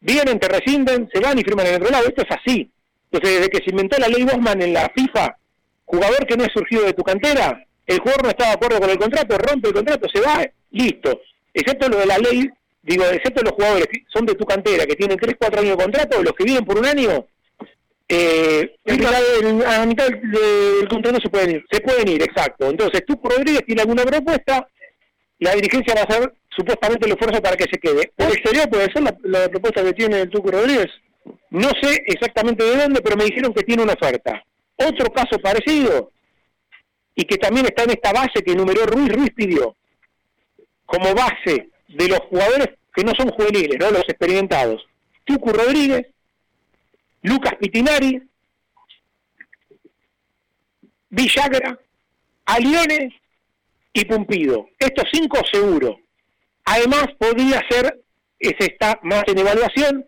vienen, 0.00 0.38
te 0.38 0.48
rescinden, 0.48 1.08
se 1.12 1.20
van 1.20 1.38
y 1.38 1.42
firman 1.42 1.66
en 1.66 1.76
otro 1.76 1.90
lado. 1.90 2.06
Esto 2.06 2.22
es 2.22 2.30
así. 2.30 2.70
Entonces, 3.10 3.38
desde 3.38 3.50
que 3.50 3.64
se 3.64 3.70
inventó 3.70 3.98
la 3.98 4.08
ley 4.08 4.22
Bosman 4.22 4.62
en 4.62 4.72
la 4.72 4.90
FIFA, 4.94 5.36
jugador 5.84 6.26
que 6.26 6.36
no 6.36 6.44
es 6.44 6.52
surgido 6.52 6.84
de 6.84 6.94
tu 6.94 7.02
cantera, 7.02 7.66
el 7.86 7.98
jugador 7.98 8.22
no 8.22 8.28
está 8.30 8.46
de 8.46 8.52
acuerdo 8.52 8.80
con 8.80 8.90
el 8.90 8.98
contrato, 8.98 9.38
rompe 9.38 9.68
el 9.68 9.74
contrato, 9.74 10.08
se 10.12 10.20
va, 10.20 10.46
listo. 10.70 11.20
Excepto 11.52 11.88
lo 11.88 11.98
de 11.98 12.06
la 12.06 12.18
ley, 12.18 12.48
digo, 12.82 13.04
excepto 13.04 13.42
los 13.42 13.52
jugadores 13.52 13.86
que 13.86 14.04
son 14.12 14.24
de 14.26 14.34
tu 14.34 14.44
cantera, 14.44 14.86
que 14.86 14.96
tienen 14.96 15.18
3, 15.18 15.36
4 15.38 15.60
años 15.60 15.76
de 15.76 15.82
contrato, 15.82 16.22
los 16.22 16.32
que 16.32 16.44
vienen 16.44 16.64
por 16.64 16.78
un 16.78 16.86
año, 16.86 17.26
eh, 18.08 18.74
a 18.86 19.78
la 19.78 19.86
mitad 19.86 20.08
del, 20.08 20.88
contrato 20.88 21.18
se 21.22 21.30
pueden 21.30 21.50
ir. 21.56 21.64
se 21.70 21.80
pueden 21.80 22.08
ir, 22.08 22.22
exacto. 22.22 22.68
Entonces, 22.68 23.02
tú 23.06 23.18
Rodríguez 23.22 23.64
tiene 23.66 23.82
alguna 23.82 24.04
propuesta, 24.04 24.66
la 25.38 25.54
dirigencia 25.54 25.94
va 25.94 26.02
a 26.02 26.04
hacer 26.04 26.32
supuestamente 26.54 27.06
el 27.06 27.12
esfuerzo 27.12 27.42
para 27.42 27.56
que 27.56 27.64
se 27.64 27.78
quede. 27.78 28.12
¿El 28.16 28.28
exterior 28.28 28.68
puede 28.68 28.92
ser 28.92 29.02
la, 29.02 29.16
la 29.22 29.48
propuesta 29.48 29.82
que 29.82 29.92
tiene 29.94 30.20
el 30.20 30.30
Tucu 30.30 30.50
Rodríguez? 30.50 30.88
No 31.50 31.70
sé 31.80 32.02
exactamente 32.06 32.64
de 32.64 32.76
dónde, 32.76 33.00
pero 33.00 33.16
me 33.16 33.24
dijeron 33.24 33.52
que 33.52 33.62
tiene 33.62 33.82
una 33.82 33.94
oferta. 33.94 34.42
Otro 34.76 35.10
caso 35.12 35.38
parecido, 35.38 36.10
y 37.14 37.24
que 37.24 37.36
también 37.36 37.66
está 37.66 37.84
en 37.84 37.90
esta 37.90 38.12
base 38.12 38.42
que 38.44 38.54
numeró 38.54 38.86
Ruiz, 38.86 39.12
Ruiz 39.12 39.30
pidió, 39.34 39.76
como 40.86 41.14
base 41.14 41.68
de 41.88 42.08
los 42.08 42.20
jugadores 42.20 42.70
que 42.94 43.04
no 43.04 43.12
son 43.14 43.30
juveniles, 43.30 43.78
¿no? 43.78 43.90
los 43.90 44.08
experimentados. 44.08 44.86
Tucu 45.24 45.52
Rodríguez, 45.52 46.06
Lucas 47.22 47.54
Pitinari, 47.60 48.22
Villagra, 51.10 51.78
Aliones 52.46 53.12
y 53.92 54.04
Pumpido. 54.04 54.68
Estos 54.78 55.04
cinco 55.12 55.38
seguro. 55.50 56.00
Además 56.64 57.06
podría 57.18 57.60
ser, 57.68 58.02
ese 58.38 58.72
está 58.72 58.98
más 59.02 59.24
en 59.26 59.38
evaluación, 59.38 60.06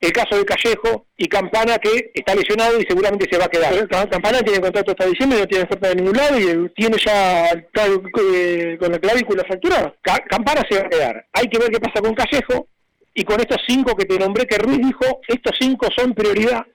el 0.00 0.12
caso 0.12 0.36
de 0.36 0.44
Callejo 0.44 1.06
y 1.16 1.26
Campana 1.26 1.78
que 1.78 2.10
está 2.14 2.34
lesionado 2.34 2.78
y 2.78 2.84
seguramente 2.86 3.26
se 3.30 3.38
va 3.38 3.46
a 3.46 3.48
quedar. 3.48 3.88
Campana 3.88 4.42
tiene 4.42 4.60
contrato 4.60 4.90
hasta 4.90 5.06
diciembre, 5.06 5.40
no 5.40 5.46
tiene 5.46 5.64
oferta 5.64 5.88
de 5.88 5.94
ningún 5.96 6.16
lado 6.16 6.38
y 6.38 6.68
tiene 6.70 6.96
ya 6.98 7.50
eh, 7.52 8.76
con 8.78 8.92
la 8.92 8.98
clavícula 8.98 9.44
fracturada. 9.44 9.94
Campana 10.02 10.62
se 10.68 10.78
va 10.78 10.86
a 10.86 10.90
quedar. 10.90 11.26
Hay 11.32 11.48
que 11.48 11.58
ver 11.58 11.70
qué 11.70 11.80
pasa 11.80 12.00
con 12.02 12.14
Callejo 12.14 12.68
y 13.14 13.24
con 13.24 13.40
estos 13.40 13.58
cinco 13.66 13.96
que 13.96 14.04
te 14.04 14.18
nombré 14.18 14.46
que 14.46 14.58
Ruiz 14.58 14.78
dijo, 14.78 15.20
estos 15.28 15.56
cinco 15.58 15.88
son 15.96 16.14
prioridad. 16.14 16.66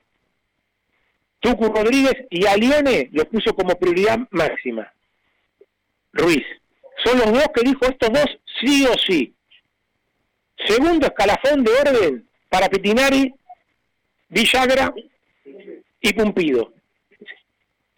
Tucu 1.39 1.65
Rodríguez 1.65 2.25
y 2.29 2.45
Alione 2.45 3.09
los 3.11 3.25
puso 3.25 3.53
como 3.53 3.77
prioridad 3.77 4.17
máxima. 4.31 4.91
Ruiz. 6.13 6.43
Son 7.03 7.17
los 7.17 7.31
dos 7.31 7.45
que 7.53 7.61
dijo 7.63 7.85
estos 7.85 8.09
dos 8.09 8.25
sí 8.59 8.85
o 8.87 8.93
sí. 8.97 9.35
Segundo 10.67 11.07
escalafón 11.07 11.63
de 11.63 11.71
orden 11.71 12.30
para 12.51 12.67
Petinari, 12.67 13.33
Villagra 14.27 14.93
y 16.01 16.13
Pumpido. 16.13 16.73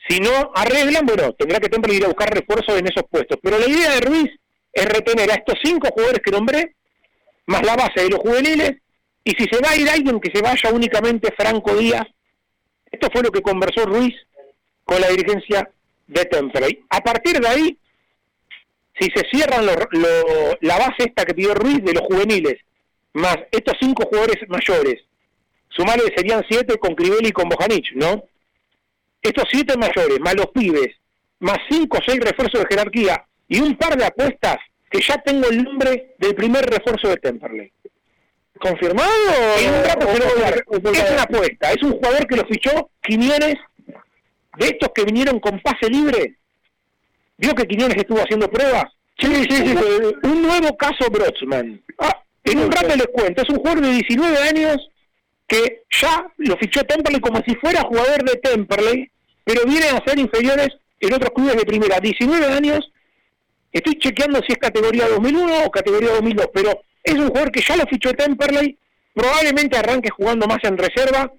Si 0.08 0.20
no 0.20 0.52
arreglan, 0.54 1.08
bueno, 1.08 1.34
tendrá 1.34 1.60
que 1.60 1.70
Temple 1.70 1.96
ir 1.96 2.06
a 2.06 2.10
buscar 2.10 2.30
refuerzos 2.30 2.78
en 2.78 2.86
esos 2.86 3.04
puestos. 3.10 3.40
Pero 3.42 3.58
la 3.58 3.68
idea 3.68 3.96
de 3.96 4.02
Ruiz 4.02 4.30
es 4.72 4.86
retener 4.86 5.32
a 5.32 5.36
estos 5.36 5.58
cinco 5.64 5.88
jugadores 5.90 6.22
que 6.24 6.32
nombré, 6.32 6.76
más 7.48 7.66
la 7.66 7.76
base 7.76 8.04
de 8.04 8.10
los 8.10 8.20
juveniles, 8.20 8.74
y 9.24 9.32
si 9.32 9.46
se 9.46 9.60
va 9.60 9.72
a 9.72 9.76
ir 9.76 9.90
alguien 9.90 10.20
que 10.20 10.30
se 10.32 10.44
vaya 10.44 10.70
únicamente 10.72 11.34
Franco 11.36 11.76
Díaz, 11.76 12.06
esto 12.92 13.08
fue 13.12 13.24
lo 13.24 13.32
que 13.32 13.42
conversó 13.42 13.86
Ruiz 13.86 14.14
con 14.84 15.02
la 15.02 15.08
dirigencia 15.08 15.68
de 16.06 16.26
Temple. 16.26 16.84
A 16.90 17.02
partir 17.02 17.40
de 17.40 17.48
ahí, 17.48 17.78
si 19.00 19.10
se 19.16 19.24
cierran 19.32 19.66
la 19.66 20.78
base 20.78 21.06
esta 21.06 21.26
que 21.26 21.34
pidió 21.34 21.56
Ruiz 21.56 21.84
de 21.84 21.94
los 21.94 22.04
juveniles 22.04 22.60
más 23.14 23.38
estos 23.52 23.76
cinco 23.80 24.06
jugadores 24.06 24.38
mayores, 24.48 25.02
sumarle 25.70 26.14
serían 26.16 26.44
siete 26.50 26.78
con 26.78 26.96
Crivelli 26.96 27.30
y 27.30 27.32
con 27.32 27.50
Bojanic, 27.50 27.92
¿no? 27.96 28.26
Estos 29.22 29.46
siete 29.52 29.78
mayores, 29.78 30.20
más 30.20 30.36
los 30.36 30.48
pibes, 30.48 30.96
más 31.40 31.58
cinco 31.70 31.98
o 31.98 32.02
seis 32.06 32.20
refuerzos 32.20 32.62
de 32.62 32.68
jerarquía 32.70 33.26
y 33.48 33.60
un 33.60 33.76
par 33.76 33.98
de 33.98 34.06
apuestas 34.06 34.58
que 34.90 35.02
ya 35.02 35.18
tengo 35.18 35.50
el 35.50 35.64
nombre 35.64 36.16
del 36.20 36.36
primer 36.36 36.66
refuerzo 36.66 37.08
de 37.10 37.18
Temperley. 37.18 37.72
¿Confirmado? 38.60 39.10
En 39.60 39.74
un 39.74 39.84
rato 39.84 40.08
Es 40.08 41.12
una 41.12 41.24
apuesta, 41.24 41.72
es 41.72 41.84
un 41.84 41.94
jugador 41.94 42.28
que 42.28 42.36
lo 42.36 42.46
fichó 42.46 42.90
Quiñones, 43.02 43.56
de 44.58 44.68
estos 44.68 44.90
que 44.94 45.04
vinieron 45.04 45.40
con 45.40 45.60
pase 45.60 45.90
libre. 45.90 46.38
¿Vio 47.38 47.56
que 47.56 47.68
Quiñones 47.68 47.98
estuvo 47.98 48.20
haciendo 48.20 48.50
pruebas? 48.50 48.86
Sí, 49.20 49.34
sí, 49.50 49.56
sí. 49.56 49.76
Un 50.24 50.42
nuevo 50.44 50.76
caso 50.78 51.10
Brotsman. 51.10 51.82
Ah, 52.00 52.23
en 52.44 52.60
un 52.60 52.72
rato 52.72 52.96
les 52.96 53.08
cuento, 53.08 53.42
es 53.42 53.50
un 53.50 53.58
jugador 53.58 53.82
de 53.82 53.92
19 53.92 54.38
años 54.38 54.78
que 55.48 55.84
ya 56.02 56.26
lo 56.38 56.58
fichó 56.58 56.84
Temperley 56.84 57.22
como 57.22 57.42
si 57.46 57.56
fuera 57.56 57.84
jugador 57.84 58.24
de 58.24 58.36
Temperley, 58.38 59.12
pero 59.44 59.66
viene 59.66 59.88
a 59.88 60.04
ser 60.06 60.20
inferiores 60.20 60.70
en 61.00 61.14
otros 61.14 61.32
clubes 61.32 61.58
de 61.58 61.66
primera. 61.66 62.00
19 62.00 62.46
años, 62.46 62.92
estoy 63.72 63.96
chequeando 63.96 64.40
si 64.46 64.54
es 64.54 64.58
categoría 64.58 65.08
2001 65.08 65.66
o 65.66 65.72
categoría 65.72 66.14
2002, 66.14 66.48
pero 66.54 66.82
es 67.04 67.14
un 67.14 67.28
jugador 67.28 67.52
que 67.52 67.62
ya 67.62 67.78
lo 67.78 67.86
fichó 67.86 68.14
Temperley, 68.14 68.78
probablemente 69.14 69.78
arranque 69.78 70.10
jugando 70.10 70.48
más 70.48 70.60
en 70.64 70.78
reserva 70.78 71.32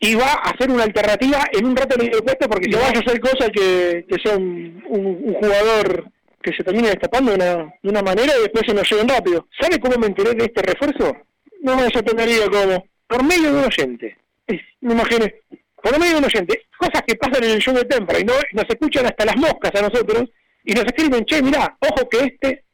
y 0.00 0.14
va 0.14 0.32
a 0.32 0.56
ser 0.56 0.70
una 0.70 0.84
alternativa 0.84 1.44
en 1.52 1.66
un 1.66 1.76
rato 1.76 1.96
de 1.96 2.10
puesto 2.22 2.48
porque 2.48 2.70
se 2.70 2.78
vaya 2.78 2.98
a 2.98 3.02
hacer 3.02 3.20
cosas 3.20 3.50
que, 3.52 4.04
sea 4.22 4.36
un 4.36 5.34
jugador 5.40 6.10
que 6.42 6.52
se 6.52 6.62
termina 6.62 6.88
destapando 6.88 7.32
de 7.32 7.36
una, 7.36 7.74
de 7.82 7.90
una 7.90 8.02
manera 8.02 8.32
y 8.38 8.42
después 8.42 8.64
se 8.66 8.74
nos 8.74 8.90
lleven 8.90 9.08
rápido. 9.08 9.48
¿Sabe 9.60 9.78
cómo 9.80 9.98
me 9.98 10.06
enteré 10.06 10.34
de 10.34 10.44
este 10.44 10.62
refuerzo? 10.62 11.16
No 11.60 11.76
me 11.76 11.90
sorprendería 11.90 12.46
cómo. 12.50 12.84
Por 13.06 13.24
medio 13.24 13.52
de 13.52 13.58
un 13.58 13.64
oyente. 13.64 14.16
me 14.80 14.92
imaginé. 14.92 15.34
Por 15.82 15.98
medio 15.98 16.12
de 16.12 16.18
un 16.18 16.24
oyente. 16.24 16.62
Cosas 16.78 17.02
que 17.06 17.16
pasan 17.16 17.44
en 17.44 17.50
el 17.50 17.60
show 17.60 17.74
de 17.74 17.84
Tempra 17.84 18.18
y 18.20 18.24
no, 18.24 18.34
nos 18.52 18.64
escuchan 18.68 19.06
hasta 19.06 19.24
las 19.24 19.36
moscas 19.36 19.74
a 19.74 19.88
nosotros 19.88 20.28
y 20.64 20.72
nos 20.74 20.84
escriben, 20.84 21.24
che, 21.24 21.42
mirá, 21.42 21.76
ojo 21.80 22.08
que 22.08 22.18
este 22.18 22.64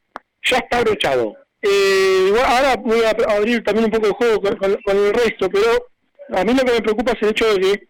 ya 0.43 0.57
está 0.57 0.79
abrochado. 0.79 1.35
Eh, 1.61 2.31
ahora 2.45 2.75
voy 2.75 2.99
a 3.03 3.35
abrir 3.35 3.63
también 3.63 3.85
un 3.85 3.91
poco 3.91 4.07
el 4.07 4.13
juego 4.13 4.41
con, 4.41 4.55
con, 4.57 4.97
el 4.97 5.13
resto, 5.13 5.49
pero 5.49 5.87
a 6.33 6.43
mí 6.43 6.53
lo 6.53 6.63
que 6.63 6.73
me 6.73 6.81
preocupa 6.81 7.13
es 7.13 7.23
el 7.23 7.29
hecho 7.29 7.53
de 7.53 7.61
que 7.61 7.87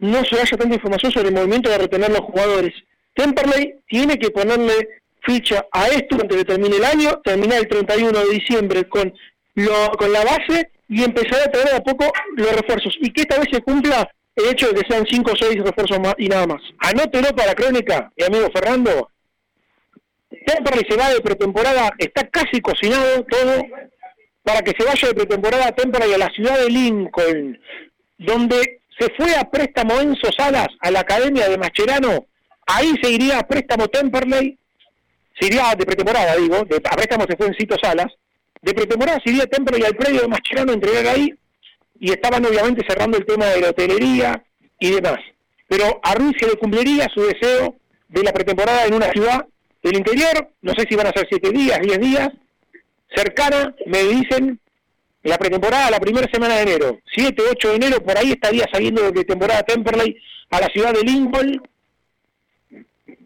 no 0.00 0.24
se 0.24 0.40
haya 0.40 0.56
tanta 0.56 0.74
información 0.74 1.12
sobre 1.12 1.28
el 1.28 1.34
movimiento 1.34 1.70
de 1.70 1.78
retener 1.78 2.10
los 2.10 2.20
jugadores. 2.20 2.72
Temperley 3.14 3.74
tiene 3.86 4.18
que 4.18 4.30
ponerle 4.30 5.01
ficha 5.24 5.66
a 5.72 5.88
esto 5.88 6.16
antes 6.20 6.38
de 6.38 6.44
termine 6.44 6.76
el 6.76 6.84
año, 6.84 7.20
terminar 7.24 7.58
el 7.58 7.68
31 7.68 8.18
de 8.18 8.30
diciembre 8.30 8.88
con, 8.88 9.12
lo, 9.54 9.90
con 9.98 10.12
la 10.12 10.24
base 10.24 10.70
y 10.88 11.02
empezar 11.02 11.40
a 11.40 11.50
traer 11.50 11.74
a 11.74 11.80
poco 11.80 12.12
los 12.36 12.52
refuerzos. 12.52 12.96
Y 13.00 13.12
que 13.12 13.22
esta 13.22 13.38
vez 13.38 13.48
se 13.52 13.62
cumpla 13.62 14.08
el 14.36 14.48
hecho 14.50 14.68
de 14.68 14.80
que 14.80 14.88
sean 14.88 15.06
5 15.08 15.30
o 15.32 15.36
6 15.36 15.62
refuerzos 15.62 16.00
más 16.00 16.14
y 16.18 16.28
nada 16.28 16.46
más. 16.46 16.62
Anótelo 16.78 17.34
para 17.34 17.54
crónica, 17.54 18.12
mi 18.16 18.24
amigo 18.24 18.48
Fernando. 18.52 19.10
Temperley 20.46 20.84
se 20.88 20.96
va 20.96 21.10
de 21.10 21.20
pretemporada, 21.20 21.90
está 21.98 22.26
casi 22.28 22.60
cocinado 22.60 23.24
todo 23.24 23.62
para 24.42 24.62
que 24.62 24.72
se 24.76 24.84
vaya 24.84 25.08
de 25.08 25.14
pretemporada 25.14 25.68
a 25.68 25.72
Temperley 25.72 26.14
a 26.14 26.18
la 26.18 26.30
ciudad 26.30 26.58
de 26.58 26.70
Lincoln, 26.70 27.60
donde 28.18 28.80
se 28.98 29.08
fue 29.16 29.34
a 29.36 29.44
préstamo 29.44 30.00
Enzo 30.00 30.30
Salas 30.36 30.68
a 30.80 30.90
la 30.90 31.00
Academia 31.00 31.48
de 31.48 31.58
Mascherano, 31.58 32.26
ahí 32.66 32.92
se 33.02 33.10
iría 33.10 33.38
a 33.38 33.46
préstamo 33.46 33.88
Temperley 33.88 34.58
se 35.38 35.46
iría 35.46 35.74
de 35.76 35.86
pretemporada, 35.86 36.36
digo, 36.36 36.64
de, 36.64 36.76
a 36.76 37.26
se 37.26 37.36
fue 37.36 37.46
en 37.46 37.54
Cito 37.54 37.76
Salas, 37.82 38.12
de 38.60 38.74
pretemporada 38.74 39.20
se 39.24 39.30
iría 39.30 39.46
Templo 39.46 39.76
y 39.76 39.84
al 39.84 39.96
predio 39.96 40.22
de 40.22 40.28
Mascherano 40.28 40.72
entregar 40.72 41.06
ahí, 41.06 41.34
y 41.98 42.10
estaban 42.10 42.44
obviamente 42.44 42.84
cerrando 42.88 43.16
el 43.16 43.24
tema 43.24 43.46
de 43.46 43.60
la 43.60 43.70
hotelería 43.70 44.42
y 44.78 44.90
demás. 44.90 45.18
Pero 45.68 46.00
a 46.02 46.14
Ruiz 46.14 46.36
se 46.38 46.48
le 46.48 46.56
cumpliría 46.56 47.08
su 47.14 47.22
deseo 47.22 47.76
de 48.08 48.22
la 48.22 48.32
pretemporada 48.32 48.86
en 48.86 48.94
una 48.94 49.10
ciudad 49.12 49.46
del 49.82 49.96
interior, 49.96 50.48
no 50.62 50.72
sé 50.74 50.84
si 50.88 50.96
van 50.96 51.06
a 51.06 51.12
ser 51.12 51.26
siete 51.28 51.50
días, 51.50 51.78
diez 51.80 51.98
días, 51.98 52.28
cercana, 53.14 53.74
me 53.86 54.02
dicen, 54.04 54.60
la 55.22 55.38
pretemporada 55.38 55.90
la 55.90 56.00
primera 56.00 56.28
semana 56.32 56.56
de 56.56 56.62
enero, 56.62 56.98
7, 57.14 57.42
8 57.52 57.68
de 57.68 57.74
enero, 57.76 58.02
por 58.02 58.16
ahí 58.18 58.32
estaría 58.32 58.66
saliendo 58.72 59.02
de 59.02 59.12
pretemporada 59.12 59.62
Temperley 59.62 60.16
a 60.50 60.60
la 60.60 60.66
ciudad 60.66 60.92
de 60.92 61.02
Lincoln 61.02 61.62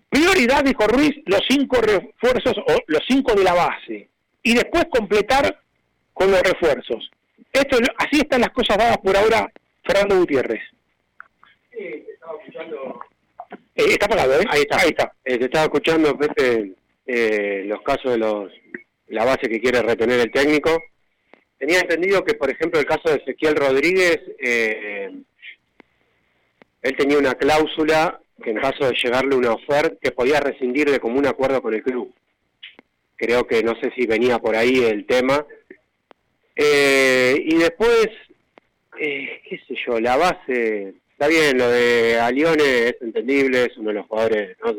Prioridad, 0.08 0.64
dijo 0.64 0.86
Ruiz, 0.86 1.14
los 1.26 1.42
cinco 1.48 1.80
refuerzos 1.80 2.56
o 2.58 2.76
los 2.86 3.02
cinco 3.08 3.34
de 3.34 3.44
la 3.44 3.54
base. 3.54 4.08
Y 4.42 4.54
después 4.54 4.86
completar 4.90 5.60
con 6.12 6.30
los 6.30 6.40
refuerzos. 6.40 7.10
Esto, 7.52 7.78
así 7.98 8.20
están 8.20 8.40
las 8.40 8.50
cosas 8.50 8.78
dadas 8.78 8.98
por 8.98 9.16
ahora, 9.16 9.50
Fernando 9.84 10.18
Gutiérrez. 10.18 10.62
Sí, 11.72 12.04
estaba 12.12 12.38
escuchando. 12.38 13.00
Eh, 13.74 13.84
está 13.88 14.06
apagado, 14.06 14.40
¿eh? 14.40 14.44
Ahí 14.48 14.60
está. 14.62 14.80
Ahí 14.80 14.88
está. 14.88 15.12
Eh, 15.24 15.38
te 15.38 15.44
estaba 15.44 15.64
escuchando, 15.64 16.16
Pepe, 16.16 16.72
eh, 17.06 17.64
los 17.66 17.82
casos 17.82 18.12
de 18.12 18.18
los 18.18 18.52
la 19.08 19.24
base 19.24 19.48
que 19.48 19.60
quiere 19.60 19.82
retener 19.82 20.20
el 20.20 20.32
técnico. 20.32 20.82
Tenía 21.58 21.80
entendido 21.80 22.24
que, 22.24 22.34
por 22.34 22.50
ejemplo, 22.50 22.80
el 22.80 22.86
caso 22.86 23.08
de 23.08 23.16
Ezequiel 23.16 23.54
Rodríguez, 23.54 24.20
él 24.38 25.24
tenía 26.96 27.18
una 27.18 27.34
cláusula 27.34 28.20
que 28.42 28.50
en 28.50 28.60
caso 28.60 28.86
de 28.86 28.96
llegarle 29.02 29.34
una 29.34 29.52
oferta, 29.52 29.96
que 30.00 30.10
podía 30.10 30.40
rescindir 30.40 30.90
de 30.90 31.00
común 31.00 31.26
acuerdo 31.26 31.62
con 31.62 31.74
el 31.74 31.82
club. 31.82 32.12
Creo 33.16 33.46
que 33.46 33.62
no 33.62 33.74
sé 33.80 33.90
si 33.96 34.06
venía 34.06 34.38
por 34.38 34.56
ahí 34.56 34.84
el 34.84 35.06
tema. 35.06 35.46
Eh, 36.54 37.34
y 37.44 37.56
después, 37.56 38.08
eh, 39.00 39.42
qué 39.48 39.60
sé 39.66 39.74
yo, 39.86 39.98
la 40.00 40.16
base, 40.16 40.94
está 41.12 41.28
bien, 41.28 41.56
lo 41.56 41.68
de 41.68 42.18
Alione 42.20 42.88
es 42.88 42.96
entendible, 43.00 43.64
es 43.64 43.76
uno 43.78 43.88
de 43.88 43.94
los 43.94 44.06
jugadores 44.06 44.56
¿no? 44.64 44.76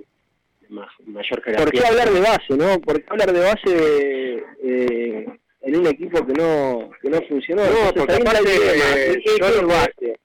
mayor 0.70 1.44
jerarquía. 1.44 1.66
¿Por 1.66 1.72
qué 1.72 1.88
hablar 1.88 2.12
de 2.12 2.22
base, 2.22 2.58
no? 2.58 2.80
¿Por 2.82 3.02
qué 3.02 3.06
hablar 3.10 3.34
de 3.34 3.40
base 3.40 4.44
eh, 4.64 5.26
en 5.62 5.76
un 5.76 5.88
equipo 5.88 6.26
que 6.26 6.34
no 6.34 6.92
que 7.02 7.10
no 7.10 7.22
funcionó? 7.24 7.64
No, 7.64 7.94
porque 7.94 8.14
aparte, 8.14 9.24
yo 9.26 9.68
base. 9.68 10.20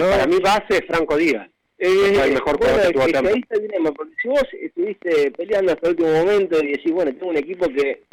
Para 0.00 0.26
mí 0.26 0.38
base 0.38 0.78
es 0.78 0.86
Franco 0.86 1.16
Díaz. 1.16 1.48
Eh, 1.86 2.18
el 2.24 2.32
mejor 2.32 2.58
bueno, 2.58 2.78
que, 2.82 3.12
que 3.12 3.56
el 3.56 3.62
dilema, 3.62 3.92
porque 3.92 4.14
si 4.22 4.28
vos 4.28 4.44
estuviste 4.58 5.30
peleando 5.32 5.72
hasta 5.72 5.88
el 5.88 5.90
último 5.90 6.12
momento 6.14 6.58
y 6.62 6.68
decís, 6.68 6.90
bueno, 6.90 7.12
tengo 7.12 7.28
un 7.28 7.36
equipo 7.36 7.68
que 7.68 8.04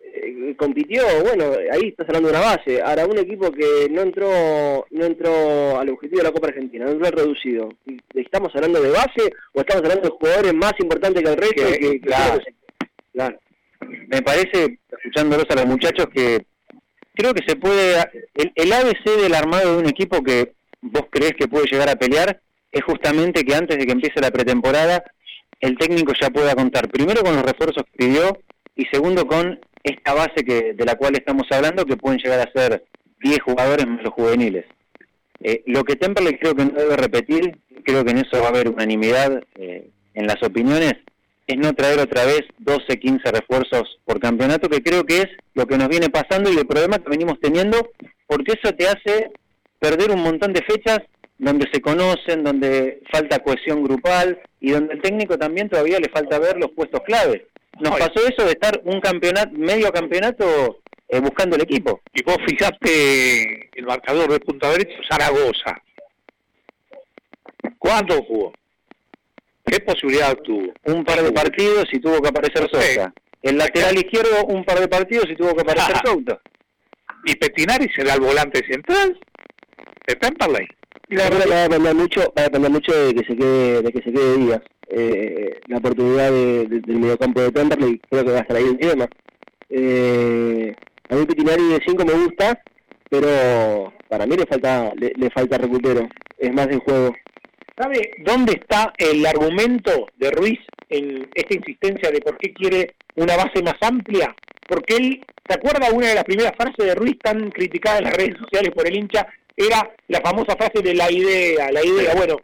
eh, 0.00 0.54
compitió, 0.56 1.02
bueno, 1.24 1.46
ahí 1.72 1.88
estás 1.88 2.08
hablando 2.08 2.28
de 2.28 2.36
una 2.36 2.46
base. 2.54 2.80
Ahora, 2.80 3.06
un 3.06 3.18
equipo 3.18 3.50
que 3.50 3.88
no 3.90 4.02
entró 4.02 4.86
no 4.90 5.04
entró 5.04 5.76
al 5.76 5.88
objetivo 5.88 6.18
de 6.18 6.28
la 6.28 6.30
Copa 6.30 6.48
Argentina, 6.48 6.84
no 6.84 6.92
entró 6.92 7.08
al 7.08 7.12
reducido. 7.14 7.68
¿Estamos 8.14 8.54
hablando 8.54 8.80
de 8.80 8.90
base 8.90 9.32
o 9.54 9.60
estamos 9.60 9.82
hablando 9.82 10.08
de 10.08 10.16
jugadores 10.16 10.54
más 10.54 10.74
importantes 10.78 11.20
que 11.20 11.30
el 11.30 11.36
resto? 11.36 11.62
Que, 11.80 12.00
claro, 12.00 12.40
claro. 13.12 13.40
Me 14.06 14.22
parece, 14.22 14.78
escuchándolos 14.88 15.46
a 15.50 15.56
los 15.56 15.66
muchachos, 15.66 16.06
que 16.14 16.46
creo 17.12 17.34
que 17.34 17.44
se 17.44 17.56
puede... 17.56 17.96
El, 18.34 18.52
el 18.54 18.72
ABC 18.72 19.20
del 19.20 19.34
armado 19.34 19.72
de 19.72 19.82
un 19.82 19.88
equipo 19.88 20.22
que 20.22 20.52
vos 20.80 21.06
crees 21.10 21.32
que 21.32 21.48
puede 21.48 21.66
llegar 21.66 21.88
a 21.88 21.96
pelear 21.96 22.40
es 22.72 22.82
justamente 22.84 23.44
que 23.44 23.54
antes 23.54 23.78
de 23.78 23.86
que 23.86 23.92
empiece 23.92 24.20
la 24.20 24.30
pretemporada 24.30 25.04
el 25.62 25.78
técnico 25.78 26.12
ya 26.20 26.28
pueda 26.28 26.54
contar 26.54 26.88
primero 26.88 27.22
con 27.22 27.36
los 27.36 27.44
refuerzos 27.44 27.84
que 27.84 28.06
pidió 28.06 28.38
y 28.74 28.84
segundo 28.86 29.26
con 29.26 29.60
esta 29.84 30.12
base 30.12 30.44
que 30.44 30.74
de 30.74 30.84
la 30.84 30.96
cual 30.96 31.14
estamos 31.14 31.46
hablando 31.50 31.86
que 31.86 31.96
pueden 31.96 32.18
llegar 32.18 32.40
a 32.40 32.52
ser 32.52 32.84
10 33.20 33.40
jugadores 33.40 33.86
más 33.86 34.02
los 34.02 34.12
juveniles. 34.12 34.66
Eh, 35.40 35.62
lo 35.66 35.84
que 35.84 35.96
Temperley 35.96 36.38
creo 36.38 36.54
que 36.54 36.64
no 36.64 36.72
debe 36.72 36.96
repetir, 36.96 37.58
creo 37.84 38.04
que 38.04 38.10
en 38.10 38.18
eso 38.18 38.40
va 38.40 38.46
a 38.46 38.48
haber 38.48 38.68
unanimidad 38.68 39.42
eh, 39.54 39.88
en 40.14 40.26
las 40.26 40.42
opiniones, 40.42 40.94
es 41.46 41.56
no 41.56 41.72
traer 41.74 42.00
otra 42.00 42.24
vez 42.24 42.42
12, 42.58 42.98
15 42.98 43.30
refuerzos 43.30 43.98
por 44.04 44.20
campeonato, 44.20 44.68
que 44.68 44.82
creo 44.82 45.04
que 45.04 45.18
es 45.22 45.28
lo 45.54 45.66
que 45.66 45.78
nos 45.78 45.88
viene 45.88 46.08
pasando 46.08 46.52
y 46.52 46.56
el 46.56 46.66
problema 46.66 46.98
que 46.98 47.10
venimos 47.10 47.38
teniendo, 47.40 47.90
porque 48.26 48.54
eso 48.60 48.74
te 48.74 48.88
hace 48.88 49.30
perder 49.78 50.10
un 50.10 50.22
montón 50.22 50.52
de 50.52 50.62
fechas 50.62 51.00
donde 51.42 51.68
se 51.72 51.80
conocen, 51.80 52.44
donde 52.44 53.02
falta 53.10 53.40
cohesión 53.40 53.82
grupal 53.82 54.40
y 54.60 54.70
donde 54.70 54.94
el 54.94 55.02
técnico 55.02 55.36
también 55.36 55.68
todavía 55.68 55.98
le 55.98 56.08
falta 56.08 56.38
ver 56.38 56.56
los 56.56 56.70
puestos 56.70 57.00
claves. 57.00 57.42
Nos 57.80 57.98
pasó 57.98 58.24
eso 58.28 58.44
de 58.44 58.52
estar 58.52 58.80
un 58.84 59.00
campeonato, 59.00 59.50
medio 59.52 59.90
campeonato 59.90 60.78
eh, 61.08 61.18
buscando 61.18 61.56
el 61.56 61.62
equipo. 61.62 62.00
Y 62.14 62.22
vos 62.22 62.36
fijaste 62.46 63.70
el 63.76 63.84
marcador 63.84 64.30
de 64.30 64.38
punta 64.38 64.70
derecha, 64.70 64.94
Zaragoza. 65.10 65.82
¿Cuánto 67.76 68.22
jugó? 68.22 68.52
¿Qué 69.66 69.80
posibilidad 69.80 70.36
tuvo? 70.44 70.72
Un 70.84 71.04
par 71.04 71.22
de 71.22 71.32
partidos 71.32 71.86
y 71.90 71.98
tuvo 71.98 72.22
que 72.22 72.28
aparecer 72.28 72.70
Sosa. 72.70 73.12
El 73.42 73.58
lateral 73.58 73.96
izquierdo, 73.96 74.44
un 74.46 74.64
par 74.64 74.78
de 74.78 74.86
partidos 74.86 75.26
y 75.28 75.34
tuvo 75.34 75.56
que 75.56 75.62
aparecer 75.62 75.96
Souto. 76.04 76.40
¿Y 77.24 77.34
Petinari 77.34 77.88
será 77.92 78.14
el 78.14 78.20
volante 78.20 78.64
central 78.70 79.18
Temperley? 80.06 80.68
Y 80.68 80.81
la 81.12 81.24
verdad 81.30 81.46
va 81.50 81.56
a 81.56 81.62
depender 81.68 81.94
mucho, 81.94 82.20
va 82.36 82.42
a 82.42 82.44
depender 82.44 82.70
mucho 82.70 82.92
de 82.92 83.14
que 83.14 83.24
se 83.26 83.36
quede, 83.36 83.82
de 83.82 83.92
que 83.92 84.02
se 84.02 84.12
quede 84.12 84.36
Díaz. 84.38 84.62
Eh, 84.88 85.60
la 85.68 85.78
oportunidad 85.78 86.30
de, 86.30 86.66
de- 86.66 86.80
del 86.80 86.98
mediocampo 86.98 87.40
de 87.40 87.50
Temperley 87.52 88.00
creo 88.10 88.24
que 88.24 88.30
va 88.32 88.38
a 88.38 88.42
estar 88.42 88.56
ahí 88.56 88.64
el 88.64 88.78
tema. 88.78 89.08
Eh, 89.70 90.74
a 91.08 91.14
mí 91.14 91.26
Petinari 91.26 91.68
de 91.68 91.80
5 91.86 92.04
me 92.04 92.12
gusta, 92.12 92.60
pero 93.08 93.92
para 94.08 94.26
mí 94.26 94.36
le 94.36 94.46
falta 94.46 94.92
le, 94.96 95.12
le 95.16 95.30
falta 95.30 95.58
recupero. 95.58 96.08
Es 96.38 96.52
más 96.52 96.68
de 96.68 96.76
juego. 96.76 97.14
¿Sabe 97.80 98.10
dónde 98.18 98.52
está 98.52 98.92
el 98.98 99.24
argumento 99.24 100.06
de 100.18 100.30
Ruiz 100.30 100.58
en 100.90 101.28
esta 101.34 101.54
insistencia 101.56 102.10
de 102.10 102.20
por 102.20 102.36
qué 102.36 102.52
quiere 102.52 102.94
una 103.16 103.36
base 103.36 103.62
más 103.62 103.76
amplia? 103.80 104.34
Porque 104.68 104.96
él, 104.96 105.24
¿se 105.48 105.54
acuerda 105.54 105.90
una 105.90 106.08
de 106.08 106.14
las 106.16 106.24
primeras 106.24 106.52
frases 106.56 106.76
de 106.86 106.94
Ruiz 106.94 107.18
tan 107.22 107.50
criticada 107.50 107.98
en 107.98 108.04
las 108.04 108.14
redes 108.16 108.36
sociales 108.38 108.72
por 108.74 108.86
el 108.86 108.96
hincha? 108.96 109.26
Era 109.56 109.90
la 110.08 110.20
famosa 110.20 110.56
frase 110.56 110.82
de 110.82 110.94
la 110.94 111.10
idea, 111.10 111.70
la 111.70 111.84
idea. 111.84 112.14
Bueno, 112.14 112.36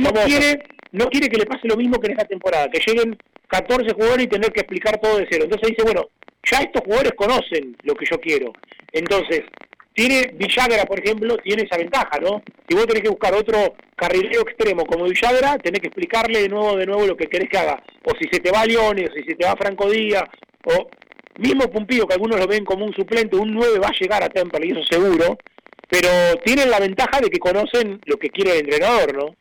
no 0.00 0.12
quiere, 0.24 0.62
no 0.92 1.06
quiere 1.08 1.28
que 1.28 1.38
le 1.38 1.46
pase 1.46 1.68
lo 1.68 1.76
mismo 1.76 1.98
que 1.98 2.06
en 2.06 2.12
esta 2.12 2.26
temporada, 2.26 2.68
que 2.70 2.82
lleguen 2.86 3.16
14 3.48 3.94
jugadores 3.94 4.24
y 4.24 4.28
tener 4.28 4.52
que 4.52 4.60
explicar 4.60 5.00
todo 5.00 5.18
de 5.18 5.26
cero. 5.30 5.44
Entonces 5.44 5.70
dice, 5.70 5.82
bueno, 5.82 6.08
ya 6.44 6.58
estos 6.58 6.82
jugadores 6.84 7.12
conocen 7.16 7.76
lo 7.82 7.94
que 7.94 8.06
yo 8.10 8.20
quiero. 8.20 8.52
Entonces, 8.92 9.42
tiene 9.94 10.32
Villagra, 10.34 10.84
por 10.84 11.00
ejemplo, 11.00 11.36
tiene 11.38 11.64
esa 11.64 11.76
ventaja, 11.76 12.18
¿no? 12.18 12.42
Si 12.66 12.74
vos 12.74 12.86
tenés 12.86 13.02
que 13.02 13.10
buscar 13.10 13.34
otro 13.34 13.74
carrilero 13.94 14.42
extremo 14.42 14.86
como 14.86 15.04
Villagra, 15.04 15.58
tenés 15.58 15.80
que 15.80 15.88
explicarle 15.88 16.42
de 16.42 16.48
nuevo, 16.48 16.76
de 16.76 16.86
nuevo 16.86 17.06
lo 17.06 17.16
que 17.16 17.26
querés 17.26 17.48
que 17.50 17.58
haga. 17.58 17.82
O 18.04 18.12
si 18.18 18.28
se 18.30 18.40
te 18.40 18.50
va 18.50 18.64
Leones, 18.64 19.10
o 19.10 19.14
si 19.14 19.22
se 19.24 19.34
te 19.34 19.44
va 19.44 19.56
Franco 19.56 19.90
Díaz, 19.90 20.24
o 20.64 20.88
mismo 21.38 21.70
Pumpillo, 21.70 22.06
que 22.06 22.14
algunos 22.14 22.40
lo 22.40 22.46
ven 22.46 22.64
como 22.64 22.86
un 22.86 22.94
suplente, 22.94 23.36
un 23.36 23.52
9 23.52 23.78
va 23.78 23.88
a 23.88 23.98
llegar 23.98 24.22
a 24.22 24.28
Temple, 24.28 24.66
y 24.66 24.70
eso 24.72 24.82
seguro, 24.90 25.36
pero 25.92 26.08
tienen 26.42 26.70
la 26.70 26.80
ventaja 26.80 27.20
de 27.20 27.28
que 27.28 27.38
conocen 27.38 28.00
lo 28.06 28.16
que 28.16 28.30
quiere 28.30 28.52
el 28.52 28.60
entrenador, 28.60 29.14
¿no? 29.14 29.36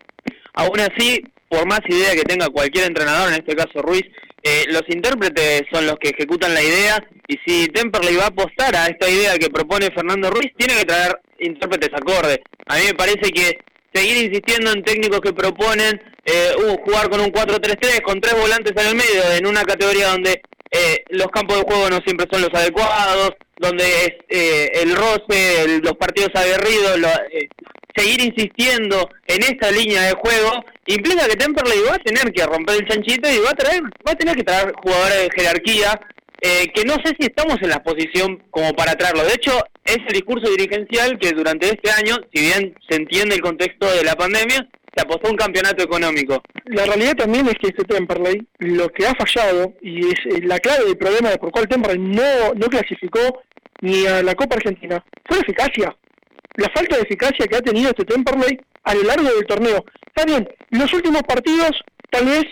Aún 0.54 0.82
así, 0.82 1.24
por 1.48 1.66
más 1.66 1.80
idea 1.88 2.12
que 2.12 2.24
tenga 2.24 2.50
cualquier 2.50 2.88
entrenador, 2.88 3.30
en 3.30 3.36
este 3.36 3.56
caso 3.56 3.82
Ruiz, 3.82 4.04
eh, 4.44 4.66
los 4.68 4.82
intérpretes 4.90 5.62
son 5.72 5.86
los 5.86 5.96
que 5.96 6.10
ejecutan 6.10 6.54
la 6.54 6.62
idea 6.62 7.02
y 7.26 7.38
si 7.46 7.68
Temperley 7.68 8.18
va 8.18 8.26
a 8.26 8.36
apostar 8.36 8.76
a 8.76 8.88
esta 8.88 9.10
idea 9.10 9.38
que 9.38 9.50
propone 9.50 9.96
Fernando 9.96 10.30
Ruiz, 10.30 10.52
tiene 10.58 10.76
que 10.76 10.84
traer 10.84 11.18
intérpretes 11.40 11.92
acordes. 11.94 12.40
A 12.68 12.76
mí 12.76 12.82
me 12.88 12.96
parece 12.96 13.32
que 13.32 13.58
seguir 13.94 14.26
insistiendo 14.26 14.74
en 14.74 14.84
técnicos 14.84 15.22
que 15.22 15.32
proponen 15.32 16.02
eh, 16.26 16.52
uh, 16.58 16.76
jugar 16.84 17.10
con 17.10 17.22
un 17.22 17.32
4-3-3, 17.32 18.02
con 18.02 18.20
tres 18.20 18.36
volantes 18.38 18.74
en 18.76 18.90
el 18.90 18.96
medio, 18.96 19.38
en 19.38 19.48
una 19.48 19.64
categoría 19.64 20.10
donde 20.10 20.42
eh, 20.72 21.06
los 21.12 21.28
campos 21.28 21.60
de 21.60 21.64
juego 21.64 21.90
no 21.90 22.00
siempre 22.06 22.28
son 22.30 22.42
los 22.42 22.54
adecuados, 22.54 23.32
donde 23.62 24.18
eh, 24.28 24.72
el 24.82 24.96
roce, 24.96 25.64
el- 25.64 25.80
los 25.82 25.94
partidos 25.94 26.32
aguerridos, 26.34 27.00
lo- 27.00 27.08
eh, 27.32 27.48
seguir 27.96 28.22
insistiendo 28.22 29.10
en 29.28 29.44
esta 29.44 29.70
línea 29.72 30.02
de 30.04 30.14
juego 30.14 30.64
implica 30.88 31.28
que 31.28 31.36
Temperley 31.36 31.80
va 31.88 31.96
a 31.96 32.00
tener 32.00 32.32
que 32.34 32.46
romper 32.46 32.78
el 32.78 32.88
chanchito 32.88 33.30
y 33.30 33.38
va 33.40 33.52
a 33.52 33.54
traer, 33.56 33.82
va 33.84 34.12
a 34.14 34.16
tener 34.16 34.36
que 34.36 34.44
traer 34.44 34.74
jugadores 34.82 35.18
de 35.24 35.30
jerarquía 35.36 36.00
eh, 36.42 36.72
que 36.74 36.84
no 36.86 36.96
sé 37.06 37.14
si 37.20 37.28
estamos 37.28 37.58
en 37.62 37.70
la 37.70 37.84
posición 37.84 38.42
como 38.50 38.74
para 38.74 38.96
traerlo. 38.96 39.24
De 39.24 39.34
hecho, 39.36 39.64
es 39.86 39.98
el 40.08 40.14
discurso 40.14 40.50
dirigencial 40.50 41.20
que 41.20 41.32
durante 41.34 41.68
este 41.68 41.92
año, 41.92 42.16
si 42.34 42.42
bien 42.42 42.76
se 42.90 42.96
entiende 42.96 43.36
el 43.36 43.42
contexto 43.42 43.86
de 43.94 44.04
la 44.04 44.16
pandemia, 44.16 44.68
se 44.96 45.02
apostó 45.04 45.30
un 45.30 45.38
campeonato 45.38 45.84
económico. 45.84 46.42
La 46.66 46.86
realidad 46.86 47.16
también 47.16 47.48
es 47.48 47.56
que 47.56 47.68
este 47.68 47.84
Temperley, 47.86 48.46
lo 48.60 48.90
que 48.90 49.08
ha 49.08 49.16
fallado, 49.16 49.74
y 49.82 50.08
es 50.08 50.20
eh, 50.26 50.42
la 50.44 50.60
clave 50.60 50.86
del 50.86 50.98
problema 50.98 51.30
de 51.30 51.38
por 51.38 51.52
cuál 51.52 51.68
Temperley 51.68 52.00
no, 52.00 52.54
no 52.56 52.68
clasificó 52.68 53.42
ni 53.82 54.06
a 54.06 54.22
la 54.22 54.36
Copa 54.36 54.56
Argentina, 54.56 55.04
fue 55.26 55.38
la 55.38 55.44
eficacia. 55.44 55.96
La 56.56 56.70
falta 56.76 56.98
de 56.98 57.04
eficacia 57.04 57.48
que 57.48 57.56
ha 57.56 57.62
tenido 57.62 57.90
este 57.90 58.04
Temperley 58.06 58.60
a 58.84 58.94
lo 58.96 59.04
largo 59.04 59.24
del 59.30 59.46
torneo. 59.46 59.86
Está 60.08 60.26
bien, 60.26 60.48
los 60.72 60.92
últimos 60.94 61.24
partidos 61.24 61.72
tal 62.10 62.26
vez 62.26 62.44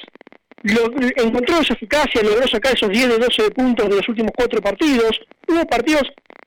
lo- 0.64 0.92
encontró 1.24 1.60
esa 1.60 1.74
eficacia, 1.74 2.22
logró 2.24 2.48
sacar 2.48 2.74
esos 2.76 2.90
10 2.90 3.10
de 3.10 3.18
12 3.18 3.52
puntos 3.52 3.90
de 3.90 3.96
los 3.98 4.08
últimos 4.08 4.32
cuatro 4.36 4.62
partidos. 4.62 5.20
Hubo 5.48 5.66
partidos 5.66 6.04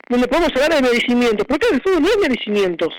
donde 0.09 0.27
podemos 0.27 0.51
hablar 0.55 0.73
de 0.75 0.81
merecimientos, 0.89 1.45
porque 1.47 1.67
el 1.71 1.81
fútbol 1.81 2.01
no 2.01 2.07
es 2.09 2.17
merecimientos. 2.17 2.93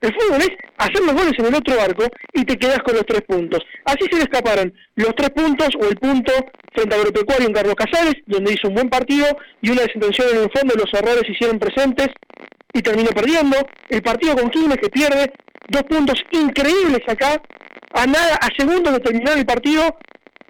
El 0.00 0.14
fútbol 0.14 0.42
es 0.42 0.50
hacer 0.76 1.00
los 1.04 1.14
goles 1.14 1.32
en 1.38 1.46
el 1.46 1.54
otro 1.54 1.80
arco 1.80 2.04
y 2.32 2.44
te 2.44 2.56
quedas 2.56 2.78
con 2.84 2.94
los 2.94 3.04
tres 3.06 3.22
puntos. 3.22 3.60
Así 3.84 4.06
se 4.10 4.16
le 4.16 4.22
escaparon 4.22 4.72
los 4.94 5.14
tres 5.16 5.30
puntos 5.30 5.68
o 5.80 5.86
el 5.86 5.96
punto 5.96 6.32
frente 6.72 6.94
a 6.94 6.98
Agropecuario 6.98 7.48
en 7.48 7.52
Carlos 7.52 7.74
Casares, 7.74 8.14
donde 8.26 8.52
hizo 8.52 8.68
un 8.68 8.74
buen 8.74 8.90
partido 8.90 9.26
y 9.60 9.70
una 9.70 9.82
desintención 9.82 10.28
en 10.30 10.42
el 10.44 10.50
fondo, 10.50 10.74
los 10.74 10.92
errores 10.94 11.22
se 11.26 11.32
hicieron 11.32 11.58
presentes 11.58 12.08
y 12.72 12.82
terminó 12.82 13.10
perdiendo. 13.10 13.56
El 13.88 14.02
partido 14.02 14.36
con 14.36 14.50
Quilmes 14.50 14.78
que 14.78 14.88
pierde 14.88 15.32
dos 15.68 15.82
puntos 15.84 16.22
increíbles 16.30 17.00
acá, 17.08 17.42
a 17.92 18.06
nada, 18.06 18.36
a 18.36 18.48
segundos 18.56 18.92
de 18.92 19.00
terminar 19.00 19.36
el 19.36 19.46
partido 19.46 19.96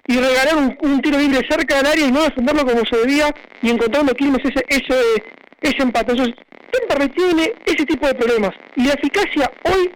y 0.07 0.17
regalar 0.17 0.55
un, 0.81 1.01
tiro 1.01 1.17
libre 1.17 1.45
cerca 1.49 1.77
del 1.77 1.85
área 1.85 2.07
y 2.07 2.11
no 2.11 2.23
defenderlo 2.23 2.65
como 2.65 2.85
se 2.85 2.97
debía 2.97 3.33
y 3.61 3.69
encontrando 3.69 4.13
Quilmes 4.13 4.43
ese, 4.43 4.63
ese, 4.67 5.23
ese 5.61 5.81
empate. 5.81 6.13
Temperley 6.79 7.09
tiene 7.09 7.53
ese 7.65 7.85
tipo 7.85 8.07
de 8.07 8.15
problemas 8.15 8.51
y 8.75 8.85
la 8.85 8.93
eficacia 8.93 9.51
hoy 9.65 9.91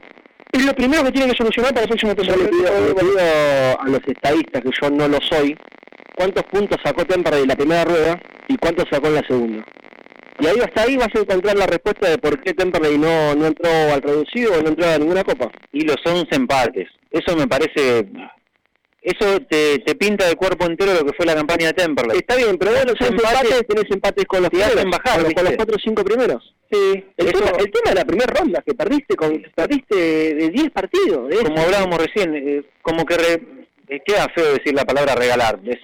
es 0.54 0.66
lo 0.66 0.74
primero 0.74 1.04
que 1.04 1.12
tiene 1.12 1.32
que 1.32 1.38
solucionar 1.38 1.74
para 1.74 1.84
el 1.84 1.90
próximo 1.90 2.14
Yo 2.16 2.38
le 2.38 2.48
pido, 2.48 2.70
a 3.80 3.88
los 3.88 4.02
estadistas, 4.06 4.62
que 4.62 4.70
yo 4.82 4.90
no 4.92 5.08
lo 5.08 5.20
soy, 5.22 5.58
cuántos 6.16 6.44
puntos 6.44 6.78
sacó 6.84 7.06
Temperley 7.06 7.42
en 7.42 7.48
la 7.48 7.56
primera 7.56 7.86
rueda 7.86 8.22
y 8.48 8.58
cuántos 8.58 8.88
sacó 8.90 9.08
en 9.08 9.16
la 9.16 9.28
segunda. 9.28 9.66
Y 10.40 10.48
ahí 10.48 10.60
hasta 10.60 10.84
ahí 10.84 10.98
vas 10.98 11.10
a 11.16 11.20
encontrar 11.20 11.56
la 11.58 11.66
respuesta 11.66 12.10
de 12.10 12.18
por 12.18 12.42
qué 12.42 12.54
Temperley 12.54 12.98
no, 12.98 13.36
no 13.36 13.48
entró 13.48 13.70
al 13.70 14.02
reducido 14.02 14.54
o 14.54 14.62
no 14.62 14.70
entró 14.70 14.88
a 14.88 14.98
ninguna 14.98 15.24
copa. 15.24 15.52
Y 15.72 15.82
los 15.82 15.98
11 16.04 16.36
empates. 16.36 16.90
Eso 17.12 17.36
me 17.36 17.48
parece... 17.48 18.08
Eso 19.02 19.42
te, 19.50 19.80
te 19.80 19.96
pinta 19.96 20.26
de 20.28 20.36
cuerpo 20.38 20.66
entero 20.66 20.94
lo 20.94 21.06
que 21.06 21.14
fue 21.14 21.26
la 21.26 21.36
campaña 21.36 21.68
de 21.68 21.74
Temperley. 21.74 22.18
Está 22.18 22.38
bien, 22.38 22.58
pero 22.58 22.72
de 22.72 22.86
los 22.86 22.96
11 23.02 23.06
empates 23.14 23.68
tenés 23.68 23.92
empates 23.92 24.26
con 24.26 24.42
los 24.42 24.50
primeros, 24.50 24.86
bajar, 24.86 25.34
con, 25.34 25.44
los-. 25.44 25.56
4 25.56 25.76
o 25.76 25.80
5 25.80 26.04
primeros. 26.06 26.54
Sí, 26.74 27.06
el, 27.18 27.28
Eso- 27.28 27.40
tema, 27.40 27.52
el 27.60 27.72
tema 27.72 27.90
de 27.90 27.96
la 27.96 28.06
primera 28.06 28.34
ronda, 28.34 28.64
que 28.66 28.74
perdiste 28.74 29.16
con 29.16 29.42
perdiste 29.56 29.96
de 29.96 30.50
10 30.50 30.72
partidos. 30.72 31.30
de 31.30 31.38
Como 31.44 31.62
hablábamos 31.62 32.00
recién, 32.00 32.36
eh, 32.36 32.64
como 32.82 33.06
que 33.06 33.16
re- 33.18 33.42
eh, 33.90 34.02
queda 34.06 34.28
feo 34.34 34.54
decir 34.54 34.74
la 34.74 34.86
palabra 34.86 35.14
regalar. 35.16 35.60
Es, 35.66 35.78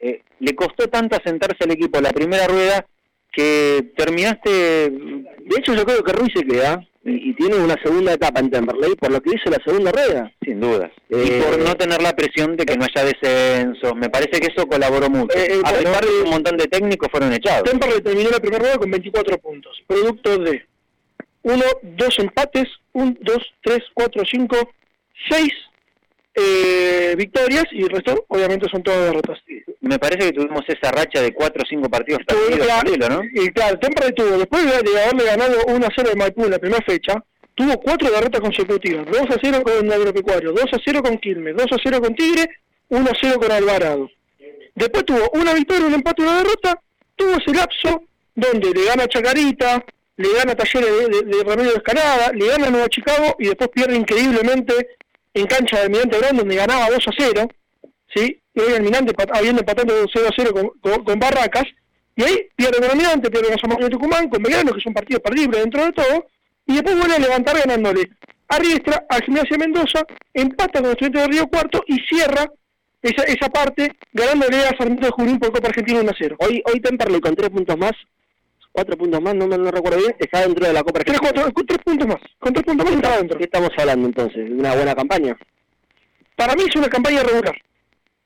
eh, 0.00 0.20
le 0.40 0.54
costó 0.54 0.88
tanto 0.88 1.16
asentarse 1.16 1.64
al 1.64 1.70
equipo 1.70 2.00
la 2.00 2.10
primera 2.12 2.46
rueda 2.46 2.84
que 3.32 3.92
terminaste... 3.96 4.50
De 4.90 5.56
hecho, 5.58 5.74
yo 5.74 5.84
creo 5.84 6.02
que 6.04 6.12
Ruiz 6.12 6.32
se 6.34 6.44
queda 6.44 6.86
y, 7.04 7.30
y 7.30 7.34
tiene 7.34 7.56
una 7.56 7.76
segunda 7.82 8.12
etapa 8.12 8.40
en 8.40 8.50
Temperley 8.50 8.94
por 8.96 9.12
lo 9.12 9.20
que 9.20 9.30
hizo 9.30 9.50
la 9.50 9.62
segunda 9.64 9.92
rueda. 9.92 10.32
Sin 10.42 10.60
dudas. 10.60 10.90
Eh, 11.10 11.24
y 11.26 11.42
por 11.42 11.58
no 11.58 11.74
tener 11.74 12.00
la 12.00 12.14
presión 12.14 12.56
de 12.56 12.64
que 12.64 12.76
no 12.76 12.84
haya 12.84 13.04
descenso. 13.04 13.94
Me 13.94 14.08
parece 14.08 14.40
que 14.40 14.48
eso 14.54 14.66
colaboró 14.66 15.10
mucho. 15.10 15.36
Eh, 15.36 15.48
eh, 15.50 15.60
a 15.64 15.72
pesar 15.72 16.04
de 16.04 16.08
que 16.10 16.22
un 16.22 16.30
montón 16.30 16.56
de 16.56 16.66
técnicos 16.66 17.08
fueron 17.10 17.32
echados. 17.32 17.64
Temperley 17.64 18.00
terminó 18.00 18.30
la 18.30 18.40
primera 18.40 18.62
rueda 18.62 18.78
con 18.78 18.90
24 18.90 19.38
puntos, 19.38 19.82
producto 19.86 20.38
de 20.38 20.66
1, 21.42 21.62
2 21.82 22.18
empates, 22.20 22.68
1, 22.92 23.16
2, 23.20 23.38
3, 23.62 23.78
4, 23.94 24.22
5, 24.30 24.70
6 25.30 25.52
eh, 26.34 27.14
victorias 27.16 27.64
y 27.70 27.82
el 27.82 27.90
resto 27.90 28.24
obviamente 28.28 28.68
son 28.70 28.82
todas 28.82 29.06
derrotas. 29.06 29.38
Me 29.80 29.98
parece 29.98 30.30
que 30.30 30.32
tuvimos 30.32 30.62
esa 30.68 30.90
racha 30.90 31.20
de 31.20 31.32
cuatro 31.32 31.62
o 31.62 31.66
cinco 31.68 31.88
partidos 31.88 32.22
Tuvo, 32.26 32.40
perdidos 32.40 32.66
claro, 32.66 32.92
hilo, 32.92 33.08
¿no? 33.08 33.22
Y 33.32 33.50
claro, 33.50 33.78
Temperley 33.78 34.14
tuvo, 34.14 34.38
después 34.38 34.64
de 34.64 35.02
haberle 35.02 35.24
ganado 35.24 35.58
1 35.68 35.86
a 35.86 35.90
0 35.94 36.10
de 36.10 36.16
Maipú 36.16 36.44
en 36.44 36.50
la 36.50 36.58
primera 36.58 36.84
fecha, 36.84 37.22
tuvo 37.54 37.78
cuatro 37.80 38.10
derrotas 38.10 38.40
consecutivas, 38.40 39.06
2 39.06 39.20
a 39.30 39.36
0 39.40 39.62
con 39.62 39.92
Agropecuario, 39.92 40.52
2 40.52 40.64
a 40.72 40.78
0 40.84 41.02
con 41.02 41.18
Quilmes, 41.18 41.56
2 41.56 41.66
a 41.70 41.76
0 41.82 42.00
con 42.00 42.14
Tigre, 42.14 42.48
1-0 42.90 43.38
con 43.38 43.52
Alvarado. 43.52 44.10
Después 44.74 45.04
tuvo 45.04 45.30
una 45.34 45.54
victoria, 45.54 45.86
un 45.86 45.94
empate 45.94 46.22
y 46.22 46.24
una 46.26 46.38
derrota. 46.38 46.80
Tuvo 47.14 47.36
ese 47.36 47.54
lapso 47.54 48.02
donde 48.34 48.72
le 48.72 48.84
gana 48.86 49.06
Chacarita, 49.06 49.84
le 50.16 50.32
gana 50.34 50.56
Talleres 50.56 50.90
de, 50.90 51.08
de, 51.08 51.36
de 51.36 51.44
Ramiro 51.44 51.76
Escalada, 51.76 52.32
le 52.32 52.48
gana 52.48 52.70
Nueva 52.70 52.88
Chicago 52.88 53.36
y 53.38 53.46
después 53.46 53.70
pierde 53.70 53.96
increíblemente 53.96 54.96
en 55.34 55.46
cancha 55.46 55.76
de 55.76 55.82
Almirante 55.82 56.18
Brown 56.18 56.36
donde 56.36 56.56
ganaba 56.56 56.88
2 56.90 57.08
a 57.08 57.10
0. 57.16 57.48
¿sí? 58.14 58.40
Y 58.54 58.60
hoy 58.60 58.74
Almirante 58.74 59.12
habiendo 59.32 59.60
empatado 59.60 60.06
0 60.12 60.26
a 60.28 60.32
0 60.34 60.72
con, 60.80 61.18
Barracas. 61.18 61.64
Y 62.16 62.22
ahí 62.22 62.48
pierde 62.56 62.78
con 62.78 62.90
Almirante, 62.90 63.30
pierde 63.30 63.48
con 63.48 63.58
San 63.58 63.70
Martín 63.70 63.88
de 63.88 63.90
Tucumán, 63.90 64.28
con 64.28 64.42
Belgrano, 64.42 64.72
que 64.72 64.78
es 64.78 64.86
un 64.86 64.94
partido 64.94 65.20
perdible 65.20 65.58
dentro 65.58 65.84
de 65.84 65.92
todo. 65.92 66.26
Y 66.66 66.74
después 66.74 66.96
vuelve 66.96 67.16
a 67.16 67.18
levantar 67.18 67.58
ganándole 67.58 68.08
a 68.48 68.58
Riestra, 68.58 69.04
al 69.08 69.22
Gimnasia 69.22 69.58
Mendoza, 69.58 70.06
empata 70.32 70.80
con 70.80 70.90
Estudiantes 70.90 71.22
de 71.22 71.28
Río 71.28 71.46
Cuarto 71.48 71.82
y 71.86 71.98
cierra 72.06 72.46
esa, 73.02 73.22
esa 73.24 73.48
parte 73.48 73.90
ganándole 74.12 74.58
a 74.64 74.76
Sarmiento 74.76 75.06
de 75.06 75.12
Junín 75.12 75.38
por 75.38 75.52
Copa 75.52 75.68
Argentina 75.68 76.00
1 76.00 76.10
a 76.10 76.14
0. 76.16 76.36
Hoy, 76.38 76.62
hoy 76.66 76.80
Temperley 76.80 77.20
con 77.20 77.34
tres 77.34 77.50
puntos 77.50 77.76
más, 77.76 77.92
cuatro 78.74 78.96
puntos 78.98 79.22
más, 79.22 79.34
no 79.36 79.46
me 79.46 79.56
no 79.56 79.70
recuerdo 79.70 79.98
bien, 79.98 80.16
está 80.18 80.40
dentro 80.40 80.66
de 80.66 80.72
la 80.72 80.82
Copa 80.82 80.98
Tres, 81.00 81.16
Argentina. 81.16 81.32
cuatro, 81.32 81.54
con 81.54 81.66
tres 81.66 81.78
puntos 81.84 82.06
más. 82.08 82.16
Con 82.40 82.52
tres 82.52 82.64
puntos 82.64 82.84
más 82.86 82.94
está 82.96 83.16
dentro. 83.18 83.38
¿Qué 83.38 83.44
estamos 83.44 83.70
hablando 83.78 84.06
entonces? 84.08 84.48
¿De 84.48 84.54
una 84.54 84.74
buena 84.74 84.94
campaña? 84.94 85.36
Para 86.36 86.54
mí 86.54 86.62
es 86.68 86.74
una 86.76 86.88
campaña 86.88 87.22
regular. 87.22 87.54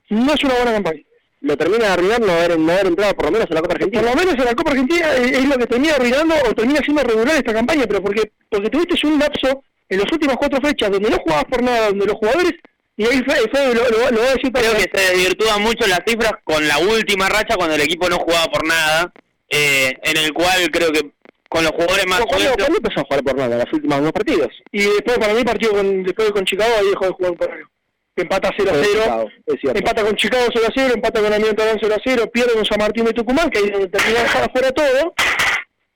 No 0.08 0.32
es 0.32 0.42
una 0.42 0.54
buena 0.54 0.72
campaña. 0.72 1.02
Lo 1.40 1.56
termina 1.56 1.84
de 1.84 1.92
arruinar 1.92 2.20
no 2.20 2.32
haber, 2.32 2.58
no 2.58 2.72
haber 2.72 2.86
entrado 2.86 3.14
por 3.14 3.26
lo 3.26 3.32
menos 3.32 3.46
en 3.50 3.54
la 3.54 3.60
Copa 3.60 3.74
Argentina. 3.74 4.02
Por 4.02 4.10
lo 4.10 4.16
menos 4.16 4.34
en 4.34 4.44
la 4.44 4.54
Copa 4.54 4.70
Argentina 4.70 5.14
es 5.14 5.44
lo 5.44 5.58
que 5.58 5.66
termina 5.66 5.94
arruinando 5.94 6.34
o 6.48 6.54
termina 6.54 6.80
siendo 6.80 7.02
regular 7.02 7.34
esta 7.36 7.52
campaña, 7.52 7.84
pero 7.86 8.02
porque 8.02 8.32
porque 8.48 8.70
tuviste 8.70 9.06
un 9.06 9.18
lapso 9.18 9.62
en 9.90 9.98
las 10.00 10.10
últimas 10.10 10.36
cuatro 10.38 10.60
fechas 10.62 10.90
donde 10.90 11.10
no 11.10 11.18
jugabas 11.18 11.44
por 11.44 11.62
nada, 11.62 11.88
donde 11.88 12.06
los 12.06 12.16
jugadores, 12.16 12.52
y 12.96 13.04
ahí 13.04 13.22
fue, 13.24 13.36
fue 13.50 13.74
lo, 13.74 13.82
lo, 13.88 14.10
lo 14.10 14.20
va 14.20 14.28
a 14.28 14.34
decir 14.34 14.50
Creo 14.52 14.72
que 14.72 14.90
se 14.92 15.12
desvirtúan 15.12 15.62
mucho 15.62 15.86
las 15.86 16.00
cifras 16.06 16.32
con 16.42 16.66
la 16.66 16.78
última 16.78 17.28
racha 17.28 17.56
cuando 17.56 17.74
el 17.76 17.82
equipo 17.82 18.08
no 18.08 18.16
jugaba 18.16 18.46
por 18.46 18.66
nada, 18.66 19.12
eh, 19.48 19.96
en 20.02 20.16
el 20.16 20.32
cual 20.32 20.70
creo 20.70 20.92
que 20.92 21.10
con 21.48 21.62
los 21.62 21.72
jugadores 21.72 22.06
más 22.06 22.20
¿Cuándo, 22.26 22.52
¿Cuándo 22.56 22.76
empezó 22.76 23.00
a 23.00 23.04
jugar 23.04 23.24
por 23.24 23.36
nada? 23.36 23.56
Los 23.64 23.72
últimos 23.72 24.02
dos 24.02 24.12
partidos. 24.12 24.48
Y 24.70 24.82
después 24.82 25.18
para 25.18 25.32
mí 25.34 25.44
partido 25.44 25.72
con, 25.72 26.02
después 26.02 26.30
con 26.32 26.44
Chicago 26.44 26.72
ahí 26.78 26.88
dejó 26.90 27.06
de 27.06 27.12
jugar 27.12 27.34
por 27.34 27.50
algo. 27.50 27.68
Empata 28.16 28.50
0 28.56 28.70
a 28.70 28.74
Con 28.74 28.82
0. 28.84 29.00
Chicago, 29.02 29.28
es 29.46 29.60
cierto. 29.60 29.78
Empata 29.78 30.02
con 30.02 30.16
Chicago 30.16 30.46
0 30.52 30.66
a 30.68 30.72
0, 30.74 30.94
empata 30.94 31.20
con 31.22 31.32
Almirante 31.32 31.62
Brown 31.62 31.78
0 31.80 31.94
a 31.96 32.00
0, 32.04 32.30
pierde 32.32 32.52
con 32.54 32.64
San 32.64 32.78
Martín 32.78 33.04
de 33.04 33.12
Tucumán, 33.12 33.48
que 33.48 33.58
ahí 33.58 33.70
donde 33.70 33.88
termina 33.88 34.18
de 34.18 34.22
dejar 34.24 34.44
afuera 34.44 34.72
todo. 34.72 35.14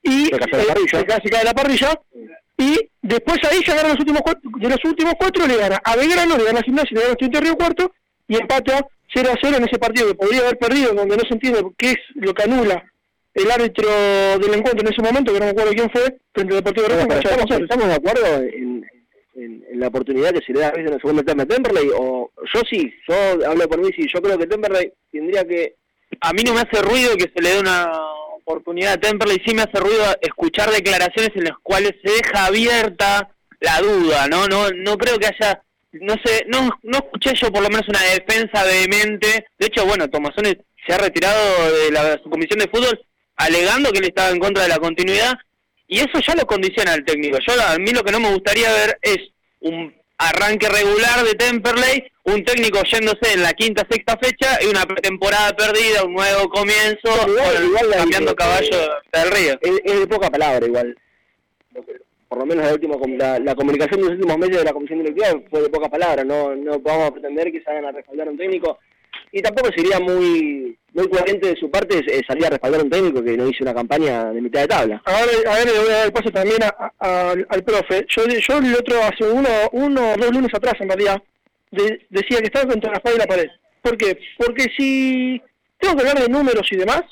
Y 0.05 0.27
Se 0.27 0.37
eh, 0.37 0.39
cae- 0.39 1.39
de 1.39 1.45
la 1.45 1.53
parrilla. 1.53 2.01
Y 2.59 2.79
después 3.03 3.39
ahí 3.51 3.61
ya 3.67 3.75
gana 3.75 3.89
los 3.89 3.99
últimos 3.99 4.23
cuatro, 4.23 4.51
de 4.57 4.69
los 4.69 4.85
últimos 4.85 5.15
cuatro 5.19 5.47
le 5.47 5.57
gana 5.57 5.81
a 5.85 5.97
Belgrano, 5.97 6.39
le 6.39 6.45
gana 6.45 6.61
a 6.61 6.63
Gimnasia, 6.63 6.91
le 6.93 7.01
gana 7.01 7.09
a 7.09 7.13
Estudiantes 7.13 7.41
de 7.41 7.47
Río 7.47 7.57
Cuarto 7.57 7.93
y 8.29 8.37
empata 8.37 8.87
0 9.15 9.31
a 9.33 9.39
0 9.43 9.57
en 9.57 9.65
ese 9.65 9.79
partido 9.79 10.07
que 10.09 10.15
podría 10.15 10.41
haber 10.43 10.59
perdido, 10.59 10.95
donde 10.95 11.17
no 11.17 11.23
se 11.27 11.35
entiende 11.35 11.63
qué 11.77 11.91
es 11.91 11.99
lo 12.15 12.33
que 12.33 12.45
anula 12.45 12.85
el 13.35 13.51
árbitro 13.51 13.89
del 14.39 14.55
encuentro 14.55 14.81
en 14.87 14.93
ese 14.93 15.03
momento, 15.03 15.33
que 15.33 15.39
no 15.41 15.47
me 15.47 15.51
acuerdo 15.53 15.73
quién 15.73 15.91
fue, 15.91 16.03
frente 16.35 16.55
al 16.55 16.63
Deportivo 16.65 16.87
Bueno, 16.89 17.07
Racing, 17.15 17.29
estamos, 17.29 17.61
estamos 17.63 17.87
de 17.89 17.95
acuerdo 17.95 18.27
en, 18.43 18.87
en- 19.35 19.65
en 19.73 19.81
la 19.81 19.89
oportunidad 19.89 20.33
que 20.33 20.45
se 20.45 20.53
le 20.53 20.61
da 20.61 20.69
a 20.69 20.73
veces 20.73 20.89
en 20.89 20.95
el 20.95 21.01
segundo 21.01 21.25
tema 21.25 21.43
a 21.45 21.47
Temperley, 21.47 21.89
o 21.97 22.31
yo 22.53 22.61
sí, 22.71 22.93
yo 23.09 23.15
hablo 23.49 23.67
por 23.69 23.81
mí, 23.81 23.89
sí, 23.97 24.07
yo 24.13 24.21
creo 24.21 24.39
que 24.39 24.47
Temperley 24.47 24.93
tendría 25.11 25.45
que... 25.45 25.75
a 26.21 26.33
mí 26.35 26.43
no 26.45 26.53
me 26.55 26.61
hace 26.61 26.83
ruido 26.83 27.17
que 27.17 27.31
se 27.35 27.41
le 27.43 27.51
dé 27.55 27.61
una 27.61 27.91
oportunidad 28.37 28.93
a 28.95 29.01
Temperley, 29.01 29.41
sí 29.47 29.55
me 29.55 29.63
hace 29.63 29.79
ruido 29.81 30.05
escuchar 30.21 30.71
declaraciones 30.71 31.31
en 31.35 31.45
las 31.45 31.57
cuales 31.63 31.93
se 32.05 32.13
deja 32.13 32.47
abierta 32.47 33.31
la 33.61 33.81
duda, 33.81 34.27
¿no? 34.29 34.47
No 34.49 34.69
no 34.71 34.99
creo 34.99 35.19
que 35.19 35.27
haya 35.29 35.63
no 35.93 36.15
sé, 36.25 36.45
no 36.49 36.69
no 36.83 36.99
escuché 36.99 37.33
yo 37.35 37.53
por 37.53 37.63
lo 37.63 37.69
menos 37.71 37.87
una 37.89 38.01
defensa 38.03 38.65
vehemente. 38.65 39.47
De 39.59 39.67
hecho, 39.67 39.87
bueno, 39.87 40.09
Tomasones 40.11 40.57
se 40.87 40.93
ha 40.93 40.99
retirado 40.99 41.39
de 41.71 41.91
la 41.93 42.19
comisión 42.29 42.59
de 42.59 42.69
fútbol 42.69 43.01
alegando 43.45 43.91
que 43.93 43.99
él 43.99 44.05
estaba 44.07 44.31
en 44.31 44.39
contra 44.39 44.63
de 44.65 44.69
la 44.69 44.79
continuidad 44.79 45.35
y 45.89 45.99
eso 45.99 46.19
ya 46.27 46.35
lo 46.35 46.47
condiciona 46.47 46.93
al 46.95 47.05
técnico. 47.05 47.39
Yo 47.47 47.55
a 47.63 47.77
mí 47.79 47.91
lo 47.93 48.03
que 48.03 48.13
no 48.13 48.21
me 48.21 48.33
gustaría 48.33 48.71
ver 48.73 48.99
es 49.03 49.19
un 49.61 49.95
arranque 50.19 50.69
regular 50.69 51.25
de 51.25 51.35
Temperley, 51.35 52.05
un 52.25 52.45
técnico 52.45 52.81
yéndose 52.85 53.33
en 53.35 53.43
la 53.43 53.53
quinta, 53.53 53.87
sexta 53.91 54.17
fecha 54.17 54.59
y 54.63 54.67
una 54.67 54.87
pretemporada 54.87 55.53
perdida, 55.57 56.05
un 56.05 56.15
nuevo 56.15 56.49
comienzo, 56.49 57.11
Igual- 57.27 57.65
igual 57.65 57.91
cambiando 57.97 58.33
eh, 58.33 58.37
caballo 58.37 58.79
del 59.13 59.31
río. 59.33 59.59
Es, 59.61 59.81
es 59.85 60.01
de 60.01 60.07
poca 60.07 60.31
palabra 60.31 60.65
igual. 60.65 60.97
Por 62.29 62.39
lo 62.39 62.47
menos 62.47 62.65
la, 62.65 62.73
última, 62.73 62.97
la, 63.19 63.39
la 63.41 63.55
comunicación 63.55 64.01
de 64.01 64.07
los 64.07 64.13
últimos 64.15 64.39
meses 64.39 64.57
de 64.59 64.65
la 64.65 64.73
comisión 64.73 65.01
directiva 65.01 65.29
fue 65.51 65.63
de 65.63 65.69
poca 65.69 65.89
palabra, 65.91 66.25
no 66.25 66.55
no 66.55 66.75
a 66.75 67.11
pretender 67.13 67.53
que 67.53 67.61
se 67.61 67.71
hagan 67.71 67.85
a 67.87 67.93
respaldar 67.93 68.29
a 68.29 68.31
un 68.31 68.39
técnico 68.39 68.79
y 69.33 69.43
tampoco 69.43 69.69
sería 69.77 69.99
muy 70.01 70.79
muy 70.95 71.09
coherente 71.09 71.49
de 71.49 71.57
su 71.57 71.71
parte 71.71 71.99
eh, 72.07 72.21
salir 72.27 72.47
a 72.47 72.51
respaldar 72.51 72.81
a 72.81 72.85
un 72.85 72.91
técnico 72.91 73.23
que 73.25 73.37
no 73.37 73.49
hizo 73.49 73.65
una 73.65 73.75
campaña 73.75 74.27
de 74.33 74.41
mitad 74.41 74.61
de 74.61 74.69
tabla. 74.69 75.03
Ahora, 75.07 75.33
a 75.51 75.55
ver, 75.57 75.67
le 75.67 75.79
voy 75.81 75.91
a 75.91 75.97
dar 75.99 76.13
paso 76.13 76.31
también 76.31 76.59
a- 76.63 76.93
al- 77.49 77.65
profe. 77.65 78.05
Yo, 78.09 78.25
yo 78.27 78.59
el 78.59 78.75
otro, 78.75 78.97
hace 79.03 79.25
uno, 79.25 79.49
uno 79.73 80.15
dos 80.19 80.31
lunes 80.33 80.51
atrás, 80.55 80.75
en 80.81 80.89
realidad, 80.89 81.23
de- 81.71 82.07
decía 82.11 82.39
que 82.41 82.45
estaba 82.47 82.71
contra 82.71 82.91
la 82.91 82.97
espada 82.99 83.17
y 83.17 83.19
la 83.19 83.27
pared. 83.27 83.49
¿Por 83.81 83.97
qué? 83.97 84.19
Porque 84.37 84.67
si 84.77 85.41
tengo 85.79 85.97
que 85.97 86.01
hablar 86.09 86.23
de 86.23 86.29
números 86.29 86.67
y 86.71 86.77
demás, 86.77 87.03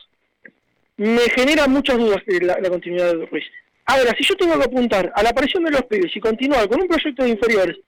me 0.97 1.23
genera 1.35 1.67
muchas 1.67 1.97
dudas 1.99 2.19
eh, 2.27 2.41
la, 2.43 2.59
la 2.61 2.69
continuidad 2.69 3.15
de 3.17 3.27
Ruiz. 3.27 3.45
Ahora, 3.87 4.15
si 4.17 4.25
yo 4.25 4.37
tengo 4.37 4.59
que 4.59 4.65
apuntar 4.67 5.11
a 5.15 5.23
la 5.23 5.31
aparición 5.31 5.65
de 5.65 5.71
los 5.73 5.83
pibes 5.87 6.15
y 6.15 6.21
continuar 6.21 6.69
con 6.69 6.83
un 6.83 6.87
proyecto 6.89 7.25
de 7.25 7.31
inferiores 7.31 7.79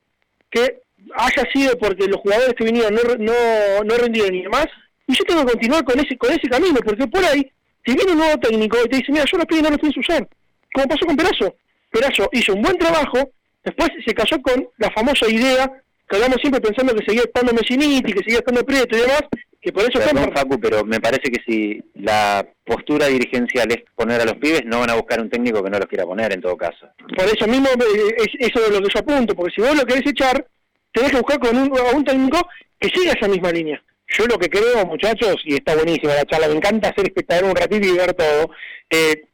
que 0.50 0.80
haya 1.14 1.44
sido 1.52 1.78
porque 1.78 2.06
los 2.08 2.20
jugadores 2.20 2.54
que 2.54 2.64
vinieron 2.64 2.94
no, 2.94 3.02
no, 3.18 3.84
no 3.84 3.94
rendieron 3.96 4.34
y 4.34 4.42
demás, 4.42 4.66
y 5.06 5.14
yo 5.14 5.24
tengo 5.24 5.44
que 5.44 5.52
continuar 5.52 5.84
con 5.84 5.98
ese 5.98 6.16
con 6.16 6.30
ese 6.32 6.48
camino, 6.48 6.78
porque 6.84 7.06
por 7.06 7.24
ahí, 7.24 7.50
si 7.84 7.94
viene 7.94 8.12
un 8.12 8.18
nuevo 8.18 8.38
técnico 8.40 8.78
y 8.84 8.88
te 8.88 8.96
dice, 8.98 9.12
mira, 9.12 9.24
yo 9.30 9.36
los 9.38 9.46
pibes 9.46 9.62
no 9.64 9.70
los 9.70 9.78
pienso 9.80 10.00
usar, 10.00 10.28
como 10.74 10.86
pasó 10.88 11.06
con 11.06 11.16
Perazo. 11.16 11.54
Perazo 11.90 12.28
hizo 12.32 12.54
un 12.54 12.62
buen 12.62 12.78
trabajo, 12.78 13.30
después 13.64 13.90
se 14.04 14.14
cayó 14.14 14.40
con 14.40 14.66
la 14.78 14.90
famosa 14.90 15.28
idea 15.28 15.70
que 16.08 16.16
hablamos 16.16 16.38
siempre 16.40 16.60
pensando 16.60 16.94
que 16.94 17.04
seguía 17.04 17.22
estando 17.22 17.52
Messiniti, 17.52 18.12
que 18.12 18.18
seguía 18.24 18.38
estando 18.38 18.64
Prieto 18.64 18.96
y 18.96 19.00
demás, 19.00 19.22
que 19.60 19.72
por 19.72 19.82
eso 19.84 19.92
Perdón, 19.98 20.24
Temper- 20.24 20.38
Facu, 20.38 20.60
pero 20.60 20.84
me 20.84 21.00
parece 21.00 21.30
que 21.30 21.40
si 21.46 21.82
la 21.94 22.46
postura 22.64 23.06
dirigencial 23.06 23.70
es 23.70 23.82
poner 23.94 24.20
a 24.20 24.24
los 24.24 24.34
pibes, 24.34 24.62
no 24.64 24.80
van 24.80 24.90
a 24.90 24.94
buscar 24.94 25.20
un 25.20 25.30
técnico 25.30 25.62
que 25.62 25.70
no 25.70 25.78
los 25.78 25.86
quiera 25.86 26.04
poner 26.04 26.32
en 26.32 26.40
todo 26.40 26.56
caso. 26.56 26.88
Por 27.16 27.26
eso 27.26 27.46
mismo 27.46 27.68
eh, 27.68 28.14
es 28.18 28.28
eso 28.50 28.60
de 28.60 28.70
lo 28.78 28.82
que 28.86 28.92
yo 28.92 29.00
apunto, 29.00 29.34
porque 29.34 29.54
si 29.54 29.60
vos 29.60 29.76
lo 29.76 29.84
querés 29.84 30.06
echar, 30.06 30.44
tenés 30.92 31.10
que 31.12 31.18
buscar 31.18 31.38
con 31.38 31.56
un, 31.56 31.78
a 31.78 31.96
un 31.96 32.04
técnico 32.04 32.38
que 32.80 32.88
siga 32.88 33.12
esa 33.12 33.28
misma 33.28 33.50
línea. 33.52 33.82
Yo 34.16 34.26
lo 34.26 34.38
que 34.38 34.50
creo, 34.50 34.84
muchachos, 34.86 35.36
y 35.44 35.54
está 35.54 35.74
buenísima 35.74 36.14
la 36.14 36.24
charla, 36.24 36.48
me 36.48 36.54
encanta 36.54 36.88
hacer 36.88 37.06
espectador 37.06 37.44
un 37.44 37.56
ratito 37.56 37.86
y 37.86 37.96
ver 37.96 38.12
todo. 38.14 38.50
eh, 38.90 39.24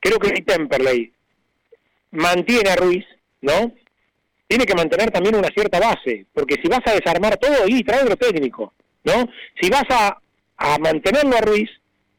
creo 0.00 0.18
que 0.18 0.28
si 0.28 0.42
Temperley 0.42 1.12
mantiene 2.12 2.70
a 2.70 2.76
Ruiz, 2.76 3.04
¿no? 3.40 3.72
Tiene 4.48 4.64
que 4.64 4.74
mantener 4.74 5.10
también 5.10 5.34
una 5.36 5.48
cierta 5.48 5.80
base, 5.80 6.26
porque 6.32 6.56
si 6.62 6.68
vas 6.68 6.80
a 6.86 6.94
desarmar 6.94 7.36
todo, 7.36 7.66
y 7.66 7.82
trae 7.82 8.02
otro 8.02 8.16
técnico, 8.16 8.72
¿no? 9.04 9.28
Si 9.60 9.68
vas 9.68 9.84
a, 9.90 10.18
a 10.56 10.78
mantenerlo 10.78 11.36
a 11.36 11.40
Ruiz, 11.40 11.68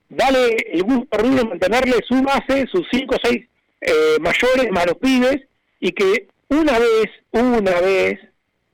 dale 0.09 0.55
el 0.71 0.83
gusto 0.83 1.07
a 1.17 1.21
Ruiz 1.21 1.35
de 1.35 1.45
mantenerle 1.45 1.95
su 2.07 2.21
base, 2.21 2.67
sus 2.71 2.85
cinco 2.91 3.15
o 3.15 3.19
seis 3.23 3.47
eh, 3.81 4.17
mayores, 4.19 4.71
más 4.71 4.85
los 4.85 4.97
pibes, 4.97 5.37
y 5.79 5.91
que 5.91 6.27
una 6.49 6.77
vez, 6.79 7.05
una 7.31 7.79
vez, 7.81 8.19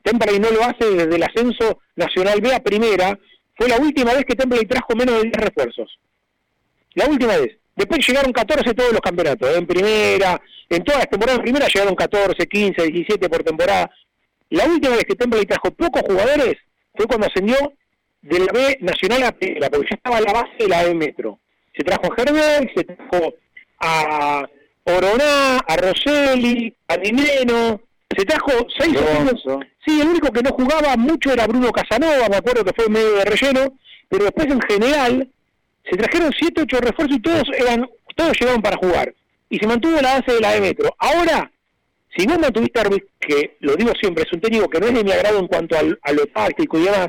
Temperley 0.04 0.40
no 0.40 0.52
lo 0.52 0.64
hace 0.64 0.86
desde 0.92 1.16
el 1.16 1.24
ascenso 1.24 1.80
nacional 1.96 2.42
B 2.42 2.54
a 2.54 2.60
primera, 2.60 3.18
fue 3.56 3.68
la 3.68 3.78
última 3.78 4.14
vez 4.14 4.26
que 4.26 4.36
Temperley 4.36 4.68
trajo 4.68 4.96
menos 4.96 5.16
de 5.16 5.30
10 5.30 5.34
refuerzos. 5.38 6.00
La 6.94 7.08
última 7.08 7.38
vez. 7.38 7.58
Después 7.76 8.06
llegaron 8.08 8.32
14 8.32 8.74
todos 8.76 8.92
los 8.92 9.02
campeonatos, 9.02 9.50
¿eh? 9.50 9.58
en 9.58 9.66
primera, 9.66 10.40
en 10.70 10.84
todas 10.84 11.00
las 11.00 11.10
temporadas 11.10 11.40
en 11.40 11.44
primera 11.44 11.68
llegaron 11.68 11.96
14, 11.96 12.46
15, 12.46 12.88
17 12.88 13.30
por 13.30 13.44
temporada. 13.44 13.90
La 14.50 14.66
última 14.66 14.96
vez 14.96 15.06
que 15.06 15.16
Temperley 15.16 15.48
trajo 15.48 15.72
pocos 15.72 16.04
jugadores 16.04 16.56
fue 16.94 17.08
cuando 17.08 17.26
ascendió 17.26 17.56
de 18.22 18.40
la 18.40 18.52
B 18.54 18.78
nacional 18.82 19.24
a 19.24 19.32
primera, 19.32 19.70
porque 19.70 19.88
ya 19.90 19.96
estaba 19.96 20.22
la 20.22 20.34
base 20.34 20.56
de 20.60 20.68
la 20.68 20.84
B 20.84 20.94
Metro. 20.94 21.40
Se 21.76 21.84
trajo 21.84 22.14
a 22.14 22.16
se 22.76 22.84
trajo 22.84 23.34
a 23.80 24.48
Oroná, 24.86 25.58
a 25.60 25.78
Rosselli, 25.78 26.76
a 26.88 26.98
Dineno, 26.98 27.82
se 28.18 28.26
trajo 28.26 28.52
seis 28.78 28.96
Alonso. 28.98 29.60
Sí, 29.86 30.00
el 30.02 30.08
único 30.10 30.32
que 30.32 30.42
no 30.42 30.52
jugaba 30.52 30.96
mucho 30.98 31.32
era 31.32 31.48
Bruno 31.48 31.72
Casanova, 31.72 32.28
me 32.30 32.38
acuerdo 32.38 32.64
que 32.64 32.74
fue 32.76 32.90
medio 32.90 33.14
de 33.16 33.26
relleno, 33.26 33.78
pero 34.10 34.24
después 34.26 34.48
en 34.48 34.62
general 34.62 35.30
se 35.90 35.98
trajeron 35.98 36.32
siete, 36.38 36.62
ocho 36.62 36.78
refuerzos 36.80 37.18
y 37.18 37.22
todos 37.22 37.44
eran, 37.58 37.90
todos 38.16 38.38
llegaron 38.40 38.62
para 38.62 38.78
jugar. 38.78 39.14
Y 39.50 39.58
se 39.60 39.68
mantuvo 39.68 40.00
la 40.02 40.20
base 40.20 40.34
de 40.34 40.40
la 40.40 40.52
de 40.54 40.62
Metro. 40.62 40.96
Ahora, 40.98 41.52
si 42.16 42.26
no 42.26 42.40
mantuviste 42.40 42.80
a 42.80 42.84
Ruiz, 42.86 43.04
que 43.20 43.58
lo 43.60 43.76
digo 43.76 43.92
siempre, 44.00 44.24
es 44.24 44.32
un 44.34 44.42
técnico 44.42 44.70
que 44.70 44.80
no 44.80 44.88
es 44.88 44.94
de 44.94 45.04
mi 45.04 45.12
agrado 45.12 45.40
en 45.40 45.48
cuanto 45.48 45.78
al- 45.78 46.00
a 46.02 46.12
lo 46.12 46.26
táctico 46.28 46.78
y 46.80 46.84
demás, 46.84 47.08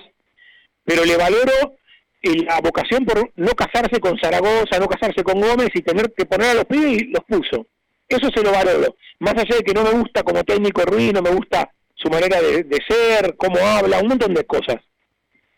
pero 0.85 1.05
le 1.05 1.16
valoro 1.16 1.76
eh, 2.22 2.43
la 2.44 2.59
vocación 2.60 3.05
por 3.05 3.31
no 3.36 3.52
casarse 3.52 4.01
con 4.01 4.18
Zaragoza, 4.18 4.78
no 4.81 4.86
casarse 4.89 5.22
con 5.22 5.40
Gómez 5.40 5.68
y 5.74 5.82
tener 5.82 6.12
que 6.16 6.24
poner 6.26 6.48
a 6.51 6.55
los 6.55 6.64
pibes 6.64 7.02
y 7.02 7.05
los 7.06 7.22
puso. 7.24 7.66
Eso 8.09 8.28
se 8.35 8.43
lo 8.43 8.52
valoro. 8.52 8.97
Más 9.18 9.35
allá 9.35 9.56
de 9.56 9.62
que 9.62 9.74
no 9.74 9.82
me 9.82 9.90
gusta 9.90 10.22
como 10.22 10.44
técnico 10.44 10.82
Ruiz, 10.82 11.12
no 11.12 11.22
me 11.22 11.31
gusta 11.31 11.70
su 11.94 12.09
manera 12.10 12.40
de, 12.40 12.64
de 12.64 12.78
ser, 12.86 13.36
cómo 13.36 13.59
habla, 13.59 14.01
un 14.01 14.09
montón 14.09 14.35
de 14.35 14.44
cosas. 14.44 14.76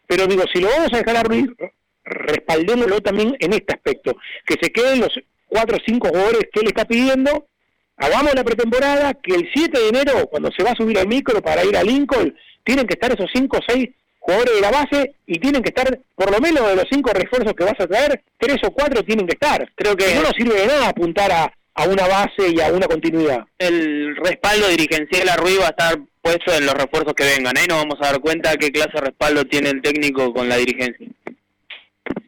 Pero 0.07 0.27
digo, 0.27 0.45
si 0.53 0.61
lo 0.61 0.69
vamos 0.69 0.93
a 0.93 0.99
dejar 0.99 1.17
a 1.17 1.23
Ruiz, 1.23 1.47
respaldémoslo 2.05 3.01
también 3.01 3.37
en 3.41 3.53
este 3.53 3.75
aspecto, 3.75 4.17
que 4.47 4.55
se 4.61 4.71
queden 4.71 5.01
los 5.01 5.11
cuatro 5.49 5.77
o 5.77 5.81
cinco 5.85 6.09
jugadores 6.09 6.49
que 6.53 6.61
él 6.61 6.69
está 6.69 6.85
pidiendo, 6.85 7.47
hagamos 7.97 8.35
la 8.35 8.45
pretemporada, 8.45 9.15
que 9.15 9.35
el 9.35 9.51
7 9.53 9.79
de 9.79 9.89
enero, 9.89 10.27
cuando 10.29 10.51
se 10.57 10.63
va 10.63 10.71
a 10.71 10.77
subir 10.77 10.99
al 10.99 11.09
micro 11.09 11.43
para 11.43 11.65
ir 11.65 11.77
a 11.77 11.83
Lincoln, 11.83 12.37
tienen 12.63 12.87
que 12.87 12.95
estar 12.95 13.13
esos 13.13 13.31
cinco 13.35 13.59
o 13.59 13.61
seis 13.67 13.91
jugadores 14.19 14.55
de 14.55 14.61
la 14.61 14.71
base 14.71 15.15
y 15.27 15.39
tienen 15.39 15.63
que 15.63 15.71
estar, 15.71 15.99
por 16.15 16.31
lo 16.31 16.41
menos 16.41 16.69
de 16.69 16.77
los 16.77 16.87
cinco 16.91 17.11
refuerzos 17.13 17.55
que 17.55 17.65
vas 17.65 17.79
a 17.79 17.87
traer, 17.87 18.23
tres 18.39 18.59
o 18.65 18.73
cuatro 18.73 19.03
tienen 19.05 19.27
que 19.27 19.35
estar. 19.35 19.69
Creo 19.75 19.97
que 19.97 20.15
no 20.15 20.23
nos 20.23 20.33
sirve 20.33 20.61
de 20.61 20.67
nada 20.67 20.89
apuntar 20.89 21.31
a, 21.31 21.53
a 21.77 21.87
una 21.87 22.09
base 22.09 22.51
y 22.55 22.61
a 22.61 22.73
una 22.73 22.87
continuidad. 22.87 23.47
El 23.59 24.17
respaldo 24.17 24.69
dirigencial 24.69 25.29
a 25.29 25.37
va 25.37 25.67
a 25.67 25.69
estar 25.69 25.99
puesto 26.23 26.53
en 26.55 26.65
los 26.65 26.75
refuerzos 26.75 27.13
que 27.15 27.25
vengan. 27.25 27.57
Ahí 27.57 27.67
nos 27.69 27.79
vamos 27.79 27.99
a 28.01 28.13
dar 28.13 28.21
cuenta 28.21 28.57
qué 28.57 28.73
clase 28.73 28.93
de 28.95 29.03
respaldo 29.03 29.45
tiene 29.45 29.71
el 29.71 29.83
técnico 29.83 30.33
con 30.33 30.49
la 30.49 30.57
dirigencia. 30.57 31.07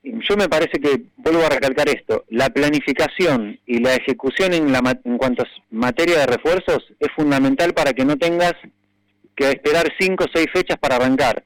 Yo 0.03 0.37
me 0.37 0.49
parece 0.49 0.79
que, 0.81 1.03
vuelvo 1.16 1.47
a 1.47 1.49
recalcar 1.49 1.89
esto, 1.89 2.25
la 2.29 2.51
planificación 2.51 3.59
y 3.66 3.79
la 3.79 3.95
ejecución 3.95 4.53
en, 4.53 4.70
la, 4.70 5.01
en 5.05 5.16
cuanto 5.16 5.43
a 5.43 5.47
materia 5.70 6.19
de 6.19 6.27
refuerzos 6.27 6.85
es 7.01 7.09
fundamental 7.16 7.73
para 7.73 7.93
que 7.93 8.05
no 8.05 8.16
tengas 8.19 8.55
que 9.35 9.49
esperar 9.51 9.91
cinco 9.99 10.25
o 10.25 10.31
seis 10.35 10.49
fechas 10.53 10.77
para 10.79 10.97
arrancar. 10.97 11.45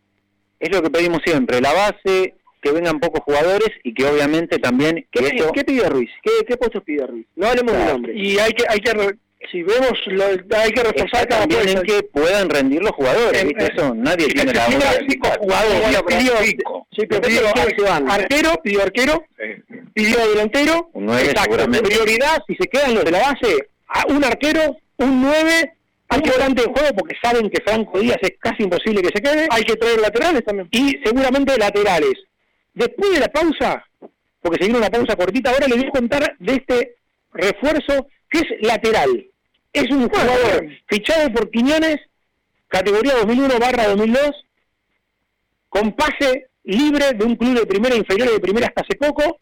Es 0.59 0.75
lo 0.75 0.83
que 0.83 0.91
pedimos 0.91 1.21
siempre, 1.25 1.61
la 1.61 1.73
base, 1.73 2.35
que 2.63 2.73
vengan 2.73 3.01
pocos 3.01 3.21
jugadores 3.25 3.69
y 3.83 3.93
que 3.93 4.05
obviamente 4.07 4.59
también... 4.59 5.05
¿Qué, 5.11 5.21
que 5.21 5.31
pide, 5.31 5.37
esto- 5.37 5.53
qué 5.53 5.65
pide 5.65 5.89
Ruiz? 5.89 6.11
¿Qué, 6.23 6.31
¿Qué 6.47 6.57
puestos 6.57 6.83
pide 6.85 7.07
Ruiz? 7.07 7.27
No 7.37 7.49
hablemos 7.49 7.73
de 7.73 7.79
Claro. 7.79 7.93
nombre. 7.95 8.13
Y 8.17 8.39
hay 8.39 8.53
que, 8.53 8.65
hay 8.69 8.79
que 8.79 8.93
re- 8.95 9.17
si 9.51 9.63
vemos, 9.65 9.91
lo, 10.07 10.25
hay 10.25 10.71
que 10.71 10.83
reforzar 10.85 11.27
cada 11.27 11.41
también 11.49 11.69
en 11.77 11.83
que 11.83 12.05
puedan 12.05 12.49
rendir 12.49 12.81
los 12.81 12.93
jugadores, 12.93 13.43
En- 13.43 13.49
¿viste? 13.49 13.73
Eso 13.75 13.93
nadie 13.95 14.27
Sí, 14.27 14.35
tiene 14.35 14.53
la 14.55 14.67
bola. 14.69 14.93
cinco 15.09 15.29
jugadores. 15.41 16.03
Pidió, 16.07 16.33
cinco. 16.45 16.87
sí, 16.97 17.07
pero 17.09 17.21
pidió 17.23 17.41
de 17.43 17.49
arquero, 18.09 18.51
pidió 18.63 18.83
arquero, 18.83 19.25
pidió 19.95 20.29
delantero, 20.29 20.91
Un 20.93 21.07
nueve 21.07 21.25
exacto, 21.31 21.57
prioridad, 21.83 22.39
si 22.47 22.55
se 22.55 22.69
quedan 22.69 22.95
los 22.95 23.05
de 23.05 23.11
la 23.11 23.19
base, 23.19 23.57
un 24.09 24.23
arquero, 24.25 24.77
un 24.99 25.23
9, 25.23 25.73
hay 26.09 26.21
que 26.21 26.31
volante 26.31 26.63
de 26.63 26.69
juego 26.73 26.89
porque 26.97 27.17
saben 27.23 27.51
que 27.51 27.61
Franco 27.65 27.99
Díaz 27.99 28.19
es 28.23 28.33
casi 28.39 28.63
imposible 28.63 29.03
que 29.03 29.09
se 29.09 29.21
quede. 29.23 29.49
Hay 29.51 29.65
que 29.65 29.75
traer 29.77 30.01
laterales 30.01 30.45
también. 30.45 30.69
Y 30.71 30.99
seguramente 31.05 31.59
laterales. 31.59 32.13
Después 32.75 33.13
de 33.13 33.21
la 33.21 33.29
pausa, 33.29 33.85
porque 34.41 34.59
se 34.59 34.65
viene 34.65 34.79
una 34.79 34.91
pausa 34.91 35.17
cortita, 35.17 35.51
ahora 35.51 35.69
les 35.69 35.79
voy 35.79 35.89
a 35.89 35.91
contar 35.91 36.37
de 36.39 36.53
este 36.53 36.97
refuerzo 37.33 38.09
que 38.29 38.39
es 38.39 38.47
lateral. 38.61 39.27
Es 39.73 39.91
un 39.91 40.09
jugador 40.09 40.67
fichado 40.87 41.33
por 41.33 41.51
Quiñones, 41.51 41.97
categoría 42.69 43.15
2001 43.15 43.59
barra 43.59 43.89
2002, 43.89 44.31
con 45.69 45.93
pase 45.93 46.49
libre 46.65 47.13
de 47.15 47.25
un 47.25 47.37
club 47.37 47.59
de 47.59 47.67
primera 47.67 47.95
inferior 47.95 48.29
y 48.29 48.33
de 48.33 48.41
primera 48.41 48.67
hasta 48.67 48.83
hace 48.83 48.97
poco, 48.97 49.39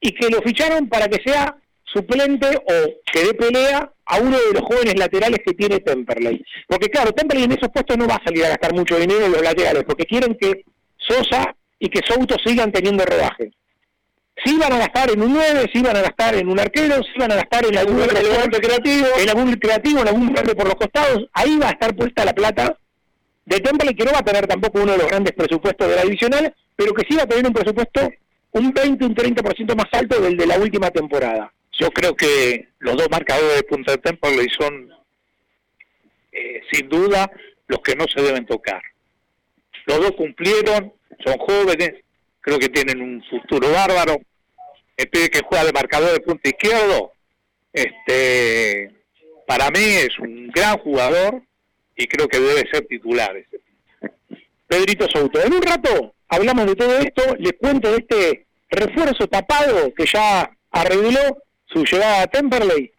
y 0.00 0.12
que 0.12 0.28
lo 0.28 0.42
ficharon 0.42 0.88
para 0.88 1.08
que 1.08 1.22
sea 1.24 1.56
suplente 1.84 2.46
o 2.48 3.10
que 3.12 3.24
dé 3.24 3.34
pelea 3.34 3.90
a 4.06 4.18
uno 4.18 4.36
de 4.36 4.52
los 4.52 4.62
jóvenes 4.62 4.98
laterales 4.98 5.40
que 5.44 5.54
tiene 5.54 5.80
Temperley. 5.80 6.44
Porque 6.66 6.88
claro, 6.88 7.12
Temperley 7.12 7.44
en 7.44 7.52
esos 7.52 7.70
puestos 7.72 7.96
no 7.96 8.06
va 8.06 8.16
a 8.16 8.24
salir 8.24 8.44
a 8.44 8.50
gastar 8.50 8.74
mucho 8.74 8.96
dinero 8.96 9.26
en 9.26 9.32
los 9.32 9.42
laterales, 9.42 9.84
porque 9.84 10.04
quieren 10.04 10.36
que 10.38 10.64
Sosa 10.96 11.54
y 11.78 11.88
que 11.88 12.00
Souto 12.06 12.36
sigan 12.44 12.72
teniendo 12.72 13.04
rodaje. 13.04 13.50
Si 14.44 14.56
van 14.58 14.72
a 14.72 14.78
gastar 14.78 15.10
en 15.10 15.22
un 15.22 15.32
9, 15.32 15.70
si 15.72 15.80
van 15.82 15.96
a 15.96 16.02
gastar 16.02 16.34
en 16.34 16.48
un 16.48 16.58
arquero, 16.58 16.96
si 17.02 17.18
van 17.18 17.32
a 17.32 17.36
gastar 17.36 17.66
en 17.66 17.78
algún 17.78 17.96
volante 17.98 18.60
creativo, 18.60 19.06
en 19.18 19.28
algún 19.28 19.52
creativo, 19.54 20.00
en 20.00 20.08
algún 20.08 20.32
verde 20.32 20.54
por 20.54 20.66
los 20.66 20.74
costados, 20.74 21.28
ahí 21.32 21.56
va 21.58 21.68
a 21.68 21.72
estar 21.72 21.94
puesta 21.94 22.24
la 22.24 22.34
plata 22.34 22.76
de 23.46 23.60
Temperley, 23.60 23.94
que 23.94 24.04
no 24.04 24.12
va 24.12 24.18
a 24.18 24.24
tener 24.24 24.46
tampoco 24.46 24.82
uno 24.82 24.92
de 24.92 24.98
los 24.98 25.08
grandes 25.08 25.34
presupuestos 25.34 25.88
de 25.88 25.96
la 25.96 26.02
divisional, 26.02 26.54
pero 26.74 26.92
que 26.94 27.06
sí 27.08 27.16
va 27.16 27.22
a 27.22 27.26
tener 27.26 27.46
un 27.46 27.52
presupuesto 27.52 28.10
un 28.54 28.72
20, 28.72 29.04
un 29.04 29.14
30% 29.14 29.74
más 29.74 29.86
alto 29.92 30.20
del 30.20 30.36
de 30.36 30.46
la 30.46 30.58
última 30.58 30.90
temporada. 30.90 31.52
Yo 31.72 31.90
creo 31.90 32.14
que 32.14 32.68
los 32.78 32.96
dos 32.96 33.08
marcadores 33.10 33.56
de 33.56 33.62
punta 33.64 33.92
de 33.92 33.98
Temperley 33.98 34.46
son, 34.56 34.90
eh, 36.32 36.62
sin 36.72 36.88
duda, 36.88 37.30
los 37.66 37.80
que 37.80 37.96
no 37.96 38.04
se 38.06 38.22
deben 38.22 38.46
tocar. 38.46 38.80
Los 39.86 39.98
dos 39.98 40.12
cumplieron, 40.12 40.92
son 41.24 41.38
jóvenes, 41.38 41.94
creo 42.40 42.58
que 42.58 42.68
tienen 42.68 43.00
un 43.00 43.24
futuro 43.24 43.70
bárbaro. 43.70 44.16
El 44.96 45.08
pibe 45.08 45.30
que 45.30 45.42
juega 45.44 45.64
de 45.64 45.72
marcador 45.72 46.12
de 46.12 46.20
punta 46.20 46.48
izquierdo, 46.48 47.12
este, 47.72 48.92
para 49.46 49.70
mí 49.70 49.80
es 49.80 50.18
un 50.20 50.48
gran 50.48 50.78
jugador 50.78 51.42
y 51.96 52.06
creo 52.06 52.28
que 52.28 52.38
debe 52.38 52.68
ser 52.70 52.86
titular. 52.86 53.36
ese. 53.36 53.60
Pedrito 54.66 55.06
Souto. 55.08 55.40
En 55.42 55.52
un 55.52 55.62
rato 55.62 56.14
hablamos 56.28 56.66
de 56.66 56.76
todo 56.76 56.98
esto, 56.98 57.36
les 57.38 57.52
cuento 57.54 57.90
de 57.90 57.98
este 57.98 58.46
refuerzo 58.70 59.26
tapado 59.28 59.92
que 59.94 60.06
ya 60.06 60.50
arregló 60.70 61.38
su 61.66 61.84
llegada 61.84 62.22
a 62.22 62.26
Temperley. 62.26 62.92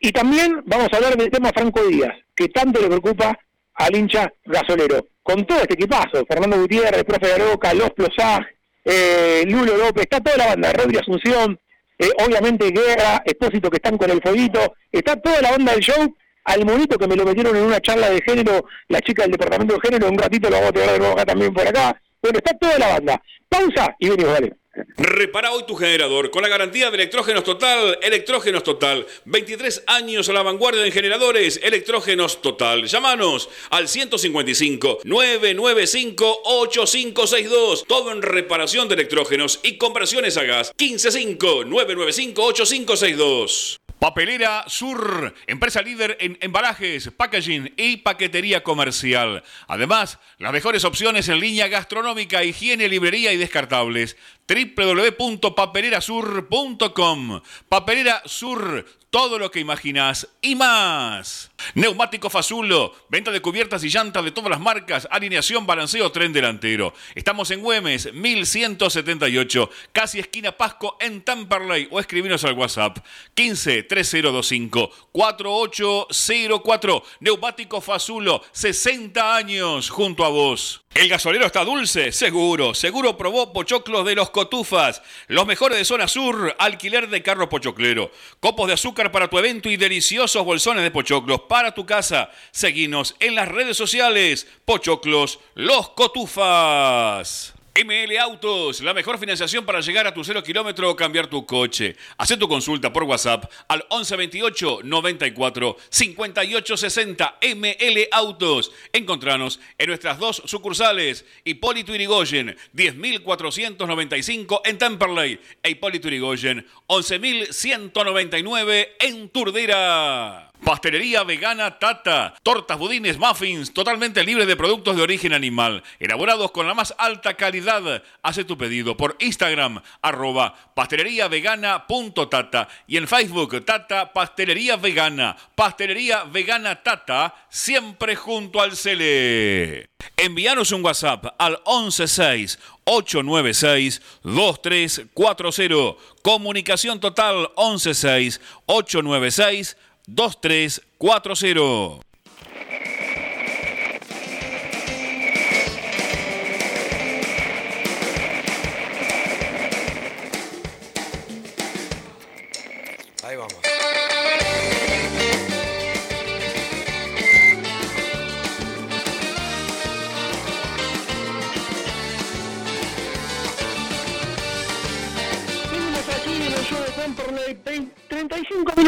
Y 0.00 0.12
también 0.12 0.62
vamos 0.64 0.88
a 0.92 0.96
hablar 0.96 1.16
del 1.16 1.30
tema 1.30 1.50
Franco 1.52 1.82
Díaz, 1.86 2.16
que 2.34 2.48
tanto 2.48 2.80
le 2.80 2.88
preocupa 2.88 3.38
al 3.78 3.96
hincha 3.96 4.32
gasolero. 4.44 5.06
Con 5.22 5.46
todo 5.46 5.60
este 5.60 5.74
equipazo, 5.74 6.24
Fernando 6.26 6.58
Gutiérrez, 6.58 7.04
profe 7.04 7.28
Garoca, 7.28 7.74
Los 7.74 7.90
Plosag, 7.90 8.46
eh, 8.84 9.44
Lulo 9.46 9.76
López, 9.76 10.02
está 10.02 10.20
toda 10.20 10.36
la 10.36 10.46
banda, 10.48 10.72
Rodri 10.72 10.98
Asunción, 10.98 11.58
eh, 11.98 12.10
obviamente 12.24 12.70
Guerra, 12.70 13.22
Espósito 13.24 13.70
que 13.70 13.76
están 13.76 13.98
con 13.98 14.10
el 14.10 14.22
fueguito, 14.22 14.74
está 14.90 15.16
toda 15.16 15.42
la 15.42 15.50
banda 15.50 15.72
del 15.72 15.82
show, 15.82 16.16
al 16.44 16.64
monito 16.64 16.96
que 16.96 17.06
me 17.06 17.16
lo 17.16 17.24
metieron 17.24 17.54
en 17.56 17.64
una 17.64 17.80
charla 17.80 18.08
de 18.08 18.22
género, 18.22 18.64
la 18.88 19.00
chica 19.00 19.22
del 19.22 19.32
departamento 19.32 19.74
de 19.74 19.80
género, 19.80 20.08
un 20.08 20.18
ratito 20.18 20.48
lo 20.48 20.56
vamos 20.56 20.70
a 20.70 20.72
tener 20.72 21.00
de 21.00 21.24
también 21.26 21.52
por 21.52 21.66
acá. 21.66 22.00
Bueno, 22.22 22.38
está 22.38 22.56
toda 22.56 22.78
la 22.78 22.88
banda. 22.94 23.22
Pausa 23.48 23.94
y 23.98 24.08
venimos, 24.08 24.32
dale. 24.32 24.54
Repara 24.96 25.52
hoy 25.52 25.64
tu 25.66 25.74
generador 25.74 26.30
con 26.30 26.42
la 26.42 26.48
garantía 26.48 26.90
de 26.90 26.96
Electrógenos 26.96 27.44
Total. 27.44 27.98
Electrógenos 28.02 28.62
Total. 28.62 29.06
23 29.24 29.84
años 29.86 30.28
a 30.28 30.32
la 30.32 30.42
vanguardia 30.42 30.84
en 30.84 30.92
generadores. 30.92 31.60
Electrógenos 31.62 32.40
Total. 32.42 32.84
Llámanos 32.86 33.48
al 33.70 33.88
155 33.88 35.00
995 35.04 36.40
8562. 36.44 37.84
Todo 37.86 38.12
en 38.12 38.22
reparación 38.22 38.88
de 38.88 38.94
electrógenos 38.94 39.60
y 39.62 39.78
conversiones 39.78 40.36
a 40.36 40.44
gas. 40.44 40.72
155 40.76 41.64
995 41.64 42.42
8562. 42.42 43.78
Papelera 43.98 44.64
Sur, 44.68 45.34
empresa 45.48 45.82
líder 45.82 46.16
en 46.20 46.38
embalajes, 46.40 47.10
packaging 47.16 47.74
y 47.76 47.96
paquetería 47.98 48.62
comercial. 48.62 49.42
Además, 49.66 50.20
las 50.38 50.52
mejores 50.52 50.84
opciones 50.84 51.28
en 51.28 51.40
línea 51.40 51.66
gastronómica, 51.66 52.44
higiene, 52.44 52.88
librería 52.88 53.32
y 53.32 53.36
descartables. 53.36 54.16
www.papelerasur.com 54.48 57.40
Papelera 57.68 58.22
Sur, 58.24 58.86
todo 59.10 59.38
lo 59.38 59.50
que 59.50 59.60
imaginas 59.60 60.28
y 60.40 60.54
más. 60.54 61.50
Neumático 61.74 62.30
Fazulo, 62.30 62.94
venta 63.08 63.30
de 63.30 63.40
cubiertas 63.40 63.82
y 63.84 63.88
llantas 63.88 64.24
de 64.24 64.32
todas 64.32 64.50
las 64.50 64.60
marcas, 64.60 65.08
alineación, 65.10 65.66
balanceo, 65.66 66.12
tren 66.12 66.32
delantero. 66.32 66.92
Estamos 67.14 67.50
en 67.50 67.60
Güemes, 67.60 68.12
1178, 68.12 69.70
casi 69.92 70.18
esquina 70.18 70.52
Pasco 70.52 70.96
en 71.00 71.22
Tamperley 71.22 71.88
o 71.90 72.00
escribinos 72.00 72.44
al 72.44 72.54
WhatsApp 72.54 72.98
15 73.34 73.84
3025 73.84 74.90
4804. 75.12 77.02
Neumático 77.20 77.80
Fazulo, 77.80 78.42
60 78.52 79.36
años 79.36 79.90
junto 79.90 80.24
a 80.24 80.28
vos. 80.28 80.84
El 80.98 81.08
gasolero 81.08 81.46
está 81.46 81.64
dulce, 81.64 82.10
seguro. 82.10 82.74
Seguro 82.74 83.16
probó 83.16 83.52
pochoclos 83.52 84.04
de 84.04 84.16
los 84.16 84.30
cotufas. 84.30 85.00
Los 85.28 85.46
mejores 85.46 85.78
de 85.78 85.84
zona 85.84 86.08
sur, 86.08 86.56
alquiler 86.58 87.08
de 87.08 87.22
carro 87.22 87.48
pochoclero. 87.48 88.10
Copos 88.40 88.66
de 88.66 88.72
azúcar 88.72 89.12
para 89.12 89.28
tu 89.28 89.38
evento 89.38 89.70
y 89.70 89.76
deliciosos 89.76 90.44
bolsones 90.44 90.82
de 90.82 90.90
pochoclos 90.90 91.42
para 91.42 91.72
tu 91.72 91.86
casa. 91.86 92.32
Seguinos 92.50 93.14
en 93.20 93.36
las 93.36 93.46
redes 93.46 93.76
sociales. 93.76 94.48
Pochoclos, 94.64 95.38
los 95.54 95.90
cotufas. 95.90 97.54
ML 97.84 98.18
Autos, 98.18 98.80
la 98.80 98.92
mejor 98.92 99.18
financiación 99.18 99.64
para 99.64 99.80
llegar 99.80 100.04
a 100.04 100.12
tu 100.12 100.24
cero 100.24 100.42
kilómetro 100.42 100.90
o 100.90 100.96
cambiar 100.96 101.28
tu 101.28 101.46
coche. 101.46 101.94
Haz 102.16 102.36
tu 102.36 102.48
consulta 102.48 102.92
por 102.92 103.04
WhatsApp 103.04 103.48
al 103.68 103.86
1128 103.90 104.80
94 104.82 105.76
58 105.88 106.76
60 106.76 107.38
ML 107.54 108.08
Autos. 108.10 108.72
Encontranos 108.92 109.60
en 109.78 109.86
nuestras 109.86 110.18
dos 110.18 110.42
sucursales, 110.44 111.24
Hipólito 111.44 111.94
Irigoyen, 111.94 112.56
10.495 112.74 114.62
en 114.64 114.78
Temperley 114.78 115.38
e 115.62 115.70
Hipólito 115.70 116.08
Irigoyen, 116.08 116.66
11.199 116.88 118.88
en 118.98 119.28
Turdera. 119.28 120.47
Pastelería 120.64 121.24
vegana 121.24 121.78
Tata. 121.78 122.34
Tortas, 122.42 122.78
budines, 122.78 123.18
muffins, 123.18 123.72
totalmente 123.72 124.22
libres 124.24 124.46
de 124.46 124.56
productos 124.56 124.96
de 124.96 125.02
origen 125.02 125.32
animal. 125.32 125.82
Elaborados 125.98 126.50
con 126.50 126.66
la 126.66 126.74
más 126.74 126.94
alta 126.98 127.34
calidad. 127.34 128.02
Hace 128.22 128.44
tu 128.44 128.58
pedido 128.58 128.96
por 128.96 129.16
Instagram, 129.20 129.80
arroba 130.02 130.54
pasteleriavegana.tata. 130.74 132.68
Y 132.86 132.96
en 132.96 133.08
Facebook, 133.08 133.64
Tata 133.64 134.12
Pastelería 134.12 134.76
Vegana. 134.76 135.36
Pastelería 135.54 136.24
Vegana 136.24 136.82
Tata, 136.82 137.34
siempre 137.48 138.16
junto 138.16 138.60
al 138.60 138.76
Cele. 138.76 139.88
Envíanos 140.16 140.72
un 140.72 140.84
WhatsApp 140.84 141.34
al 141.38 141.60
116 141.64 142.58
896 142.84 144.02
2340. 144.22 145.98
Comunicación 146.22 147.00
total 147.00 147.50
116 147.56 148.40
896 148.66 149.76
2340. 149.76 149.87
2340. 150.08 152.07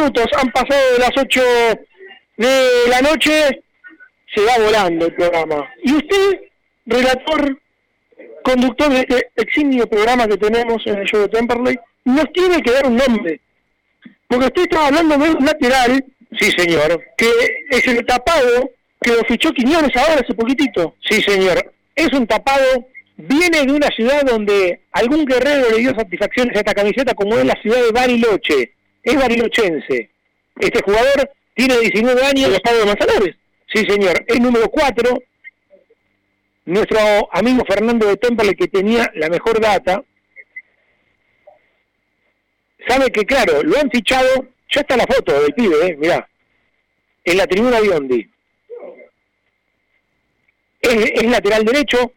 Minutos 0.00 0.26
han 0.38 0.50
pasado 0.50 0.92
de 0.92 0.98
las 0.98 1.12
8 1.16 1.42
de 2.36 2.56
la 2.88 3.00
noche. 3.00 3.62
Se 4.34 4.44
va 4.44 4.64
volando 4.64 5.06
el 5.06 5.14
programa. 5.14 5.68
Y 5.82 5.92
usted, 5.92 6.40
relator, 6.86 7.58
conductor 8.44 8.88
de 8.90 9.00
este 9.00 9.30
eximio 9.36 9.88
programa 9.88 10.28
que 10.28 10.36
tenemos 10.36 10.82
en 10.86 10.98
el 10.98 11.06
show 11.06 11.22
de 11.22 11.28
Temperley, 11.28 11.78
nos 12.04 12.32
tiene 12.32 12.62
que 12.62 12.70
dar 12.70 12.86
un 12.86 12.96
nombre. 12.96 13.40
Porque 14.28 14.46
usted 14.46 14.62
estaba 14.62 14.86
hablando 14.86 15.18
de 15.18 15.30
un 15.30 15.44
lateral, 15.44 16.04
sí 16.38 16.50
señor, 16.56 17.02
que 17.16 17.28
es 17.70 17.86
el 17.88 18.06
tapado 18.06 18.70
que 19.00 19.12
lo 19.12 19.24
fichó 19.24 19.50
Quiñones 19.50 19.96
ahora 19.96 20.20
hace 20.22 20.34
poquitito. 20.34 20.94
Sí 21.08 21.20
señor, 21.22 21.72
es 21.96 22.12
un 22.12 22.26
tapado, 22.26 22.86
viene 23.16 23.66
de 23.66 23.72
una 23.72 23.88
ciudad 23.88 24.22
donde 24.24 24.80
algún 24.92 25.24
guerrero 25.24 25.70
le 25.70 25.78
dio 25.78 25.94
satisfacciones 25.94 26.54
a 26.54 26.60
esta 26.60 26.74
camiseta 26.74 27.14
como 27.14 27.36
es 27.36 27.44
la 27.44 27.60
ciudad 27.60 27.82
de 27.82 27.90
Bariloche, 27.90 28.74
es 29.02 29.14
barilochense. 29.14 30.10
Este 30.58 30.82
jugador 30.82 31.30
tiene 31.54 31.78
19 31.78 32.24
años. 32.24 32.48
¿El 32.48 32.54
estado 32.54 32.78
de 32.78 32.86
Manzanares? 32.86 33.36
Sí 33.72 33.84
señor, 33.88 34.24
es 34.26 34.40
número 34.40 34.68
4, 34.68 35.22
nuestro 36.64 36.98
amigo 37.32 37.64
Fernando 37.64 38.06
de 38.06 38.16
Temple 38.16 38.54
que 38.54 38.66
tenía 38.66 39.10
la 39.14 39.28
mejor 39.28 39.60
data, 39.60 40.02
sabe 42.88 43.10
que 43.10 43.24
claro, 43.24 43.62
lo 43.62 43.78
han 43.78 43.90
fichado, 43.90 44.48
ya 44.72 44.80
está 44.80 44.96
la 44.96 45.06
foto 45.06 45.40
del 45.40 45.54
pibe, 45.54 45.86
eh, 45.86 45.96
mirá, 45.96 46.28
en 47.24 47.36
la 47.36 47.46
tribuna 47.46 47.80
Biondi. 47.80 48.28
Es, 50.80 51.10
es 51.14 51.30
lateral 51.30 51.64
derecho, 51.64 52.12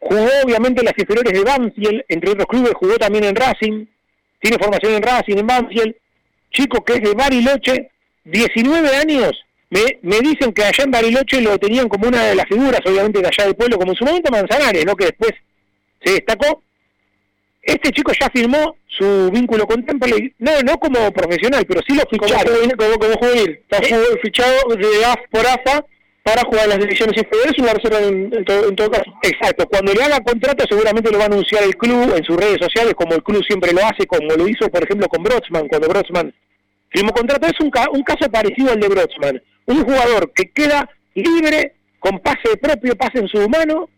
jugó 0.00 0.28
obviamente 0.44 0.80
en 0.80 0.86
las 0.86 0.98
inferiores 0.98 1.32
de 1.32 1.44
Banfield, 1.44 2.04
entre 2.08 2.30
otros 2.30 2.46
clubes, 2.46 2.72
jugó 2.74 2.96
también 2.98 3.24
en 3.24 3.36
Racing, 3.36 3.86
tiene 4.40 4.56
formación 4.58 4.94
en 4.94 5.02
Racing, 5.02 5.36
en 5.38 5.46
Banfield, 5.46 5.94
chico 6.52 6.84
que 6.84 6.94
es 6.94 7.00
de 7.02 7.14
Bariloche, 7.14 7.90
19 8.24 8.96
años, 8.96 9.32
me, 9.70 9.80
me 10.02 10.18
dicen 10.20 10.52
que 10.52 10.64
allá 10.64 10.84
en 10.84 10.90
Bariloche 10.90 11.40
lo 11.40 11.58
tenían 11.58 11.88
como 11.88 12.08
una 12.08 12.24
de 12.24 12.34
las 12.34 12.46
figuras, 12.46 12.80
obviamente 12.84 13.20
de 13.20 13.28
allá 13.28 13.44
del 13.44 13.54
pueblo, 13.56 13.78
como 13.78 13.92
en 13.92 13.96
su 13.96 14.04
momento 14.04 14.30
Manzanares, 14.32 14.84
¿no? 14.84 14.96
que 14.96 15.06
después 15.06 15.32
se 16.04 16.12
destacó. 16.14 16.62
Este 17.62 17.90
chico 17.92 18.10
ya 18.18 18.28
firmó 18.30 18.76
su 18.88 19.30
vínculo 19.30 19.66
con 19.66 19.84
Temple, 19.84 20.32
no 20.38 20.60
no 20.62 20.78
como 20.78 21.12
profesional, 21.12 21.64
pero 21.66 21.80
sí 21.86 21.94
lo 21.94 22.02
ficharon. 22.10 22.70
Como, 22.70 22.76
como, 22.76 22.98
como 22.98 23.14
juvenil. 23.18 23.50
Está 23.68 23.78
jugó- 23.86 24.18
fichado 24.22 24.74
de 24.76 25.04
AF 25.04 25.20
por 25.30 25.46
AFA 25.46 25.84
para 26.30 26.46
jugar 26.48 26.68
las 26.68 26.78
divisiones 26.78 27.16
inferiores, 27.16 27.58
una 27.58 27.74
reserva 27.74 27.98
en, 28.06 28.32
en 28.32 28.44
todo, 28.44 28.68
en 28.68 28.76
todo 28.76 28.90
caso. 28.90 29.10
Exacto, 29.22 29.66
cuando 29.66 29.92
le 29.92 30.02
haga 30.04 30.20
contrato 30.20 30.64
seguramente 30.68 31.10
lo 31.10 31.18
va 31.18 31.24
a 31.24 31.26
anunciar 31.26 31.64
el 31.64 31.76
club 31.76 32.14
en 32.16 32.22
sus 32.22 32.36
redes 32.36 32.58
sociales, 32.60 32.94
como 32.94 33.14
el 33.14 33.22
club 33.24 33.42
siempre 33.44 33.72
lo 33.72 33.80
hace, 33.84 34.06
como 34.06 34.28
lo 34.36 34.46
hizo 34.46 34.68
por 34.68 34.84
ejemplo 34.84 35.08
con 35.08 35.24
Brotsman, 35.24 35.66
cuando 35.66 35.88
Brotsman 35.88 36.32
firmó 36.90 37.12
contrato. 37.12 37.46
Es 37.46 37.58
un, 37.60 37.70
ca- 37.70 37.90
un 37.90 38.02
caso 38.04 38.30
parecido 38.30 38.70
al 38.72 38.78
de 38.80 38.88
Brotsman, 38.88 39.42
un 39.66 39.84
jugador 39.84 40.32
que 40.32 40.50
queda 40.52 40.88
libre, 41.14 41.74
con 41.98 42.20
pase 42.20 42.56
propio, 42.60 42.96
pase 42.96 43.18
en 43.18 43.28
su 43.28 43.48
mano, 43.48 43.88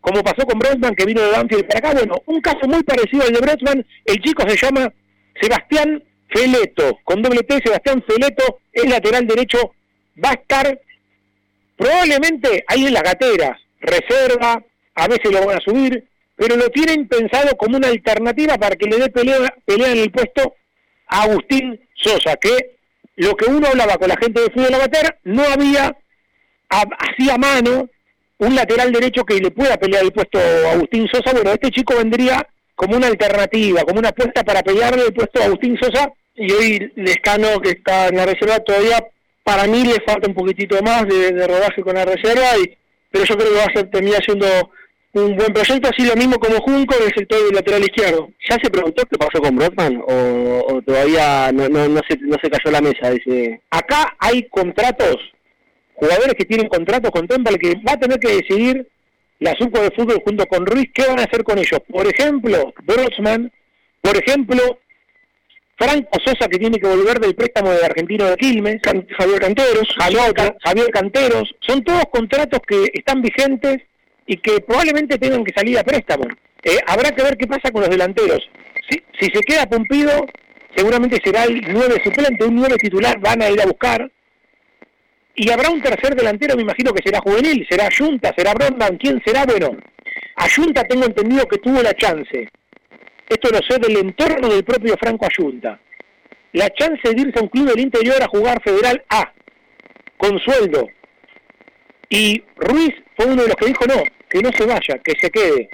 como 0.00 0.22
pasó 0.22 0.46
con 0.46 0.58
Brotsman 0.60 0.94
que 0.94 1.04
vino 1.04 1.20
de 1.22 1.32
Banfield 1.32 1.66
para 1.66 1.78
acá. 1.80 1.92
Bueno, 1.98 2.22
un 2.26 2.40
caso 2.40 2.66
muy 2.68 2.82
parecido 2.84 3.24
al 3.24 3.32
de 3.32 3.40
Brotsman, 3.40 3.86
el 4.04 4.16
chico 4.22 4.48
se 4.48 4.56
llama 4.56 4.92
Sebastián 5.40 6.02
Feleto, 6.28 6.98
con 7.04 7.20
doble 7.22 7.42
T, 7.42 7.58
Sebastián 7.64 8.02
Feleto, 8.06 8.58
es 8.72 8.88
lateral 8.88 9.26
derecho, 9.26 9.58
va 10.24 10.30
a 10.30 10.34
estar 10.34 10.80
probablemente 11.82 12.64
ahí 12.68 12.86
en 12.86 12.94
las 12.94 13.02
gateras, 13.02 13.58
reserva, 13.80 14.62
a 14.94 15.08
veces 15.08 15.30
lo 15.32 15.44
van 15.46 15.56
a 15.58 15.60
subir, 15.60 16.04
pero 16.36 16.56
lo 16.56 16.68
tienen 16.70 17.08
pensado 17.08 17.56
como 17.56 17.76
una 17.76 17.88
alternativa 17.88 18.56
para 18.58 18.76
que 18.76 18.86
le 18.86 18.98
dé 18.98 19.08
pelea, 19.10 19.52
pelea 19.64 19.92
en 19.92 19.98
el 19.98 20.10
puesto 20.10 20.54
a 21.08 21.22
Agustín 21.24 21.80
Sosa, 21.94 22.36
que 22.36 22.76
lo 23.16 23.34
que 23.36 23.50
uno 23.50 23.66
hablaba 23.68 23.96
con 23.96 24.08
la 24.08 24.16
gente 24.16 24.40
de 24.40 24.50
fútbol 24.50 24.74
amateur, 24.74 25.16
no 25.24 25.42
había 25.44 25.96
a- 26.70 26.86
así 26.98 27.30
a 27.30 27.36
mano 27.36 27.88
un 28.38 28.54
lateral 28.54 28.90
derecho 28.92 29.24
que 29.24 29.34
le 29.38 29.50
pueda 29.50 29.76
pelear 29.76 30.02
el 30.04 30.12
puesto 30.12 30.38
a 30.38 30.72
Agustín 30.72 31.06
Sosa. 31.12 31.32
Bueno, 31.32 31.52
este 31.52 31.70
chico 31.70 31.94
vendría 31.96 32.46
como 32.74 32.96
una 32.96 33.06
alternativa, 33.08 33.82
como 33.84 33.98
una 34.00 34.08
apuesta 34.08 34.42
para 34.42 34.62
pelearle 34.62 35.04
el 35.06 35.12
puesto 35.12 35.40
a 35.40 35.44
Agustín 35.44 35.76
Sosa. 35.80 36.10
Y 36.34 36.50
hoy 36.50 36.92
Lescano, 36.96 37.60
que 37.60 37.70
está 37.70 38.08
en 38.08 38.16
la 38.16 38.26
reserva, 38.26 38.58
todavía 38.60 39.04
para 39.44 39.66
mí 39.66 39.84
le 39.84 40.00
falta 40.06 40.28
un 40.28 40.34
poquitito 40.34 40.80
más 40.82 41.06
de, 41.06 41.32
de 41.32 41.46
rodaje 41.46 41.82
con 41.82 41.94
la 41.94 42.04
reserva, 42.04 42.56
y, 42.62 42.76
pero 43.10 43.24
yo 43.24 43.36
creo 43.36 43.50
que 43.50 43.58
va 43.58 43.64
a 43.64 43.74
ser, 43.74 43.90
terminar 43.90 44.22
siendo 44.24 44.46
un 45.14 45.36
buen 45.36 45.52
proyecto, 45.52 45.90
así 45.90 46.06
lo 46.06 46.16
mismo 46.16 46.36
como 46.38 46.56
Junco 46.60 46.94
en 46.96 47.04
el 47.04 47.14
sector 47.14 47.44
del 47.44 47.54
lateral 47.54 47.82
izquierdo. 47.82 48.30
¿Ya 48.48 48.56
se 48.62 48.70
preguntó 48.70 49.04
qué 49.04 49.18
pasó 49.18 49.42
con 49.42 49.56
Broadman 49.56 50.02
o, 50.08 50.64
o 50.68 50.82
todavía 50.82 51.52
no, 51.52 51.68
no, 51.68 51.86
no, 51.88 52.00
se, 52.08 52.16
no 52.18 52.36
se 52.42 52.48
cayó 52.48 52.70
la 52.70 52.80
mesa? 52.80 53.10
Dice, 53.10 53.60
Acá 53.70 54.16
hay 54.18 54.48
contratos, 54.48 55.16
jugadores 55.94 56.34
que 56.34 56.46
tienen 56.46 56.68
contratos 56.68 57.10
con 57.10 57.28
Temple 57.28 57.58
que 57.58 57.74
va 57.86 57.92
a 57.92 58.00
tener 58.00 58.18
que 58.18 58.36
decidir 58.36 58.88
la 59.38 59.54
Suco 59.58 59.82
de 59.82 59.90
Fútbol 59.90 60.22
junto 60.24 60.46
con 60.46 60.64
Ruiz 60.64 60.86
qué 60.94 61.06
van 61.06 61.18
a 61.18 61.24
hacer 61.24 61.42
con 61.44 61.58
ellos. 61.58 61.80
Por 61.90 62.06
ejemplo, 62.06 62.72
Brotsman, 62.84 63.52
por 64.00 64.16
ejemplo, 64.16 64.78
Franco 65.82 66.18
Sosa 66.24 66.48
que 66.48 66.58
tiene 66.58 66.78
que 66.78 66.86
volver 66.86 67.18
del 67.18 67.34
préstamo 67.34 67.72
de 67.72 67.84
Argentino 67.84 68.26
de 68.26 68.36
Quilmes, 68.36 68.80
Can- 68.82 69.04
Javier 69.18 69.40
Canteros, 69.40 69.88
Javier, 69.98 70.32
Ca- 70.32 70.54
Javier 70.64 70.90
Canteros, 70.92 71.52
son 71.66 71.82
todos 71.82 72.04
contratos 72.12 72.60
que 72.66 72.84
están 72.94 73.20
vigentes 73.20 73.78
y 74.26 74.36
que 74.36 74.60
probablemente 74.60 75.18
tengan 75.18 75.42
que 75.44 75.52
salir 75.52 75.76
a 75.78 75.82
préstamo. 75.82 76.24
Eh, 76.62 76.78
habrá 76.86 77.10
que 77.10 77.24
ver 77.24 77.36
qué 77.36 77.46
pasa 77.48 77.72
con 77.72 77.80
los 77.80 77.90
delanteros. 77.90 78.48
Si, 78.88 79.02
si 79.18 79.26
se 79.34 79.40
queda 79.42 79.66
Pumpido, 79.66 80.24
seguramente 80.76 81.18
será 81.24 81.44
el 81.44 81.60
9 81.72 82.00
suplente, 82.04 82.44
un 82.44 82.54
9 82.54 82.76
titular 82.76 83.18
van 83.18 83.42
a 83.42 83.50
ir 83.50 83.60
a 83.60 83.66
buscar. 83.66 84.08
Y 85.34 85.50
habrá 85.50 85.70
un 85.70 85.82
tercer 85.82 86.14
delantero, 86.14 86.54
me 86.56 86.62
imagino 86.62 86.92
que 86.92 87.02
será 87.04 87.18
juvenil, 87.20 87.66
será 87.68 87.86
Ayunta, 87.86 88.32
será 88.36 88.52
Brondan, 88.54 88.96
¿quién 88.98 89.20
será? 89.24 89.44
Bueno, 89.46 89.76
Ayunta 90.36 90.84
tengo 90.84 91.06
entendido 91.06 91.46
que 91.48 91.58
tuvo 91.58 91.82
la 91.82 91.94
chance, 91.94 92.48
esto 93.32 93.50
lo 93.50 93.60
sé 93.68 93.78
del 93.78 93.96
entorno 93.96 94.48
del 94.48 94.64
propio 94.64 94.96
Franco 94.98 95.26
Ayunta, 95.26 95.78
la 96.52 96.68
chance 96.70 97.00
de 97.02 97.20
irse 97.20 97.38
a 97.38 97.42
un 97.42 97.48
club 97.48 97.68
del 97.68 97.80
interior 97.80 98.22
a 98.22 98.28
jugar 98.28 98.62
Federal 98.62 99.02
A, 99.08 99.32
con 100.16 100.38
sueldo. 100.38 100.88
Y 102.08 102.42
Ruiz 102.56 102.94
fue 103.16 103.26
uno 103.26 103.42
de 103.42 103.48
los 103.48 103.56
que 103.56 103.66
dijo 103.66 103.86
no, 103.86 104.02
que 104.28 104.40
no 104.40 104.50
se 104.52 104.66
vaya, 104.66 104.98
que 105.02 105.12
se 105.18 105.30
quede. 105.30 105.68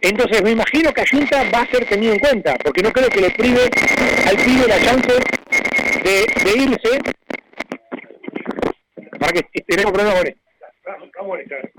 Entonces 0.00 0.42
me 0.42 0.50
imagino 0.50 0.92
que 0.92 1.00
Ayunta 1.00 1.42
va 1.50 1.62
a 1.62 1.70
ser 1.70 1.84
tenido 1.86 2.12
en 2.12 2.20
cuenta, 2.20 2.56
porque 2.62 2.82
no 2.82 2.92
creo 2.92 3.08
que 3.08 3.20
le 3.20 3.30
prive 3.30 3.62
al 4.26 4.36
pibe 4.36 4.68
la 4.68 4.80
chance 4.80 5.12
de, 6.04 6.52
irse 6.56 6.98
para 9.18 9.32
que 9.32 9.42
tenemos 9.66 9.92
problemas 9.92 10.20
con 10.20 10.26
esto. 10.26 11.77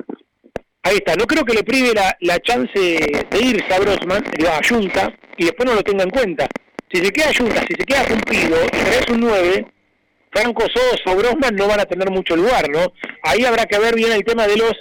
Ahí 0.83 0.95
está, 0.95 1.15
no 1.15 1.25
creo 1.25 1.43
que 1.43 1.53
le 1.53 1.63
prive 1.63 1.93
la, 1.93 2.15
la 2.21 2.39
chance 2.39 2.71
de 2.79 3.39
irse 3.39 3.73
a 3.73 3.79
Brosman, 3.79 4.23
a 4.47 4.67
Junta, 4.67 5.13
y 5.37 5.45
después 5.45 5.67
no 5.67 5.75
lo 5.75 5.83
tenga 5.83 6.03
en 6.03 6.09
cuenta. 6.09 6.47
Si 6.91 7.03
se 7.03 7.11
queda 7.11 7.33
Junta, 7.37 7.61
si 7.67 7.75
se 7.75 7.85
queda 7.85 8.05
cumplido 8.05 8.57
y 8.65 8.69
traes 8.69 9.09
un 9.09 9.19
9, 9.19 9.65
Franco 10.31 10.63
Sosa 10.73 11.11
o 11.11 11.15
Brosman 11.15 11.55
no 11.55 11.67
van 11.67 11.81
a 11.81 11.85
tener 11.85 12.09
mucho 12.09 12.35
lugar, 12.35 12.69
¿no? 12.69 12.93
Ahí 13.23 13.43
habrá 13.45 13.65
que 13.65 13.77
ver 13.77 13.95
bien 13.95 14.11
el 14.13 14.23
tema 14.23 14.47
de 14.47 14.57
los 14.57 14.73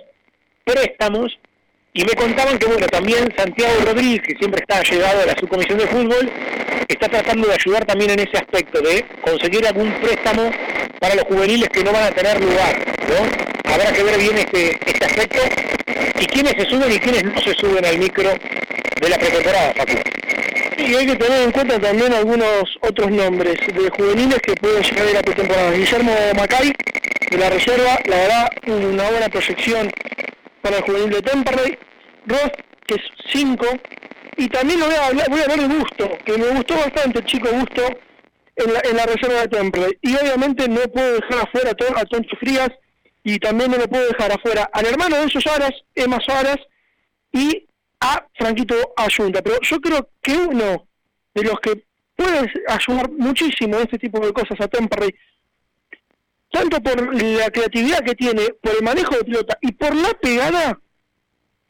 préstamos, 0.64 1.38
y 1.94 2.04
me 2.04 2.12
contaban 2.12 2.58
que, 2.58 2.66
bueno, 2.66 2.86
también 2.86 3.28
Santiago 3.36 3.74
Rodríguez, 3.84 4.20
que 4.22 4.36
siempre 4.38 4.60
está 4.60 4.82
llegado 4.82 5.22
a 5.22 5.26
la 5.26 5.36
subcomisión 5.36 5.78
de 5.78 5.86
fútbol, 5.88 6.30
está 6.89 7.09
tratando 7.09 7.47
de 7.47 7.55
ayudar 7.55 7.85
también 7.85 8.10
en 8.10 8.20
ese 8.20 8.39
aspecto, 8.39 8.81
de 8.81 9.05
conseguir 9.20 9.66
algún 9.66 9.93
préstamo 10.01 10.51
para 10.98 11.15
los 11.15 11.24
juveniles 11.24 11.69
que 11.69 11.85
no 11.85 11.93
van 11.93 12.05
a 12.05 12.10
tener 12.10 12.40
lugar, 12.40 12.77
¿no? 13.09 13.73
Habrá 13.73 13.93
que 13.93 14.02
ver 14.02 14.19
bien 14.19 14.39
este, 14.39 14.78
este 14.86 15.05
aspecto 15.05 15.39
y 16.20 16.27
quiénes 16.27 16.55
se 16.55 16.65
suben 16.69 16.90
y 16.90 16.98
quiénes 16.98 17.24
no 17.24 17.40
se 17.40 17.55
suben 17.55 17.85
al 17.85 17.98
micro 17.98 18.31
de 19.01 19.09
la 19.09 19.19
pretemporada, 19.19 19.74
Facu. 19.74 19.98
Y 20.78 20.94
hay 20.94 21.06
que 21.06 21.16
tener 21.16 21.43
en 21.43 21.52
cuenta 21.52 21.78
también 21.78 22.12
algunos 22.15 22.78
otros 22.81 23.10
nombres 23.10 23.56
de 23.66 23.90
juveniles 23.90 24.39
que 24.40 24.55
pueden 24.55 24.82
llegar 24.82 25.09
a 25.09 25.12
la 25.12 25.23
pretemporada. 25.23 25.73
Guillermo 25.73 26.12
Macay, 26.36 26.73
de 27.31 27.36
la 27.36 27.51
reserva, 27.51 27.98
la 28.06 28.16
verdad, 28.16 28.48
una 28.66 29.10
buena 29.10 29.28
proyección 29.28 29.90
para 30.62 30.78
el 30.78 30.82
juvenil 30.82 31.10
de 31.10 31.23
Temperley. 31.23 31.78
Ross, 32.27 32.51
que 32.86 32.94
es 32.94 33.02
5. 33.32 33.66
Y 34.39 34.48
también 34.48 34.78
lo 34.78 34.86
voy 34.86 34.94
a 34.94 35.06
hablar, 35.06 35.28
voy 35.28 35.40
de 35.40 35.74
Gusto, 35.74 36.09
que 36.24 36.39
me 36.39 36.47
gustó 36.51 36.74
bastante 36.77 37.19
el 37.19 37.24
chico 37.27 37.48
Gusto 37.51 37.82
en 38.55 38.73
la, 38.73 38.81
en 38.89 38.97
la 38.97 39.05
reserva 39.06 39.40
de 39.40 39.48
Temperley. 39.48 39.98
Y 40.01 40.15
obviamente 40.15 40.69
no 40.69 40.81
puedo 40.82 41.15
dejar 41.20 41.40
afuera 41.47 41.70
a, 41.73 41.74
Ton- 41.74 41.97
a 41.98 42.05
Toncho 42.05 42.36
Frías 42.39 42.70
y 43.24 43.39
también 43.40 43.73
no 43.73 43.78
lo 43.78 43.89
puedo 43.89 44.06
dejar 44.06 44.31
afuera 44.32 44.70
al 44.73 44.86
hermano 44.86 45.16
de 45.16 45.24
esos 45.24 45.44
Aras, 45.48 45.73
Emma 45.94 46.19
Aras, 46.28 46.59
y 47.32 47.66
a 48.01 48.24
Franquito 48.39 48.74
Ayunta. 48.97 49.43
Pero 49.43 49.59
yo 49.60 49.81
creo 49.81 50.09
que 50.23 50.32
uno 50.36 50.86
de 51.35 51.43
los 51.43 51.59
que 51.60 51.82
puede 52.15 52.51
ayudar 52.69 53.10
muchísimo 53.10 53.77
en 53.77 53.82
este 53.82 53.98
tipo 53.98 54.20
de 54.24 54.32
cosas 54.32 54.60
a 54.60 54.69
Temperley, 54.69 55.15
tanto 56.52 56.81
por 56.81 57.12
la 57.20 57.51
creatividad 57.51 58.05
que 58.05 58.15
tiene, 58.15 58.51
por 58.62 58.73
el 58.77 58.82
manejo 58.85 59.16
de 59.16 59.24
pelota 59.24 59.59
y 59.60 59.73
por 59.73 59.94
la 59.97 60.10
pegada, 60.15 60.81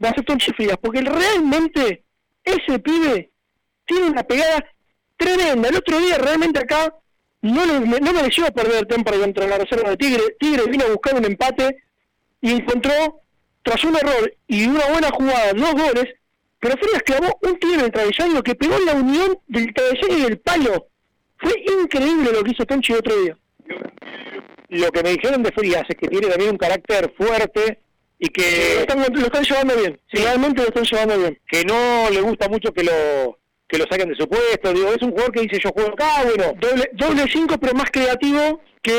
va 0.04 0.10
a 0.10 0.14
ser 0.14 0.24
Tonchi 0.24 0.52
Frías, 0.52 0.76
porque 0.80 1.00
realmente 1.00 2.04
ese 2.56 2.78
pibe 2.78 3.30
tiene 3.86 4.06
una 4.10 4.22
pegada 4.22 4.64
tremenda. 5.16 5.68
El 5.68 5.76
otro 5.76 5.98
día 6.00 6.18
realmente 6.18 6.60
acá 6.60 6.94
no, 7.42 7.64
le- 7.66 7.80
no 7.80 8.12
mereció 8.12 8.46
perder 8.52 8.80
el 8.80 8.86
Temperley 8.86 9.20
contra 9.20 9.46
la 9.46 9.58
reserva 9.58 9.90
de 9.90 9.96
Tigre. 9.96 10.22
Tigre 10.38 10.64
vino 10.70 10.84
a 10.84 10.90
buscar 10.90 11.14
un 11.14 11.24
empate 11.24 11.82
y 12.40 12.52
encontró, 12.52 13.20
tras 13.62 13.82
un 13.84 13.96
error 13.96 14.32
y 14.46 14.66
una 14.66 14.86
buena 14.86 15.10
jugada, 15.10 15.52
dos 15.52 15.72
goles, 15.72 16.06
pero 16.60 16.74
Frías 16.76 17.02
clavó 17.04 17.38
un 17.42 17.58
tiro 17.58 17.74
en 17.74 17.84
el 17.86 17.92
travesaño 17.92 18.42
que 18.42 18.54
pegó 18.54 18.76
en 18.76 18.86
la 18.86 18.92
unión 18.94 19.38
del 19.46 19.72
travesaño 19.74 20.18
y 20.18 20.22
del 20.22 20.38
palo. 20.40 20.88
Fue 21.38 21.52
increíble 21.82 22.32
lo 22.32 22.42
que 22.42 22.50
hizo 22.50 22.64
Tonchi 22.66 22.92
el 22.92 22.98
otro 22.98 23.20
día. 23.22 23.36
Lo 24.70 24.90
que 24.90 25.02
me 25.02 25.10
dijeron 25.10 25.42
de 25.42 25.52
Frías 25.52 25.84
es 25.88 25.96
que 25.96 26.08
tiene 26.08 26.26
también 26.28 26.50
un 26.50 26.58
carácter 26.58 27.12
fuerte 27.16 27.80
y 28.18 28.28
que 28.28 28.74
Lo 28.74 28.80
están, 28.80 28.98
lo 29.12 29.26
están 29.26 29.44
llevando 29.44 29.76
bien, 29.76 30.00
realmente 30.10 30.62
lo 30.62 30.68
están 30.68 30.84
llevando 30.84 31.18
bien. 31.18 31.38
que 31.48 31.64
no 31.64 32.10
le 32.10 32.20
gusta 32.20 32.48
mucho 32.48 32.72
que 32.72 32.82
lo 32.84 33.38
que 33.68 33.76
lo 33.78 33.84
saquen 33.90 34.08
de 34.08 34.16
su 34.16 34.26
puesto. 34.26 34.72
Digo, 34.72 34.88
es 34.94 35.02
un 35.02 35.10
jugador 35.10 35.30
que 35.32 35.42
dice 35.42 35.60
yo 35.62 35.70
juego 35.72 35.90
acá, 35.92 36.22
bueno, 36.24 36.54
Doble, 36.58 36.88
doble 36.94 37.24
cinco, 37.30 37.58
pero 37.58 37.74
más 37.74 37.90
creativo 37.90 38.60
que 38.82 38.92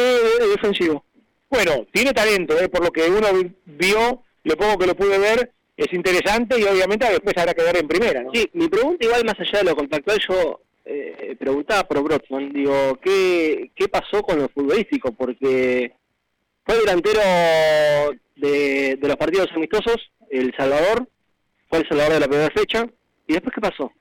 defensivo. 0.51 1.03
bueno, 1.49 1.87
tiene 1.91 2.13
talento, 2.13 2.55
¿eh? 2.59 2.69
por 2.69 2.83
lo 2.83 2.91
que 2.91 3.09
uno 3.09 3.33
vi- 3.33 3.51
vio, 3.65 4.23
lo 4.43 4.55
poco 4.55 4.77
que 4.77 4.85
lo 4.87 4.95
pude 4.95 5.17
ver, 5.17 5.51
es 5.75 5.91
interesante 5.91 6.59
y 6.59 6.63
obviamente 6.65 7.09
después 7.09 7.35
habrá 7.37 7.53
que 7.55 7.63
ver 7.63 7.77
en 7.77 7.87
primera, 7.87 8.21
¿no? 8.21 8.29
Sí, 8.33 8.47
mi 8.53 8.67
pregunta 8.67 9.03
igual 9.05 9.25
más 9.25 9.39
allá 9.39 9.57
de 9.59 9.63
lo 9.65 9.75
contractual, 9.75 10.19
yo 10.29 10.61
eh, 10.85 11.35
preguntaba 11.39 11.87
por 11.87 12.03
Brotsman, 12.03 12.53
digo, 12.53 12.99
¿qué, 13.01 13.71
¿qué 13.75 13.87
pasó 13.87 14.21
con 14.21 14.37
lo 14.39 14.49
futbolístico? 14.49 15.11
Porque 15.13 15.93
fue 16.63 16.77
delantero 16.77 17.21
de, 18.39 18.95
de 18.95 19.07
los 19.07 19.17
partidos 19.17 19.47
amistosos, 19.55 20.11
El 20.29 20.53
Salvador, 20.57 21.07
fue 21.69 21.79
El 21.79 21.87
Salvador 21.87 22.13
de 22.13 22.19
la 22.19 22.27
primera 22.27 22.49
fecha, 22.55 22.85
¿y 23.27 23.33
después 23.33 23.53
qué 23.53 23.61
pasó? 23.61 23.91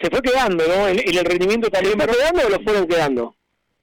Se 0.00 0.10
fue 0.10 0.20
quedando, 0.20 0.64
¿no? 0.66 0.88
En, 0.88 0.98
en 0.98 1.18
el 1.18 1.24
rendimiento 1.24 1.66
¿Se 1.66 1.70
también. 1.72 1.98
fue 2.00 2.16
quedando 2.16 2.46
o 2.46 2.50
lo 2.50 2.60
fueron 2.64 2.88
quedando? 2.88 3.36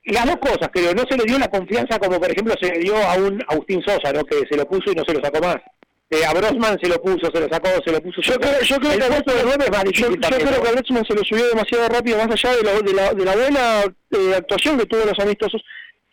Las 0.05 0.25
dos 0.25 0.37
cosas, 0.37 0.69
creo. 0.73 0.93
No 0.93 1.03
se 1.09 1.17
le 1.17 1.23
dio 1.25 1.37
la 1.37 1.49
confianza 1.49 1.99
como, 1.99 2.19
por 2.19 2.31
ejemplo, 2.31 2.53
se 2.59 2.71
le 2.71 2.79
dio 2.79 2.97
a 2.97 3.15
un 3.15 3.43
Agustín 3.47 3.81
Sosa, 3.83 4.11
¿no? 4.11 4.23
Que 4.25 4.43
se 4.49 4.57
lo 4.57 4.65
puso 4.67 4.91
y 4.91 4.95
no 4.95 5.03
se 5.05 5.13
lo 5.13 5.23
sacó 5.23 5.39
más. 5.39 5.57
Eh, 6.09 6.25
a 6.25 6.33
Brosman 6.33 6.79
se 6.81 6.89
lo 6.89 6.99
puso, 7.01 7.29
se 7.31 7.39
lo 7.39 7.47
sacó, 7.47 7.69
se 7.85 7.91
lo 7.91 8.01
puso. 8.01 8.19
Yo 8.21 8.39
creo, 8.39 8.59
yo 8.61 8.77
creo 8.77 8.91
el 8.93 8.99
que 8.99 9.07
puesto 9.07 9.33
de 9.35 9.43
nueve 9.43 9.65
es 9.65 9.71
más 9.71 9.83
yo, 9.83 9.89
difícil 9.91 10.15
yo 10.15 10.19
también, 10.19 10.47
creo 10.47 10.61
que 10.63 10.67
a 10.67 10.71
Brotsman 10.71 11.05
se 11.05 11.13
lo 11.13 11.23
subió 11.23 11.47
demasiado 11.49 11.87
rápido, 11.87 12.17
más 12.17 12.31
allá 12.31 12.55
de 12.57 12.63
la, 12.63 12.81
de 12.81 12.93
la, 12.93 13.13
de 13.13 13.25
la 13.25 13.35
buena 13.35 13.83
eh, 13.83 14.33
actuación 14.35 14.79
que 14.79 14.85
tuvo 14.87 15.05
los 15.05 15.19
amistosos. 15.19 15.61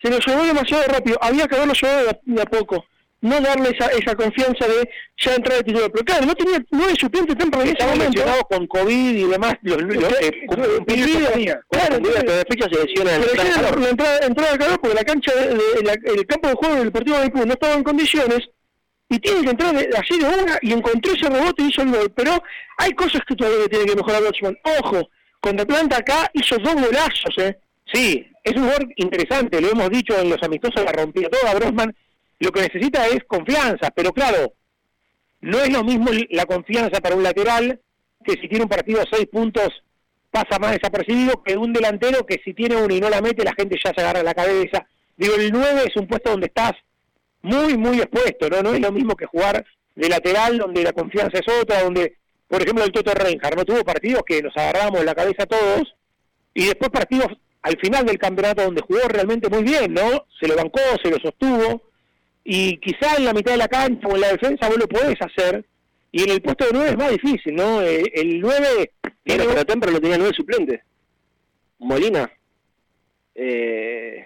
Se 0.03 0.11
lo 0.11 0.19
llevó 0.19 0.43
demasiado 0.45 0.83
rápido, 0.83 1.17
había 1.19 1.47
que 1.47 1.55
haberlo 1.55 1.73
llevado 1.73 2.03
de 2.03 2.09
a, 2.11 2.19
de 2.23 2.41
a 2.43 2.45
poco. 2.45 2.85
No 3.19 3.41
darle 3.41 3.69
esa, 3.75 3.87
esa 3.87 4.15
confianza 4.15 4.67
de 4.67 4.87
ya 5.17 5.33
entrar 5.33 5.57
de 5.57 5.63
titular. 5.63 5.91
Pero 5.91 6.05
claro, 6.05 6.25
no 6.27 6.35
tenía 6.35 6.63
nueve 6.69 6.93
suplentes 6.99 7.35
temprano 7.35 7.67
en 7.67 7.75
ese 7.75 7.87
momento. 7.87 8.21
con 8.47 8.67
COVID 8.67 9.15
y 9.17 9.23
demás. 9.23 9.55
Los, 9.63 9.81
los, 9.81 10.03
eh, 10.21 10.31
Claro, 10.47 10.75
cumplidos 10.77 11.31
tenía. 11.33 11.59
claro, 11.69 11.99
primera 11.99 12.43
fecha 12.47 12.67
se 12.71 12.85
lesiona 12.85 13.15
en 13.15 13.21
Pero 13.21 13.31
el 13.31 13.37
la 13.81 13.89
entrada, 13.89 14.19
entrada 14.25 14.51
de 14.51 14.57
calor 14.59 14.79
porque 14.79 14.95
la 14.95 15.03
cancha, 15.03 15.33
de, 15.33 15.47
de- 15.55 15.83
la- 15.83 16.11
el 16.13 16.25
campo 16.27 16.47
de 16.49 16.53
juego 16.55 16.75
del 16.75 16.91
partido 16.91 17.19
de 17.19 17.29
no 17.45 17.53
estaba 17.53 17.73
en 17.73 17.83
condiciones 17.83 18.39
y 19.09 19.17
tiene 19.19 19.41
que 19.43 19.49
entrar 19.49 19.73
de- 19.75 19.89
así 19.97 20.19
de 20.19 20.25
una 20.25 20.59
y 20.61 20.73
encontró 20.73 21.11
ese 21.13 21.27
rebote 21.27 21.63
y 21.63 21.67
hizo 21.69 21.81
el 21.81 21.89
gol. 21.89 22.13
Pero 22.15 22.43
hay 22.77 22.91
cosas 22.91 23.21
que 23.27 23.35
todavía 23.35 23.67
tiene 23.67 23.85
que 23.85 23.95
mejorar 23.95 24.21
Watchman. 24.21 24.57
Ojo, 24.79 25.09
contra 25.41 25.63
Atlanta 25.63 25.97
acá 25.97 26.29
hizo 26.33 26.55
dos 26.59 26.75
golazos, 26.75 27.35
¿eh? 27.39 27.57
Sí, 27.91 28.27
es 28.43 28.53
un 28.53 28.63
jugador 28.63 28.87
interesante, 28.97 29.59
lo 29.59 29.71
hemos 29.71 29.89
dicho 29.89 30.15
en 30.19 30.29
los 30.29 30.43
amistosos, 30.43 30.83
la 30.85 30.91
rompió 30.91 31.27
toda 31.31 31.55
Brosman. 31.55 31.95
Lo 32.39 32.51
que 32.51 32.61
necesita 32.61 33.07
es 33.07 33.23
confianza, 33.25 33.89
pero 33.95 34.13
claro, 34.13 34.53
no 35.41 35.59
es 35.59 35.71
lo 35.71 35.83
mismo 35.83 36.11
la 36.29 36.45
confianza 36.45 36.99
para 37.01 37.15
un 37.15 37.23
lateral 37.23 37.79
que 38.23 38.33
si 38.33 38.47
tiene 38.47 38.63
un 38.63 38.69
partido 38.69 39.01
a 39.01 39.05
seis 39.11 39.27
puntos 39.27 39.69
pasa 40.29 40.59
más 40.59 40.73
desapercibido 40.73 41.41
que 41.43 41.57
un 41.57 41.73
delantero 41.73 42.25
que 42.25 42.41
si 42.43 42.53
tiene 42.53 42.75
uno 42.75 42.93
y 42.93 42.99
no 42.99 43.09
la 43.09 43.21
mete 43.21 43.43
la 43.43 43.53
gente 43.57 43.77
ya 43.83 43.93
se 43.93 44.01
agarra 44.01 44.23
la 44.23 44.33
cabeza. 44.33 44.85
Digo, 45.15 45.35
el 45.35 45.51
9 45.51 45.83
es 45.87 45.95
un 45.95 46.07
puesto 46.07 46.29
donde 46.29 46.47
estás 46.47 46.73
muy, 47.41 47.77
muy 47.77 47.99
expuesto, 47.99 48.49
¿no? 48.49 48.61
No 48.61 48.73
es 48.73 48.81
lo 48.81 48.91
mismo 48.91 49.15
que 49.15 49.25
jugar 49.25 49.65
de 49.95 50.09
lateral 50.09 50.57
donde 50.57 50.83
la 50.83 50.93
confianza 50.93 51.39
es 51.39 51.61
otra, 51.61 51.81
donde, 51.81 52.17
por 52.47 52.61
ejemplo, 52.61 52.83
el 52.83 52.91
Toto 52.91 53.13
Reinhardt, 53.13 53.57
¿no? 53.57 53.65
Tuvo 53.65 53.83
partidos 53.83 54.21
que 54.25 54.43
nos 54.43 54.55
agarramos 54.55 55.03
la 55.03 55.15
cabeza 55.15 55.47
todos 55.47 55.95
y 56.53 56.65
después 56.65 56.91
partidos 56.91 57.29
al 57.63 57.77
final 57.79 58.05
del 58.05 58.19
campeonato 58.19 58.63
donde 58.63 58.81
jugó 58.81 59.07
realmente 59.07 59.49
muy 59.49 59.63
bien, 59.63 59.93
¿no? 59.93 60.25
Se 60.39 60.47
lo 60.47 60.55
bancó, 60.55 60.81
se 61.01 61.09
lo 61.09 61.17
sostuvo 61.17 61.86
y 62.49 62.77
quizá 62.77 63.17
en 63.17 63.25
la 63.25 63.33
mitad 63.33 63.51
de 63.51 63.57
la 63.57 63.67
cancha 63.67 64.07
o 64.07 64.15
en 64.15 64.21
la 64.21 64.31
defensa 64.31 64.69
vos 64.69 64.77
lo 64.77 64.87
podés 64.87 65.17
hacer 65.19 65.65
y 66.13 66.23
en 66.23 66.29
el 66.29 66.41
puesto 66.41 66.63
de 66.65 66.71
9 66.71 66.89
es 66.91 66.97
más 66.97 67.11
difícil, 67.11 67.53
¿no? 67.55 67.81
Eh, 67.81 68.03
El 68.13 68.39
9 68.39 68.91
Bueno, 69.25 69.43
pero 69.49 69.65
Temper 69.65 69.91
no 69.91 69.99
tenía 69.99 70.17
nueve 70.17 70.33
suplentes. 70.33 70.79
Molina. 71.79 72.31
Eh, 73.35 74.25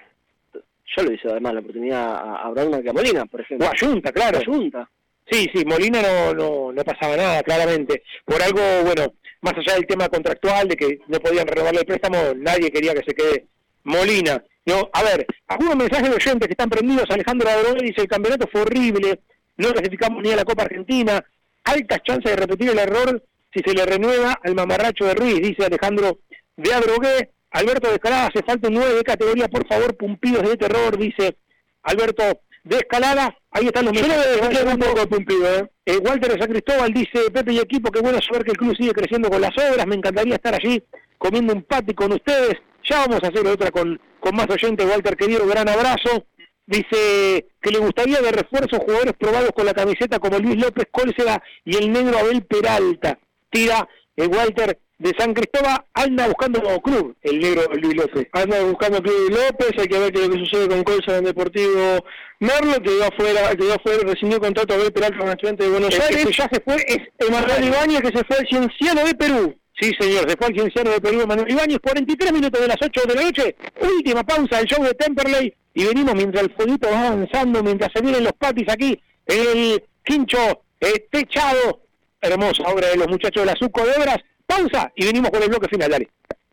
yo 0.54 1.04
le 1.04 1.16
hice 1.16 1.30
además 1.30 1.56
la 1.56 1.60
oportunidad 1.62 2.16
a, 2.16 2.48
a 2.48 2.82
que 2.84 2.90
a 2.90 2.94
Molina, 2.94 3.26
por 3.26 3.42
ejemplo. 3.42 3.68
o 3.68 3.72
Ayunta, 3.72 4.12
claro. 4.12 4.38
Ayunta. 4.38 4.88
Sí, 5.28 5.50
sí, 5.52 5.66
Molina 5.66 6.04
no, 6.04 6.34
no, 6.36 6.72
no 6.72 6.84
pasaba 6.84 7.18
nada, 7.18 7.42
claramente. 7.42 8.04
Por 8.24 8.40
algo, 8.44 8.62
bueno, 8.86 9.16
más 9.42 9.54
allá 9.58 9.74
del 9.74 9.88
tema 9.88 10.08
contractual, 10.10 10.68
de 10.68 10.76
que 10.76 11.00
no 11.08 11.20
podían 11.20 11.48
renovarle 11.48 11.80
el 11.80 11.88
préstamo, 11.88 12.18
nadie 12.36 12.70
quería 12.70 12.94
que 12.94 13.04
se 13.04 13.16
quede 13.16 13.48
Molina. 13.84 14.44
No, 14.66 14.90
a 14.94 15.04
ver, 15.04 15.26
algunos 15.48 15.76
mensajes 15.76 16.10
de 16.10 16.16
oyentes 16.16 16.48
que 16.48 16.54
están 16.54 16.70
prendidos, 16.70 17.10
Alejandro 17.10 17.50
Adrogué 17.50 17.84
dice, 17.84 18.02
el 18.02 18.08
campeonato 18.08 18.48
fue 18.52 18.62
horrible, 18.62 19.20
no 19.58 19.72
clasificamos 19.74 20.22
ni 20.22 20.32
a 20.32 20.36
la 20.36 20.46
Copa 20.46 20.64
Argentina, 20.64 21.24
altas 21.64 22.04
chances 22.04 22.32
de 22.32 22.38
repetir 22.38 22.70
el 22.70 22.80
error 22.80 23.24
si 23.54 23.62
se 23.66 23.74
le 23.74 23.86
renueva 23.86 24.40
al 24.44 24.56
mamarracho 24.56 25.06
de 25.06 25.16
Ruiz, 25.16 25.42
dice 25.42 25.66
Alejandro 25.66 26.20
de 26.56 26.74
Adrogué. 26.74 27.30
Alberto 27.54 27.90
de 27.90 27.96
Escalada, 27.96 28.28
hace 28.28 28.44
falta 28.44 28.70
un 28.70 28.76
9 28.76 28.96
de 28.96 29.04
categoría, 29.04 29.50
por 29.50 29.68
favor, 29.68 29.98
pumpidos 29.98 30.50
de 30.50 30.56
terror, 30.56 30.98
dice 30.98 31.36
Alberto 31.84 32.24
de 32.64 32.78
Escalada. 32.78 33.36
Ahí 33.52 33.66
están 33.66 33.86
los 33.86 33.94
Yo 33.94 34.04
le 34.04 34.08
mensajes. 34.08 34.74
un 34.74 34.80
poco 34.80 35.08
pumpido, 35.10 35.60
¿eh? 35.60 35.70
Eh, 35.86 35.98
Walter 35.98 36.32
de 36.32 36.40
San 36.40 36.50
Cristóbal 36.50 36.94
dice, 36.94 37.30
Pepe 37.30 37.52
y 37.52 37.60
equipo, 37.60 37.92
qué 37.92 38.00
bueno 38.00 38.20
saber 38.22 38.46
que 38.46 38.52
el 38.52 38.58
club 38.58 38.74
sigue 38.78 38.94
creciendo 38.94 39.30
con 39.30 39.42
las 39.42 39.52
obras, 39.58 39.86
me 39.86 39.96
encantaría 39.96 40.36
estar 40.36 40.54
allí 40.54 40.82
comiendo 41.18 41.54
un 41.54 41.64
pati 41.64 41.94
con 41.94 42.14
ustedes, 42.14 42.58
ya 42.90 43.00
vamos 43.00 43.24
a 43.24 43.28
hacer 43.28 43.46
otra 43.48 43.72
con, 43.72 44.00
con 44.20 44.36
más 44.36 44.50
oyentes, 44.50 44.86
Walter 44.86 45.16
querido, 45.16 45.46
gran 45.48 45.68
abrazo. 45.70 46.26
Dice 46.66 47.48
que 47.62 47.72
le 47.72 47.80
gustaría 47.80 48.22
de 48.22 48.32
refuerzo 48.32 48.80
jugadores 48.80 49.14
probados 49.20 49.50
con 49.54 49.66
la 49.66 49.74
camiseta 49.74 50.20
como 50.20 50.40
Luis 50.40 50.62
López 50.62 50.86
Cólcega 50.92 51.42
y 51.66 51.76
el 51.76 51.92
negro 51.92 52.18
Abel 52.18 52.44
Peralta. 52.44 53.20
Tira 53.50 53.88
el 54.16 54.28
Walter 54.30 54.80
de 54.98 55.12
San 55.18 55.34
Cristóbal, 55.34 55.84
anda 55.96 56.28
buscando 56.28 56.60
un 56.60 56.66
nuevo 56.66 56.82
club, 56.82 57.16
el 57.24 57.40
negro 57.40 57.64
Luis 57.74 57.96
López. 57.96 58.28
Anda 58.32 58.64
buscando 58.64 59.02
Club 59.02 59.32
López, 59.32 59.72
hay 59.80 59.88
que 59.88 60.00
ver 60.00 60.14
qué 60.14 60.22
es 60.22 60.28
lo 60.28 60.34
que 60.34 60.40
sucede 60.40 60.70
con 60.70 60.84
Colsa 60.84 61.12
en 61.14 61.18
el 61.18 61.26
Deportivo 61.26 62.06
Merlo, 62.40 62.74
que 62.82 62.92
dio 62.92 63.06
afuera, 63.06 63.56
que 63.56 63.74
afuera, 63.74 64.04
rescindió 64.04 64.40
contrato 64.40 64.74
a 64.74 64.78
Abel 64.78 64.94
Peralta 64.94 65.18
con 65.18 65.28
el 65.28 65.34
estudiante 65.34 65.64
de 65.64 65.70
Buenos 65.72 65.94
El 65.94 66.00
que 66.00 66.18
Aires. 66.18 66.38
ya 66.38 66.50
se 66.54 66.62
fue 66.62 66.76
es 66.88 67.00
Emanuel 67.18 67.64
Ibáñez, 67.66 68.02
que 68.02 68.18
se 68.18 68.24
fue 68.24 68.38
al 68.38 68.48
Cienciano 68.48 69.06
de 69.06 69.16
Perú. 69.16 69.56
Sí, 69.82 69.92
señor, 70.00 70.30
se 70.30 70.38
fue 70.38 70.46
al 70.46 70.84
de 70.92 71.02
Perú, 71.02 71.26
Manuel 71.26 71.52
Ibáñez, 71.52 71.80
43 71.82 72.32
minutos 72.32 72.62
de 72.62 72.68
las 72.68 72.78
8 72.80 73.02
de 73.08 73.16
la 73.16 73.22
noche, 73.24 73.56
última 73.82 74.24
pausa 74.24 74.58
del 74.58 74.68
show 74.68 74.84
de 74.84 74.94
Temperley, 74.94 75.52
y 75.74 75.86
venimos 75.86 76.14
mientras 76.14 76.44
el 76.44 76.54
fueguito 76.54 76.88
va 76.88 77.08
avanzando, 77.08 77.64
mientras 77.64 77.90
se 77.92 78.00
vienen 78.00 78.24
los 78.24 78.34
patis 78.34 78.70
aquí, 78.70 79.02
el 79.26 79.84
quincho 80.04 80.38
eh, 80.80 81.08
techado, 81.10 81.82
hermosa 82.22 82.62
obra 82.72 82.90
de 82.90 82.98
los 82.98 83.08
muchachos 83.08 83.42
de 83.42 83.52
la 83.52 83.56
Suco 83.58 83.84
de 83.84 83.94
Obras, 83.94 84.20
pausa, 84.46 84.92
y 84.96 85.06
venimos 85.06 85.32
con 85.32 85.42
el 85.42 85.50
bloque 85.50 85.68
final, 85.68 85.90
dale. 85.90 86.10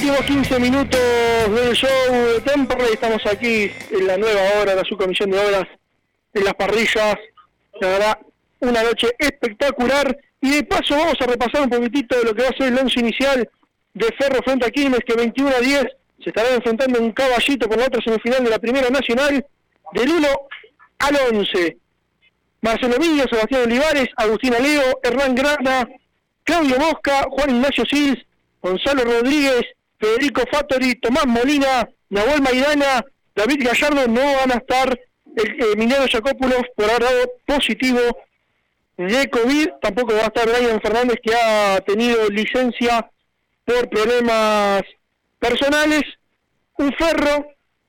Últimos 0.00 0.22
15 0.22 0.60
minutos 0.60 1.00
del 1.54 1.74
show 1.74 1.90
de 2.10 2.40
Temperley, 2.40 2.94
estamos 2.94 3.20
aquí 3.26 3.70
en 3.90 4.06
la 4.06 4.16
nueva 4.16 4.40
hora 4.56 4.70
de 4.70 4.76
la 4.76 4.84
subcomisión 4.84 5.30
de 5.30 5.38
obras 5.38 5.64
en 6.32 6.42
las 6.42 6.54
parrillas. 6.54 7.16
La 7.82 7.88
verdad, 7.88 8.18
una 8.60 8.82
noche 8.82 9.08
espectacular. 9.18 10.16
Y 10.40 10.52
de 10.52 10.64
paso 10.64 10.96
vamos 10.96 11.16
a 11.20 11.26
repasar 11.26 11.64
un 11.64 11.68
poquitito 11.68 12.16
de 12.16 12.24
lo 12.24 12.34
que 12.34 12.44
va 12.44 12.48
a 12.48 12.56
ser 12.56 12.68
el 12.68 12.78
once 12.78 12.98
inicial 12.98 13.46
de 13.92 14.06
Ferro 14.18 14.42
frente 14.42 14.64
a 14.64 14.70
Quilmes, 14.70 15.00
que 15.06 15.12
21 15.12 15.54
a 15.54 15.60
10 15.60 15.84
se 16.24 16.30
estarán 16.30 16.54
enfrentando 16.54 16.98
en 16.98 17.04
un 17.04 17.12
caballito 17.12 17.68
por 17.68 17.76
la 17.76 17.84
otra 17.84 18.00
semifinal 18.02 18.42
de 18.42 18.50
la 18.50 18.58
Primera 18.58 18.88
Nacional, 18.88 19.44
del 19.92 20.08
1 20.08 20.28
al 20.98 21.16
11. 21.30 21.76
Marcelo 22.62 22.96
Villo, 22.98 23.24
Sebastián 23.28 23.64
Olivares, 23.66 24.08
Agustín 24.16 24.54
Aleo, 24.54 24.98
Hernán 25.02 25.34
Grana, 25.34 25.86
Claudio 26.42 26.78
Mosca, 26.78 27.26
Juan 27.28 27.50
Ignacio 27.50 27.84
Sils, 27.84 28.24
Gonzalo 28.62 29.04
Rodríguez, 29.04 29.66
Federico 30.00 30.42
Fattori, 30.50 30.94
Tomás 30.96 31.26
Molina, 31.26 31.88
Nahuel 32.08 32.40
Maidana, 32.40 33.04
David 33.34 33.62
Gallardo 33.64 34.08
no 34.08 34.22
van 34.22 34.52
a 34.52 34.56
estar. 34.56 34.98
El, 35.36 35.82
eh, 35.82 36.08
Jacopoulos 36.10 36.64
por 36.74 36.90
haber 36.90 37.02
dado 37.02 37.30
positivo 37.46 38.00
de 38.96 39.30
COVID, 39.30 39.68
tampoco 39.80 40.14
va 40.14 40.22
a 40.22 40.26
estar 40.26 40.48
Brian 40.48 40.80
Fernández 40.80 41.18
que 41.22 41.32
ha 41.34 41.80
tenido 41.82 42.28
licencia 42.30 43.08
por 43.64 43.88
problemas 43.88 44.82
personales. 45.38 46.02
Un 46.78 46.92
ferro 46.94 47.46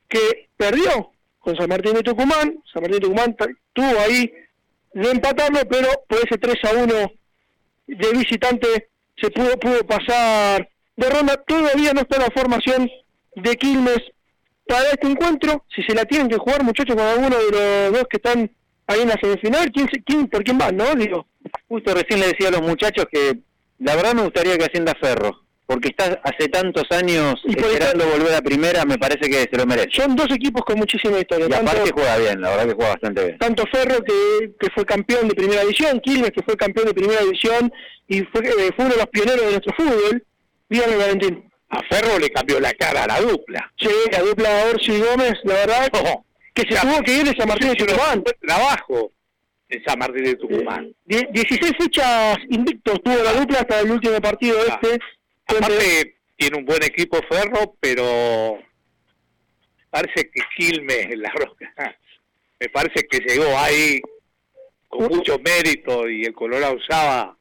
que 0.08 0.48
perdió 0.56 1.10
con 1.40 1.56
San 1.56 1.68
Martín 1.68 1.94
de 1.94 2.02
Tucumán. 2.02 2.62
San 2.72 2.82
Martín 2.82 3.00
de 3.00 3.06
Tucumán 3.06 3.36
tuvo 3.72 4.00
ahí 4.00 4.32
de 4.92 5.10
empatarlo, 5.10 5.60
pero 5.68 5.88
por 6.06 6.18
ese 6.18 6.38
3 6.38 6.54
a 6.64 6.84
1 6.84 7.12
de 7.86 8.10
visitante 8.12 8.88
se 9.20 9.30
pudo, 9.30 9.58
pudo 9.58 9.84
pasar 9.86 10.68
de 10.96 11.10
ronda. 11.10 11.36
Todavía 11.46 11.92
no 11.92 12.00
está 12.02 12.18
la 12.18 12.28
formación 12.34 12.90
de 13.36 13.56
Quilmes 13.56 14.00
para 14.66 14.90
este 14.90 15.06
encuentro. 15.08 15.64
Si 15.74 15.82
se 15.82 15.94
la 15.94 16.04
tienen 16.04 16.28
que 16.28 16.36
jugar, 16.38 16.62
muchachos, 16.62 16.94
con 16.96 17.04
alguno 17.04 17.36
de 17.36 17.50
los 17.50 17.92
dos 17.98 18.04
que 18.10 18.16
están 18.18 18.50
ahí 18.86 19.00
en 19.00 19.08
la 19.08 19.18
semifinal, 19.20 19.70
¿quién, 19.72 19.86
quién, 20.04 20.28
¿por 20.28 20.44
quién 20.44 20.58
van, 20.58 20.76
no? 20.76 20.94
Digo. 20.94 21.26
Justo 21.68 21.94
recién 21.94 22.20
le 22.20 22.28
decía 22.28 22.48
a 22.48 22.52
los 22.52 22.62
muchachos 22.62 23.06
que 23.10 23.38
la 23.78 23.96
verdad 23.96 24.14
me 24.14 24.22
gustaría 24.22 24.56
que 24.58 24.64
ascienda 24.64 24.94
Ferro, 25.00 25.40
porque 25.66 25.88
está 25.88 26.20
hace 26.22 26.48
tantos 26.48 26.84
años 26.90 27.34
esperando 27.48 28.06
volver 28.06 28.34
a 28.34 28.42
primera, 28.42 28.84
me 28.84 28.98
parece 28.98 29.28
que 29.28 29.48
se 29.50 29.56
lo 29.56 29.66
merece. 29.66 29.88
Son 29.92 30.14
dos 30.14 30.28
equipos 30.30 30.62
con 30.64 30.78
muchísima 30.78 31.18
historia. 31.18 31.46
Y 31.46 31.50
tanto- 31.50 31.70
aparte 31.72 31.90
juega 31.92 32.16
bien, 32.18 32.40
la 32.40 32.50
verdad 32.50 32.66
que 32.68 32.74
juega 32.74 32.90
bastante 32.90 33.24
bien. 33.24 33.38
tanto 33.38 33.64
Ferro 33.72 34.04
que, 34.04 34.52
que 34.60 34.70
fue 34.74 34.84
campeón 34.84 35.26
de 35.28 35.34
primera 35.34 35.62
división, 35.62 35.98
Quilmes 36.00 36.30
que 36.30 36.42
fue 36.42 36.56
campeón 36.56 36.86
de 36.86 36.94
primera 36.94 37.22
división 37.22 37.72
y 38.06 38.20
fue, 38.24 38.46
eh, 38.46 38.70
fue 38.76 38.84
uno 38.84 38.94
de 38.94 39.00
los 39.00 39.06
pioneros 39.08 39.40
de 39.44 39.50
nuestro 39.50 39.74
fútbol. 39.76 40.24
Dígame 40.72 40.96
Valentín. 40.96 41.52
A 41.68 41.80
Ferro 41.88 42.18
le 42.18 42.30
cambió 42.30 42.58
la 42.60 42.72
cara 42.74 43.04
a 43.04 43.06
la 43.06 43.20
dupla. 43.20 43.70
Sí, 43.78 43.88
la 44.10 44.20
dupla 44.20 44.66
Orsi 44.70 44.92
y 44.92 45.00
Gómez, 45.00 45.34
la 45.44 45.54
verdad, 45.54 45.90
que 46.54 46.62
se 46.62 46.80
tuvo 46.80 47.02
que 47.02 47.12
ir 47.18 47.24
de 47.24 47.34
San 47.36 47.48
Martín 47.48 47.68
de 47.68 47.76
Tucumán. 47.76 48.24
Trabajo 48.40 49.12
en 49.68 49.84
San 49.84 49.98
Martín 49.98 50.24
de 50.24 50.36
Tucumán. 50.36 50.94
Die- 51.04 51.28
16 51.32 51.72
fechas 51.78 52.38
invictos 52.48 53.02
tuvo 53.02 53.22
la 53.22 53.32
dupla 53.34 53.60
hasta 53.60 53.80
el 53.80 53.90
último 53.90 54.18
partido 54.20 54.58
este. 54.66 54.98
Aparte, 55.46 56.16
tiene 56.36 56.58
un 56.58 56.64
buen 56.64 56.82
equipo 56.82 57.18
Ferro, 57.28 57.74
pero 57.80 58.58
parece 59.90 60.30
que 60.30 60.42
Quilmes, 60.56 61.18
la 61.18 61.30
roca, 61.30 61.72
me 62.60 62.68
parece 62.70 63.06
que 63.06 63.18
llegó 63.18 63.56
ahí 63.58 64.00
con 64.88 65.06
mucho 65.08 65.38
mérito 65.38 66.08
y 66.08 66.24
el 66.24 66.32
Colorado 66.34 66.74
usaba, 66.76 67.36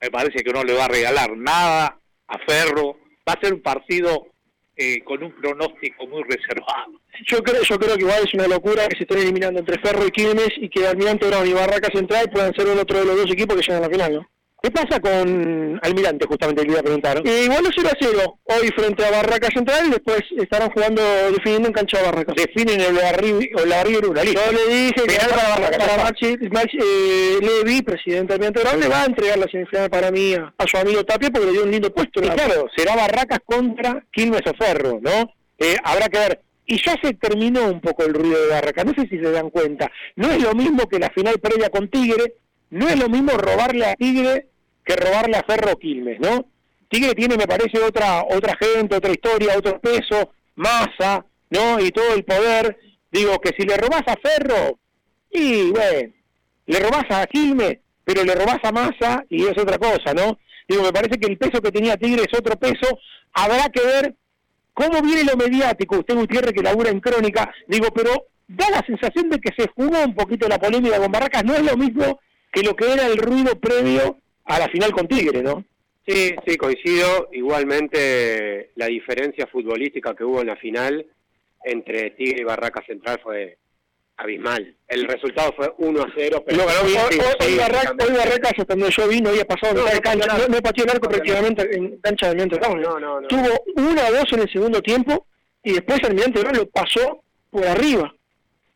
me 0.00 0.10
parece 0.10 0.42
que 0.42 0.52
no 0.52 0.64
le 0.64 0.74
va 0.74 0.86
a 0.86 0.88
regalar 0.88 1.36
nada 1.36 1.98
a 2.32 2.38
Ferro. 2.46 2.96
Va 3.28 3.34
a 3.34 3.40
ser 3.40 3.54
un 3.54 3.62
partido 3.62 4.26
eh, 4.76 5.02
con 5.04 5.22
un 5.22 5.32
pronóstico 5.32 6.06
muy 6.06 6.22
reservado. 6.24 7.00
Yo 7.26 7.42
creo, 7.42 7.62
yo 7.62 7.78
creo 7.78 7.94
que 7.94 8.02
igual 8.02 8.24
es 8.24 8.34
una 8.34 8.48
locura 8.48 8.88
que 8.88 8.96
se 8.96 9.02
estén 9.04 9.18
eliminando 9.18 9.60
entre 9.60 9.78
Ferro 9.78 10.06
y 10.06 10.10
Quilmes 10.10 10.50
y 10.56 10.68
que 10.68 10.86
Almirante 10.86 11.28
Brown 11.28 11.46
y 11.46 11.52
Barraca 11.52 11.88
Central 11.92 12.30
puedan 12.30 12.54
ser 12.54 12.66
un 12.66 12.78
otro 12.78 12.98
de 12.98 13.04
los 13.04 13.16
dos 13.16 13.30
equipos 13.30 13.56
que 13.56 13.62
llegan 13.62 13.84
a 13.84 13.86
la 13.86 13.92
final, 13.92 14.14
¿no? 14.14 14.28
¿Qué 14.62 14.70
pasa 14.70 15.00
con 15.00 15.80
Almirante, 15.82 16.24
justamente, 16.24 16.62
le 16.62 16.70
iba 16.70 16.78
a 16.78 16.84
preguntar? 16.84 17.20
Eh, 17.24 17.46
igual 17.46 17.64
0 17.74 17.88
a 17.90 17.96
0 18.00 18.38
hoy 18.44 18.68
frente 18.68 19.04
a 19.04 19.10
Barraca 19.10 19.48
Central 19.52 19.88
y 19.88 19.90
después 19.90 20.22
estarán 20.38 20.70
jugando, 20.70 21.02
definiendo 21.32 21.66
en 21.66 21.74
cancha 21.74 21.98
de 21.98 22.04
Barraca. 22.04 22.32
Definen 22.36 22.80
el 22.80 22.94
Barribirula, 22.94 24.22
listo. 24.22 24.40
Yo 24.46 24.52
le 24.52 24.72
dije 24.72 25.02
que 25.04 25.16
para 25.16 25.48
Barraca, 25.48 25.78
para 25.78 26.04
Maxi, 26.04 26.36
Maxi 26.52 26.78
eh, 26.80 27.38
Levi, 27.42 27.82
presidente 27.82 28.34
del 28.34 28.44
Almirante 28.44 28.60
Brown, 28.60 28.80
le 28.80 28.88
va 28.88 29.02
a 29.02 29.06
entregar 29.06 29.38
la 29.38 29.48
semifinal 29.48 29.90
para 29.90 30.12
mí 30.12 30.34
a, 30.34 30.54
a 30.56 30.66
su 30.68 30.76
amigo 30.76 31.04
Tapia 31.04 31.30
porque 31.30 31.46
le 31.46 31.52
dio 31.54 31.64
un 31.64 31.70
lindo 31.72 31.92
puesto. 31.92 32.20
Y 32.22 32.28
claro, 32.28 32.66
será 32.76 32.94
Barracas 32.94 33.40
contra 33.44 34.06
Quilmes 34.12 34.42
o 34.46 34.54
Ferro, 34.54 35.00
¿no? 35.02 35.34
Eh, 35.58 35.74
habrá 35.82 36.08
que 36.08 36.18
ver. 36.20 36.40
Y 36.66 36.80
ya 36.80 36.94
se 37.02 37.14
terminó 37.14 37.66
un 37.66 37.80
poco 37.80 38.04
el 38.04 38.14
ruido 38.14 38.40
de 38.40 38.50
Barracas, 38.50 38.84
no 38.84 38.94
sé 38.94 39.08
si 39.08 39.18
se 39.18 39.32
dan 39.32 39.50
cuenta. 39.50 39.90
No 40.14 40.30
es 40.30 40.40
lo 40.40 40.54
mismo 40.54 40.88
que 40.88 41.00
la 41.00 41.10
final 41.10 41.40
previa 41.40 41.68
con 41.68 41.88
Tigre, 41.88 42.36
no 42.70 42.88
es 42.88 42.96
lo 42.96 43.08
mismo 43.08 43.32
robarle 43.32 43.86
a 43.86 43.96
Tigre 43.96 44.51
que 44.84 44.96
robarle 44.96 45.36
a 45.36 45.44
Ferro 45.44 45.76
Quilmes, 45.78 46.18
¿no? 46.20 46.46
Tigre 46.88 47.14
tiene, 47.14 47.36
me 47.36 47.46
parece, 47.46 47.78
otra 47.78 48.24
otra 48.28 48.56
gente, 48.60 48.96
otra 48.96 49.10
historia, 49.10 49.56
otro 49.56 49.80
peso, 49.80 50.32
masa, 50.56 51.24
¿no? 51.50 51.80
Y 51.80 51.90
todo 51.90 52.14
el 52.14 52.24
poder. 52.24 52.76
Digo 53.10 53.38
que 53.40 53.50
si 53.56 53.66
le 53.66 53.76
robás 53.76 54.02
a 54.06 54.16
Ferro, 54.16 54.78
y 55.30 55.70
bueno, 55.70 56.12
le 56.66 56.80
robás 56.80 57.04
a 57.10 57.26
Quilmes, 57.26 57.78
pero 58.04 58.24
le 58.24 58.34
robás 58.34 58.58
a 58.62 58.72
masa 58.72 59.24
y 59.28 59.44
es 59.44 59.56
otra 59.56 59.78
cosa, 59.78 60.12
¿no? 60.14 60.38
Digo, 60.68 60.82
me 60.82 60.92
parece 60.92 61.18
que 61.18 61.26
el 61.26 61.38
peso 61.38 61.60
que 61.60 61.72
tenía 61.72 61.96
Tigre 61.96 62.24
es 62.30 62.38
otro 62.38 62.56
peso. 62.56 62.98
Habrá 63.32 63.68
que 63.68 63.84
ver 63.84 64.14
cómo 64.74 65.02
viene 65.02 65.24
lo 65.24 65.36
mediático. 65.36 65.98
Usted, 65.98 66.14
Gutiérrez, 66.14 66.52
que 66.52 66.62
labura 66.62 66.90
en 66.90 67.00
crónica, 67.00 67.52
digo, 67.68 67.88
pero 67.94 68.26
da 68.48 68.70
la 68.70 68.82
sensación 68.86 69.28
de 69.30 69.38
que 69.38 69.50
se 69.56 69.68
jugó 69.74 70.04
un 70.04 70.14
poquito 70.14 70.48
la 70.48 70.58
polémica 70.58 70.98
con 70.98 71.12
Barracas. 71.12 71.44
No 71.44 71.54
es 71.54 71.62
lo 71.62 71.76
mismo 71.76 72.20
que 72.52 72.62
lo 72.62 72.76
que 72.76 72.92
era 72.92 73.06
el 73.06 73.16
ruido 73.16 73.58
previo 73.58 74.18
a 74.44 74.58
la 74.58 74.68
final 74.68 74.92
con 74.92 75.06
Tigre, 75.08 75.42
¿no? 75.42 75.64
Sí, 76.06 76.34
sí, 76.46 76.56
coincido. 76.56 77.28
Igualmente, 77.32 78.70
la 78.76 78.86
diferencia 78.86 79.46
futbolística 79.46 80.14
que 80.14 80.24
hubo 80.24 80.40
en 80.40 80.48
la 80.48 80.56
final 80.56 81.06
entre 81.64 82.10
Tigre 82.10 82.40
y 82.40 82.44
Barraca 82.44 82.82
Central 82.86 83.20
fue 83.22 83.56
abismal. 84.16 84.74
El 84.88 85.04
resultado 85.04 85.52
fue 85.56 85.72
1 85.78 86.02
a 86.02 86.12
0. 86.14 86.42
Pero 86.46 86.58
Lo 86.58 86.66
ganó 86.66 86.80
hoy, 86.82 86.92
hoy- 86.94 87.18
sí, 87.40 87.56
Barraca, 87.56 87.94
hoy 88.04 88.12
Barraca, 88.16 88.48
hasta 88.50 88.64
donde 88.64 88.90
yo 88.90 89.08
vi, 89.08 89.20
no 89.20 89.30
había 89.30 89.44
pasado 89.44 89.74
No, 89.74 89.84
no, 89.92 90.00
cancha. 90.00 90.26
no, 90.26 90.38
No, 90.38 90.48
no 90.48 90.60
pateó 90.62 90.84
el 90.84 90.90
arco 90.90 91.06
no, 91.06 91.10
no. 91.10 91.16
prácticamente 91.22 91.76
en 91.76 91.96
cancha 91.98 92.34
de 92.34 92.46
Brown. 92.46 92.80
No, 92.80 92.98
no, 93.00 93.20
no. 93.20 93.28
Tuvo 93.28 93.62
una 93.76 94.06
o 94.08 94.12
dos 94.12 94.32
en 94.32 94.40
el 94.40 94.52
segundo 94.52 94.82
tiempo 94.82 95.26
y 95.62 95.72
después 95.72 96.02
Almirante 96.02 96.40
Brown 96.40 96.56
lo 96.56 96.66
pasó 96.68 97.22
por 97.50 97.64
arriba. 97.66 98.12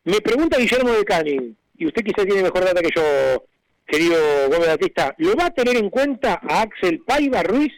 Me 0.05 0.21
pregunta 0.21 0.57
Guillermo 0.57 0.91
de 0.93 1.03
Cani, 1.03 1.53
y 1.77 1.85
usted 1.85 2.03
quizá 2.03 2.25
tiene 2.25 2.43
mejor 2.43 2.63
data 2.63 2.81
que 2.81 2.89
yo, 2.95 3.43
querido 3.87 4.17
Gómez 4.49 4.67
Batista, 4.67 5.15
¿lo 5.17 5.35
va 5.35 5.45
a 5.45 5.53
tener 5.53 5.77
en 5.77 5.89
cuenta 5.89 6.39
a 6.47 6.61
Axel 6.61 6.99
Paiva 7.05 7.41
Ruiz? 7.43 7.73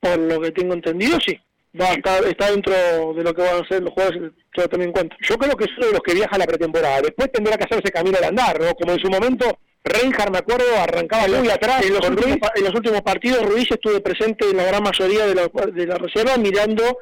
Por 0.00 0.18
lo 0.18 0.40
que 0.40 0.50
tengo 0.50 0.74
entendido, 0.74 1.18
sí. 1.20 1.38
Va 1.80 1.90
a 1.90 1.94
estar, 1.94 2.24
está 2.24 2.50
dentro 2.50 2.72
de 3.14 3.24
lo 3.24 3.34
que 3.34 3.42
van 3.42 3.56
a 3.56 3.60
hacer 3.60 3.82
los 3.82 3.92
jugadores, 3.92 4.32
se 4.54 4.60
lo 4.60 4.68
tienen 4.68 4.88
en 4.88 4.92
cuenta. 4.92 5.16
Yo 5.20 5.36
creo 5.36 5.56
que 5.56 5.64
es 5.64 5.70
uno 5.76 5.86
de 5.86 5.92
los 5.92 6.02
que 6.02 6.14
viaja 6.14 6.36
a 6.36 6.38
la 6.38 6.46
pretemporada. 6.46 7.02
Después 7.02 7.32
tendrá 7.32 7.56
que 7.56 7.64
hacerse 7.64 7.90
camino 7.90 8.18
al 8.18 8.24
andar, 8.24 8.60
¿no? 8.60 8.74
Como 8.74 8.92
en 8.92 9.00
su 9.00 9.10
momento, 9.10 9.58
Reinhardt, 9.82 10.30
me 10.30 10.38
acuerdo, 10.38 10.66
arrancaba 10.78 11.26
muy 11.26 11.48
atrás. 11.48 11.84
En 11.84 11.94
los, 11.94 12.08
últimos, 12.08 12.38
en 12.54 12.64
los 12.64 12.74
últimos 12.74 13.00
partidos, 13.00 13.44
Ruiz 13.44 13.68
estuvo 13.70 14.00
presente 14.00 14.50
en 14.50 14.56
la 14.56 14.64
gran 14.64 14.82
mayoría 14.84 15.26
de 15.26 15.34
la, 15.34 15.50
de 15.72 15.86
la 15.86 15.98
reserva, 15.98 16.36
mirando 16.36 16.98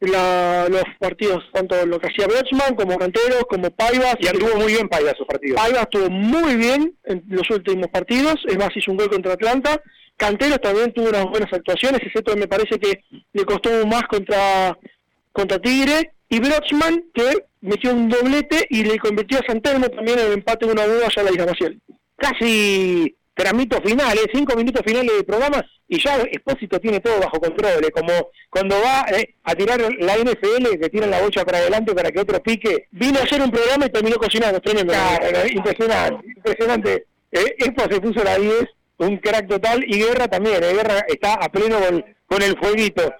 la- 0.00 0.68
los 0.68 0.82
partidos, 0.98 1.44
tanto 1.52 1.84
lo 1.86 1.98
que 1.98 2.08
hacía 2.08 2.26
Bertzman, 2.26 2.74
como 2.74 2.98
Canteros, 2.98 3.44
como 3.48 3.70
Paivas. 3.70 4.16
Y 4.20 4.28
anduvo 4.28 4.56
muy 4.56 4.72
bien 4.72 4.88
Paiva 4.88 5.10
esos 5.10 5.26
partidos. 5.26 5.60
Paivas 5.60 5.82
estuvo 5.82 6.10
muy 6.10 6.56
bien 6.56 6.96
en 7.04 7.24
los 7.28 7.48
últimos 7.50 7.88
partidos, 7.88 8.36
es 8.46 8.58
más, 8.58 8.70
hizo 8.74 8.90
un 8.90 8.98
gol 8.98 9.10
contra 9.10 9.32
Atlanta. 9.34 9.80
Canteros 10.16 10.60
también 10.60 10.92
tuvo 10.92 11.08
unas 11.08 11.24
buenas 11.26 11.52
actuaciones, 11.52 12.00
excepto 12.04 12.36
me 12.36 12.46
parece 12.46 12.78
que 12.78 13.02
le 13.32 13.44
costó 13.44 13.86
más 13.86 14.02
contra, 14.04 14.78
contra 15.32 15.58
Tigre. 15.58 16.12
Y 16.28 16.40
Brochman, 16.40 17.04
que 17.12 17.44
metió 17.60 17.92
un 17.92 18.08
doblete 18.08 18.66
y 18.70 18.82
le 18.84 18.98
convirtió 18.98 19.38
a 19.38 19.46
Santelmo 19.46 19.88
también 19.88 20.18
en 20.18 20.26
el 20.26 20.32
empate 20.32 20.66
1 20.66 20.80
a 20.80 20.84
1 20.84 20.94
allá 21.06 21.20
a 21.20 21.22
la 21.22 21.30
Isla 21.30 21.46
Maciel. 21.46 21.80
Casi 22.16 23.14
tramito 23.34 23.80
final, 23.82 24.16
¿eh? 24.16 24.30
cinco 24.32 24.56
minutos 24.56 24.82
finales 24.86 25.12
del 25.12 25.24
programa 25.24 25.64
y 25.88 26.00
ya 26.00 26.16
Espósito 26.30 26.80
tiene 26.80 27.00
todo 27.00 27.18
bajo 27.20 27.40
control, 27.40 27.90
como 27.92 28.30
cuando 28.48 28.76
va 28.80 29.04
eh, 29.16 29.34
a 29.42 29.54
tirar 29.54 29.80
la 29.98 30.16
NFL, 30.16 30.78
que 30.80 30.88
tiran 30.88 31.10
la 31.10 31.20
bocha 31.20 31.44
para 31.44 31.58
adelante 31.58 31.94
para 31.94 32.10
que 32.10 32.20
otro 32.20 32.42
pique. 32.42 32.86
Vino 32.92 33.18
a 33.18 33.22
hacer 33.24 33.42
un 33.42 33.50
programa 33.50 33.86
y 33.86 33.90
terminó 33.90 34.16
cocinando, 34.16 34.60
tremendo. 34.60 34.92
Claro, 34.92 35.46
impresionante, 35.48 36.26
impresionante. 36.36 37.06
Eh, 37.32 37.54
Expo 37.58 37.82
se 37.90 38.00
puso 38.00 38.22
la 38.24 38.38
10, 38.38 38.64
un 38.98 39.18
crack 39.18 39.48
total, 39.48 39.84
y 39.86 39.98
Guerra 39.98 40.28
también, 40.28 40.62
eh, 40.62 40.72
Guerra 40.72 41.04
está 41.08 41.34
a 41.34 41.48
pleno 41.50 41.78
con, 41.80 42.04
con 42.26 42.42
el 42.42 42.56
fueguito. 42.58 43.12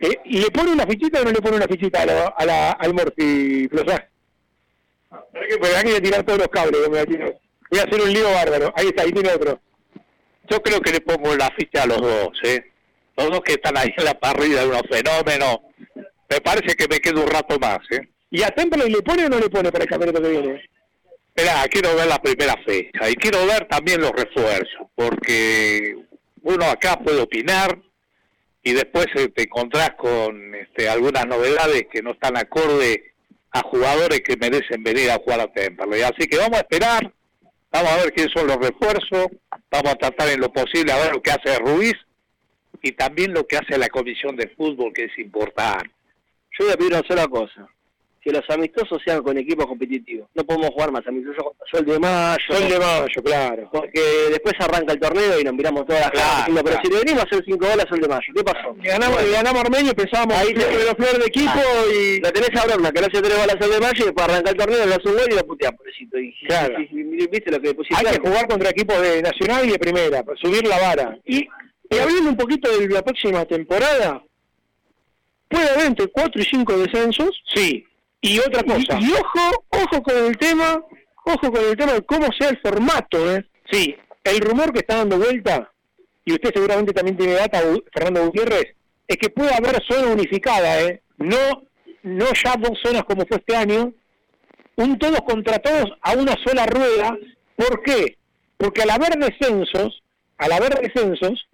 Eh, 0.00 0.16
¿Y 0.26 0.40
le 0.40 0.50
pone 0.50 0.72
una 0.72 0.86
fichita 0.86 1.20
o 1.20 1.24
no 1.24 1.30
le 1.32 1.40
pone 1.40 1.56
una 1.56 1.66
fichita 1.66 2.02
a 2.02 2.06
la, 2.06 2.26
a 2.36 2.44
la- 2.44 2.70
al 2.72 2.92
Morphy, 2.94 3.68
Flosá? 3.68 4.08
Porque 5.10 5.76
hay 5.76 5.94
que 5.94 6.00
tirar 6.00 6.22
todos 6.24 6.38
los 6.40 6.48
cables, 6.48 6.80
como. 6.84 7.40
Voy 7.70 7.80
a 7.80 7.84
hacer 7.84 8.00
un 8.00 8.12
lío 8.12 8.30
bárbaro. 8.32 8.72
Ahí 8.76 8.88
está, 8.88 9.02
ahí 9.02 9.12
tiene 9.12 9.30
otro. 9.30 9.60
Yo 10.50 10.62
creo 10.62 10.80
que 10.80 10.92
le 10.92 11.00
pongo 11.00 11.34
la 11.36 11.50
ficha 11.58 11.82
a 11.82 11.86
los 11.86 12.00
dos, 12.00 12.30
¿eh? 12.44 12.72
Los 13.16 13.30
dos 13.30 13.40
que 13.40 13.52
están 13.52 13.76
ahí 13.76 13.92
en 13.96 14.04
la 14.04 14.18
parrilla 14.18 14.60
de 14.60 14.68
unos 14.68 14.82
fenómenos. 14.90 15.58
Me 16.30 16.40
parece 16.40 16.74
que 16.74 16.86
me 16.88 17.00
quedo 17.00 17.22
un 17.22 17.28
rato 17.28 17.58
más, 17.58 17.78
¿eh? 17.90 18.08
¿Y 18.30 18.42
a 18.42 18.48
Temple 18.50 18.88
le 18.88 19.02
pone 19.02 19.26
o 19.26 19.28
no 19.28 19.38
le 19.38 19.48
pone 19.48 19.72
para 19.72 19.84
el 19.84 19.90
campeonato 19.90 20.22
que 20.22 20.28
viene? 20.28 20.62
Esperá, 21.34 21.64
quiero 21.68 21.94
ver 21.94 22.06
la 22.06 22.18
primera 22.18 22.54
fecha 22.64 23.08
y 23.08 23.14
quiero 23.14 23.46
ver 23.46 23.66
también 23.68 24.00
los 24.00 24.10
refuerzos, 24.10 24.88
porque 24.94 25.96
uno 26.42 26.64
acá 26.64 26.98
puede 26.98 27.20
opinar 27.20 27.78
y 28.62 28.72
después 28.72 29.06
eh, 29.14 29.28
te 29.28 29.44
encontrás 29.44 29.92
con 29.96 30.54
este, 30.54 30.88
algunas 30.88 31.26
novedades 31.26 31.86
que 31.90 32.02
no 32.02 32.10
están 32.12 32.36
acorde 32.36 33.14
a 33.50 33.62
jugadores 33.62 34.20
que 34.20 34.36
merecen 34.36 34.82
venir 34.82 35.10
a 35.10 35.18
jugar 35.18 35.40
a 35.40 35.52
Temperley. 35.52 36.02
Así 36.02 36.26
que 36.28 36.36
vamos 36.36 36.58
a 36.58 36.62
esperar, 36.62 37.12
vamos 37.70 37.90
a 37.90 37.96
ver 37.96 38.12
quiénes 38.12 38.32
son 38.32 38.46
los 38.46 38.56
refuerzos, 38.56 39.28
vamos 39.70 39.92
a 39.92 39.96
tratar 39.96 40.28
en 40.28 40.40
lo 40.40 40.52
posible 40.52 40.92
a 40.92 40.98
ver 40.98 41.12
lo 41.12 41.22
que 41.22 41.30
hace 41.30 41.58
Ruiz 41.58 41.94
y 42.82 42.92
también 42.92 43.32
lo 43.32 43.46
que 43.46 43.56
hace 43.56 43.78
la 43.78 43.88
comisión 43.88 44.36
de 44.36 44.48
fútbol, 44.48 44.92
que 44.92 45.04
es 45.04 45.18
importante. 45.18 45.90
Yo 46.58 46.64
voy 46.64 46.72
a 46.72 46.76
pedir 46.76 46.92
una 46.92 47.06
sola 47.06 47.26
cosa. 47.26 47.68
Que 48.20 48.32
los 48.32 48.42
amistosos 48.50 48.98
sean 49.06 49.22
con 49.22 49.38
equipos 49.38 49.64
competitivos. 49.66 50.28
No 50.34 50.44
podemos 50.44 50.70
jugar 50.70 50.90
más 50.90 51.06
amistosos 51.06 51.52
Sol 51.70 51.84
de 51.86 51.98
Mayo. 52.00 52.38
Sol 52.50 52.68
de 52.68 52.78
Mayo, 52.78 53.22
claro. 53.24 53.70
Porque 53.72 54.00
después 54.30 54.54
arranca 54.58 54.92
el 54.92 54.98
torneo 55.00 55.40
y 55.40 55.44
nos 55.44 55.54
miramos 55.54 55.86
todas 55.86 56.10
las 56.12 56.36
diciendo, 56.38 56.62
pero 56.64 56.80
si 56.82 56.90
le 56.90 56.98
venimos 56.98 57.20
a 57.22 57.26
hacer 57.26 57.44
cinco 57.46 57.66
goles 57.68 57.84
a 57.86 57.88
Sol 57.88 58.00
de 58.00 58.08
Mayo, 58.08 58.32
¿qué 58.34 58.42
pasó? 58.44 58.76
Le 58.82 58.88
ganamos, 58.90 59.22
le 59.22 59.30
ganamos 59.30 59.58
a 59.62 59.64
Armenio 59.66 59.92
y 59.92 59.94
pensábamos 59.94 60.36
Ahí 60.36 60.48
que 60.52 60.60
los 60.60 60.94
flores 60.96 61.18
de 61.20 61.26
equipo 61.26 61.52
Ah, 61.54 61.82
y... 61.94 62.20
La 62.20 62.32
tenés 62.32 62.50
a 62.60 62.66
Brogna, 62.66 62.90
que 62.92 63.00
le 63.00 63.06
hace 63.06 63.22
tres 63.22 63.38
bolas 63.40 63.54
a 63.56 63.62
Sol 63.62 63.70
de 63.72 63.80
Mayo 63.80 64.02
y 64.02 64.06
después 64.06 64.28
arranca 64.28 64.50
el 64.50 64.56
torneo, 64.56 64.86
le 64.86 64.94
hace 64.94 65.08
un 65.08 65.14
gol 65.14 65.28
y 65.30 65.34
lo 65.34 65.46
putea, 65.46 65.72
pobrecito. 65.72 66.18
Y, 66.18 66.34
Claro. 66.48 66.74
y- 66.80 66.82
y- 66.90 67.22
y- 67.22 67.26
¿Viste 67.28 67.50
lo 67.52 67.60
que 67.60 67.74
pusiste? 67.74 67.96
Hay 68.08 68.16
que 68.16 68.28
jugar 68.28 68.48
contra 68.48 68.70
equipos 68.70 69.00
de 69.00 69.22
Nacional 69.22 69.66
y 69.66 69.70
de 69.72 69.78
Primera, 69.78 70.22
para 70.24 70.36
subir 70.38 70.66
la 70.66 70.78
vara. 70.80 71.18
Y, 71.24 71.46
y 71.90 71.98
hablando 71.98 72.30
un 72.30 72.36
poquito 72.36 72.68
de 72.76 72.88
la 72.88 73.02
próxima 73.02 73.44
temporada, 73.44 74.22
puede 75.48 75.68
haber 75.70 75.86
entre 75.86 76.08
4 76.08 76.42
y 76.42 76.44
5 76.44 76.76
descensos. 76.78 77.30
Sí. 77.54 77.84
Y 78.20 78.38
otra 78.38 78.62
cosa. 78.62 78.98
Y, 79.00 79.04
y 79.04 79.12
ojo, 79.12 79.64
ojo 79.70 80.02
con 80.02 80.16
el 80.16 80.36
tema, 80.38 80.82
ojo 81.24 81.52
con 81.52 81.64
el 81.64 81.76
tema 81.76 81.92
de 81.92 82.02
cómo 82.02 82.26
sea 82.38 82.50
el 82.50 82.60
formato, 82.60 83.34
¿eh? 83.34 83.46
Sí, 83.70 83.94
el 84.24 84.40
rumor 84.40 84.72
que 84.72 84.80
está 84.80 84.96
dando 84.96 85.18
vuelta, 85.18 85.70
y 86.24 86.32
usted 86.32 86.50
seguramente 86.54 86.92
también 86.92 87.16
tiene 87.16 87.34
data, 87.34 87.62
Fernando 87.92 88.26
Gutiérrez, 88.26 88.74
es 89.06 89.16
que 89.16 89.30
puede 89.30 89.54
haber 89.54 89.82
zona 89.88 90.12
unificada, 90.12 90.80
¿eh? 90.82 91.02
No, 91.16 91.62
no 92.02 92.26
ya 92.32 92.54
dos 92.56 92.78
zonas 92.82 93.04
como 93.04 93.24
fue 93.26 93.38
este 93.38 93.56
año, 93.56 93.92
un 94.76 94.98
todos 94.98 95.20
contra 95.22 95.58
todos 95.58 95.90
a 96.02 96.12
una 96.12 96.34
sola 96.44 96.66
rueda. 96.66 97.16
¿Por 97.56 97.82
qué? 97.82 98.18
Porque 98.56 98.82
al 98.82 98.90
haber 98.90 99.18
descensos, 99.18 100.02
al 100.36 100.52
haber 100.52 100.80
descensos, 100.80 101.48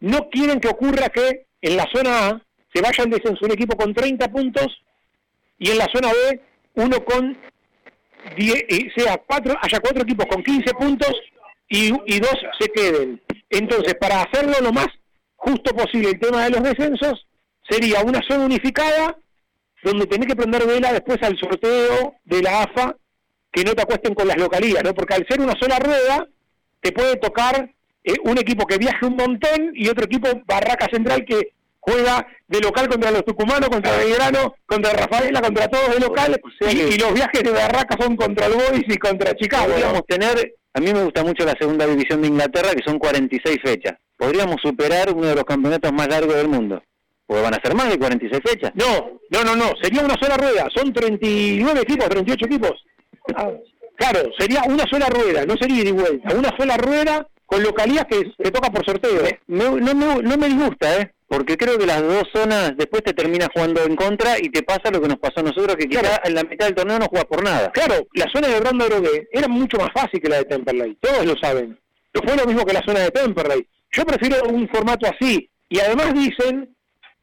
no 0.00 0.28
quieren 0.30 0.60
que 0.60 0.68
ocurra 0.68 1.08
que 1.08 1.46
en 1.62 1.76
la 1.76 1.86
zona 1.92 2.28
A 2.28 2.42
se 2.72 2.82
vaya 2.82 3.04
en 3.04 3.10
descenso 3.10 3.44
un 3.44 3.52
equipo 3.52 3.76
con 3.76 3.94
30 3.94 4.28
puntos 4.28 4.66
y 5.60 5.70
en 5.70 5.78
la 5.78 5.86
zona 5.94 6.08
B 6.08 6.40
uno 6.74 7.04
con 7.04 7.36
10, 8.36 8.64
eh, 8.68 8.90
sea 8.96 9.18
cuatro, 9.18 9.54
haya 9.62 9.78
cuatro 9.78 10.02
equipos 10.02 10.26
con 10.26 10.42
15 10.42 10.74
puntos 10.74 11.12
y, 11.68 11.92
y 12.06 12.18
dos 12.18 12.34
se 12.58 12.68
queden. 12.70 13.22
Entonces, 13.48 13.94
para 13.94 14.22
hacerlo 14.22 14.54
lo 14.60 14.72
más 14.72 14.88
justo 15.36 15.74
posible 15.74 16.10
el 16.10 16.18
tema 16.18 16.44
de 16.44 16.50
los 16.50 16.62
descensos, 16.62 17.26
sería 17.68 18.00
una 18.00 18.20
zona 18.28 18.46
unificada 18.46 19.16
donde 19.82 20.06
tenés 20.06 20.28
que 20.28 20.36
prender 20.36 20.66
vela 20.66 20.92
después 20.92 21.18
al 21.22 21.38
sorteo 21.38 22.14
de 22.24 22.42
la 22.42 22.62
AFA 22.62 22.96
que 23.52 23.64
no 23.64 23.74
te 23.74 23.82
acuesten 23.82 24.14
con 24.14 24.28
las 24.28 24.36
localías, 24.36 24.82
¿no? 24.84 24.94
Porque 24.94 25.14
al 25.14 25.26
ser 25.28 25.40
una 25.40 25.54
sola 25.58 25.78
rueda, 25.78 26.26
te 26.80 26.92
puede 26.92 27.16
tocar 27.16 27.70
eh, 28.04 28.14
un 28.24 28.38
equipo 28.38 28.66
que 28.66 28.78
viaje 28.78 29.06
un 29.06 29.16
montón 29.16 29.72
y 29.74 29.88
otro 29.88 30.04
equipo, 30.04 30.28
Barraca 30.46 30.86
Central, 30.90 31.24
que 31.24 31.52
juega 31.80 32.26
de 32.46 32.60
local 32.60 32.88
contra 32.88 33.10
los 33.10 33.24
tucumanos, 33.24 33.68
contra 33.68 33.96
Belgrano, 33.96 34.54
contra 34.66 34.92
Rafaela, 34.92 35.40
contra 35.40 35.68
todos 35.68 35.94
de 35.94 36.00
local, 36.00 36.40
y, 36.60 36.78
y 36.94 36.98
los 36.98 37.14
viajes 37.14 37.42
de 37.42 37.50
Barraca 37.50 37.96
son 37.98 38.16
contra 38.16 38.46
el 38.46 38.52
Boys 38.54 38.84
y 38.86 38.96
contra 38.98 39.34
Chicago. 39.34 39.68
¿no? 39.68 39.72
Podríamos 39.74 40.02
tener, 40.06 40.54
a 40.74 40.80
mí 40.80 40.92
me 40.92 41.02
gusta 41.04 41.24
mucho 41.24 41.44
la 41.44 41.54
segunda 41.58 41.86
división 41.86 42.20
de 42.22 42.28
Inglaterra, 42.28 42.70
que 42.74 42.82
son 42.84 42.98
46 42.98 43.58
fechas. 43.64 43.94
Podríamos 44.16 44.56
superar 44.62 45.12
uno 45.14 45.26
de 45.28 45.34
los 45.34 45.44
campeonatos 45.44 45.92
más 45.92 46.08
largos 46.08 46.34
del 46.36 46.48
mundo. 46.48 46.82
Porque 47.26 47.42
van 47.42 47.54
a 47.54 47.60
ser 47.62 47.74
más 47.74 47.88
de 47.88 47.98
46 47.98 48.42
fechas. 48.44 48.72
No, 48.74 49.20
no, 49.30 49.44
no, 49.44 49.56
no, 49.56 49.72
sería 49.80 50.02
una 50.02 50.16
sola 50.20 50.36
rueda, 50.36 50.66
son 50.74 50.92
39 50.92 51.80
equipos, 51.82 52.08
38 52.08 52.44
equipos. 52.46 52.72
Claro, 53.96 54.20
sería 54.38 54.62
una 54.66 54.84
sola 54.86 55.06
rueda, 55.08 55.44
no 55.44 55.54
sería 55.60 55.82
y 55.84 55.92
vuelta, 55.92 56.34
una 56.34 56.50
sola 56.58 56.76
rueda 56.76 57.26
con 57.46 57.62
localías 57.62 58.04
que 58.08 58.22
se 58.42 58.50
toca 58.50 58.70
por 58.70 58.84
sorteo. 58.84 59.22
Me- 59.46 59.64
no, 59.64 59.94
me, 59.94 60.22
no 60.22 60.36
me 60.36 60.48
disgusta, 60.48 61.00
¿eh? 61.00 61.12
Porque 61.30 61.56
creo 61.56 61.78
que 61.78 61.86
las 61.86 62.02
dos 62.02 62.24
zonas 62.34 62.76
después 62.76 63.04
te 63.04 63.12
terminas 63.12 63.50
jugando 63.54 63.84
en 63.84 63.94
contra 63.94 64.36
y 64.36 64.48
te 64.50 64.64
pasa 64.64 64.90
lo 64.90 65.00
que 65.00 65.06
nos 65.06 65.20
pasó 65.20 65.38
a 65.38 65.44
nosotros, 65.44 65.76
que 65.76 65.86
quizá 65.86 66.20
en 66.24 66.34
la 66.34 66.42
mitad 66.42 66.66
del 66.66 66.74
torneo 66.74 66.98
no 66.98 67.06
juegas 67.06 67.26
por 67.26 67.44
nada. 67.44 67.70
Claro, 67.70 68.08
la 68.14 68.26
zona 68.32 68.48
de 68.48 68.58
Brando 68.58 68.88
Drogué 68.88 69.28
era 69.30 69.46
mucho 69.46 69.76
más 69.76 69.90
fácil 69.94 70.20
que 70.20 70.28
la 70.28 70.38
de 70.38 70.46
Temperley, 70.46 70.98
todos 71.00 71.24
lo 71.24 71.36
saben. 71.36 71.78
No 72.12 72.20
fue 72.24 72.36
lo 72.36 72.46
mismo 72.46 72.66
que 72.66 72.72
la 72.72 72.82
zona 72.82 72.98
de 72.98 73.12
Temperley. 73.12 73.64
Yo 73.92 74.04
prefiero 74.04 74.42
un 74.48 74.68
formato 74.70 75.06
así. 75.06 75.48
Y 75.68 75.78
además 75.78 76.14
dicen 76.14 76.74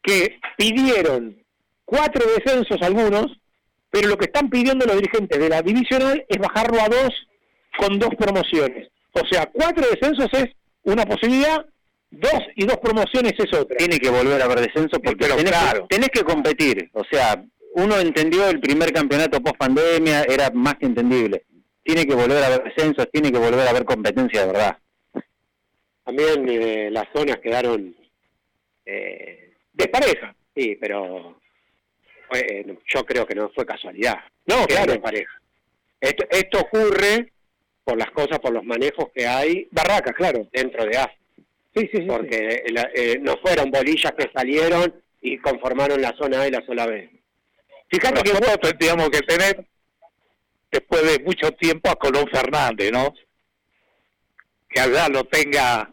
que 0.02 0.40
pidieron 0.58 1.44
cuatro 1.84 2.26
descensos 2.34 2.82
algunos, 2.82 3.26
pero 3.92 4.08
lo 4.08 4.18
que 4.18 4.28
están 4.28 4.50
pidiendo 4.50 4.86
los 4.86 4.96
dirigentes 4.96 5.38
de 5.38 5.50
la 5.50 5.62
divisional 5.62 6.26
es 6.30 6.38
bajarlo 6.38 6.80
a 6.80 6.88
dos 6.88 7.10
con 7.78 8.00
dos 8.00 8.12
promociones. 8.18 8.88
O 9.12 9.28
sea, 9.30 9.50
cuatro 9.52 9.86
descensos 9.86 10.30
es 10.32 10.46
una 10.84 11.04
posibilidad, 11.04 11.66
dos 12.12 12.42
y 12.56 12.66
dos 12.66 12.78
promociones 12.78 13.34
es 13.38 13.54
otra. 13.54 13.78
Tiene 13.78 14.00
que 14.00 14.10
volver 14.10 14.42
a 14.42 14.46
haber 14.46 14.62
descenso 14.62 15.00
porque 15.00 15.26
pero 15.26 15.36
tenés, 15.36 15.52
claro. 15.52 15.88
que, 15.88 15.96
tenés 15.96 16.10
que 16.10 16.24
competir. 16.24 16.90
O 16.94 17.04
sea, 17.10 17.44
uno 17.74 18.00
entendió 18.00 18.50
el 18.50 18.60
primer 18.60 18.92
campeonato 18.92 19.42
post 19.42 19.58
pandemia, 19.58 20.24
era 20.24 20.50
más 20.52 20.76
que 20.76 20.86
entendible. 20.86 21.46
Tiene 21.84 22.06
que 22.06 22.16
volver 22.16 22.44
a 22.44 22.48
haber 22.48 22.64
descensos, 22.64 23.08
tiene 23.12 23.32
que 23.32 23.38
volver 23.38 23.68
a 23.68 23.70
haber 23.70 23.86
competencia 23.86 24.42
de 24.42 24.48
verdad. 24.48 24.78
También 26.04 26.48
eh, 26.50 26.90
las 26.92 27.06
zonas 27.14 27.38
quedaron 27.38 27.96
eh, 28.86 29.54
desparejas. 29.74 30.36
Sí, 30.56 30.78
pero 30.80 31.40
eh, 32.34 32.78
yo 32.94 33.06
creo 33.06 33.26
que 33.26 33.36
no 33.36 33.50
fue 33.50 33.66
casualidad. 33.66 34.16
No, 34.46 34.66
claro. 34.66 35.00
pareja. 35.02 35.32
Esto, 36.00 36.26
esto 36.30 36.60
ocurre 36.60 37.32
por 37.84 37.98
las 37.98 38.12
cosas, 38.12 38.40
por 38.40 38.54
los 38.54 38.64
manejos 38.64 39.10
que 39.14 39.26
hay. 39.28 39.68
Barracas, 39.72 40.16
claro. 40.16 40.48
Dentro 40.52 40.86
de 40.86 40.98
AFA. 40.98 41.17
Sí, 41.78 41.90
sí, 41.92 41.98
sí. 42.00 42.06
Porque 42.08 42.64
la- 42.70 42.90
eh, 42.94 43.20
no 43.22 43.38
fueron 43.38 43.70
bolillas 43.72 44.12
que 44.18 44.30
salieron 44.34 44.94
y 45.22 45.38
conformaron 45.38 46.02
la 46.02 46.16
zona 46.18 46.42
A 46.42 46.48
y 46.48 46.52
la 46.52 46.66
zona 46.66 46.86
B. 46.86 47.10
Fíjate 47.90 48.22
que 48.24 48.32
nosotros 48.34 48.60
tendríamos 48.62 49.10
que 49.10 49.20
tener, 49.20 49.66
después 50.72 51.04
de 51.04 51.24
mucho 51.24 51.52
tiempo, 51.54 51.90
a 51.90 51.96
Colón 51.96 52.28
Fernández, 52.32 52.92
¿no? 52.92 53.14
Que 54.70 54.80
allá 54.82 55.08
lo 55.10 55.24
tenga, 55.26 55.90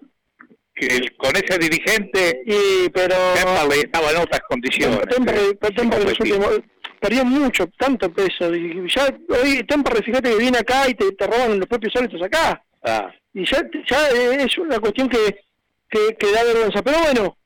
que 0.75 0.87
el- 0.87 1.17
con 1.17 1.37
ese 1.37 1.59
dirigente, 1.59 2.43
y, 2.47 2.89
pero 2.91 3.15
Temperley 3.35 3.81
estaba 3.81 4.11
en 4.11 4.17
otras 4.17 4.41
condiciones. 4.49 5.01
Temperley, 5.09 5.55
Temperley 5.77 6.09
últimos- 6.19 6.61
perdió 7.01 7.25
mucho, 7.25 7.67
tanto 7.79 8.13
peso. 8.13 8.53
Y 8.55 8.89
ya 8.89 9.07
hoy 9.29 9.63
Temperley, 9.65 10.03
fíjate 10.03 10.31
que 10.31 10.37
viene 10.39 10.59
acá 10.59 10.89
y 10.89 10.95
te, 10.95 11.13
te 11.13 11.27
roban 11.27 11.59
los 11.61 11.69
propios 11.69 11.95
árbitros 11.97 12.23
acá. 12.23 12.65
Ah, 12.83 13.13
Y 13.37 13.45
ya, 13.47 13.63
ya 13.89 14.09
es 14.11 14.59
una 14.59 14.79
cuestión 14.79 15.09
que, 15.09 15.41
que, 15.89 16.15
que 16.19 16.33
da 16.33 16.45
vergüenza. 16.45 16.83
Pero 16.83 16.99
bueno, 17.01 17.37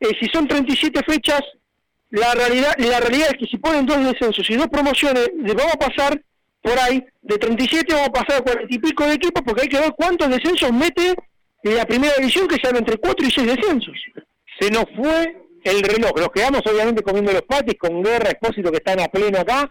eh, 0.00 0.16
si 0.20 0.28
son 0.28 0.46
37 0.46 1.00
fechas, 1.06 1.42
la 2.10 2.32
realidad 2.34 2.74
la 2.78 3.00
realidad 3.00 3.28
es 3.32 3.38
que 3.38 3.46
si 3.46 3.58
ponen 3.58 3.84
dos 3.84 4.02
descensos 4.02 4.48
y 4.48 4.56
dos 4.56 4.68
promociones, 4.68 5.28
vamos 5.34 5.74
a 5.74 5.78
pasar 5.78 6.22
por 6.62 6.78
ahí, 6.78 7.04
de 7.22 7.38
37 7.38 7.94
vamos 7.94 8.08
a 8.08 8.12
pasar 8.12 8.40
a 8.40 8.44
40 8.44 8.74
y 8.74 8.78
pico 8.78 9.04
de 9.04 9.14
equipos, 9.14 9.42
porque 9.44 9.62
hay 9.62 9.68
que 9.68 9.80
ver 9.80 9.92
cuántos 9.96 10.28
descensos 10.28 10.72
mete 10.72 11.14
en 11.62 11.76
la 11.76 11.84
primera 11.84 12.14
división, 12.16 12.48
que 12.48 12.56
sean 12.62 12.76
entre 12.76 12.96
4 12.96 13.26
y 13.26 13.30
6 13.30 13.46
descensos. 13.46 13.94
Se 14.60 14.70
nos 14.70 14.84
fue 14.96 15.36
el 15.64 15.82
reloj. 15.82 16.12
Nos 16.16 16.30
quedamos 16.30 16.62
obviamente 16.66 17.02
comiendo 17.02 17.32
los 17.32 17.42
patis 17.42 17.76
con 17.78 18.02
Guerra, 18.02 18.30
Expósito 18.30 18.70
que 18.70 18.78
están 18.78 19.00
a 19.00 19.08
pleno 19.08 19.38
acá. 19.38 19.70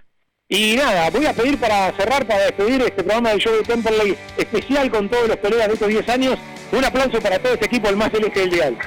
Y 0.49 0.75
nada, 0.77 1.09
voy 1.09 1.25
a 1.25 1.33
pedir 1.33 1.59
para 1.59 1.91
cerrar, 1.97 2.25
para 2.25 2.45
despedir 2.45 2.81
este 2.81 3.03
programa 3.03 3.31
del 3.31 3.39
show 3.39 3.53
de 3.53 3.63
Temperley 3.63 4.15
especial 4.37 4.89
con 4.89 5.09
todos 5.09 5.27
los 5.27 5.37
colegas 5.37 5.67
de 5.67 5.73
estos 5.73 5.89
10 5.89 6.09
años. 6.09 6.37
Un 6.71 6.83
aplauso 6.83 7.19
para 7.21 7.39
todo 7.39 7.53
este 7.53 7.65
equipo, 7.65 7.87
el 7.89 7.95
más 7.95 8.11
celeste 8.11 8.41
del 8.41 8.49
dial. 8.49 8.77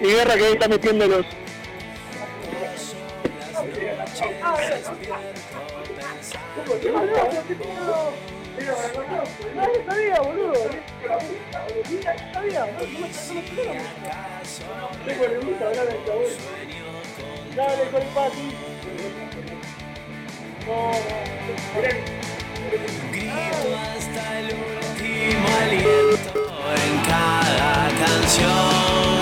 Y 0.00 0.04
Guerra 0.04 0.34
que 0.34 0.44
ahí 0.44 0.52
está 0.52 0.68
metiendo 0.68 1.06
los... 1.06 1.26
Nadie 9.54 9.84
sabía, 9.86 10.20
boludo. 10.20 10.70
Nadie 12.34 12.52
sabía. 12.52 12.66
Tengo 15.06 15.28
le 15.28 15.38
gusta 15.38 15.66
hablar 15.66 15.86
de 15.86 15.96
esta 15.96 16.14
vez. 16.14 16.38
Dale 17.56 17.90
con 17.90 18.04
pati. 18.14 18.54
Grito 23.12 23.76
hasta 23.76 24.40
el 24.40 24.46
último 24.46 25.48
aliento 25.62 26.40
en 26.76 27.00
cada 27.08 27.88
canción. 28.04 29.19